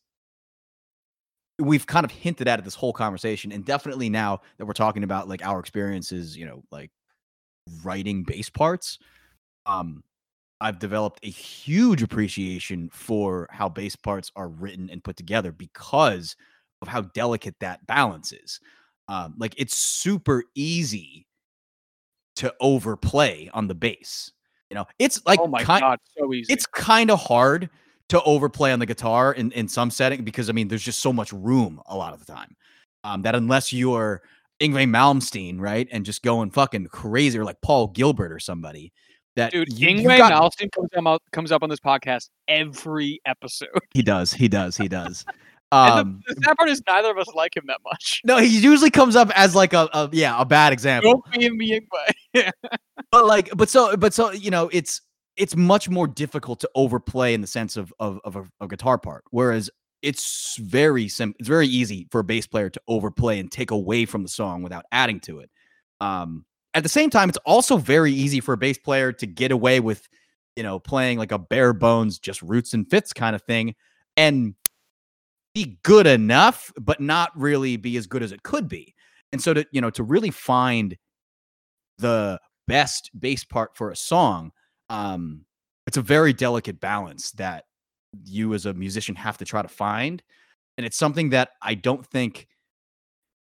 we've 1.61 1.87
kind 1.87 2.05
of 2.05 2.11
hinted 2.11 2.49
at 2.49 2.59
it 2.59 2.65
this 2.65 2.75
whole 2.75 2.93
conversation 2.93 3.53
and 3.53 3.65
definitely 3.65 4.09
now 4.09 4.41
that 4.59 4.67
we're 4.67 4.73
talking 4.73 5.05
about 5.05 5.29
like 5.29 5.45
our 5.47 5.61
experiences 5.61 6.37
you 6.37 6.45
know 6.45 6.63
like 6.73 6.91
writing 7.85 8.25
bass 8.25 8.51
parts 8.51 8.99
um 9.67 10.03
i've 10.61 10.79
developed 10.81 11.21
a 11.25 11.31
huge 11.31 12.03
appreciation 12.03 12.89
for 12.93 13.47
how 13.51 13.69
bass 13.69 13.95
parts 13.97 14.33
are 14.37 14.49
written 14.49 14.91
and 14.91 15.05
put 15.05 15.17
together 15.17 15.53
because 15.53 16.35
of 16.83 16.89
how 16.89 17.01
delicate 17.01 17.55
that 17.61 17.87
balance 17.87 18.33
is 18.33 18.61
um 19.09 19.35
like 19.39 19.55
it's 19.57 19.77
super 19.77 20.45
easy 20.55 21.27
to 22.37 22.55
overplay 22.61 23.51
on 23.53 23.67
the 23.67 23.75
bass 23.75 24.31
you 24.71 24.75
know 24.75 24.87
it's 24.99 25.21
like 25.27 25.41
oh 25.41 25.47
my 25.47 25.61
ki- 25.61 25.81
god, 25.81 25.99
so 26.17 26.33
easy. 26.33 26.53
it's 26.53 26.67
kind 26.67 27.11
of 27.11 27.19
hard 27.21 27.69
to 28.09 28.23
overplay 28.23 28.73
on 28.73 28.79
the 28.79 28.87
guitar 28.87 29.35
in, 29.35 29.53
in 29.53 29.69
some 29.69 29.91
setting 29.91 30.25
because 30.25 30.49
I 30.49 30.53
mean 30.53 30.69
there's 30.69 30.83
just 30.83 31.01
so 31.01 31.13
much 31.13 31.33
room 31.33 31.81
a 31.87 31.97
lot 31.97 32.15
of 32.15 32.25
the 32.25 32.33
time. 32.33 32.57
Um, 33.05 33.23
that 33.23 33.35
unless 33.35 33.73
you're 33.73 34.23
Yngwie 34.61 34.89
Malmsteen, 34.89 35.61
right, 35.61 35.87
and 35.93 36.05
just 36.05 36.23
going 36.23 36.51
fucking 36.51 36.87
crazy 36.87 37.39
or 37.39 37.45
like 37.45 37.61
Paul 37.61 37.89
Gilbert 37.89 38.33
or 38.33 38.39
somebody, 38.41 38.93
that 39.37 39.53
Dude, 39.53 39.79
you, 39.79 39.89
Yngwie 39.89 40.17
got- 40.19 40.33
Malmsteen 40.33 40.71
comes 40.73 40.89
up 41.07 41.23
comes 41.33 41.53
up 41.53 41.63
on 41.63 41.69
this 41.69 41.81
podcast 41.81 42.31
every 42.49 43.21
episode. 43.27 43.69
he 43.93 44.03
does, 44.03 44.33
he 44.33 44.49
does, 44.49 44.77
he 44.77 44.89
does. 44.89 45.25
Um, 45.71 46.23
the, 46.27 46.35
the 46.35 46.41
sad 46.45 46.57
part 46.57 46.71
is 46.71 46.83
neither 46.87 47.11
of 47.11 47.19
us 47.19 47.29
like 47.35 47.57
him 47.57 47.65
that 47.67 47.81
much. 47.85 48.23
no, 48.25 48.39
he 48.39 48.47
usually 48.59 48.91
comes 48.91 49.17
up 49.17 49.31
as 49.37 49.55
like 49.55 49.75
a, 49.75 49.89
a 49.93 50.09
yeah 50.13 50.41
a 50.41 50.45
bad 50.45 50.73
example. 50.73 51.23
Don't 51.33 51.39
be 51.39 51.51
me 51.51 51.81
Yngwie. 52.35 52.51
but 53.11 53.27
like 53.27 53.51
but 53.57 53.69
so 53.69 53.97
but 53.97 54.15
so 54.15 54.33
you 54.33 54.51
know 54.51 54.71
it's 54.73 55.03
it's 55.37 55.55
much 55.55 55.89
more 55.89 56.07
difficult 56.07 56.61
to 56.61 56.71
overplay 56.75 57.35
in 57.35 57.41
the 57.41 57.47
sense 57.47 57.77
of 57.77 57.93
of, 58.01 58.21
of 58.25 58.37
a, 58.37 58.45
a 58.61 58.69
guitar 58.69 58.99
part 58.99 59.25
whereas 59.31 59.71
it's 60.03 60.57
very 60.57 61.09
sim 61.09 61.35
it's 61.39 61.49
very 61.49 61.67
easy 61.67 62.07
for 62.11 62.21
a 62.21 62.25
bass 62.25 62.47
player 62.47 62.71
to 62.71 62.81
overplay 62.89 63.39
and 63.39 63.51
take 63.51 63.71
away 63.71 64.05
from 64.05 64.23
the 64.23 64.29
song 64.29 64.63
without 64.63 64.85
adding 64.93 65.21
to 65.21 65.41
it 65.41 65.51
um 66.01 66.45
at 66.75 66.83
the 66.83 66.89
same 66.89 67.11
time 67.11 67.29
it's 67.29 67.39
also 67.45 67.77
very 67.77 68.13
easy 68.13 68.41
for 68.41 68.53
a 68.53 68.59
bass 68.59 68.79
player 68.79 69.13
to 69.13 69.27
get 69.27 69.51
away 69.51 69.81
with 69.81 70.09
you 70.57 70.63
know 70.63 70.79
playing 70.79 71.19
like 71.19 71.33
a 71.33 71.39
bare 71.39 71.73
bones 71.73 72.19
just 72.19 72.43
roots 72.43 72.75
and 72.75 72.89
fits 72.91 73.13
kind 73.13 73.35
of 73.35 73.43
thing 73.43 73.75
and 74.17 74.55
be 75.55 75.79
good 75.83 76.07
enough 76.07 76.73
but 76.81 77.01
not 77.01 77.31
really 77.35 77.77
be 77.77 77.97
as 77.97 78.07
good 78.07 78.23
as 78.23 78.33
it 78.33 78.43
could 78.43 78.69
be. 78.69 78.95
And 79.33 79.43
so 79.43 79.55
to 79.55 79.67
you 79.73 79.81
know 79.81 79.91
to 79.91 80.03
really 80.03 80.31
find 80.31 80.97
the 81.99 82.41
best 82.67 83.11
bass 83.19 83.45
part 83.45 83.77
for 83.77 83.91
a 83.91 83.97
song 83.97 84.53
um 84.91 85.45
it's 85.87 85.97
a 85.97 86.03
very 86.03 86.33
delicate 86.33 86.81
balance 86.81 87.31
that 87.33 87.65
you 88.25 88.55
as 88.55 88.67
a 88.67 88.75
musician 88.75 89.15
have 89.15 89.39
to 89.39 89.45
try 89.45 89.63
to 89.63 89.69
find. 89.69 90.23
And 90.77 90.87
it's 90.87 90.97
something 90.97 91.31
that 91.31 91.51
i 91.63 91.75
don't 91.75 92.07
think 92.07 92.47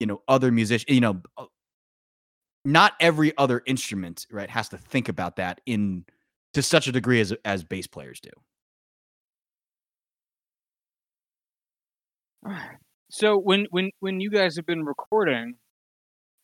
you 0.01 0.07
know 0.07 0.23
other 0.29 0.51
musicians 0.51 0.95
you 0.95 1.01
know 1.01 1.21
uh, 1.37 1.45
not 2.65 2.95
every 3.01 3.37
other 3.39 3.63
instrument 3.67 4.27
right 4.31 4.51
has 4.51 4.69
to 4.69 4.79
think 4.79 5.09
about 5.09 5.37
that 5.37 5.61
in 5.67 6.05
to 6.55 6.63
such 6.63 6.87
a 6.89 6.93
degree 6.93 7.21
as 7.21 7.33
as 7.45 7.65
bass 7.65 7.87
players 7.87 8.21
do 8.21 8.31
So 13.11 13.39
when 13.39 13.67
when 13.71 13.91
when 14.01 14.21
you 14.21 14.31
guys 14.31 14.57
have 14.57 14.67
been 14.67 14.85
recording, 14.85 15.55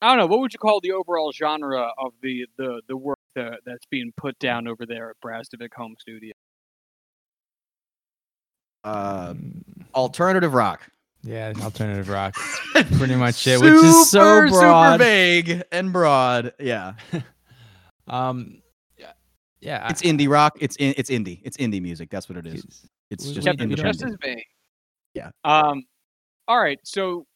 I 0.01 0.09
don't 0.09 0.19
know 0.19 0.27
what 0.27 0.41
would 0.41 0.53
you 0.53 0.59
call 0.59 0.81
the 0.81 0.93
overall 0.93 1.31
genre 1.33 1.91
of 1.99 2.13
the 2.23 2.47
the 2.57 2.81
the 2.89 2.97
work 2.97 3.19
that, 3.35 3.61
that's 3.67 3.85
being 3.91 4.13
put 4.17 4.39
down 4.39 4.67
over 4.69 4.87
there 4.87 5.11
at 5.11 5.17
Brazdovic 5.25 5.75
Home 5.77 5.95
Studio. 6.01 6.33
uh 8.85 9.35
Mm, 9.35 9.63
alternative 9.95 10.55
rock 10.55 10.89
yeah, 11.23 11.55
alternative 11.63 12.11
rock. 12.11 12.35
Pretty 12.99 13.15
much 13.17 13.47
it, 13.47 13.59
which 13.59 13.73
is 13.73 14.11
so 14.11 14.47
Super, 14.47 14.49
broad. 14.51 14.93
super 14.93 14.99
vague 15.05 15.63
and 15.73 15.93
broad 15.93 16.53
yeah 16.61 16.95
Um, 18.07 18.61
yeah, 18.99 19.13
yeah. 19.61 19.89
it's 19.89 20.03
indie 20.03 20.29
rock 20.29 20.59
it's 20.61 20.77
in, 20.77 20.93
it's 20.99 21.09
indie 21.09 21.41
it's 21.45 21.57
indie 21.57 21.81
music 21.81 22.11
that's 22.11 22.29
what 22.29 22.37
it 22.37 22.47
is 22.47 22.55
It's- 22.57 22.89
it's 23.11 23.27
we- 23.27 23.35
just 23.35 23.45
we 23.47 23.51
Kept 23.53 23.61
it 23.61 23.65
independent. 23.65 23.99
just 24.01 24.05
as 24.05 24.17
vague. 24.23 24.45
Yeah. 25.15 25.31
Um. 25.45 25.85
All 26.49 26.61
right. 26.61 26.79
So 26.85 27.27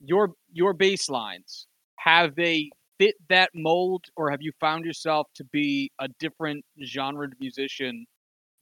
your 0.00 0.32
your 0.52 0.72
bass 0.72 1.08
lines 1.08 1.66
have 1.98 2.34
they 2.34 2.70
fit 2.98 3.14
that 3.28 3.50
mold, 3.54 4.04
or 4.16 4.30
have 4.30 4.42
you 4.42 4.52
found 4.60 4.84
yourself 4.84 5.26
to 5.34 5.44
be 5.44 5.90
a 6.00 6.08
different 6.18 6.64
genre 6.84 7.28
musician? 7.38 8.06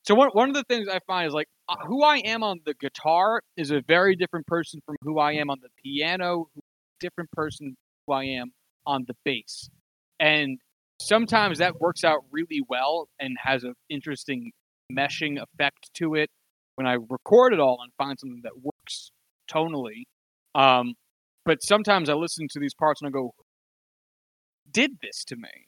So 0.04 0.14
one 0.14 0.30
one 0.32 0.48
of 0.48 0.54
the 0.54 0.64
things 0.68 0.88
I 0.88 1.00
find 1.06 1.28
is 1.28 1.34
like 1.34 1.48
uh, 1.68 1.76
who 1.86 2.02
I 2.02 2.18
am 2.18 2.42
on 2.42 2.60
the 2.64 2.74
guitar 2.74 3.40
is 3.56 3.70
a 3.70 3.82
very 3.86 4.16
different 4.16 4.46
person 4.46 4.80
from 4.86 4.96
who 5.02 5.18
I 5.18 5.32
am 5.32 5.50
on 5.50 5.58
the 5.62 5.68
piano, 5.82 6.48
different 7.00 7.30
person 7.32 7.76
who 8.06 8.12
I 8.12 8.24
am 8.24 8.52
on 8.86 9.04
the 9.06 9.14
bass, 9.24 9.68
and 10.20 10.58
sometimes 11.00 11.58
that 11.58 11.80
works 11.80 12.04
out 12.04 12.20
really 12.32 12.62
well 12.68 13.08
and 13.20 13.36
has 13.42 13.64
an 13.64 13.74
interesting 13.88 14.50
meshing 14.92 15.40
effect 15.40 15.90
to 15.94 16.14
it 16.14 16.30
when 16.78 16.86
I 16.86 16.96
record 17.10 17.52
it 17.52 17.58
all 17.58 17.80
and 17.82 17.92
find 17.98 18.16
something 18.18 18.42
that 18.44 18.62
works 18.62 19.10
tonally. 19.50 20.04
Um, 20.54 20.94
but 21.44 21.60
sometimes 21.62 22.08
I 22.08 22.14
listen 22.14 22.46
to 22.52 22.60
these 22.60 22.74
parts 22.74 23.02
and 23.02 23.08
I 23.08 23.10
go, 23.10 23.34
"Did 24.70 24.92
this 25.02 25.24
to 25.24 25.36
me?" 25.36 25.66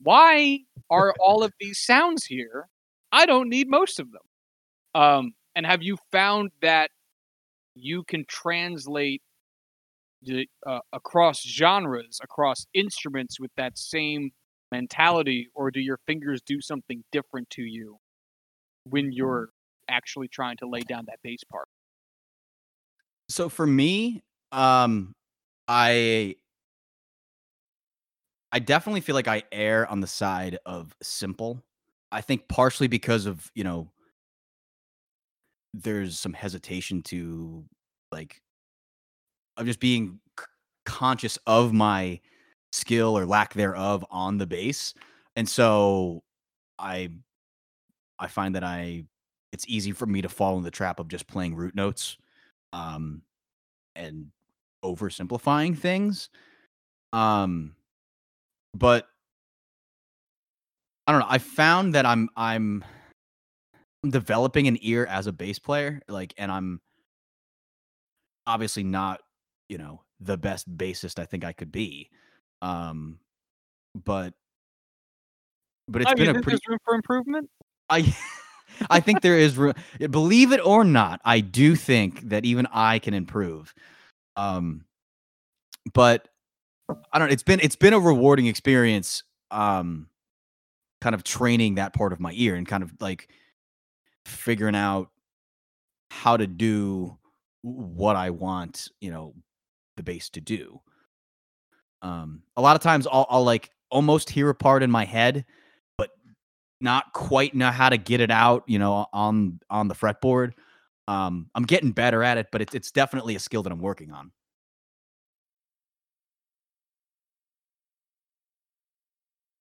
why 0.00 0.60
are 0.90 1.12
all 1.20 1.42
of 1.42 1.52
these 1.60 1.78
sounds 1.78 2.26
here? 2.26 2.68
I 3.12 3.26
don't 3.26 3.48
need 3.48 3.68
most 3.68 3.98
of 4.00 4.08
them. 4.12 4.22
Um, 4.94 5.32
and 5.54 5.66
have 5.66 5.82
you 5.82 5.96
found 6.12 6.50
that 6.62 6.90
you 7.74 8.04
can 8.04 8.24
translate 8.28 9.22
the, 10.22 10.46
uh, 10.66 10.80
across 10.92 11.42
genres, 11.42 12.20
across 12.22 12.66
instruments 12.74 13.38
with 13.40 13.50
that 13.56 13.78
same 13.78 14.30
mentality, 14.70 15.48
or 15.54 15.70
do 15.70 15.80
your 15.80 15.98
fingers 16.06 16.40
do 16.42 16.60
something 16.60 17.04
different 17.12 17.48
to 17.50 17.62
you 17.62 17.98
when 18.84 19.12
you're 19.12 19.50
actually 19.88 20.28
trying 20.28 20.56
to 20.58 20.66
lay 20.68 20.80
down 20.80 21.04
that 21.06 21.20
bass 21.22 21.44
part? 21.44 21.68
So 23.28 23.48
for 23.48 23.66
me, 23.66 24.22
um, 24.52 25.14
I 25.68 26.36
I 28.52 28.58
definitely 28.60 29.00
feel 29.00 29.14
like 29.14 29.28
I 29.28 29.42
err 29.52 29.86
on 29.86 30.00
the 30.00 30.06
side 30.06 30.58
of 30.64 30.96
simple. 31.02 31.62
I 32.10 32.20
think 32.22 32.48
partially 32.48 32.88
because 32.88 33.26
of, 33.26 33.50
you 33.54 33.64
know, 33.64 33.92
there's 35.74 36.18
some 36.18 36.32
hesitation 36.32 37.02
to 37.02 37.64
like 38.10 38.42
of 39.56 39.66
just 39.66 39.80
being 39.80 40.20
c- 40.38 40.44
conscious 40.84 41.38
of 41.46 41.72
my 41.72 42.20
skill 42.72 43.16
or 43.16 43.26
lack 43.26 43.54
thereof 43.54 44.04
on 44.10 44.38
the 44.38 44.46
bass. 44.46 44.94
And 45.36 45.48
so 45.48 46.22
I 46.78 47.10
I 48.18 48.26
find 48.28 48.54
that 48.54 48.64
I 48.64 49.04
it's 49.52 49.64
easy 49.68 49.92
for 49.92 50.06
me 50.06 50.22
to 50.22 50.28
fall 50.28 50.56
in 50.58 50.62
the 50.62 50.70
trap 50.70 51.00
of 51.00 51.08
just 51.08 51.26
playing 51.26 51.54
root 51.54 51.74
notes 51.74 52.16
um 52.72 53.22
and 53.96 54.26
oversimplifying 54.84 55.76
things. 55.76 56.28
Um 57.12 57.74
but 58.74 59.06
I 61.06 61.12
don't 61.12 61.20
know. 61.20 61.26
I 61.30 61.38
found 61.38 61.94
that 61.94 62.04
I'm 62.04 62.28
I'm 62.36 62.84
developing 64.06 64.68
an 64.68 64.78
ear 64.82 65.06
as 65.06 65.26
a 65.26 65.32
bass 65.32 65.58
player, 65.58 66.02
like, 66.08 66.34
and 66.36 66.52
I'm 66.52 66.80
obviously 68.46 68.84
not, 68.84 69.20
you 69.68 69.78
know, 69.78 70.02
the 70.20 70.36
best 70.36 70.68
bassist 70.76 71.18
I 71.18 71.24
think 71.24 71.44
I 71.44 71.52
could 71.52 71.72
be. 71.72 72.10
Um, 72.60 73.18
but 74.04 74.34
but 75.88 76.02
it's 76.02 76.10
I 76.10 76.14
been 76.14 76.28
mean, 76.28 76.36
a 76.36 76.42
pretty. 76.42 76.58
room 76.68 76.78
for 76.84 76.94
improvement. 76.94 77.48
I 77.88 78.14
I 78.90 79.00
think 79.00 79.22
there 79.22 79.38
is 79.38 79.56
room. 79.56 79.74
Believe 79.98 80.52
it 80.52 80.60
or 80.64 80.84
not, 80.84 81.20
I 81.24 81.40
do 81.40 81.76
think 81.76 82.28
that 82.28 82.44
even 82.44 82.66
I 82.72 82.98
can 82.98 83.14
improve. 83.14 83.74
Um, 84.36 84.84
but 85.92 86.28
I 87.12 87.18
don't. 87.18 87.30
It's 87.30 87.42
been 87.42 87.60
it's 87.60 87.76
been 87.76 87.92
a 87.92 88.00
rewarding 88.00 88.46
experience. 88.46 89.22
Um, 89.50 90.08
kind 91.00 91.14
of 91.14 91.24
training 91.24 91.76
that 91.76 91.94
part 91.94 92.12
of 92.12 92.20
my 92.20 92.32
ear 92.34 92.54
and 92.54 92.66
kind 92.66 92.82
of 92.82 92.92
like 93.00 93.28
figuring 94.26 94.74
out 94.74 95.10
how 96.10 96.36
to 96.36 96.46
do 96.46 97.16
what 97.62 98.16
I 98.16 98.30
want, 98.30 98.88
you 99.00 99.10
know, 99.10 99.34
the 99.96 100.02
bass 100.02 100.30
to 100.30 100.40
do. 100.40 100.80
Um, 102.02 102.42
a 102.56 102.62
lot 102.62 102.76
of 102.76 102.82
times 102.82 103.06
I'll, 103.06 103.26
I'll 103.28 103.44
like 103.44 103.70
almost 103.90 104.30
hear 104.30 104.48
a 104.48 104.54
part 104.54 104.82
in 104.82 104.90
my 104.90 105.04
head, 105.04 105.44
not 106.80 107.12
quite 107.12 107.54
know 107.54 107.70
how 107.70 107.88
to 107.88 107.96
get 107.98 108.20
it 108.20 108.30
out, 108.30 108.64
you 108.66 108.78
know, 108.78 109.06
on 109.12 109.60
on 109.70 109.88
the 109.88 109.94
fretboard. 109.94 110.52
Um, 111.08 111.50
I'm 111.54 111.64
getting 111.64 111.92
better 111.92 112.22
at 112.22 112.38
it, 112.38 112.48
but 112.52 112.62
it's 112.62 112.74
it's 112.74 112.90
definitely 112.92 113.36
a 113.36 113.40
skill 113.40 113.62
that 113.64 113.72
I'm 113.72 113.80
working 113.80 114.12
on. 114.12 114.32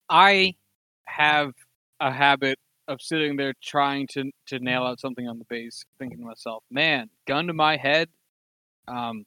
I 0.10 0.56
have 1.06 1.54
a 2.00 2.12
habit 2.12 2.60
of 2.88 3.02
sitting 3.02 3.36
there 3.36 3.54
trying 3.62 4.08
to 4.08 4.32
to 4.48 4.60
nail 4.60 4.84
out 4.84 5.00
something 5.00 5.28
on 5.28 5.40
the 5.40 5.46
bass, 5.50 5.84
thinking 6.00 6.20
to 6.20 6.26
myself, 6.26 6.64
"Man, 6.72 7.10
gun 7.26 7.48
to 7.48 7.54
my 7.54 7.76
head, 7.78 8.10
um, 8.88 9.26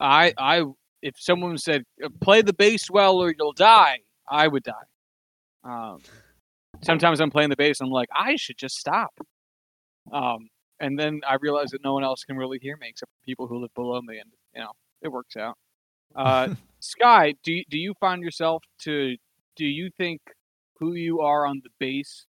I 0.00 0.34
I 0.38 0.64
if 1.02 1.14
someone 1.20 1.58
said 1.58 1.84
"Uh, 2.04 2.10
play 2.22 2.42
the 2.42 2.54
bass 2.54 2.90
well 2.90 3.18
or 3.18 3.34
you'll 3.38 3.52
die, 3.54 4.00
I 4.30 4.48
would 4.48 4.64
die." 4.64 4.86
Um, 5.64 6.00
sometimes 6.82 7.20
I'm 7.20 7.30
playing 7.30 7.50
the 7.50 7.56
bass, 7.56 7.80
and 7.80 7.88
I'm 7.88 7.92
like, 7.92 8.08
I 8.14 8.36
should 8.36 8.58
just 8.58 8.76
stop. 8.76 9.12
Um, 10.12 10.48
and 10.80 10.98
then 10.98 11.20
I 11.28 11.36
realize 11.40 11.70
that 11.70 11.82
no 11.82 11.94
one 11.94 12.04
else 12.04 12.24
can 12.24 12.36
really 12.36 12.58
hear 12.60 12.76
me 12.76 12.88
except 12.88 13.10
for 13.10 13.24
people 13.24 13.46
who 13.46 13.60
live 13.60 13.74
below 13.74 14.00
me, 14.02 14.18
and 14.18 14.30
you 14.54 14.60
know 14.60 14.72
it 15.02 15.08
works 15.08 15.36
out. 15.36 15.56
Uh, 16.14 16.54
Sky, 16.80 17.34
do 17.42 17.52
you, 17.52 17.64
do 17.68 17.78
you 17.78 17.94
find 18.00 18.22
yourself 18.22 18.62
to 18.80 19.16
do 19.56 19.64
you 19.64 19.90
think 19.96 20.20
who 20.78 20.94
you 20.94 21.20
are 21.20 21.46
on 21.46 21.62
the 21.64 21.70
bass 21.80 22.26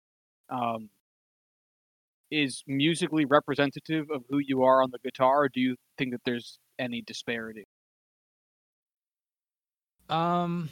um, 0.51 0.91
is 2.31 2.65
musically 2.67 3.25
representative 3.25 4.07
of 4.11 4.25
who 4.29 4.39
you 4.39 4.63
are 4.63 4.83
on 4.83 4.91
the 4.91 4.99
guitar, 4.99 5.45
or 5.45 5.49
do 5.49 5.61
you 5.61 5.77
think 5.97 6.13
that 6.13 6.21
there's 6.25 6.59
any 6.79 7.03
disparity? 7.03 7.67
Um, 10.09 10.69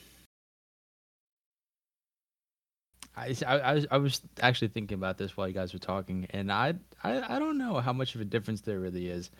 I, 3.16 3.34
I, 3.46 3.58
I 3.58 3.74
was 3.74 3.86
I 3.90 3.96
was 3.98 4.20
actually 4.40 4.68
thinking 4.68 4.94
about 4.96 5.18
this 5.18 5.36
while 5.36 5.48
you 5.48 5.54
guys 5.54 5.72
were 5.72 5.78
talking, 5.78 6.26
and 6.30 6.50
I, 6.52 6.74
I 7.02 7.36
I 7.36 7.38
don't 7.38 7.58
know 7.58 7.78
how 7.80 7.92
much 7.92 8.14
of 8.14 8.20
a 8.20 8.24
difference 8.24 8.60
there 8.60 8.80
really 8.80 9.08
is. 9.08 9.30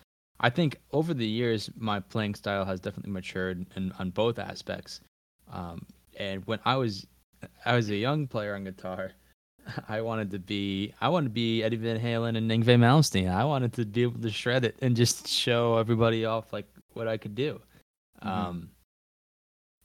I 0.41 0.51
think 0.51 0.77
over 0.93 1.13
the 1.15 1.27
years, 1.27 1.71
my 1.77 2.01
playing 2.01 2.35
style 2.35 2.65
has 2.65 2.81
definitely 2.81 3.13
matured 3.13 3.67
in, 3.77 3.93
on 3.99 4.11
both 4.11 4.39
aspects. 4.39 5.01
Um, 5.53 5.85
and 6.19 6.45
when 6.47 6.59
I 6.65 6.77
was 6.77 7.07
I 7.65 7.77
was 7.77 7.91
a 7.91 7.97
young 7.97 8.27
player 8.27 8.55
on 8.55 8.65
guitar, 8.65 9.13
I 9.89 10.01
wanted 10.01 10.31
to 10.33 10.39
be 10.39 10.93
I 11.01 11.09
wanted 11.09 11.27
to 11.29 11.35
be 11.35 11.63
Eddie 11.63 11.77
Van 11.77 12.01
Halen 12.01 12.37
and 12.37 12.51
Yngwie 12.51 12.79
Malmsteen. 12.79 13.31
I 13.31 13.45
wanted 13.45 13.73
to 13.75 13.85
be 13.85 14.03
able 14.03 14.21
to 14.21 14.31
shred 14.31 14.65
it 14.65 14.77
and 14.83 14.97
just 14.97 15.29
show 15.29 15.77
everybody 15.79 16.25
off 16.25 16.53
like 16.53 16.67
what 16.95 17.07
I 17.07 17.17
could 17.17 17.35
do. 17.35 17.61
Mhm. 18.23 18.29
Um, 18.29 18.71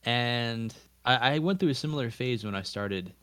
and 0.03 0.74
I, 1.03 1.36
I 1.36 1.40
went 1.40 1.60
through 1.60 1.70
a 1.70 1.76
similar 1.76 2.10
phase 2.10 2.44
when 2.44 2.56
I 2.56 2.62
started 2.62 3.14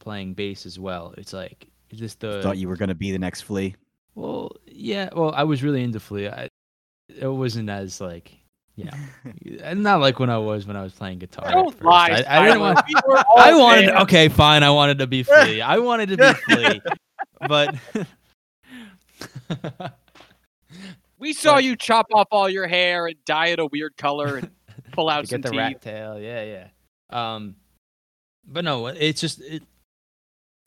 playing 0.00 0.34
bass 0.34 0.66
as 0.66 0.78
well. 0.78 1.14
It's 1.16 1.32
like 1.32 1.68
is 1.90 2.00
this 2.00 2.14
the 2.16 2.42
Thought 2.42 2.58
you 2.58 2.68
were 2.68 2.76
gonna 2.76 2.94
be 2.96 3.12
the 3.12 3.18
next 3.18 3.42
Flea. 3.42 3.76
well, 4.16 4.50
yeah. 4.66 5.08
Well, 5.14 5.32
I 5.34 5.44
was 5.44 5.62
really 5.62 5.82
into 5.84 6.00
Flea. 6.00 6.28
I, 6.28 6.48
it 7.08 7.26
wasn't 7.28 7.68
as 7.70 8.00
like, 8.00 8.32
yeah, 8.76 8.90
not 9.74 10.00
like 10.00 10.18
when 10.18 10.30
I 10.30 10.38
was 10.38 10.66
when 10.66 10.76
I 10.76 10.82
was 10.82 10.92
playing 10.92 11.18
guitar. 11.20 11.46
at 11.46 11.52
Don't 11.54 11.70
first. 11.72 11.82
lie. 11.84 12.24
I, 12.28 12.40
I 12.40 12.44
didn't 12.46 12.60
want. 12.60 12.80
We 12.88 12.94
were 13.06 13.18
I 13.36 13.54
wanted. 13.54 13.88
fans. 13.90 14.02
Okay, 14.02 14.28
fine. 14.28 14.62
I 14.62 14.70
wanted 14.70 14.98
to 14.98 15.06
be 15.06 15.22
Flea. 15.24 15.60
I 15.62 15.78
wanted 15.78 16.08
to 16.10 16.16
be 16.16 16.32
Flea, 16.54 16.80
but. 17.48 17.74
We 21.18 21.32
saw 21.34 21.56
But- 21.56 21.64
you 21.64 21.76
chop 21.76 22.06
off 22.14 22.28
all 22.30 22.48
your 22.48 22.66
hair 22.66 23.06
and 23.06 23.16
dye 23.26 23.48
it 23.48 23.58
a 23.58 23.66
weird 23.66 23.96
color 23.98 24.36
and 24.38 24.50
pull 24.92 25.08
out 25.10 25.22
to 25.22 25.26
some 25.26 25.40
get 25.42 25.48
the 25.48 25.50
teeth. 25.50 25.58
rat 25.58 25.82
tail. 25.82 26.18
Yeah, 26.18 26.42
yeah. 26.44 26.68
Um, 27.34 27.56
but 28.46 28.64
no, 28.64 28.86
it's 28.86 29.20
just 29.20 29.40
it. 29.42 29.62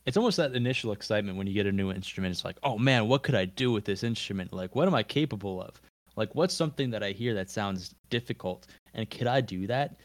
It's 0.06 0.16
almost 0.16 0.36
that 0.36 0.54
initial 0.54 0.92
excitement 0.92 1.38
when 1.38 1.46
you 1.46 1.54
get 1.54 1.66
a 1.66 1.72
new 1.72 1.90
instrument. 1.90 2.32
It's 2.32 2.44
like, 2.44 2.58
oh 2.62 2.78
man, 2.78 3.08
what 3.08 3.22
could 3.22 3.34
I 3.34 3.46
do 3.46 3.72
with 3.72 3.84
this 3.84 4.02
instrument? 4.02 4.52
Like, 4.52 4.74
what 4.74 4.86
am 4.86 4.94
I 4.94 5.02
capable 5.02 5.62
of? 5.62 5.80
Like, 6.16 6.34
what's 6.34 6.54
something 6.54 6.90
that 6.90 7.02
I 7.02 7.10
hear 7.10 7.34
that 7.34 7.50
sounds 7.50 7.94
difficult, 8.10 8.66
and 8.92 9.10
could 9.10 9.26
I 9.26 9.40
do 9.40 9.66
that? 9.66 9.96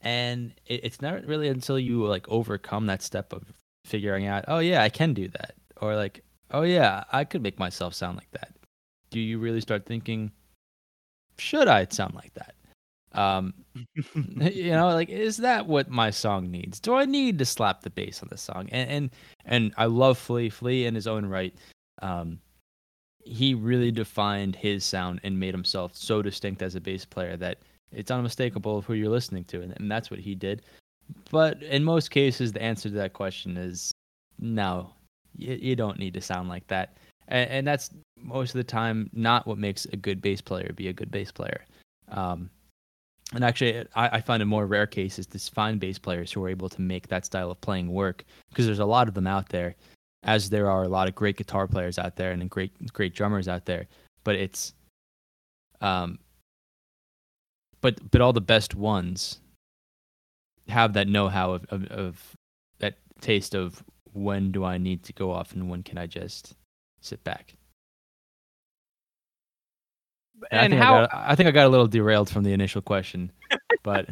And 0.00 0.52
it, 0.66 0.84
it's 0.84 1.00
not 1.00 1.24
really 1.26 1.48
until 1.48 1.78
you 1.78 2.04
like 2.04 2.28
overcome 2.28 2.86
that 2.86 3.02
step 3.02 3.32
of 3.32 3.44
figuring 3.84 4.26
out, 4.26 4.44
oh 4.48 4.58
yeah, 4.58 4.82
I 4.82 4.88
can 4.88 5.14
do 5.14 5.28
that, 5.28 5.54
or 5.80 5.94
like, 5.94 6.24
oh 6.50 6.62
yeah, 6.62 7.04
I 7.12 7.24
could 7.24 7.42
make 7.42 7.58
myself 7.58 7.94
sound 7.94 8.16
like 8.16 8.30
that. 8.32 8.54
Do 9.10 9.20
you 9.20 9.38
really 9.38 9.60
start 9.60 9.86
thinking, 9.86 10.32
should 11.38 11.68
I 11.68 11.86
sound 11.90 12.14
like 12.14 12.34
that? 12.34 12.54
Um, 13.14 13.54
you 13.94 14.72
know, 14.72 14.88
like 14.88 15.08
is 15.08 15.36
that 15.38 15.66
what 15.66 15.90
my 15.90 16.10
song 16.10 16.50
needs? 16.50 16.80
Do 16.80 16.94
I 16.94 17.04
need 17.04 17.38
to 17.38 17.44
slap 17.44 17.82
the 17.82 17.90
bass 17.90 18.22
on 18.22 18.28
the 18.30 18.38
song? 18.38 18.68
And 18.70 18.90
and 18.90 19.10
and 19.44 19.74
I 19.76 19.86
love 19.86 20.18
Flea. 20.18 20.50
Flea 20.50 20.86
in 20.86 20.94
his 20.94 21.06
own 21.06 21.26
right. 21.26 21.54
Um, 22.00 22.38
he 23.24 23.54
really 23.54 23.92
defined 23.92 24.56
his 24.56 24.84
sound 24.84 25.20
and 25.22 25.38
made 25.38 25.54
himself 25.54 25.94
so 25.94 26.22
distinct 26.22 26.60
as 26.60 26.74
a 26.74 26.80
bass 26.80 27.04
player 27.04 27.36
that 27.36 27.58
it's 27.92 28.10
unmistakable 28.10 28.82
who 28.82 28.94
you're 28.94 29.10
listening 29.10 29.44
to, 29.44 29.60
and, 29.60 29.74
and 29.78 29.90
that's 29.90 30.10
what 30.10 30.20
he 30.20 30.34
did. 30.34 30.62
But 31.30 31.62
in 31.62 31.84
most 31.84 32.10
cases, 32.10 32.52
the 32.52 32.62
answer 32.62 32.88
to 32.88 32.94
that 32.96 33.12
question 33.12 33.56
is 33.56 33.92
no. 34.38 34.92
You, 35.36 35.58
you 35.60 35.76
don't 35.76 35.98
need 35.98 36.14
to 36.14 36.20
sound 36.20 36.48
like 36.48 36.66
that, 36.66 36.96
and, 37.28 37.50
and 37.50 37.66
that's 37.66 37.90
most 38.18 38.50
of 38.50 38.58
the 38.58 38.64
time 38.64 39.10
not 39.12 39.46
what 39.46 39.58
makes 39.58 39.84
a 39.86 39.96
good 39.96 40.20
bass 40.20 40.40
player 40.40 40.72
be 40.74 40.88
a 40.88 40.92
good 40.92 41.10
bass 41.10 41.30
player. 41.30 41.64
Um, 42.08 42.50
and 43.34 43.44
actually, 43.44 43.86
I, 43.94 44.16
I 44.16 44.20
find 44.20 44.42
in 44.42 44.48
more 44.48 44.66
rare 44.66 44.86
cases 44.86 45.26
to 45.28 45.38
find 45.38 45.80
bass 45.80 45.98
players 45.98 46.30
who 46.32 46.44
are 46.44 46.48
able 46.48 46.68
to 46.68 46.80
make 46.80 47.08
that 47.08 47.24
style 47.24 47.50
of 47.50 47.60
playing 47.60 47.90
work 47.90 48.24
because 48.50 48.66
there's 48.66 48.78
a 48.78 48.84
lot 48.84 49.08
of 49.08 49.14
them 49.14 49.26
out 49.26 49.48
there, 49.48 49.74
as 50.22 50.50
there 50.50 50.70
are 50.70 50.82
a 50.82 50.88
lot 50.88 51.08
of 51.08 51.14
great 51.14 51.36
guitar 51.36 51.66
players 51.66 51.98
out 51.98 52.16
there 52.16 52.32
and 52.32 52.48
great 52.50 52.72
great 52.92 53.14
drummers 53.14 53.48
out 53.48 53.64
there. 53.64 53.86
But 54.24 54.36
it's, 54.36 54.74
um, 55.80 56.18
but 57.80 58.10
but 58.10 58.20
all 58.20 58.32
the 58.32 58.40
best 58.40 58.74
ones 58.74 59.40
have 60.68 60.92
that 60.92 61.08
know-how 61.08 61.52
of, 61.52 61.66
of, 61.70 61.86
of 61.86 62.36
that 62.78 62.96
taste 63.20 63.54
of 63.54 63.82
when 64.12 64.52
do 64.52 64.64
I 64.64 64.78
need 64.78 65.02
to 65.04 65.12
go 65.12 65.32
off 65.32 65.52
and 65.52 65.68
when 65.68 65.82
can 65.82 65.98
I 65.98 66.06
just 66.06 66.54
sit 67.00 67.22
back. 67.24 67.54
And, 70.50 70.60
I 70.60 70.68
think 70.68 70.82
how 70.82 70.94
I, 70.94 71.00
got, 71.00 71.10
I 71.14 71.34
think 71.34 71.48
I 71.48 71.50
got 71.52 71.66
a 71.66 71.68
little 71.68 71.86
derailed 71.86 72.30
from 72.30 72.44
the 72.44 72.52
initial 72.52 72.82
question, 72.82 73.30
but 73.82 74.08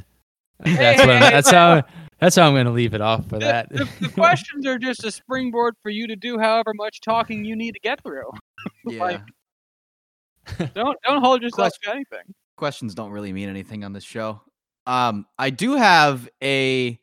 Hey, 0.64 0.74
that's 0.76 1.00
what 1.00 1.10
I'm, 1.10 1.22
hey, 1.22 1.30
that's 1.30 1.50
how 1.50 1.82
that's 2.18 2.36
how 2.36 2.46
I'm 2.46 2.52
going 2.52 2.66
to 2.66 2.70
leave 2.72 2.92
it 2.92 3.00
off 3.00 3.24
for 3.28 3.38
the, 3.38 3.46
that. 3.46 3.70
the, 3.70 3.88
the 4.00 4.08
questions 4.14 4.66
are 4.66 4.78
just 4.78 5.04
a 5.04 5.10
springboard 5.10 5.74
for 5.82 5.90
you 5.90 6.06
to 6.06 6.16
do 6.16 6.38
however 6.38 6.72
much 6.74 7.00
talking 7.00 7.44
you 7.44 7.56
need 7.56 7.72
to 7.72 7.80
get 7.80 8.02
through. 8.02 8.30
Yeah. 8.86 9.02
Like- 9.02 10.74
Don't 10.74 10.98
don't 11.02 11.22
hold 11.22 11.42
yourself 11.42 11.72
to 11.82 11.90
anything. 11.90 12.34
questions 12.56 12.94
don't 12.94 13.10
really 13.10 13.32
mean 13.32 13.48
anything 13.48 13.84
on 13.84 13.92
this 13.92 14.04
show. 14.04 14.42
Um, 14.86 15.26
I 15.38 15.50
do 15.50 15.76
have 15.76 16.28
a 16.42 16.98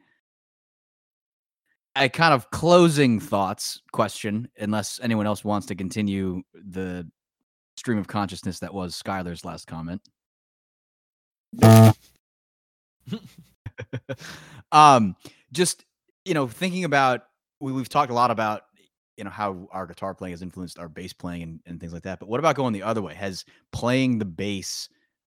a 1.96 2.10
kind 2.10 2.34
of 2.34 2.50
closing 2.52 3.20
thoughts 3.20 3.82
question, 3.92 4.50
unless 4.60 5.00
anyone 5.02 5.26
else 5.26 5.44
wants 5.44 5.66
to 5.68 5.76
continue 5.76 6.44
the 6.54 7.10
stream 7.78 7.98
of 7.98 8.08
consciousness 8.08 8.60
that 8.60 8.74
was 8.74 9.02
Skylar's 9.02 9.46
last 9.46 9.68
comment. 9.68 10.02
um, 14.72 15.16
just 15.52 15.86
you 16.26 16.34
know, 16.34 16.48
thinking 16.48 16.84
about 16.84 17.22
we, 17.60 17.72
we've 17.72 17.90
talked 17.90 18.12
a 18.12 18.16
lot 18.16 18.32
about 18.32 18.64
you 19.16 19.24
know 19.24 19.30
how 19.30 19.68
our 19.72 19.88
guitar 19.88 20.14
playing 20.14 20.34
has 20.34 20.42
influenced 20.42 20.78
our 20.78 20.90
bass 20.90 21.14
playing 21.14 21.44
and, 21.44 21.60
and 21.66 21.80
things 21.80 21.94
like 21.94 22.04
that. 22.04 22.20
But 22.20 22.30
what 22.30 22.40
about 22.40 22.56
going 22.56 22.74
the 22.74 22.84
other 22.84 23.02
way? 23.02 23.14
Has 23.14 23.46
playing 23.72 24.20
the 24.20 24.26
bass 24.26 24.90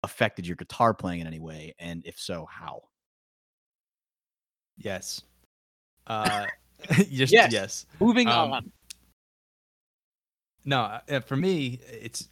affected 0.04 0.48
your 0.48 0.56
guitar 0.56 0.94
playing 0.94 1.22
in 1.22 1.28
any 1.28 1.40
way? 1.40 1.74
And 1.80 2.06
if 2.06 2.20
so, 2.20 2.48
how? 2.50 2.82
yes. 4.78 5.22
Uh, 6.08 6.48
just 7.12 7.32
Yes. 7.32 7.52
yes. 7.54 7.86
Moving 8.00 8.28
Um, 8.30 8.52
on. 8.52 8.72
No, 10.70 11.00
uh, 11.10 11.20
for 11.22 11.36
me, 11.36 11.80
it's 11.90 12.30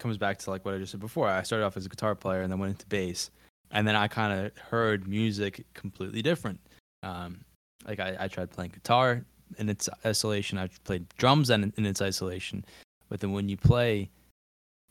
comes 0.00 0.18
back 0.18 0.38
to 0.38 0.50
like 0.50 0.64
what 0.64 0.74
I 0.74 0.78
just 0.78 0.90
said 0.90 1.00
before. 1.00 1.28
I 1.28 1.42
started 1.42 1.64
off 1.64 1.76
as 1.76 1.86
a 1.86 1.88
guitar 1.88 2.16
player 2.16 2.42
and 2.42 2.50
then 2.50 2.58
went 2.58 2.72
into 2.72 2.86
bass, 2.86 3.30
and 3.70 3.86
then 3.86 3.94
I 3.94 4.08
kind 4.08 4.32
of 4.32 4.58
heard 4.58 5.06
music 5.06 5.64
completely 5.72 6.20
different. 6.20 6.58
Um, 7.04 7.44
like 7.86 8.00
I, 8.00 8.16
I 8.18 8.26
tried 8.26 8.50
playing 8.50 8.72
guitar 8.72 9.24
in 9.58 9.68
its 9.68 9.88
isolation. 10.04 10.58
I 10.58 10.68
played 10.82 11.08
drums 11.16 11.48
in, 11.48 11.72
in 11.76 11.86
its 11.86 12.02
isolation, 12.02 12.64
but 13.08 13.20
then 13.20 13.30
when 13.30 13.48
you 13.48 13.56
play 13.56 14.10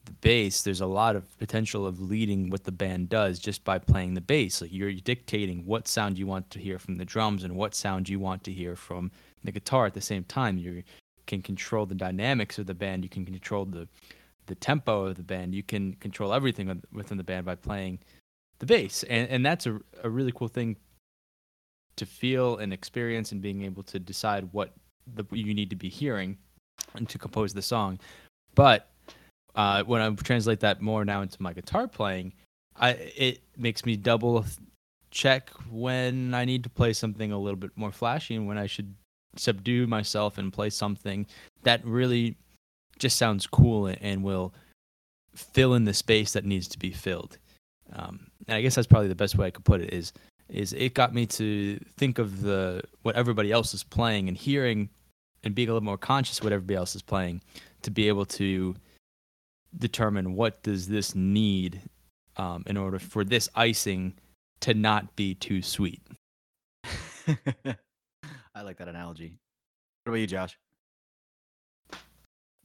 the 0.05 0.13
bass, 0.13 0.63
there's 0.63 0.79
a 0.79 0.85
lot 0.85 1.17
of 1.17 1.37
potential 1.37 1.85
of 1.85 1.99
leading 1.99 2.49
what 2.49 2.63
the 2.63 2.71
band 2.71 3.09
does 3.09 3.39
just 3.39 3.65
by 3.65 3.77
playing 3.77 4.13
the 4.13 4.21
bass. 4.21 4.61
Like 4.61 4.71
you're 4.71 4.93
dictating 4.93 5.65
what 5.65 5.89
sound 5.89 6.17
you 6.17 6.27
want 6.27 6.49
to 6.51 6.59
hear 6.59 6.79
from 6.79 6.95
the 6.95 7.03
drums 7.03 7.43
and 7.43 7.57
what 7.57 7.75
sound 7.75 8.07
you 8.07 8.21
want 8.21 8.45
to 8.45 8.53
hear 8.53 8.77
from 8.77 9.11
the 9.43 9.51
guitar 9.51 9.85
at 9.85 9.93
the 9.93 9.99
same 9.99 10.23
time. 10.23 10.57
You 10.57 10.81
can 11.25 11.41
control 11.41 11.85
the 11.85 11.95
dynamics 11.95 12.59
of 12.59 12.65
the 12.65 12.73
band. 12.73 13.03
You 13.03 13.09
can 13.09 13.25
control 13.25 13.65
the 13.65 13.87
the 14.47 14.55
tempo 14.55 15.05
of 15.05 15.15
the 15.15 15.23
band. 15.23 15.55
You 15.55 15.63
can 15.63 15.93
control 15.93 16.33
everything 16.33 16.81
within 16.93 17.17
the 17.17 17.23
band 17.23 17.45
by 17.45 17.55
playing 17.55 17.99
the 18.59 18.65
bass, 18.65 19.03
and 19.03 19.29
and 19.29 19.45
that's 19.45 19.65
a 19.65 19.79
a 20.03 20.09
really 20.09 20.31
cool 20.31 20.47
thing 20.47 20.77
to 21.97 22.05
feel 22.05 22.57
and 22.57 22.73
experience, 22.73 23.31
and 23.31 23.41
being 23.41 23.63
able 23.63 23.83
to 23.83 23.99
decide 23.99 24.49
what 24.51 24.73
the 25.13 25.25
you 25.31 25.53
need 25.53 25.69
to 25.69 25.75
be 25.75 25.89
hearing 25.89 26.37
and 26.95 27.07
to 27.09 27.17
compose 27.17 27.53
the 27.53 27.61
song. 27.61 27.99
But 28.53 28.89
uh, 29.55 29.83
when 29.83 30.01
I 30.01 30.09
translate 30.15 30.59
that 30.61 30.81
more 30.81 31.05
now 31.05 31.21
into 31.21 31.41
my 31.41 31.53
guitar 31.53 31.87
playing, 31.87 32.33
I 32.75 32.91
it 32.91 33.41
makes 33.57 33.85
me 33.85 33.95
double 33.95 34.45
check 35.11 35.49
when 35.71 36.33
I 36.33 36.43
need 36.43 36.63
to 36.63 36.69
play 36.69 36.91
something 36.91 37.31
a 37.31 37.39
little 37.39 37.55
bit 37.55 37.71
more 37.75 37.91
flashy 37.91 38.35
and 38.35 38.47
when 38.47 38.57
I 38.57 38.67
should 38.67 38.93
subdue 39.35 39.87
myself 39.87 40.37
and 40.37 40.51
play 40.51 40.69
something 40.69 41.25
that 41.63 41.85
really 41.85 42.35
just 42.99 43.17
sounds 43.17 43.47
cool 43.47 43.87
and- 43.87 44.23
will 44.23 44.53
fill 45.33 45.73
in 45.73 45.83
the 45.83 45.93
space 45.93 46.33
that 46.33 46.45
needs 46.45 46.67
to 46.69 46.79
be 46.79 46.91
filled. 46.91 47.37
Um, 47.91 48.27
and 48.47 48.55
I 48.55 48.61
guess 48.61 48.75
that's 48.75 48.87
probably 48.87 49.09
the 49.09 49.15
best 49.15 49.35
way 49.37 49.47
I 49.47 49.51
could 49.51 49.65
put 49.65 49.81
it 49.81 49.93
is 49.93 50.13
is 50.47 50.73
it 50.73 50.93
got 50.93 51.13
me 51.13 51.25
to 51.25 51.79
think 51.97 52.19
of 52.19 52.41
the 52.41 52.83
what 53.01 53.15
everybody 53.15 53.51
else 53.51 53.73
is 53.73 53.83
playing 53.83 54.27
and 54.27 54.37
hearing 54.37 54.89
and 55.43 55.55
being 55.55 55.69
a 55.69 55.73
little 55.73 55.83
more 55.83 55.97
conscious 55.97 56.37
of 56.37 56.43
what 56.43 56.53
everybody 56.53 56.75
else 56.75 56.95
is 56.95 57.01
playing 57.01 57.41
to 57.81 57.91
be 57.91 58.07
able 58.07 58.25
to 58.25 58.75
determine 59.77 60.35
what 60.35 60.61
does 60.63 60.87
this 60.87 61.15
need 61.15 61.81
um, 62.37 62.63
in 62.67 62.77
order 62.77 62.99
for 62.99 63.23
this 63.23 63.49
icing 63.55 64.13
to 64.61 64.73
not 64.73 65.15
be 65.15 65.35
too 65.35 65.61
sweet. 65.61 66.01
I 68.55 68.61
like 68.61 68.77
that 68.77 68.87
analogy. 68.87 69.37
What 70.03 70.11
about 70.11 70.19
you, 70.21 70.27
Josh? 70.27 70.57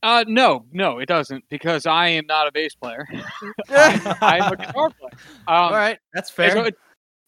Uh, 0.03 0.25
no, 0.27 0.65
no, 0.73 0.99
it 0.99 1.07
doesn't 1.07 1.45
because 1.51 1.85
I 1.85 2.09
am 2.09 2.27
not 2.27 2.47
a 2.47 2.53
bass 2.53 2.75
player. 2.75 3.07
I'm 3.69 4.53
a 4.53 4.57
guitar 4.57 4.91
player. 4.91 5.11
Um, 5.47 5.55
All 5.57 5.73
right, 5.73 5.99
that's 6.15 6.31
fair. 6.31 6.53
so 6.53 6.63
it, 6.65 6.75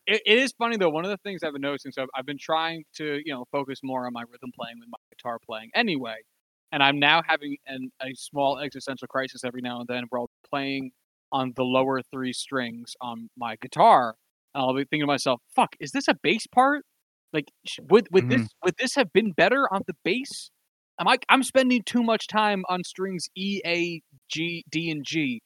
it, 0.06 0.22
it 0.24 0.38
is 0.38 0.54
funny 0.56 0.76
though. 0.76 0.88
One 0.88 1.04
of 1.04 1.10
the 1.10 1.18
things 1.18 1.42
I've 1.42 1.52
been 1.52 1.60
noticing, 1.60 1.92
so 1.92 2.02
I've, 2.02 2.08
I've 2.16 2.26
been 2.26 2.38
trying 2.38 2.84
to, 2.96 3.20
you 3.24 3.34
know, 3.34 3.44
focus 3.52 3.80
more 3.82 4.06
on 4.06 4.12
my 4.12 4.22
rhythm 4.22 4.52
playing 4.58 4.78
than 4.80 4.88
my 4.88 4.98
guitar 5.10 5.38
playing 5.44 5.70
anyway. 5.74 6.16
And 6.70 6.82
I'm 6.82 6.98
now 6.98 7.20
having 7.26 7.56
an, 7.66 7.90
a 8.00 8.14
small 8.14 8.58
existential 8.58 9.06
crisis 9.08 9.44
every 9.44 9.60
now 9.60 9.80
and 9.80 9.88
then 9.88 10.04
where 10.08 10.20
I'll 10.20 10.28
be 10.28 10.48
playing 10.48 10.92
on 11.30 11.52
the 11.56 11.64
lower 11.64 12.00
three 12.00 12.32
strings 12.32 12.94
on 13.00 13.28
my 13.36 13.56
guitar, 13.60 14.14
and 14.54 14.62
I'll 14.62 14.74
be 14.74 14.84
thinking 14.84 15.00
to 15.00 15.06
myself, 15.06 15.40
"Fuck, 15.54 15.76
is 15.80 15.92
this 15.92 16.08
a 16.08 16.14
bass 16.22 16.46
part? 16.46 16.84
Like, 17.32 17.46
would 17.88 18.08
would 18.12 18.28
this 18.28 18.48
would 18.64 18.74
this 18.78 18.94
have 18.94 19.12
been 19.12 19.32
better 19.32 19.66
on 19.72 19.82
the 19.86 19.94
bass? 20.04 20.50
I'm 20.98 21.08
I 21.08 21.16
I'm 21.28 21.42
spending 21.42 21.82
too 21.84 22.02
much 22.02 22.26
time 22.26 22.64
on 22.68 22.84
strings 22.84 23.28
E, 23.36 23.60
A, 23.66 24.02
G, 24.30 24.64
D, 24.70 24.90
and 24.90 25.04
G. 25.04 25.40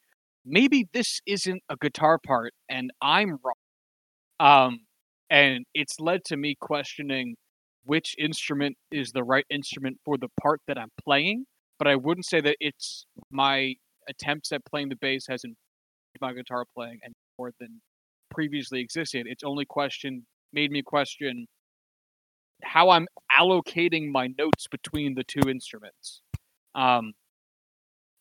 Maybe 0.45 0.87
this 0.93 1.19
isn't 1.25 1.61
a 1.69 1.75
guitar 1.79 2.19
part, 2.25 2.53
and 2.69 2.91
I'm 3.01 3.37
wrong." 3.43 3.53
Um, 4.39 4.79
and 5.29 5.65
it's 5.73 5.99
led 5.99 6.23
to 6.25 6.37
me 6.37 6.55
questioning 6.59 7.35
which 7.83 8.15
instrument 8.19 8.77
is 8.91 9.11
the 9.11 9.23
right 9.23 9.45
instrument 9.49 9.97
for 10.03 10.17
the 10.17 10.27
part 10.41 10.61
that 10.67 10.77
I'm 10.77 10.91
playing. 11.03 11.45
But 11.79 11.87
I 11.87 11.95
wouldn't 11.95 12.25
say 12.25 12.41
that 12.41 12.57
it's 12.59 13.05
my 13.31 13.75
attempts 14.09 14.51
at 14.51 14.65
playing 14.65 14.89
the 14.89 14.95
bass 14.95 15.25
has 15.29 15.43
improved 15.43 15.57
my 16.21 16.33
guitar 16.33 16.65
playing 16.75 16.99
and 17.03 17.13
more 17.37 17.51
than 17.59 17.81
previously 18.31 18.79
existed. 18.79 19.27
It's 19.27 19.43
only 19.43 19.65
question 19.65 20.25
made 20.53 20.71
me 20.71 20.81
question 20.81 21.45
how 22.63 22.89
I'm 22.89 23.07
allocating 23.37 24.11
my 24.11 24.27
notes 24.37 24.67
between 24.67 25.15
the 25.15 25.23
two 25.23 25.49
instruments. 25.49 26.21
Um, 26.75 27.13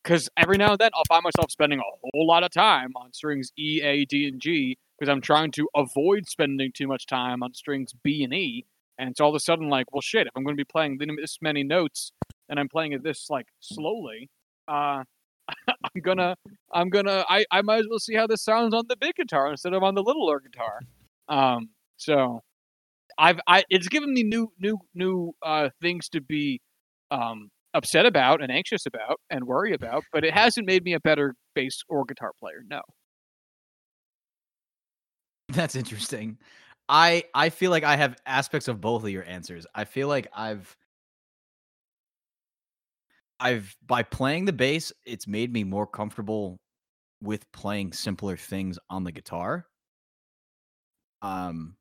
because 0.03 0.29
every 0.37 0.57
now 0.57 0.71
and 0.71 0.79
then 0.79 0.91
I'll 0.95 1.03
find 1.09 1.25
myself 1.25 1.51
spending 1.51 1.81
a 1.81 1.83
whole 1.83 2.29
lot 2.29 2.45
of 2.45 2.53
time 2.53 2.93
on 2.95 3.13
strings 3.13 3.51
E, 3.59 3.81
A, 3.83 4.05
D, 4.05 4.29
and 4.29 4.41
G 4.41 4.79
because 4.97 5.11
I'm 5.11 5.21
trying 5.21 5.51
to 5.53 5.69
avoid 5.75 6.29
spending 6.29 6.71
too 6.73 6.87
much 6.87 7.07
time 7.07 7.43
on 7.43 7.55
strings 7.55 7.93
B 8.05 8.23
and 8.23 8.33
E. 8.33 8.67
And 8.99 9.11
it's 9.11 9.21
all 9.21 9.31
of 9.31 9.35
a 9.35 9.41
sudden 9.41 9.69
like, 9.69 9.87
well, 9.93 10.01
shit, 10.01 10.29
if 10.29 10.33
I'm 10.37 10.45
going 10.45 10.57
to 10.57 10.61
be 10.61 10.65
playing 10.65 10.99
this 10.99 11.39
many 11.43 11.65
notes 11.65 12.13
and 12.49 12.61
I'm 12.61 12.69
playing 12.69 12.93
it 12.93 13.03
this 13.03 13.29
like 13.29 13.47
slowly, 13.59 14.31
uh, 14.69 15.03
I'm 15.69 16.01
gonna, 16.03 16.37
I'm 16.73 16.89
gonna, 16.89 17.25
I, 17.29 17.45
I 17.51 17.63
might 17.63 17.81
as 17.81 17.87
well 17.91 17.99
see 17.99 18.15
how 18.15 18.29
this 18.29 18.43
sounds 18.43 18.75
on 18.75 18.85
the 18.89 18.97
big 18.97 19.17
guitar 19.17 19.51
instead 19.51 19.73
of 19.73 19.83
on 19.83 19.97
the 19.97 20.03
littler 20.03 20.39
guitar. 20.39 20.81
Um, 21.29 21.71
so 21.97 22.43
I've, 23.19 23.41
I, 23.47 23.65
it's 23.71 23.89
given 23.89 24.13
me 24.13 24.23
new, 24.23 24.53
new, 24.59 24.79
new 24.95 25.33
uh, 25.43 25.71
things 25.81 26.09
to 26.11 26.21
be 26.21 26.61
um, 27.11 27.51
upset 27.75 28.07
about 28.07 28.43
and 28.43 28.51
anxious 28.51 28.87
about 28.87 29.21
and 29.31 29.45
worry 29.45 29.73
about, 29.73 30.05
but 30.13 30.25
it 30.25 30.33
hasn't 30.35 30.67
made 30.67 30.85
me 30.85 30.95
a 30.95 31.01
better 31.01 31.35
bass 31.55 31.83
or 31.89 32.05
guitar 32.05 32.33
player. 32.41 32.63
No. 32.69 32.81
That's 35.49 35.77
interesting. 35.77 36.39
I 36.89 37.25
I 37.35 37.51
feel 37.51 37.71
like 37.71 37.85
I 37.85 37.97
have 37.97 38.17
aspects 38.27 38.69
of 38.69 38.81
both 38.81 39.03
of 39.03 39.11
your 39.11 39.25
answers. 39.25 39.67
I 39.75 39.85
feel 39.85 40.09
like 40.09 40.29
I've 40.35 40.77
I've 43.41 43.77
by 43.87 44.03
playing 44.03 44.47
the 44.47 44.53
bass, 44.53 44.93
it's 45.05 45.27
made 45.27 45.53
me 45.53 45.65
more 45.65 45.87
comfortable 45.87 46.59
with 47.23 47.51
playing 47.53 47.93
simpler 47.93 48.37
things 48.37 48.79
on 48.91 49.05
the 49.05 49.13
guitar. 49.13 49.67
Um 51.23 51.77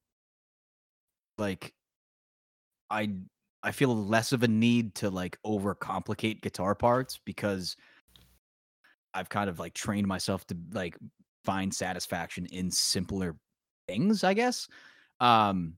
like 1.37 1.73
I 2.89 3.09
I 3.63 3.71
feel 3.71 3.95
less 3.95 4.31
of 4.31 4.43
a 4.43 4.47
need 4.47 4.95
to 4.95 5.09
like 5.09 5.37
overcomplicate 5.45 6.41
guitar 6.41 6.75
parts 6.75 7.19
because 7.25 7.75
I've 9.13 9.29
kind 9.29 9.49
of 9.49 9.59
like 9.59 9.73
trained 9.73 10.07
myself 10.07 10.45
to 10.47 10.57
like 10.71 10.97
find 11.45 11.73
satisfaction 11.73 12.45
in 12.47 12.69
simpler 12.69 13.35
things, 13.87 14.23
I 14.23 14.33
guess. 14.33 14.67
Um 15.19 15.77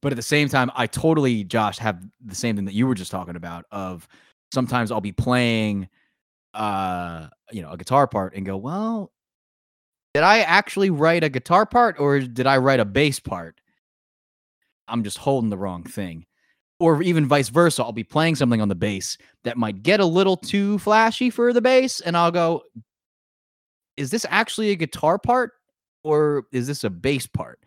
but 0.00 0.12
at 0.12 0.16
the 0.16 0.22
same 0.22 0.48
time, 0.48 0.68
I 0.74 0.88
totally, 0.88 1.44
Josh, 1.44 1.78
have 1.78 2.02
the 2.24 2.34
same 2.34 2.56
thing 2.56 2.64
that 2.64 2.74
you 2.74 2.88
were 2.88 2.94
just 2.96 3.12
talking 3.12 3.36
about 3.36 3.66
of 3.70 4.08
sometimes 4.52 4.90
I'll 4.90 5.00
be 5.00 5.12
playing 5.12 5.88
uh 6.54 7.28
you 7.50 7.62
know 7.62 7.70
a 7.70 7.76
guitar 7.76 8.06
part 8.06 8.34
and 8.34 8.44
go, 8.44 8.56
well, 8.56 9.12
did 10.14 10.24
I 10.24 10.40
actually 10.40 10.90
write 10.90 11.24
a 11.24 11.28
guitar 11.30 11.64
part 11.64 11.98
or 11.98 12.20
did 12.20 12.46
I 12.46 12.58
write 12.58 12.80
a 12.80 12.84
bass 12.84 13.20
part? 13.20 13.61
I'm 14.88 15.04
just 15.04 15.18
holding 15.18 15.50
the 15.50 15.58
wrong 15.58 15.84
thing. 15.84 16.26
Or 16.80 17.02
even 17.02 17.26
vice 17.26 17.48
versa, 17.48 17.84
I'll 17.84 17.92
be 17.92 18.02
playing 18.02 18.34
something 18.34 18.60
on 18.60 18.68
the 18.68 18.74
bass 18.74 19.16
that 19.44 19.56
might 19.56 19.82
get 19.82 20.00
a 20.00 20.04
little 20.04 20.36
too 20.36 20.78
flashy 20.80 21.30
for 21.30 21.52
the 21.52 21.62
bass, 21.62 22.00
and 22.00 22.16
I'll 22.16 22.32
go, 22.32 22.62
is 23.96 24.10
this 24.10 24.26
actually 24.28 24.70
a 24.70 24.76
guitar 24.76 25.18
part 25.18 25.52
or 26.02 26.44
is 26.50 26.66
this 26.66 26.82
a 26.82 26.90
bass 26.90 27.26
part? 27.26 27.60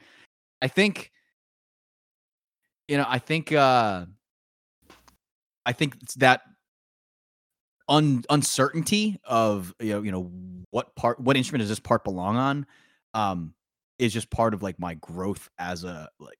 I 0.61 0.67
think, 0.67 1.11
you 2.87 2.97
know, 2.97 3.05
I 3.07 3.19
think, 3.19 3.51
uh, 3.53 4.05
I 5.65 5.71
think 5.71 5.95
it's 6.01 6.15
that 6.15 6.41
un- 7.87 8.23
uncertainty 8.29 9.19
of 9.23 9.73
you 9.79 9.93
know, 9.93 10.01
you 10.01 10.11
know 10.11 10.31
what 10.71 10.95
part, 10.95 11.19
what 11.19 11.37
instrument 11.37 11.61
does 11.61 11.69
this 11.69 11.79
part 11.79 12.03
belong 12.03 12.35
on, 12.37 12.65
um, 13.13 13.53
is 13.97 14.13
just 14.13 14.29
part 14.29 14.53
of 14.53 14.61
like 14.61 14.79
my 14.79 14.95
growth 14.95 15.49
as 15.57 15.83
a 15.83 16.09
like 16.19 16.37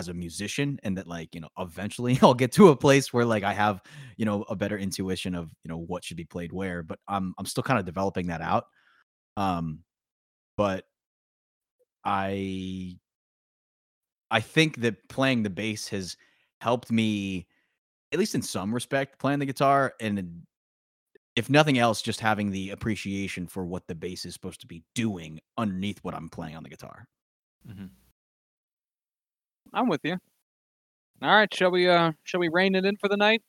as 0.00 0.08
a 0.08 0.14
musician 0.14 0.80
and 0.82 0.96
that 0.96 1.06
like 1.06 1.34
you 1.34 1.42
know 1.42 1.48
eventually 1.58 2.18
i'll 2.22 2.32
get 2.32 2.50
to 2.50 2.68
a 2.68 2.76
place 2.76 3.12
where 3.12 3.26
like 3.26 3.44
i 3.44 3.52
have 3.52 3.82
you 4.16 4.24
know 4.24 4.42
a 4.48 4.56
better 4.56 4.78
intuition 4.78 5.34
of 5.34 5.50
you 5.62 5.68
know 5.68 5.76
what 5.76 6.02
should 6.02 6.16
be 6.16 6.24
played 6.24 6.52
where 6.52 6.82
but 6.82 6.98
i'm 7.06 7.34
i'm 7.38 7.44
still 7.44 7.62
kind 7.62 7.78
of 7.78 7.84
developing 7.84 8.28
that 8.28 8.40
out 8.40 8.64
um 9.36 9.80
but 10.56 10.84
i 12.02 12.96
i 14.30 14.40
think 14.40 14.80
that 14.80 14.96
playing 15.10 15.42
the 15.42 15.50
bass 15.50 15.86
has 15.86 16.16
helped 16.62 16.90
me 16.90 17.46
at 18.12 18.18
least 18.18 18.34
in 18.34 18.42
some 18.42 18.72
respect 18.72 19.18
playing 19.18 19.38
the 19.38 19.46
guitar 19.46 19.92
and 20.00 20.42
if 21.36 21.50
nothing 21.50 21.78
else 21.78 22.00
just 22.00 22.20
having 22.20 22.50
the 22.50 22.70
appreciation 22.70 23.46
for 23.46 23.66
what 23.66 23.86
the 23.86 23.94
bass 23.94 24.24
is 24.24 24.32
supposed 24.32 24.62
to 24.62 24.66
be 24.66 24.82
doing 24.94 25.38
underneath 25.58 25.98
what 25.98 26.14
i'm 26.14 26.30
playing 26.30 26.56
on 26.56 26.62
the 26.62 26.70
guitar 26.70 27.06
Mm-hmm. 27.68 27.86
I'm 29.72 29.88
with 29.88 30.00
you. 30.04 30.16
All 31.22 31.30
right, 31.34 31.52
shall 31.52 31.70
we 31.70 31.88
uh 31.88 32.12
shall 32.24 32.40
we 32.40 32.48
rein 32.48 32.74
it 32.74 32.84
in 32.84 32.96
for 32.96 33.08
the 33.08 33.16
night? 33.16 33.42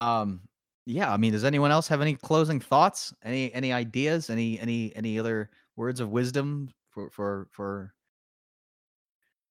Um, 0.00 0.42
yeah. 0.84 1.12
I 1.12 1.16
mean, 1.16 1.32
does 1.32 1.44
anyone 1.44 1.70
else 1.70 1.88
have 1.88 2.00
any 2.00 2.14
closing 2.14 2.60
thoughts? 2.60 3.14
Any 3.22 3.52
any 3.54 3.72
ideas? 3.72 4.30
Any 4.30 4.58
any 4.60 4.94
any 4.96 5.18
other 5.18 5.50
words 5.76 6.00
of 6.00 6.10
wisdom 6.10 6.70
for 6.90 7.10
for 7.10 7.48
for 7.52 7.94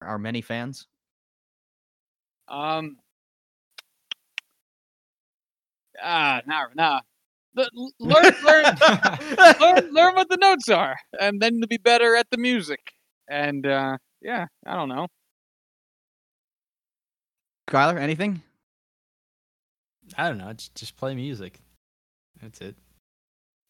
our 0.01 0.17
many 0.19 0.41
fans? 0.41 0.87
Um 2.47 2.97
Ah, 6.01 6.41
nah, 6.45 6.65
nah. 6.75 6.99
L- 7.57 7.91
Learn, 7.99 8.33
learn, 8.43 8.65
learn, 9.61 9.93
learn 9.93 10.15
what 10.15 10.29
the 10.29 10.37
notes 10.39 10.69
are, 10.69 10.97
and 11.19 11.41
then 11.41 11.61
to 11.61 11.67
be 11.67 11.77
better 11.77 12.15
at 12.15 12.27
the 12.29 12.37
music. 12.37 12.79
And 13.29 13.65
uh, 13.65 13.97
yeah, 14.25 14.47
I 14.65 14.75
don't 14.75 14.89
know. 14.89 15.07
Kyler, 17.67 17.99
anything? 17.99 18.41
I 20.17 20.27
don't 20.27 20.39
know. 20.39 20.51
Just, 20.53 20.75
just 20.75 20.97
play 20.97 21.15
music. 21.15 21.59
That's 22.41 22.59
it. 22.61 22.75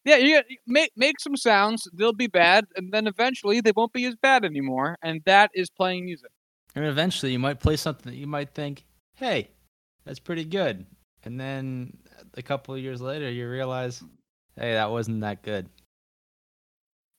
Yeah, 0.04 0.16
you 0.16 0.40
you 0.48 0.56
make 0.66 0.92
make 0.96 1.20
some 1.20 1.36
sounds. 1.36 1.88
They'll 1.92 2.12
be 2.12 2.28
bad, 2.28 2.64
and 2.76 2.92
then 2.92 3.06
eventually 3.06 3.60
they 3.60 3.72
won't 3.74 3.92
be 3.92 4.04
as 4.06 4.14
bad 4.14 4.44
anymore. 4.44 4.96
And 5.02 5.20
that 5.26 5.50
is 5.52 5.68
playing 5.68 6.04
music. 6.04 6.30
And 6.74 6.84
eventually 6.84 7.32
you 7.32 7.38
might 7.38 7.60
play 7.60 7.76
something 7.76 8.12
that 8.12 8.18
you 8.18 8.26
might 8.26 8.50
think, 8.54 8.84
hey, 9.14 9.50
that's 10.04 10.20
pretty 10.20 10.44
good. 10.44 10.86
And 11.24 11.40
then 11.40 11.96
a 12.34 12.42
couple 12.42 12.74
of 12.74 12.80
years 12.80 13.00
later, 13.00 13.30
you 13.30 13.48
realize, 13.48 14.02
hey, 14.58 14.74
that 14.74 14.90
wasn't 14.90 15.22
that 15.22 15.42
good. 15.42 15.68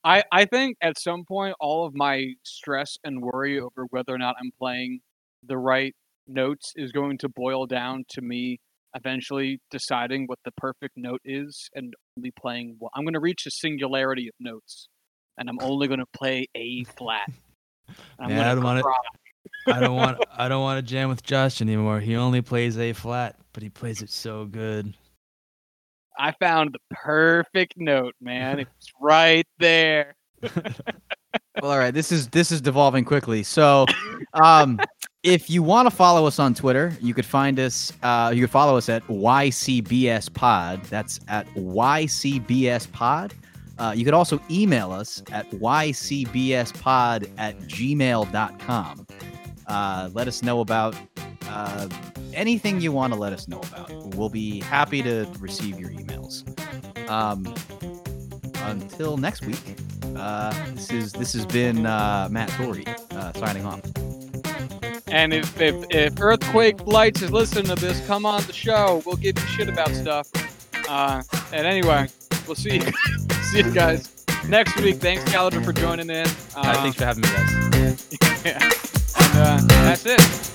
I, 0.03 0.23
I 0.31 0.45
think 0.45 0.77
at 0.81 0.99
some 0.99 1.25
point 1.25 1.55
all 1.59 1.85
of 1.85 1.93
my 1.95 2.33
stress 2.43 2.97
and 3.03 3.21
worry 3.21 3.59
over 3.59 3.85
whether 3.89 4.13
or 4.13 4.17
not 4.17 4.35
I'm 4.39 4.51
playing 4.57 4.99
the 5.43 5.57
right 5.57 5.93
notes 6.27 6.73
is 6.75 6.91
going 6.91 7.17
to 7.19 7.29
boil 7.29 7.65
down 7.65 8.05
to 8.09 8.21
me 8.21 8.59
eventually 8.95 9.59
deciding 9.69 10.25
what 10.27 10.39
the 10.45 10.51
perfect 10.53 10.93
note 10.95 11.21
is 11.25 11.69
and 11.75 11.93
only 12.17 12.31
playing. 12.31 12.77
I'm 12.95 13.03
going 13.03 13.13
to 13.13 13.19
reach 13.19 13.45
a 13.45 13.51
singularity 13.51 14.27
of 14.27 14.33
notes 14.39 14.87
and 15.37 15.49
I'm 15.49 15.59
only 15.61 15.87
going 15.87 15.99
to 15.99 16.05
play 16.13 16.47
A 16.55 16.83
flat. 16.97 17.29
And 17.87 17.95
I'm 18.19 18.29
Man, 18.29 18.37
gonna 18.37 18.49
I 18.49 18.55
don't 18.55 18.63
wanna- 18.63 18.83
I 19.67 19.79
don't 19.79 19.95
want 19.95 20.17
I 20.31 20.47
don't 20.47 20.61
want 20.61 20.77
to 20.77 20.81
jam 20.89 21.09
with 21.09 21.23
Josh 21.23 21.61
anymore. 21.61 21.99
He 21.99 22.15
only 22.15 22.41
plays 22.41 22.77
A 22.77 22.93
flat, 22.93 23.35
but 23.53 23.63
he 23.63 23.69
plays 23.69 24.01
it 24.01 24.09
so 24.09 24.45
good. 24.45 24.93
I 26.17 26.33
found 26.39 26.73
the 26.73 26.95
perfect 26.95 27.73
note, 27.77 28.15
man. 28.21 28.59
It's 28.59 28.91
right 29.01 29.47
there. 29.59 30.15
Well, 31.61 31.71
all 31.71 31.77
right. 31.79 31.93
This 31.93 32.11
is 32.11 32.27
this 32.29 32.51
is 32.51 32.61
devolving 32.61 33.03
quickly. 33.03 33.43
So, 33.43 33.85
um, 34.33 34.79
if 35.23 35.49
you 35.49 35.63
want 35.63 35.89
to 35.89 35.95
follow 35.95 36.25
us 36.27 36.39
on 36.39 36.53
Twitter, 36.53 36.95
you 37.01 37.13
could 37.13 37.25
find 37.25 37.59
us. 37.59 37.91
Uh, 38.03 38.31
you 38.33 38.41
could 38.43 38.51
follow 38.51 38.77
us 38.77 38.89
at 38.89 39.05
YCBS 39.07 40.33
Pod. 40.33 40.83
That's 40.83 41.19
at 41.27 41.47
YCBS 41.55 42.91
Pod. 42.91 43.33
Uh, 43.79 43.93
you 43.95 44.05
could 44.05 44.13
also 44.13 44.39
email 44.49 44.91
us 44.91 45.21
at 45.31 45.49
ycbspod 45.51 47.29
at 47.37 47.59
gmail.com. 47.59 49.07
Uh, 49.67 50.09
let 50.13 50.27
us 50.27 50.41
know 50.43 50.61
about 50.61 50.95
uh, 51.47 51.87
anything 52.33 52.79
you 52.81 52.91
want 52.91 53.13
to 53.13 53.19
let 53.19 53.33
us 53.33 53.47
know 53.47 53.59
about. 53.59 53.91
We'll 54.15 54.29
be 54.29 54.59
happy 54.61 55.01
to 55.03 55.27
receive 55.39 55.79
your 55.79 55.89
emails. 55.91 56.43
Um, 57.09 57.53
until 58.65 59.17
next 59.17 59.45
week, 59.45 59.61
uh, 60.15 60.51
this 60.73 60.91
is 60.91 61.11
this 61.13 61.33
has 61.33 61.45
been 61.45 61.85
uh, 61.85 62.27
Matt 62.31 62.49
Torrey 62.49 62.85
uh, 63.11 63.33
signing 63.33 63.65
off. 63.65 63.81
And 65.09 65.33
if, 65.33 65.59
if, 65.61 65.85
if 65.89 66.19
Earthquake 66.19 66.77
Blights 66.77 67.21
is 67.21 67.31
listening 67.31 67.65
to 67.67 67.75
this, 67.75 68.05
come 68.07 68.25
on 68.25 68.43
the 68.43 68.51
show. 68.51 69.01
We'll 69.05 69.15
give 69.15 69.39
you 69.39 69.45
shit 69.47 69.69
about 69.69 69.89
stuff. 69.91 70.27
Uh, 70.89 71.23
and 71.53 71.65
anyway, 71.65 72.07
we'll 72.45 72.55
see 72.55 72.75
you, 72.75 72.91
see 73.43 73.59
you 73.59 73.71
guys 73.71 74.25
next 74.49 74.75
week. 74.81 74.97
Thanks, 74.97 75.23
Calendar, 75.31 75.61
for 75.61 75.71
joining 75.71 76.09
in. 76.09 76.27
Uh, 76.27 76.57
Uh, 76.57 76.81
thanks 76.81 76.97
for 76.97 77.05
having 77.05 77.21
me, 77.21 77.29
guys. 77.29 78.07
yeah 78.45 78.69
that's 79.37 80.05
it. 80.05 80.47